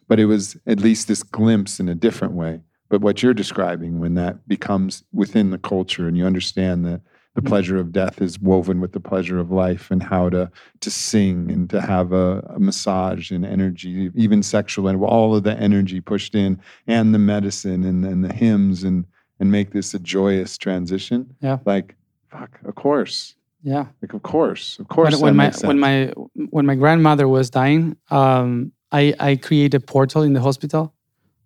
But 0.08 0.22
it 0.22 0.26
was 0.26 0.58
at 0.66 0.80
least 0.80 1.10
this 1.10 1.24
glimpse 1.24 1.80
in 1.80 1.90
a 1.90 1.95
different 1.95 2.36
way. 2.36 2.62
But 2.90 3.02
what 3.02 3.22
you're 3.22 3.34
describing, 3.34 3.99
when 3.99 4.14
that 4.14 4.48
becomes 4.48 5.04
within 5.12 5.49
the 5.49 5.58
culture, 5.58 6.08
and 6.08 6.18
you 6.18 6.26
understand 6.26 6.86
that 6.86 7.02
the 7.38 7.41
mm-hmm. 7.41 7.49
pleasure 7.49 7.77
of 7.77 7.91
death 7.91 8.19
is 8.19 8.39
woven 8.39 8.81
with 8.81 8.93
the 8.93 8.99
pleasure 8.99 9.38
of 9.38 9.51
life, 9.51 9.91
and 9.91 10.01
how 10.01 10.27
to 10.27 10.49
to 10.80 10.89
sing 10.89 11.51
and 11.51 11.69
to 11.69 11.80
have 11.80 12.11
a, 12.11 12.39
a 12.55 12.59
massage 12.59 13.30
and 13.30 13.45
energy, 13.45 14.09
even 14.15 14.41
sexual, 14.41 14.88
and 14.88 14.99
all 15.03 15.35
of 15.35 15.43
the 15.43 15.55
energy 15.59 16.01
pushed 16.01 16.34
in, 16.34 16.59
and 16.88 17.14
the 17.14 17.19
medicine 17.19 17.84
and, 17.84 18.03
and 18.03 18.26
the 18.26 18.34
hymns 18.34 18.84
and 18.84 19.05
and 19.39 19.51
make 19.51 19.69
this 19.69 19.93
a 19.93 19.99
joyous 19.99 20.57
transition. 20.57 21.35
Yeah. 21.39 21.59
Like, 21.64 21.95
fuck, 22.31 22.59
of 22.65 22.73
course. 22.73 23.35
Yeah. 23.61 23.85
Like, 24.01 24.14
of 24.14 24.23
course, 24.23 24.80
of 24.80 24.88
course. 24.88 25.15
When, 25.18 25.22
when 25.22 25.35
my 25.35 25.51
when 25.61 25.80
my 25.80 26.14
when 26.49 26.65
my 26.65 26.73
grandmother 26.73 27.27
was 27.27 27.51
dying, 27.51 27.97
um, 28.09 28.72
I 28.91 29.14
I 29.19 29.35
created 29.35 29.76
a 29.76 29.80
portal 29.80 30.23
in 30.23 30.34
the 30.34 30.41
hospital. 30.41 30.91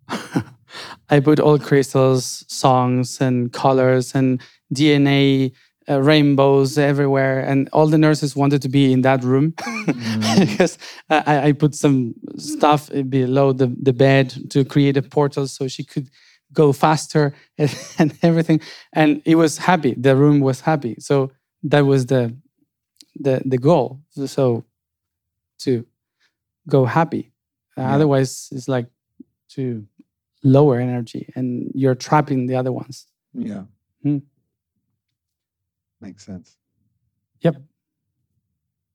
I 1.10 1.20
put 1.20 1.38
all 1.38 1.58
crystals, 1.58 2.46
songs, 2.48 3.20
and 3.20 3.52
colors, 3.52 4.14
and 4.14 4.40
DNA 4.74 5.52
uh, 5.88 6.00
rainbows 6.00 6.78
everywhere, 6.78 7.40
and 7.40 7.68
all 7.72 7.86
the 7.86 7.98
nurses 7.98 8.36
wanted 8.36 8.62
to 8.62 8.68
be 8.68 8.92
in 8.92 9.02
that 9.02 9.24
room. 9.24 9.52
Mm. 9.52 10.40
because 10.50 10.78
I, 11.10 11.48
I, 11.48 11.52
put 11.52 11.74
some 11.74 12.14
stuff 12.36 12.90
below 13.08 13.52
the, 13.52 13.74
the 13.80 13.92
bed 13.92 14.50
to 14.50 14.64
create 14.64 14.96
a 14.96 15.02
portal 15.02 15.46
so 15.46 15.68
she 15.68 15.84
could 15.84 16.08
go 16.52 16.72
faster 16.72 17.34
and, 17.58 17.76
and 17.98 18.18
everything. 18.22 18.60
And 18.92 19.22
it 19.24 19.36
was 19.36 19.58
happy. 19.58 19.94
The 19.94 20.16
room 20.16 20.40
was 20.40 20.60
happy. 20.60 20.96
So 20.98 21.32
that 21.64 21.80
was 21.80 22.06
the 22.06 22.36
the 23.16 23.42
the 23.44 23.58
goal. 23.58 24.00
So 24.26 24.64
to 25.60 25.86
go 26.68 26.84
happy. 26.84 27.30
Yeah. 27.76 27.94
otherwise 27.94 28.48
it's 28.52 28.68
like 28.68 28.86
to 29.48 29.86
lower 30.42 30.78
energy 30.78 31.32
and 31.34 31.70
you're 31.74 31.94
trapping 31.94 32.46
the 32.46 32.56
other 32.56 32.72
ones. 32.72 33.06
Yeah. 33.32 33.64
Hmm. 34.02 34.18
Makes 36.02 36.24
sense 36.24 36.56
yep 37.40 37.56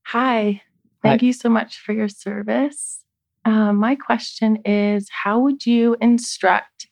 hi 0.04 0.62
thank 1.02 1.22
hi. 1.22 1.26
you 1.26 1.34
so 1.34 1.50
much 1.50 1.80
for 1.80 1.94
your 1.94 2.10
service 2.10 3.04
uh, 3.46 3.72
my 3.72 3.96
question 3.96 4.58
is 4.66 5.08
how 5.10 5.40
would 5.40 5.66
you 5.66 5.96
instruct 6.02 6.88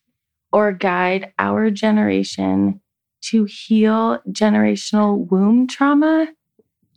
or 0.51 0.71
guide 0.71 1.33
our 1.37 1.69
generation 1.69 2.79
to 3.21 3.45
heal 3.45 4.19
generational 4.31 5.29
womb 5.29 5.67
trauma 5.67 6.27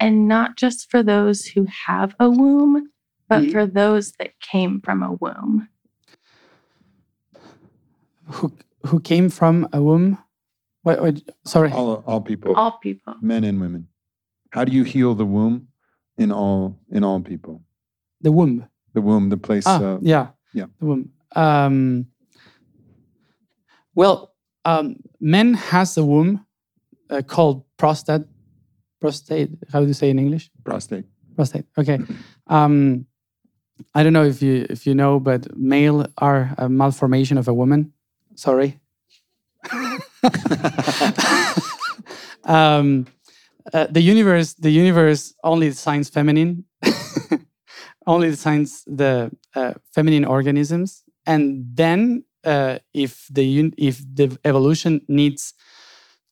and 0.01 0.29
not 0.29 0.57
just 0.57 0.91
for 0.91 1.03
those 1.03 1.47
who 1.47 1.67
have 1.87 2.15
a 2.21 2.31
womb, 2.31 2.91
but 3.29 3.43
mm-hmm. 3.43 3.53
for 3.53 3.67
those 3.67 4.13
that 4.13 4.39
came 4.41 4.81
from 4.81 5.03
a 5.03 5.13
womb. 5.13 5.69
Who, 8.27 8.53
who 8.87 9.01
came 9.01 9.29
from 9.31 9.69
a 9.73 9.83
womb? 9.83 10.19
What, 10.89 11.03
what, 11.03 11.23
sorry. 11.45 11.71
All, 11.71 12.03
all 12.07 12.23
people. 12.23 12.57
All 12.57 12.79
people. 12.79 13.15
Men 13.21 13.45
and 13.45 13.61
women. 13.61 13.89
How 14.53 14.65
do 14.65 14.73
you 14.73 14.85
heal 14.85 15.15
the 15.15 15.27
womb 15.27 15.69
in 16.17 16.33
all 16.33 16.79
in 16.91 17.05
all 17.05 17.21
people? 17.21 17.63
The 18.23 18.33
womb. 18.33 18.67
The 18.95 19.03
womb, 19.03 19.29
the 19.29 19.37
place. 19.37 19.65
Ah, 19.67 19.83
uh, 19.83 19.99
yeah. 20.01 20.29
Yeah. 20.55 20.65
The 20.81 20.87
womb. 20.87 21.11
Um, 21.37 22.07
well, 23.95 24.33
um, 24.65 24.97
men 25.21 25.53
has 25.53 25.99
a 25.99 26.05
womb 26.07 26.47
uh, 27.11 27.21
called 27.21 27.65
prostate. 27.77 28.23
Prostate. 28.99 29.51
How 29.71 29.81
do 29.81 29.89
you 29.89 29.93
say 29.93 30.09
in 30.09 30.19
English? 30.19 30.51
Prostate. 30.65 31.05
Prostate. 31.37 31.67
Okay. 31.77 31.99
Um, 32.51 33.05
I 33.95 34.03
don't 34.03 34.15
know 34.15 34.25
if 34.25 34.41
you 34.41 34.65
if 34.71 34.87
you 34.87 34.95
know, 34.95 35.21
but 35.21 35.55
male 35.55 36.07
are 36.17 36.55
a 36.57 36.67
malformation 36.71 37.37
of 37.37 37.47
a 37.47 37.53
woman. 37.53 37.93
Sorry. 38.37 38.81
Um, 42.45 43.07
uh, 43.73 43.87
the 43.91 44.01
universe, 44.01 44.55
the 44.55 44.71
universe 44.71 45.35
only 45.45 45.71
signs 45.73 46.09
feminine, 46.09 46.65
only 48.07 48.35
signs 48.35 48.85
the 48.87 49.31
uh, 49.55 49.75
feminine 49.95 50.25
organisms, 50.25 51.05
and 51.27 51.65
then 51.75 52.25
uh, 52.45 52.79
if 52.95 53.27
the 53.31 53.73
if 53.77 54.03
the 54.15 54.39
evolution 54.45 55.01
needs 55.09 55.55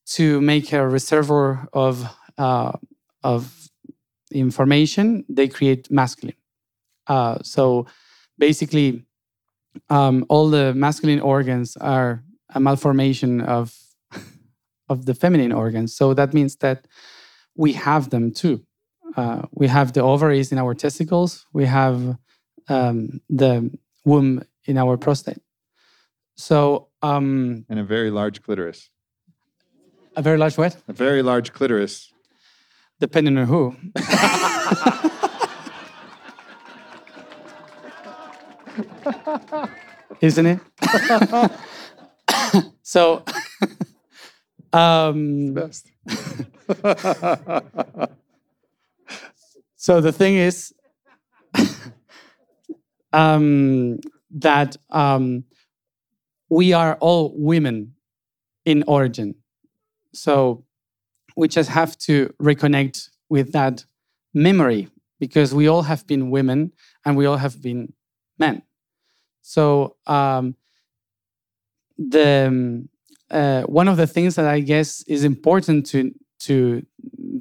to 0.06 0.40
make 0.40 0.72
a 0.72 0.88
reservoir 0.88 1.68
of 1.72 2.06
uh, 2.38 2.72
of 3.22 3.68
information, 4.32 5.24
they 5.28 5.48
create 5.48 5.90
masculine. 5.90 6.36
Uh, 7.06 7.38
so 7.42 7.86
basically, 8.38 9.04
um, 9.90 10.24
all 10.28 10.48
the 10.48 10.74
masculine 10.74 11.20
organs 11.20 11.76
are 11.76 12.22
a 12.54 12.60
malformation 12.60 13.40
of 13.40 13.74
of 14.88 15.06
the 15.06 15.14
feminine 15.14 15.52
organs. 15.52 15.96
So 15.96 16.14
that 16.14 16.32
means 16.32 16.56
that 16.56 16.86
we 17.56 17.72
have 17.72 18.10
them 18.10 18.32
too. 18.32 18.64
Uh, 19.16 19.42
we 19.52 19.68
have 19.68 19.92
the 19.92 20.02
ovaries 20.02 20.52
in 20.52 20.58
our 20.58 20.74
testicles. 20.74 21.46
We 21.52 21.64
have 21.64 22.18
um, 22.68 23.20
the 23.30 23.70
womb 24.04 24.42
in 24.64 24.76
our 24.76 24.96
prostate. 24.96 25.40
So, 26.36 26.88
um, 27.02 27.64
and 27.68 27.78
a 27.78 27.84
very 27.84 28.10
large 28.10 28.42
clitoris. 28.42 28.90
A 30.16 30.22
very 30.22 30.38
large 30.38 30.58
what? 30.58 30.76
A 30.88 30.92
very 30.92 31.22
large 31.22 31.52
clitoris. 31.52 32.12
Depending 33.00 33.38
on 33.38 33.46
who. 33.46 33.76
Isn't 40.20 40.46
it? 40.46 40.60
so, 42.82 43.24
um, 44.72 45.54
best. 45.54 45.90
so 49.76 50.00
the 50.00 50.12
thing 50.12 50.36
is 50.36 50.74
um, 53.12 53.98
that 54.30 54.76
um, 54.90 55.44
we 56.48 56.72
are 56.72 56.96
all 57.00 57.34
women 57.36 57.94
in 58.64 58.84
origin. 58.86 59.34
So 60.12 60.64
we 61.36 61.48
just 61.48 61.70
have 61.70 61.96
to 61.98 62.32
reconnect 62.40 63.10
with 63.28 63.52
that 63.52 63.84
memory 64.34 64.88
because 65.18 65.54
we 65.54 65.68
all 65.68 65.82
have 65.82 66.06
been 66.06 66.30
women 66.30 66.72
and 67.04 67.16
we 67.16 67.26
all 67.26 67.36
have 67.36 67.62
been 67.62 67.92
men. 68.38 68.62
So 69.42 69.96
um, 70.06 70.56
the 71.98 72.46
um, 72.48 72.88
uh, 73.30 73.62
one 73.62 73.88
of 73.88 73.96
the 73.96 74.06
things 74.06 74.36
that 74.36 74.46
I 74.46 74.60
guess 74.60 75.02
is 75.02 75.24
important 75.24 75.86
to 75.86 76.12
to 76.40 76.84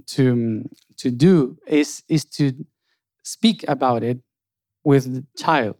to 0.07 0.69
to 0.97 1.11
do 1.11 1.57
is 1.67 2.03
is 2.07 2.25
to 2.25 2.53
speak 3.23 3.65
about 3.67 4.03
it 4.03 4.19
with 4.83 5.13
the 5.13 5.25
child, 5.37 5.77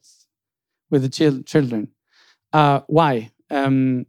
with 0.90 1.04
the 1.04 1.10
chil- 1.10 1.44
children. 1.44 1.90
Uh, 2.52 2.82
why? 2.88 3.32
Um, 3.50 4.06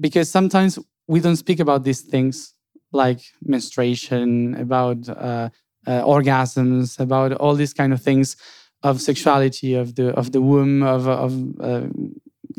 because 0.00 0.30
sometimes 0.30 0.78
we 1.06 1.20
don't 1.20 1.36
speak 1.36 1.60
about 1.60 1.84
these 1.84 2.02
things 2.02 2.54
like 2.92 3.20
menstruation, 3.42 4.54
about 4.54 5.08
uh, 5.08 5.48
uh, 5.86 6.02
orgasms, 6.02 7.00
about 7.00 7.32
all 7.32 7.54
these 7.54 7.72
kind 7.72 7.92
of 7.92 8.02
things 8.02 8.36
of 8.82 9.00
sexuality, 9.00 9.74
of 9.74 9.94
the 9.96 10.08
of 10.14 10.32
the 10.32 10.40
womb, 10.40 10.82
of 10.82 11.08
of 11.08 11.32
uh, 11.60 11.86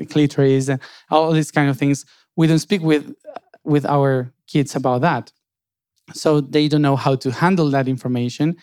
clitoris, 0.06 0.70
and 0.70 0.82
all 1.10 1.32
these 1.32 1.52
kind 1.52 1.70
of 1.70 1.78
things. 1.78 2.06
We 2.36 2.48
don't 2.48 2.60
speak 2.60 2.82
with 2.82 3.14
with 3.64 3.86
our 3.86 4.34
kids 4.48 4.76
about 4.76 5.02
that, 5.02 5.32
so 6.14 6.42
they 6.42 6.68
don't 6.68 6.82
know 6.82 6.96
how 6.96 7.16
to 7.16 7.32
handle 7.32 7.70
that 7.72 7.88
information. 7.88 8.56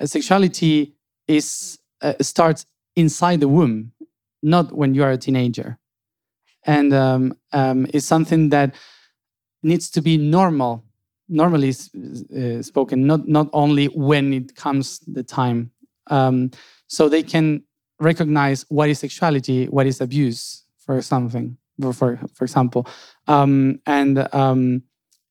Uh, 0.00 0.06
sexuality 0.06 0.94
is 1.28 1.78
uh, 2.02 2.14
starts 2.20 2.66
inside 2.96 3.40
the 3.40 3.48
womb, 3.48 3.92
not 4.42 4.72
when 4.72 4.94
you 4.94 5.02
are 5.02 5.12
a 5.12 5.18
teenager 5.18 5.78
and 6.64 6.92
um, 6.92 7.36
um, 7.52 7.86
is 7.92 8.06
something 8.06 8.50
that 8.50 8.74
needs 9.62 9.90
to 9.90 10.00
be 10.00 10.16
normal, 10.16 10.84
normally 11.28 11.70
uh, 11.70 12.62
spoken, 12.62 13.06
not 13.06 13.26
not 13.28 13.48
only 13.52 13.86
when 13.86 14.32
it 14.32 14.54
comes 14.54 15.00
the 15.00 15.22
time, 15.22 15.70
um, 16.08 16.50
so 16.86 17.08
they 17.08 17.22
can 17.22 17.62
recognize 18.00 18.64
what 18.68 18.88
is 18.88 18.98
sexuality, 18.98 19.66
what 19.66 19.86
is 19.86 20.00
abuse 20.00 20.64
for 20.84 21.00
something, 21.02 21.56
for 21.80 21.92
for, 21.92 22.44
example, 22.44 22.86
um, 23.26 23.80
and 23.86 24.28
um, 24.34 24.82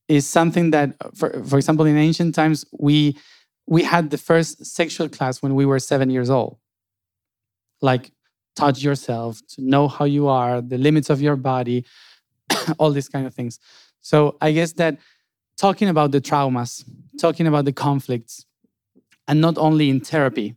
is 0.07 0.27
something 0.27 0.71
that, 0.71 0.95
for 1.15 1.43
for 1.43 1.57
example, 1.57 1.85
in 1.85 1.97
ancient 1.97 2.35
times 2.35 2.65
we 2.79 3.17
we 3.67 3.83
had 3.83 4.09
the 4.09 4.17
first 4.17 4.65
sexual 4.65 5.07
class 5.09 5.41
when 5.41 5.55
we 5.55 5.65
were 5.65 5.79
seven 5.79 6.09
years 6.09 6.29
old, 6.29 6.57
like 7.81 8.11
touch 8.55 8.83
yourself, 8.83 9.41
to 9.47 9.61
know 9.61 9.87
how 9.87 10.05
you 10.05 10.27
are, 10.27 10.61
the 10.61 10.77
limits 10.77 11.09
of 11.09 11.21
your 11.21 11.35
body, 11.35 11.85
all 12.79 12.91
these 12.91 13.09
kind 13.09 13.25
of 13.25 13.33
things. 13.33 13.59
So 14.01 14.37
I 14.41 14.51
guess 14.51 14.73
that 14.73 14.97
talking 15.57 15.87
about 15.87 16.11
the 16.11 16.21
traumas, 16.21 16.83
talking 17.19 17.47
about 17.47 17.65
the 17.65 17.73
conflicts, 17.73 18.45
and 19.27 19.39
not 19.39 19.57
only 19.57 19.89
in 19.89 20.01
therapy, 20.01 20.55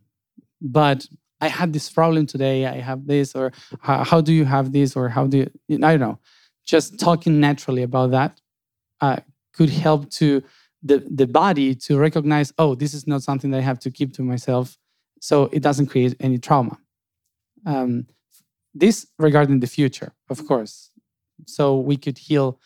but 0.61 1.07
I 1.45 1.49
had 1.49 1.73
this 1.73 1.89
problem 1.89 2.25
today, 2.25 2.65
I 2.65 2.79
have 2.89 3.05
this, 3.05 3.35
or 3.35 3.51
how, 3.81 4.19
do 4.21 4.33
you 4.33 4.45
have 4.45 4.71
this, 4.71 4.95
or 4.95 5.09
how 5.09 5.27
do 5.27 5.37
you, 5.37 5.75
I 5.87 5.91
don't 5.91 5.99
know. 5.99 6.19
Just 6.65 6.99
talking 6.99 7.39
naturally 7.39 7.83
about 7.83 8.11
that 8.11 8.41
uh, 8.99 9.17
could 9.53 9.69
help 9.69 10.09
to 10.21 10.43
the, 10.81 10.97
the 11.21 11.27
body 11.27 11.75
to 11.85 11.97
recognize, 12.07 12.51
oh, 12.57 12.73
this 12.73 12.93
is 12.93 13.05
not 13.05 13.21
something 13.21 13.51
that 13.51 13.59
I 13.59 13.67
have 13.71 13.79
to 13.85 13.91
keep 13.91 14.13
to 14.13 14.23
myself. 14.23 14.77
So 15.21 15.49
it 15.51 15.61
doesn't 15.61 15.87
create 15.87 16.15
any 16.19 16.39
trauma. 16.39 16.77
Um, 17.65 18.07
this 18.73 19.07
regarding 19.19 19.59
the 19.59 19.67
future, 19.67 20.13
of 20.29 20.47
course. 20.47 20.91
So 21.45 21.77
we 21.77 21.97
could 21.97 22.17
heal 22.17 22.59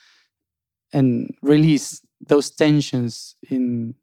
and 0.94 1.36
release 1.42 2.02
those 2.32 2.50
tensions 2.50 3.36
in 3.50 3.96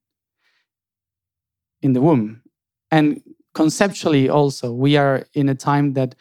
in 1.83 1.93
the 1.93 2.01
womb. 2.01 2.43
And 2.91 3.23
conceptually, 3.57 4.29
also, 4.29 4.71
we 4.71 4.99
are 4.99 5.27
in 5.33 5.49
a 5.49 5.55
time 5.55 5.95
that 5.95 6.15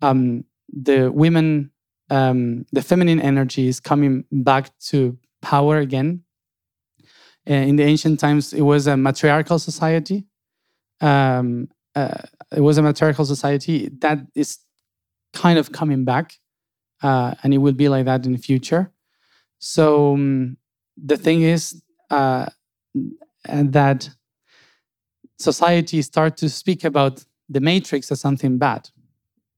um, 0.00 0.44
the 0.72 1.12
women, 1.12 1.70
um, 2.08 2.64
the 2.72 2.80
feminine 2.80 3.20
energy 3.20 3.68
is 3.68 3.78
coming 3.78 4.24
back 4.32 4.70
to 4.90 5.18
power 5.42 5.76
again. 5.76 6.22
Uh, 7.48 7.64
in 7.68 7.76
the 7.76 7.84
ancient 7.84 8.18
times, 8.18 8.54
it 8.54 8.62
was 8.62 8.86
a 8.86 8.96
matriarchal 8.96 9.58
society. 9.58 10.24
Um, 11.02 11.68
uh, 11.94 12.22
it 12.56 12.62
was 12.62 12.78
a 12.78 12.82
matriarchal 12.82 13.26
society 13.26 13.90
that 13.98 14.18
is 14.34 14.58
kind 15.34 15.58
of 15.58 15.70
coming 15.72 16.06
back, 16.06 16.38
uh, 17.02 17.34
and 17.42 17.52
it 17.52 17.58
will 17.58 17.74
be 17.74 17.90
like 17.90 18.06
that 18.06 18.24
in 18.24 18.32
the 18.32 18.38
future. 18.38 18.90
So 19.58 20.14
um, 20.14 20.56
the 20.96 21.18
thing 21.18 21.42
is 21.42 21.82
uh, 22.10 22.46
that 23.44 24.08
society 25.38 26.02
start 26.02 26.36
to 26.38 26.48
speak 26.48 26.84
about 26.84 27.24
the 27.48 27.60
matrix 27.60 28.10
as 28.10 28.20
something 28.20 28.58
bad. 28.58 28.90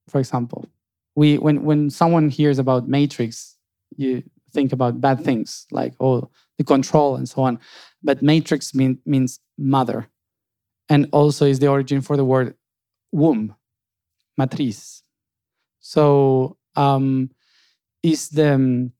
For 0.08 0.18
example, 0.18 0.66
we 1.14 1.38
when 1.38 1.64
when 1.64 1.90
someone 1.90 2.28
hears 2.28 2.58
about 2.58 2.88
matrix, 2.88 3.56
you 3.96 4.22
think 4.52 4.72
about 4.72 5.00
bad 5.00 5.24
things 5.24 5.66
like 5.70 5.94
oh 6.00 6.30
the 6.58 6.64
control 6.64 7.16
and 7.16 7.28
so 7.28 7.42
on. 7.42 7.58
But 8.02 8.22
matrix 8.22 8.74
mean, 8.74 8.98
means 9.06 9.40
mother, 9.58 10.08
and 10.88 11.08
also 11.12 11.46
is 11.46 11.58
the 11.58 11.68
origin 11.68 12.00
for 12.00 12.16
the 12.16 12.24
word 12.24 12.54
womb, 13.12 13.54
matriz. 14.36 15.02
So 15.80 16.56
um, 16.76 17.30
is 18.02 18.28
the 18.30 18.54
um, 18.54 18.92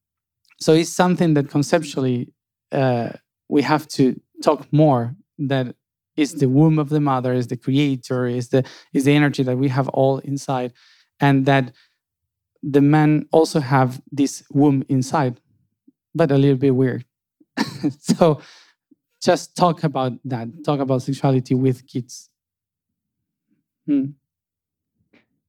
so 0.59 0.75
it's 0.75 0.91
something 0.91 1.35
that 1.35 1.51
conceptually 1.51 2.33
uh, 2.73 3.11
we 3.49 3.63
have 3.63 3.89
to 3.89 4.21
talk 4.43 4.71
more. 4.73 5.15
That 5.39 5.75
is 6.17 6.35
the 6.35 6.49
womb 6.49 6.79
of 6.79 6.89
the 6.89 7.01
mother, 7.01 7.33
is 7.33 7.47
the 7.47 7.57
creator, 7.57 8.27
is 8.27 8.49
the 8.49 8.65
is 8.93 9.05
the 9.05 9.13
energy 9.13 9.43
that 9.43 9.57
we 9.57 9.69
have 9.69 9.89
all 9.89 10.19
inside, 10.19 10.73
and 11.21 11.47
that 11.47 11.73
the 12.63 12.81
men 12.81 13.27
also 13.33 13.61
have 13.61 14.01
this 14.13 14.43
womb 14.51 14.85
inside, 14.89 15.41
but 16.15 16.31
a 16.31 16.37
little 16.39 16.59
bit 16.59 16.75
weird. 16.75 17.05
so 17.99 18.41
just 19.23 19.57
talk 19.57 19.85
about 19.85 20.13
that. 20.25 20.49
Talk 20.65 20.81
about 20.81 21.03
sexuality 21.03 21.55
with 21.55 21.87
kids. 21.87 22.29
Hmm. 23.87 24.07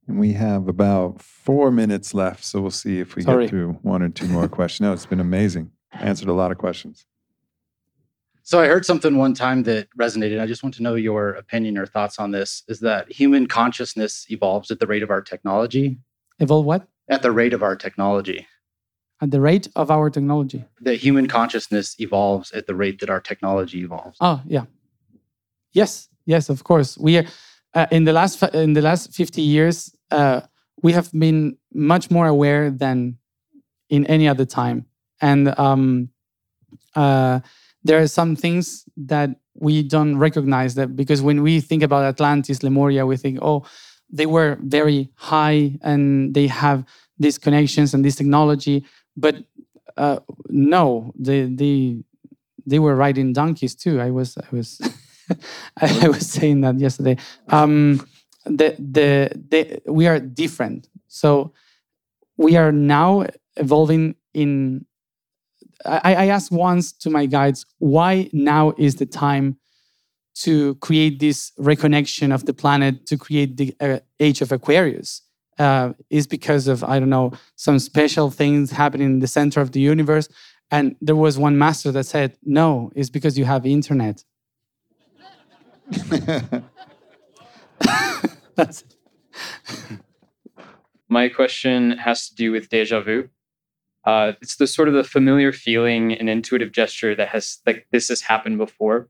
And 0.08 0.18
we 0.18 0.32
have 0.32 0.68
about 0.68 1.22
four 1.22 1.70
minutes 1.70 2.12
left, 2.12 2.44
so 2.44 2.60
we'll 2.60 2.70
see 2.70 2.98
if 2.98 3.14
we 3.14 3.22
Sorry. 3.22 3.44
get 3.44 3.50
through 3.50 3.72
one 3.82 4.02
or 4.02 4.08
two 4.08 4.26
more 4.26 4.48
questions. 4.58 4.80
No, 4.84 4.92
it's 4.92 5.06
been 5.06 5.20
amazing. 5.20 5.70
Answered 5.92 6.28
a 6.28 6.32
lot 6.32 6.50
of 6.50 6.58
questions. 6.58 7.06
So 8.44 8.60
I 8.60 8.66
heard 8.66 8.84
something 8.84 9.16
one 9.16 9.34
time 9.34 9.62
that 9.64 9.88
resonated. 9.98 10.40
I 10.40 10.46
just 10.46 10.62
want 10.62 10.74
to 10.76 10.82
know 10.82 10.94
your 10.96 11.30
opinion 11.30 11.78
or 11.78 11.86
thoughts 11.86 12.18
on 12.18 12.32
this. 12.32 12.64
Is 12.68 12.80
that 12.80 13.10
human 13.10 13.46
consciousness 13.46 14.26
evolves 14.30 14.70
at 14.70 14.80
the 14.80 14.86
rate 14.86 15.02
of 15.02 15.10
our 15.10 15.22
technology? 15.22 15.98
Evolve 16.40 16.66
what? 16.66 16.88
At 17.08 17.22
the 17.22 17.30
rate 17.30 17.52
of 17.52 17.62
our 17.62 17.76
technology. 17.76 18.46
At 19.20 19.30
the 19.30 19.40
rate 19.40 19.68
of 19.76 19.90
our 19.90 20.10
technology. 20.10 20.64
That 20.80 20.96
human 20.96 21.28
consciousness 21.28 21.94
evolves 22.00 22.50
at 22.50 22.66
the 22.66 22.74
rate 22.74 22.98
that 23.00 23.10
our 23.10 23.20
technology 23.20 23.82
evolves. 23.82 24.18
Oh 24.20 24.42
yeah. 24.46 24.64
Yes, 25.72 26.08
yes, 26.26 26.48
of 26.48 26.64
course. 26.64 26.98
We 26.98 27.18
are 27.18 27.24
uh, 27.74 27.86
in 27.90 28.04
the 28.04 28.12
last 28.12 28.42
in 28.42 28.72
the 28.72 28.82
last 28.82 29.14
50 29.14 29.40
years 29.40 29.94
uh, 30.10 30.40
we 30.82 30.92
have 30.92 31.10
been 31.12 31.56
much 31.72 32.10
more 32.10 32.26
aware 32.26 32.70
than 32.70 33.18
in 33.88 34.04
any 34.06 34.26
other 34.28 34.44
time 34.44 34.86
and 35.20 35.56
um, 35.58 36.10
uh, 36.94 37.40
there 37.84 38.00
are 38.00 38.06
some 38.08 38.36
things 38.36 38.84
that 38.96 39.30
we 39.54 39.82
don't 39.82 40.16
recognize 40.16 40.74
that 40.74 40.96
because 40.96 41.20
when 41.22 41.42
we 41.42 41.60
think 41.60 41.82
about 41.82 42.04
atlantis 42.04 42.62
lemuria 42.62 43.04
we 43.06 43.16
think 43.16 43.38
oh 43.42 43.64
they 44.10 44.26
were 44.26 44.58
very 44.62 45.08
high 45.16 45.78
and 45.82 46.34
they 46.34 46.46
have 46.46 46.84
these 47.18 47.38
connections 47.38 47.94
and 47.94 48.04
this 48.04 48.16
technology 48.16 48.84
but 49.16 49.36
uh, 49.96 50.18
no 50.48 51.12
they, 51.18 51.42
they 51.44 51.96
they 52.64 52.78
were 52.78 52.96
riding 52.96 53.32
donkeys 53.32 53.74
too 53.74 54.00
i 54.00 54.10
was 54.10 54.38
i 54.38 54.46
was 54.56 54.80
I 55.80 56.08
was 56.08 56.28
saying 56.28 56.60
that 56.62 56.78
yesterday. 56.78 57.16
Um, 57.48 58.06
the, 58.44 58.76
the, 58.78 59.30
the, 59.48 59.82
we 59.86 60.06
are 60.06 60.18
different. 60.18 60.88
So 61.08 61.52
we 62.36 62.56
are 62.56 62.72
now 62.72 63.26
evolving 63.56 64.16
in. 64.34 64.86
I, 65.84 66.14
I 66.14 66.26
asked 66.26 66.52
once 66.52 66.92
to 66.92 67.10
my 67.10 67.26
guides, 67.26 67.66
why 67.78 68.30
now 68.32 68.72
is 68.78 68.96
the 68.96 69.06
time 69.06 69.58
to 70.34 70.74
create 70.76 71.20
this 71.20 71.52
reconnection 71.58 72.34
of 72.34 72.46
the 72.46 72.54
planet, 72.54 73.06
to 73.06 73.18
create 73.18 73.56
the 73.56 73.74
uh, 73.80 73.98
age 74.20 74.40
of 74.40 74.52
Aquarius? 74.52 75.22
Uh, 75.58 75.92
is 76.08 76.26
because 76.26 76.66
of, 76.66 76.82
I 76.82 76.98
don't 76.98 77.10
know, 77.10 77.32
some 77.56 77.78
special 77.78 78.30
things 78.30 78.70
happening 78.70 79.06
in 79.06 79.18
the 79.18 79.26
center 79.26 79.60
of 79.60 79.72
the 79.72 79.80
universe. 79.80 80.28
And 80.70 80.96
there 81.02 81.14
was 81.14 81.38
one 81.38 81.58
master 81.58 81.92
that 81.92 82.06
said, 82.06 82.38
no, 82.42 82.90
it's 82.96 83.10
because 83.10 83.36
you 83.36 83.44
have 83.44 83.66
internet 83.66 84.24
My 91.08 91.28
question 91.28 91.98
has 91.98 92.28
to 92.28 92.34
do 92.34 92.52
with 92.52 92.68
deja 92.68 93.00
vu. 93.00 93.28
Uh, 94.04 94.32
it's 94.40 94.56
the 94.56 94.66
sort 94.66 94.88
of 94.88 94.94
the 94.94 95.04
familiar 95.04 95.52
feeling 95.52 96.12
and 96.12 96.28
intuitive 96.28 96.72
gesture 96.72 97.14
that 97.14 97.28
has 97.28 97.58
like 97.66 97.86
this 97.92 98.08
has 98.08 98.20
happened 98.20 98.58
before. 98.58 99.08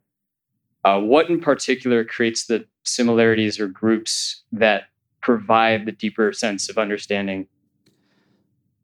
Uh, 0.85 1.01
what 1.01 1.31
in 1.31 1.41
particular 1.41 2.05
creates 2.05 2.47
the 2.47 2.67
similarities 2.83 3.61
or 3.61 3.69
groups 3.69 4.43
that 4.53 4.85
provide 5.21 5.87
the 5.87 5.93
deeper 5.93 6.33
sense 6.33 6.69
of 6.69 6.77
understanding? 6.77 7.47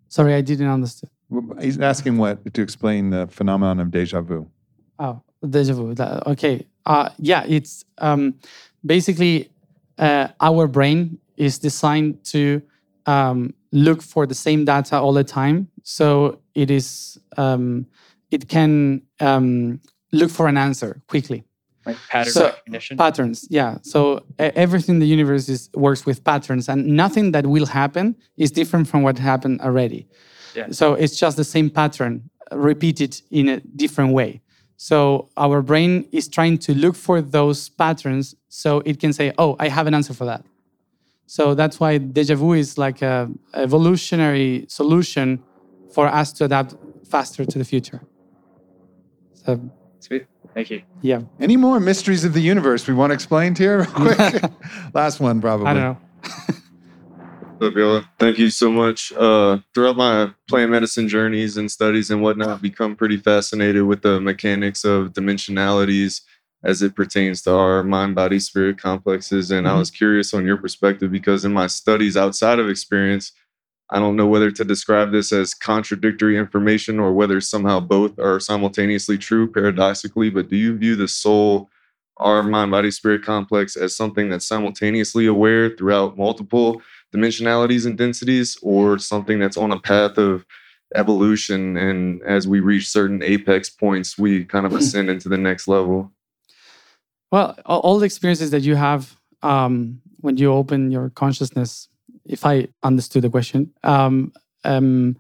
Sorry, 0.08 0.34
I 0.34 0.40
didn't 0.40 0.68
understand. 0.68 1.10
He's 1.60 1.78
asking 1.78 2.16
what 2.16 2.54
to 2.54 2.62
explain 2.62 3.10
the 3.10 3.26
phenomenon 3.26 3.80
of 3.80 3.90
deja 3.90 4.22
vu. 4.22 4.48
Oh, 4.98 5.20
deja 5.46 5.74
vu. 5.74 5.94
Okay. 6.26 6.66
Uh, 6.86 7.10
yeah, 7.18 7.44
it's 7.46 7.84
um, 7.98 8.34
basically 8.86 9.50
uh, 9.98 10.28
our 10.40 10.66
brain 10.66 11.18
is 11.36 11.58
designed 11.58 12.24
to 12.24 12.62
um, 13.04 13.52
look 13.72 14.02
for 14.02 14.26
the 14.26 14.34
same 14.34 14.64
data 14.64 14.98
all 14.98 15.12
the 15.12 15.24
time. 15.24 15.68
So 15.82 16.40
it 16.54 16.70
is 16.70 17.18
um, 17.36 17.86
it 18.30 18.48
can 18.48 19.02
um, 19.20 19.80
look 20.12 20.30
for 20.30 20.48
an 20.48 20.56
answer 20.56 21.02
quickly. 21.08 21.44
Like 21.86 21.96
pattern 22.10 22.32
so, 22.32 22.44
recognition. 22.44 22.96
Patterns, 22.98 23.46
yeah. 23.48 23.78
So 23.82 24.24
everything 24.38 24.96
in 24.96 24.98
the 25.00 25.06
universe 25.06 25.48
is 25.48 25.70
works 25.74 26.04
with 26.04 26.22
patterns, 26.22 26.68
and 26.68 26.86
nothing 26.86 27.32
that 27.32 27.46
will 27.46 27.66
happen 27.66 28.16
is 28.36 28.50
different 28.50 28.88
from 28.88 29.02
what 29.02 29.18
happened 29.18 29.60
already. 29.62 30.06
Yeah. 30.54 30.66
So 30.70 30.94
it's 30.94 31.16
just 31.18 31.36
the 31.36 31.44
same 31.44 31.70
pattern 31.70 32.28
repeated 32.52 33.20
in 33.30 33.48
a 33.48 33.60
different 33.60 34.12
way. 34.12 34.42
So 34.76 35.28
our 35.36 35.60
brain 35.62 36.08
is 36.12 36.28
trying 36.28 36.58
to 36.58 36.74
look 36.74 36.94
for 36.94 37.20
those 37.20 37.68
patterns 37.68 38.34
so 38.48 38.80
it 38.84 39.00
can 39.00 39.12
say, 39.12 39.32
oh, 39.38 39.56
I 39.58 39.68
have 39.68 39.86
an 39.86 39.94
answer 39.94 40.14
for 40.14 40.24
that. 40.26 40.44
So 41.28 41.54
that's 41.54 41.78
why 41.78 41.98
deja 41.98 42.36
vu 42.36 42.54
is 42.54 42.78
like 42.78 43.02
a 43.02 43.30
evolutionary 43.52 44.64
solution 44.66 45.42
for 45.92 46.06
us 46.06 46.32
to 46.32 46.46
adapt 46.46 46.74
faster 47.06 47.44
to 47.44 47.58
the 47.58 47.66
future. 47.66 48.00
So 49.34 49.60
sweet. 50.00 50.26
Thank 50.54 50.70
you. 50.70 50.82
Yeah. 51.02 51.20
Any 51.38 51.58
more 51.58 51.80
mysteries 51.80 52.24
of 52.24 52.32
the 52.32 52.40
universe 52.40 52.88
we 52.88 52.94
want 52.94 53.12
explained 53.12 53.58
here 53.58 53.80
real 53.80 53.86
quick? 54.16 54.42
Last 54.94 55.20
one, 55.20 55.42
probably. 55.42 55.66
I 55.66 55.74
don't 55.74 55.82
know. 55.82 55.98
Fabiola, 57.60 58.08
thank 58.18 58.38
you 58.38 58.48
so 58.48 58.70
much. 58.70 59.12
Uh, 59.12 59.58
throughout 59.74 59.98
my 59.98 60.32
plant 60.48 60.70
medicine 60.70 61.08
journeys 61.08 61.58
and 61.58 61.70
studies 61.70 62.10
and 62.10 62.22
whatnot, 62.22 62.48
I've 62.48 62.62
become 62.62 62.96
pretty 62.96 63.18
fascinated 63.18 63.82
with 63.82 64.00
the 64.00 64.18
mechanics 64.18 64.82
of 64.82 65.12
dimensionalities 65.12 66.22
as 66.64 66.82
it 66.82 66.96
pertains 66.96 67.42
to 67.42 67.54
our 67.54 67.82
mind, 67.82 68.14
body, 68.14 68.38
spirit 68.38 68.78
complexes. 68.78 69.50
And 69.50 69.66
mm-hmm. 69.66 69.76
I 69.76 69.78
was 69.78 69.90
curious 69.90 70.34
on 70.34 70.44
your 70.44 70.56
perspective 70.56 71.10
because 71.10 71.44
in 71.44 71.52
my 71.52 71.66
studies 71.66 72.16
outside 72.16 72.58
of 72.58 72.68
experience, 72.68 73.32
I 73.90 73.98
don't 73.98 74.16
know 74.16 74.26
whether 74.26 74.50
to 74.50 74.64
describe 74.64 75.12
this 75.12 75.32
as 75.32 75.54
contradictory 75.54 76.36
information 76.36 76.98
or 76.98 77.14
whether 77.14 77.40
somehow 77.40 77.80
both 77.80 78.18
are 78.18 78.38
simultaneously 78.38 79.16
true 79.16 79.50
paradoxically, 79.50 80.28
but 80.28 80.50
do 80.50 80.56
you 80.56 80.76
view 80.76 80.94
the 80.94 81.08
soul, 81.08 81.70
our 82.18 82.42
mind 82.42 82.70
body 82.70 82.90
spirit 82.90 83.22
complex, 83.22 83.76
as 83.76 83.96
something 83.96 84.28
that's 84.28 84.46
simultaneously 84.46 85.26
aware 85.26 85.70
throughout 85.70 86.18
multiple 86.18 86.82
dimensionalities 87.14 87.86
and 87.86 87.96
densities, 87.96 88.58
or 88.60 88.98
something 88.98 89.38
that's 89.38 89.56
on 89.56 89.72
a 89.72 89.80
path 89.80 90.18
of 90.18 90.44
evolution? 90.94 91.78
And 91.78 92.20
as 92.24 92.46
we 92.46 92.60
reach 92.60 92.90
certain 92.90 93.22
apex 93.22 93.70
points, 93.70 94.18
we 94.18 94.44
kind 94.44 94.66
of 94.66 94.74
ascend 94.74 95.08
into 95.08 95.30
the 95.30 95.38
next 95.38 95.66
level? 95.66 96.12
Well, 97.30 97.58
all 97.66 97.98
the 97.98 98.06
experiences 98.06 98.50
that 98.52 98.62
you 98.62 98.74
have 98.74 99.16
um, 99.42 100.00
when 100.20 100.36
you 100.36 100.52
open 100.52 100.90
your 100.90 101.10
consciousness 101.10 101.88
if 102.24 102.44
I 102.44 102.68
understood 102.82 103.22
the 103.22 103.30
question, 103.30 103.72
um, 103.82 104.32
um, 104.64 105.16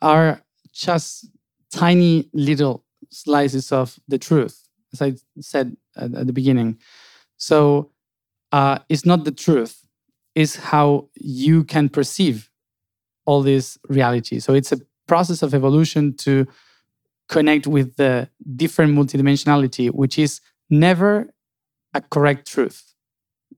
are 0.00 0.42
just 0.72 1.28
tiny 1.70 2.28
little 2.32 2.84
slices 3.10 3.72
of 3.72 3.98
the 4.08 4.18
truth, 4.18 4.68
as 4.92 5.02
I 5.02 5.14
said 5.40 5.76
at, 5.96 6.14
at 6.14 6.26
the 6.26 6.32
beginning. 6.32 6.78
So 7.36 7.90
uh, 8.52 8.78
it's 8.88 9.04
not 9.04 9.24
the 9.24 9.32
truth, 9.32 9.86
it's 10.34 10.56
how 10.56 11.08
you 11.14 11.64
can 11.64 11.88
perceive 11.88 12.50
all 13.26 13.42
this 13.42 13.78
reality. 13.88 14.40
So 14.40 14.54
it's 14.54 14.72
a 14.72 14.80
process 15.06 15.42
of 15.42 15.54
evolution 15.54 16.16
to 16.18 16.46
connect 17.28 17.66
with 17.66 17.96
the 17.96 18.28
different 18.56 18.96
multidimensionality, 18.96 19.90
which 19.90 20.18
is 20.18 20.40
never 20.70 21.32
a 21.94 22.00
correct 22.00 22.46
truth 22.46 22.94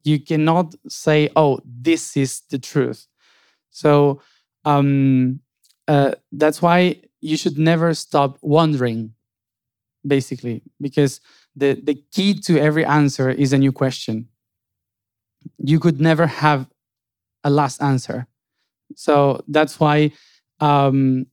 you 0.05 0.19
cannot 0.21 0.75
say, 0.89 1.29
"Oh, 1.37 1.61
this 1.65 2.17
is 2.17 2.43
the 2.51 2.59
truth." 2.59 3.07
So 3.71 4.23
um, 4.65 5.41
uh, 5.89 6.13
that's 6.33 6.63
why 6.63 7.03
you 7.21 7.37
should 7.37 7.59
never 7.59 7.95
stop 7.95 8.39
wondering, 8.43 9.15
basically, 10.07 10.63
because 10.81 11.21
the 11.57 11.81
the 11.83 12.03
key 12.13 12.35
to 12.47 12.59
every 12.61 12.85
answer 12.85 13.31
is 13.31 13.53
a 13.53 13.59
new 13.59 13.73
question. 13.73 14.29
You 15.59 15.79
could 15.81 16.01
never 16.01 16.27
have 16.27 16.69
a 17.45 17.51
last 17.51 17.83
answer. 17.83 18.27
So 18.97 19.43
that's 19.49 19.81
why 19.81 20.13
um, 20.61 21.27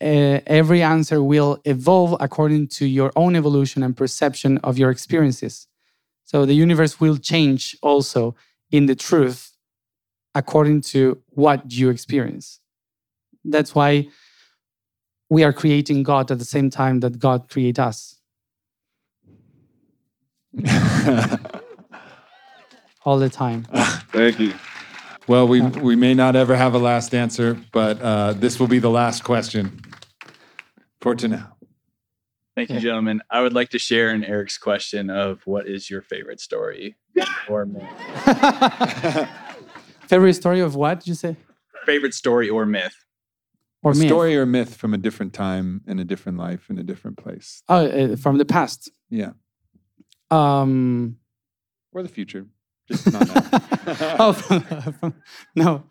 every 0.00 0.82
answer 0.82 1.22
will 1.22 1.60
evolve 1.64 2.16
according 2.20 2.68
to 2.68 2.86
your 2.86 3.12
own 3.14 3.36
evolution 3.36 3.82
and 3.82 3.96
perception 3.96 4.58
of 4.58 4.78
your 4.78 4.90
experiences. 4.90 5.66
So 6.24 6.46
the 6.46 6.54
universe 6.54 7.00
will 7.00 7.16
change 7.16 7.76
also 7.82 8.34
in 8.70 8.86
the 8.86 8.94
truth 8.94 9.52
according 10.34 10.80
to 10.80 11.20
what 11.28 11.70
you 11.72 11.90
experience. 11.90 12.60
That's 13.44 13.74
why 13.74 14.08
we 15.28 15.44
are 15.44 15.52
creating 15.52 16.02
God 16.02 16.30
at 16.30 16.38
the 16.38 16.44
same 16.44 16.70
time 16.70 17.00
that 17.00 17.18
God 17.18 17.48
create 17.48 17.78
us. 17.78 18.16
All 23.04 23.18
the 23.18 23.30
time. 23.30 23.66
Thank 24.12 24.38
you. 24.38 24.54
Well, 25.30 25.46
we, 25.46 25.60
we 25.60 25.94
may 25.94 26.12
not 26.12 26.34
ever 26.34 26.56
have 26.56 26.74
a 26.74 26.78
last 26.80 27.14
answer, 27.14 27.56
but 27.70 28.02
uh, 28.02 28.32
this 28.32 28.58
will 28.58 28.66
be 28.66 28.80
the 28.80 28.90
last 28.90 29.22
question 29.22 29.80
for 31.00 31.14
to 31.14 31.28
now. 31.28 31.56
Thank 32.56 32.70
you, 32.70 32.80
gentlemen. 32.80 33.22
I 33.30 33.40
would 33.40 33.52
like 33.52 33.68
to 33.68 33.78
share 33.78 34.12
in 34.12 34.24
Eric's 34.24 34.58
question 34.58 35.08
of 35.08 35.42
what 35.44 35.68
is 35.68 35.88
your 35.88 36.02
favorite 36.02 36.40
story 36.40 36.96
or 37.48 37.64
myth? 37.64 37.88
favorite 40.08 40.34
story 40.34 40.58
of 40.58 40.74
what 40.74 40.98
did 40.98 41.06
you 41.06 41.14
say? 41.14 41.36
Favorite 41.86 42.14
story 42.14 42.48
or 42.48 42.66
myth? 42.66 42.96
Or 43.84 43.92
myth. 43.92 44.08
story 44.08 44.36
or 44.36 44.46
myth 44.46 44.74
from 44.74 44.94
a 44.94 44.98
different 44.98 45.32
time 45.32 45.82
in 45.86 46.00
a 46.00 46.04
different 46.04 46.38
life 46.38 46.68
in 46.68 46.76
a 46.76 46.82
different 46.82 47.18
place. 47.18 47.62
Oh, 47.68 47.86
uh, 47.86 48.16
from 48.16 48.38
the 48.38 48.44
past. 48.44 48.90
Yeah. 49.10 49.30
Um, 50.32 51.18
or 51.92 52.02
the 52.02 52.08
future. 52.08 52.46
Just 52.90 53.12
not 53.12 53.28
oh, 54.20 55.12
no. 55.54 55.84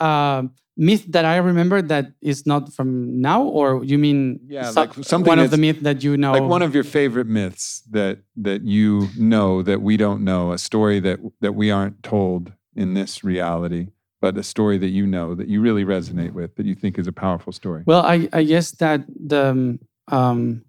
Uh, 0.00 0.42
myth 0.76 1.04
that 1.08 1.24
I 1.24 1.36
remember 1.36 1.82
that 1.82 2.12
is 2.20 2.46
not 2.46 2.72
from 2.72 3.20
now, 3.20 3.42
or 3.42 3.84
you 3.84 3.98
mean 3.98 4.40
yeah, 4.46 4.70
like 4.70 4.94
something 4.94 5.28
one 5.28 5.38
of 5.38 5.50
the 5.50 5.56
myths 5.56 5.82
that 5.82 6.02
you 6.04 6.16
know, 6.16 6.32
like 6.32 6.42
one 6.42 6.62
of 6.62 6.74
your 6.74 6.84
favorite 6.84 7.26
myths 7.26 7.82
that 7.90 8.20
that 8.36 8.62
you 8.62 9.08
know 9.18 9.62
that 9.62 9.82
we 9.82 9.96
don't 9.96 10.22
know, 10.22 10.52
a 10.52 10.58
story 10.58 11.00
that 11.00 11.18
that 11.40 11.52
we 11.52 11.70
aren't 11.70 12.02
told 12.02 12.52
in 12.76 12.94
this 12.94 13.24
reality, 13.24 13.88
but 14.20 14.38
a 14.38 14.42
story 14.42 14.78
that 14.78 14.90
you 14.90 15.06
know 15.06 15.34
that 15.34 15.48
you 15.48 15.60
really 15.60 15.84
resonate 15.84 16.32
with, 16.32 16.54
that 16.56 16.66
you 16.66 16.74
think 16.74 16.98
is 16.98 17.08
a 17.08 17.12
powerful 17.12 17.52
story. 17.52 17.82
Well, 17.86 18.02
I 18.02 18.28
I 18.32 18.44
guess 18.44 18.70
that 18.72 19.04
the 19.08 19.78
um, 20.06 20.62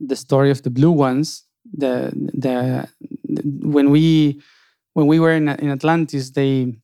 the 0.00 0.16
story 0.16 0.50
of 0.50 0.62
the 0.62 0.70
blue 0.70 0.92
ones, 0.92 1.44
the, 1.72 2.12
the 2.14 2.88
when 3.44 3.90
we 3.90 4.40
when 4.94 5.06
we 5.06 5.18
were 5.20 5.32
in 5.32 5.48
in 5.48 5.70
Atlantis, 5.70 6.30
they 6.30 6.74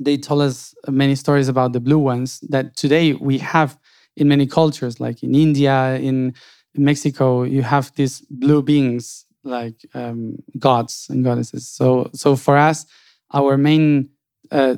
they 0.00 0.16
told 0.16 0.42
us 0.42 0.74
many 0.88 1.14
stories 1.14 1.48
about 1.48 1.72
the 1.72 1.80
blue 1.80 1.98
ones 1.98 2.40
that 2.48 2.76
today 2.76 3.14
we 3.14 3.38
have 3.38 3.78
in 4.16 4.28
many 4.28 4.46
cultures, 4.46 5.00
like 5.00 5.22
in 5.22 5.34
India, 5.34 5.96
in 5.96 6.34
Mexico, 6.76 7.42
you 7.42 7.62
have 7.62 7.92
these 7.94 8.20
blue 8.30 8.62
beings 8.62 9.24
like 9.44 9.74
um, 9.94 10.36
gods 10.58 11.06
and 11.10 11.24
goddesses. 11.24 11.68
So, 11.68 12.10
so 12.14 12.36
for 12.36 12.56
us, 12.56 12.86
our 13.32 13.56
main 13.56 14.08
uh, 14.50 14.76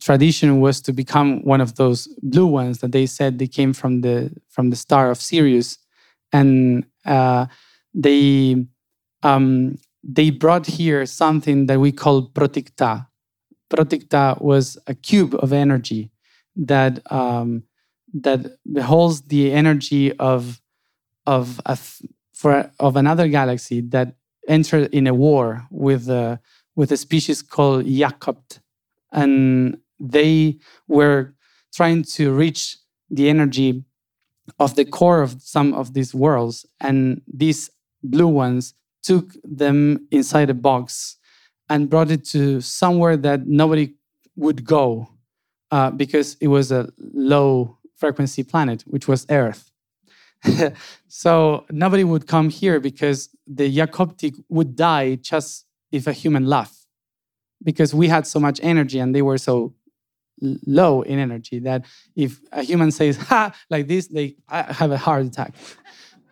tradition 0.00 0.60
was 0.60 0.80
to 0.82 0.92
become 0.92 1.42
one 1.42 1.60
of 1.60 1.76
those 1.76 2.06
blue 2.22 2.46
ones 2.46 2.78
that 2.78 2.92
they 2.92 3.06
said 3.06 3.38
they 3.38 3.46
came 3.46 3.72
from 3.72 4.00
the 4.02 4.30
from 4.48 4.70
the 4.70 4.76
star 4.76 5.10
of 5.10 5.18
Sirius, 5.18 5.78
and 6.32 6.84
uh, 7.04 7.46
they 7.92 8.66
um, 9.22 9.78
they 10.06 10.30
brought 10.30 10.66
here 10.66 11.06
something 11.06 11.66
that 11.66 11.80
we 11.80 11.90
call 11.90 12.28
protikta, 12.28 13.06
Pratikta 13.70 14.40
was 14.40 14.78
a 14.86 14.94
cube 14.94 15.34
of 15.36 15.52
energy 15.52 16.10
that 16.56 17.00
um, 17.10 17.64
that 18.12 18.58
beholds 18.70 19.22
the 19.22 19.52
energy 19.52 20.12
of 20.18 20.60
of 21.26 21.60
a 21.66 21.78
for 22.34 22.70
of 22.78 22.96
another 22.96 23.28
galaxy 23.28 23.80
that 23.80 24.14
entered 24.46 24.92
in 24.94 25.06
a 25.06 25.14
war 25.14 25.66
with 25.70 26.08
a 26.08 26.38
with 26.76 26.92
a 26.92 26.96
species 26.96 27.40
called 27.42 27.86
Yakopt, 27.86 28.60
and 29.12 29.78
they 29.98 30.58
were 30.86 31.34
trying 31.74 32.02
to 32.02 32.32
reach 32.32 32.76
the 33.10 33.28
energy 33.28 33.84
of 34.58 34.76
the 34.76 34.84
core 34.84 35.22
of 35.22 35.40
some 35.40 35.72
of 35.72 35.94
these 35.94 36.14
worlds, 36.14 36.66
and 36.80 37.22
these 37.26 37.70
blue 38.02 38.28
ones 38.28 38.74
took 39.04 39.34
them 39.44 40.06
inside 40.10 40.50
a 40.50 40.54
box 40.54 41.16
and 41.68 41.88
brought 41.88 42.10
it 42.10 42.24
to 42.24 42.60
somewhere 42.60 43.16
that 43.16 43.46
nobody 43.46 43.94
would 44.36 44.64
go 44.64 45.08
uh, 45.70 45.90
because 45.90 46.36
it 46.40 46.48
was 46.48 46.72
a 46.72 46.88
low 46.98 47.78
frequency 47.96 48.42
planet, 48.42 48.82
which 48.86 49.06
was 49.06 49.26
Earth. 49.30 49.70
so 51.08 51.64
nobody 51.70 52.04
would 52.04 52.26
come 52.26 52.48
here 52.50 52.80
because 52.80 53.30
the 53.46 53.70
Yakoptik 53.78 54.34
would 54.48 54.76
die 54.76 55.14
just 55.16 55.66
if 55.90 56.06
a 56.06 56.12
human 56.12 56.46
laughed, 56.46 56.86
because 57.62 57.94
we 57.94 58.08
had 58.08 58.26
so 58.26 58.40
much 58.40 58.60
energy 58.62 58.98
and 58.98 59.14
they 59.14 59.22
were 59.22 59.38
so 59.38 59.74
low 60.66 61.02
in 61.02 61.18
energy 61.18 61.60
that 61.60 61.84
if 62.16 62.40
a 62.52 62.62
human 62.62 62.90
says 62.90 63.16
ha 63.16 63.54
like 63.70 63.86
this, 63.86 64.08
they 64.08 64.36
have 64.48 64.90
a 64.90 64.98
heart 64.98 65.24
attack. 65.24 65.54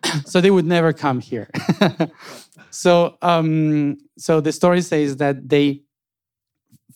so 0.25 0.41
they 0.41 0.51
would 0.51 0.65
never 0.65 0.93
come 0.93 1.19
here. 1.19 1.49
so 2.69 3.17
um, 3.21 3.97
so 4.17 4.41
the 4.41 4.51
story 4.51 4.81
says 4.81 5.17
that 5.17 5.49
they 5.49 5.81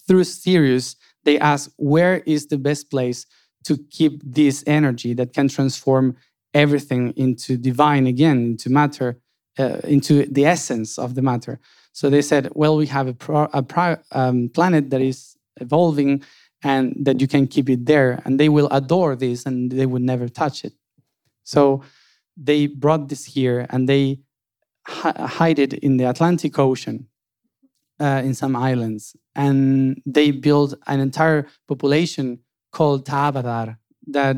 through 0.07 0.23
Sirius 0.23 0.95
they 1.27 1.37
ask 1.39 1.69
where 1.75 2.23
is 2.25 2.47
the 2.47 2.57
best 2.57 2.89
place 2.89 3.25
to 3.65 3.77
keep 3.91 4.21
this 4.23 4.63
energy 4.65 5.13
that 5.13 5.33
can 5.33 5.49
transform 5.49 6.15
everything 6.53 7.13
into 7.17 7.57
divine 7.57 8.07
again 8.07 8.37
into 8.51 8.69
matter 8.69 9.19
uh, 9.59 9.79
into 9.83 10.25
the 10.27 10.45
essence 10.45 10.97
of 10.97 11.15
the 11.15 11.21
matter 11.21 11.59
so 11.91 12.09
they 12.09 12.21
said 12.21 12.49
well 12.55 12.77
we 12.77 12.87
have 12.87 13.07
a, 13.07 13.13
pro, 13.13 13.49
a 13.53 13.99
um, 14.11 14.49
planet 14.49 14.89
that 14.89 15.01
is 15.01 15.35
evolving 15.57 16.23
and 16.63 16.95
that 16.99 17.19
you 17.19 17.27
can 17.27 17.45
keep 17.45 17.69
it 17.69 17.85
there 17.85 18.21
and 18.23 18.39
they 18.39 18.49
will 18.49 18.69
adore 18.71 19.15
this 19.15 19.45
and 19.45 19.71
they 19.71 19.85
would 19.85 20.01
never 20.01 20.29
touch 20.29 20.63
it 20.63 20.73
so 21.43 21.81
they 22.37 22.67
brought 22.67 23.09
this 23.09 23.25
here 23.25 23.65
and 23.69 23.89
they 23.89 24.19
hide 24.87 25.59
it 25.59 25.73
in 25.73 25.97
the 25.97 26.05
Atlantic 26.05 26.57
Ocean 26.59 27.07
uh, 27.99 28.21
in 28.23 28.33
some 28.33 28.55
islands. 28.55 29.15
And 29.35 30.01
they 30.05 30.31
built 30.31 30.75
an 30.87 30.99
entire 30.99 31.47
population 31.67 32.39
called 32.71 33.05
Ta'abadar 33.05 33.77
that 34.07 34.37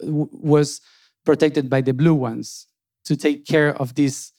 was 0.00 0.80
protected 1.24 1.68
by 1.68 1.80
the 1.80 1.92
blue 1.92 2.14
ones 2.14 2.66
to 3.04 3.16
take 3.16 3.46
care 3.46 3.74
of 3.76 3.94
this 3.94 4.32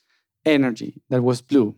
energy 0.46 1.02
that 1.10 1.24
was 1.24 1.42
blue. 1.42 1.76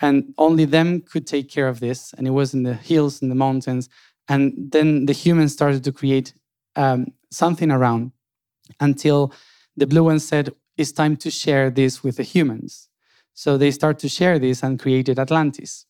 And 0.00 0.34
only 0.36 0.66
them 0.66 1.00
could 1.00 1.26
take 1.26 1.48
care 1.50 1.68
of 1.68 1.80
this. 1.80 2.12
And 2.12 2.26
it 2.26 2.30
was 2.30 2.52
in 2.54 2.62
the 2.62 2.74
hills 2.74 3.22
and 3.22 3.30
the 3.30 3.34
mountains. 3.34 3.88
And 4.28 4.52
then 4.56 5.06
the 5.06 5.12
humans 5.12 5.52
started 5.52 5.82
to 5.84 5.92
create 5.92 6.34
um, 6.76 7.06
something 7.30 7.70
around 7.70 8.12
until 8.78 9.32
the 9.76 9.86
blue 9.86 10.04
ones 10.04 10.26
said, 10.26 10.52
it's 10.76 10.92
time 10.92 11.16
to 11.16 11.30
share 11.30 11.70
this 11.70 12.02
with 12.02 12.16
the 12.16 12.22
humans. 12.22 12.88
So 13.34 13.58
they 13.58 13.70
start 13.70 13.98
to 14.00 14.08
share 14.08 14.38
this 14.38 14.62
and 14.62 14.78
created 14.78 15.18
Atlantis. 15.18 15.86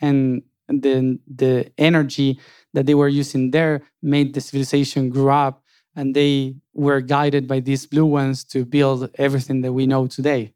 And 0.00 0.42
then 0.68 1.20
the 1.26 1.70
energy 1.78 2.40
that 2.72 2.86
they 2.86 2.94
were 2.94 3.08
using 3.08 3.50
there 3.50 3.82
made 4.02 4.34
the 4.34 4.40
civilization 4.40 5.10
grow 5.10 5.34
up 5.34 5.62
and 5.96 6.14
they 6.14 6.56
were 6.72 7.00
guided 7.00 7.46
by 7.46 7.60
these 7.60 7.86
blue 7.86 8.06
ones 8.06 8.44
to 8.44 8.64
build 8.64 9.10
everything 9.16 9.60
that 9.60 9.72
we 9.72 9.86
know 9.86 10.06
today. 10.06 10.52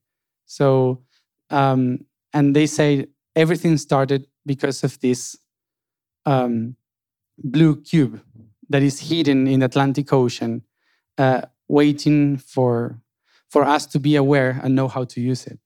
So, 0.47 1.03
um, 1.51 2.05
and 2.33 2.57
they 2.57 2.66
say 2.66 3.07
everything 3.37 3.77
started 3.77 4.27
because 4.45 4.83
of 4.83 4.99
this 5.01 5.39
um, 6.27 6.77
blue 7.39 7.81
cube 7.81 8.20
that 8.69 8.83
is 8.83 9.09
hidden 9.11 9.47
in 9.47 9.61
the 9.61 9.66
Atlantic 9.66 10.12
Ocean, 10.12 10.62
uh, 11.16 11.43
waiting 11.69 12.37
for 12.37 13.01
for 13.51 13.65
us 13.65 13.87
to 13.87 13.99
be 13.99 14.16
aware 14.16 14.61
and 14.62 14.75
know 14.75 14.89
how 14.89 15.05
to 15.05 15.20
use 15.20 15.47
it. 15.47 15.59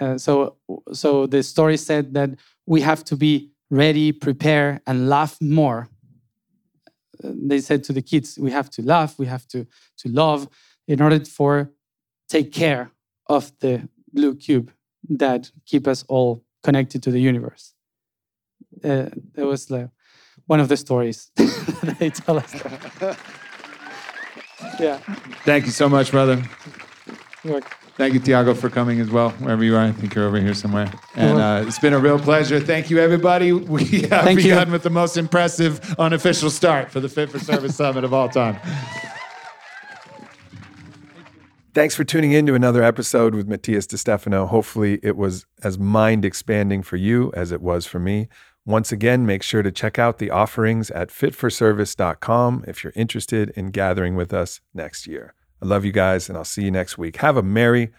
Uh, 0.00 0.18
so, 0.18 0.56
so 0.92 1.26
the 1.26 1.42
story 1.42 1.76
said 1.76 2.14
that 2.14 2.30
we 2.66 2.80
have 2.80 3.04
to 3.04 3.16
be 3.16 3.50
ready, 3.70 4.12
prepare, 4.12 4.80
and 4.86 5.08
laugh 5.08 5.40
more. 5.40 5.88
Uh, 7.22 7.30
they 7.34 7.60
said 7.60 7.84
to 7.84 7.92
the 7.92 8.02
kids, 8.02 8.38
we 8.38 8.50
have 8.50 8.68
to 8.70 8.82
laugh, 8.82 9.18
we 9.18 9.26
have 9.26 9.46
to 9.48 9.66
to 9.98 10.08
love, 10.08 10.48
in 10.88 11.00
order 11.00 11.24
for 11.24 11.70
take 12.28 12.52
care 12.52 12.90
of 13.26 13.52
the 13.60 13.88
blue 14.12 14.34
cube 14.34 14.70
that 15.08 15.50
keep 15.66 15.86
us 15.86 16.04
all 16.08 16.44
connected 16.62 17.02
to 17.02 17.10
the 17.10 17.20
universe. 17.20 17.74
Uh, 18.84 19.08
was 19.36 19.70
like 19.70 19.88
one 20.46 20.60
of 20.60 20.68
the 20.68 20.76
stories 20.76 21.30
they 21.98 22.10
tell 22.10 22.38
us. 22.38 22.54
yeah. 24.78 24.98
Thank 25.44 25.66
you 25.66 25.72
so 25.72 25.88
much, 25.88 26.10
brother. 26.10 26.42
Thank 27.96 28.14
you, 28.14 28.20
Tiago, 28.20 28.54
for 28.54 28.70
coming 28.70 29.00
as 29.00 29.10
well, 29.10 29.30
wherever 29.32 29.62
you 29.62 29.76
are. 29.76 29.82
I 29.82 29.92
think 29.92 30.14
you're 30.14 30.26
over 30.26 30.40
here 30.40 30.54
somewhere. 30.54 30.90
And 31.14 31.38
uh, 31.38 31.64
it's 31.66 31.78
been 31.78 31.92
a 31.92 31.98
real 31.98 32.18
pleasure. 32.18 32.58
Thank 32.58 32.88
you, 32.88 32.98
everybody. 32.98 33.52
We 33.52 33.84
have 34.02 34.24
Thank 34.24 34.38
you. 34.38 34.50
begun 34.50 34.72
with 34.72 34.82
the 34.82 34.90
most 34.90 35.16
impressive 35.16 35.94
unofficial 35.98 36.50
start 36.50 36.90
for 36.90 37.00
the 37.00 37.08
Fit 37.08 37.30
for 37.30 37.38
Service 37.38 37.76
Summit 37.76 38.04
of 38.04 38.14
all 38.14 38.28
time. 38.28 38.58
Thanks 41.74 41.94
for 41.94 42.04
tuning 42.04 42.32
in 42.32 42.44
to 42.46 42.54
another 42.54 42.82
episode 42.82 43.34
with 43.34 43.48
Matías 43.48 43.86
DeStefano. 43.86 44.46
Hopefully, 44.48 44.98
it 45.02 45.16
was 45.16 45.46
as 45.62 45.78
mind 45.78 46.24
expanding 46.24 46.82
for 46.82 46.96
you 46.96 47.32
as 47.34 47.50
it 47.50 47.62
was 47.62 47.86
for 47.86 47.98
me. 47.98 48.28
Once 48.64 48.92
again, 48.92 49.26
make 49.26 49.42
sure 49.42 49.62
to 49.62 49.72
check 49.72 49.98
out 49.98 50.18
the 50.18 50.30
offerings 50.30 50.88
at 50.92 51.08
fitforservice.com 51.08 52.64
if 52.68 52.84
you're 52.84 52.92
interested 52.94 53.50
in 53.56 53.70
gathering 53.70 54.14
with 54.14 54.32
us 54.32 54.60
next 54.72 55.06
year. 55.08 55.34
I 55.60 55.66
love 55.66 55.84
you 55.84 55.90
guys, 55.90 56.28
and 56.28 56.38
I'll 56.38 56.44
see 56.44 56.64
you 56.64 56.70
next 56.70 56.96
week. 56.96 57.16
Have 57.16 57.36
a 57.36 57.42
merry 57.42 57.90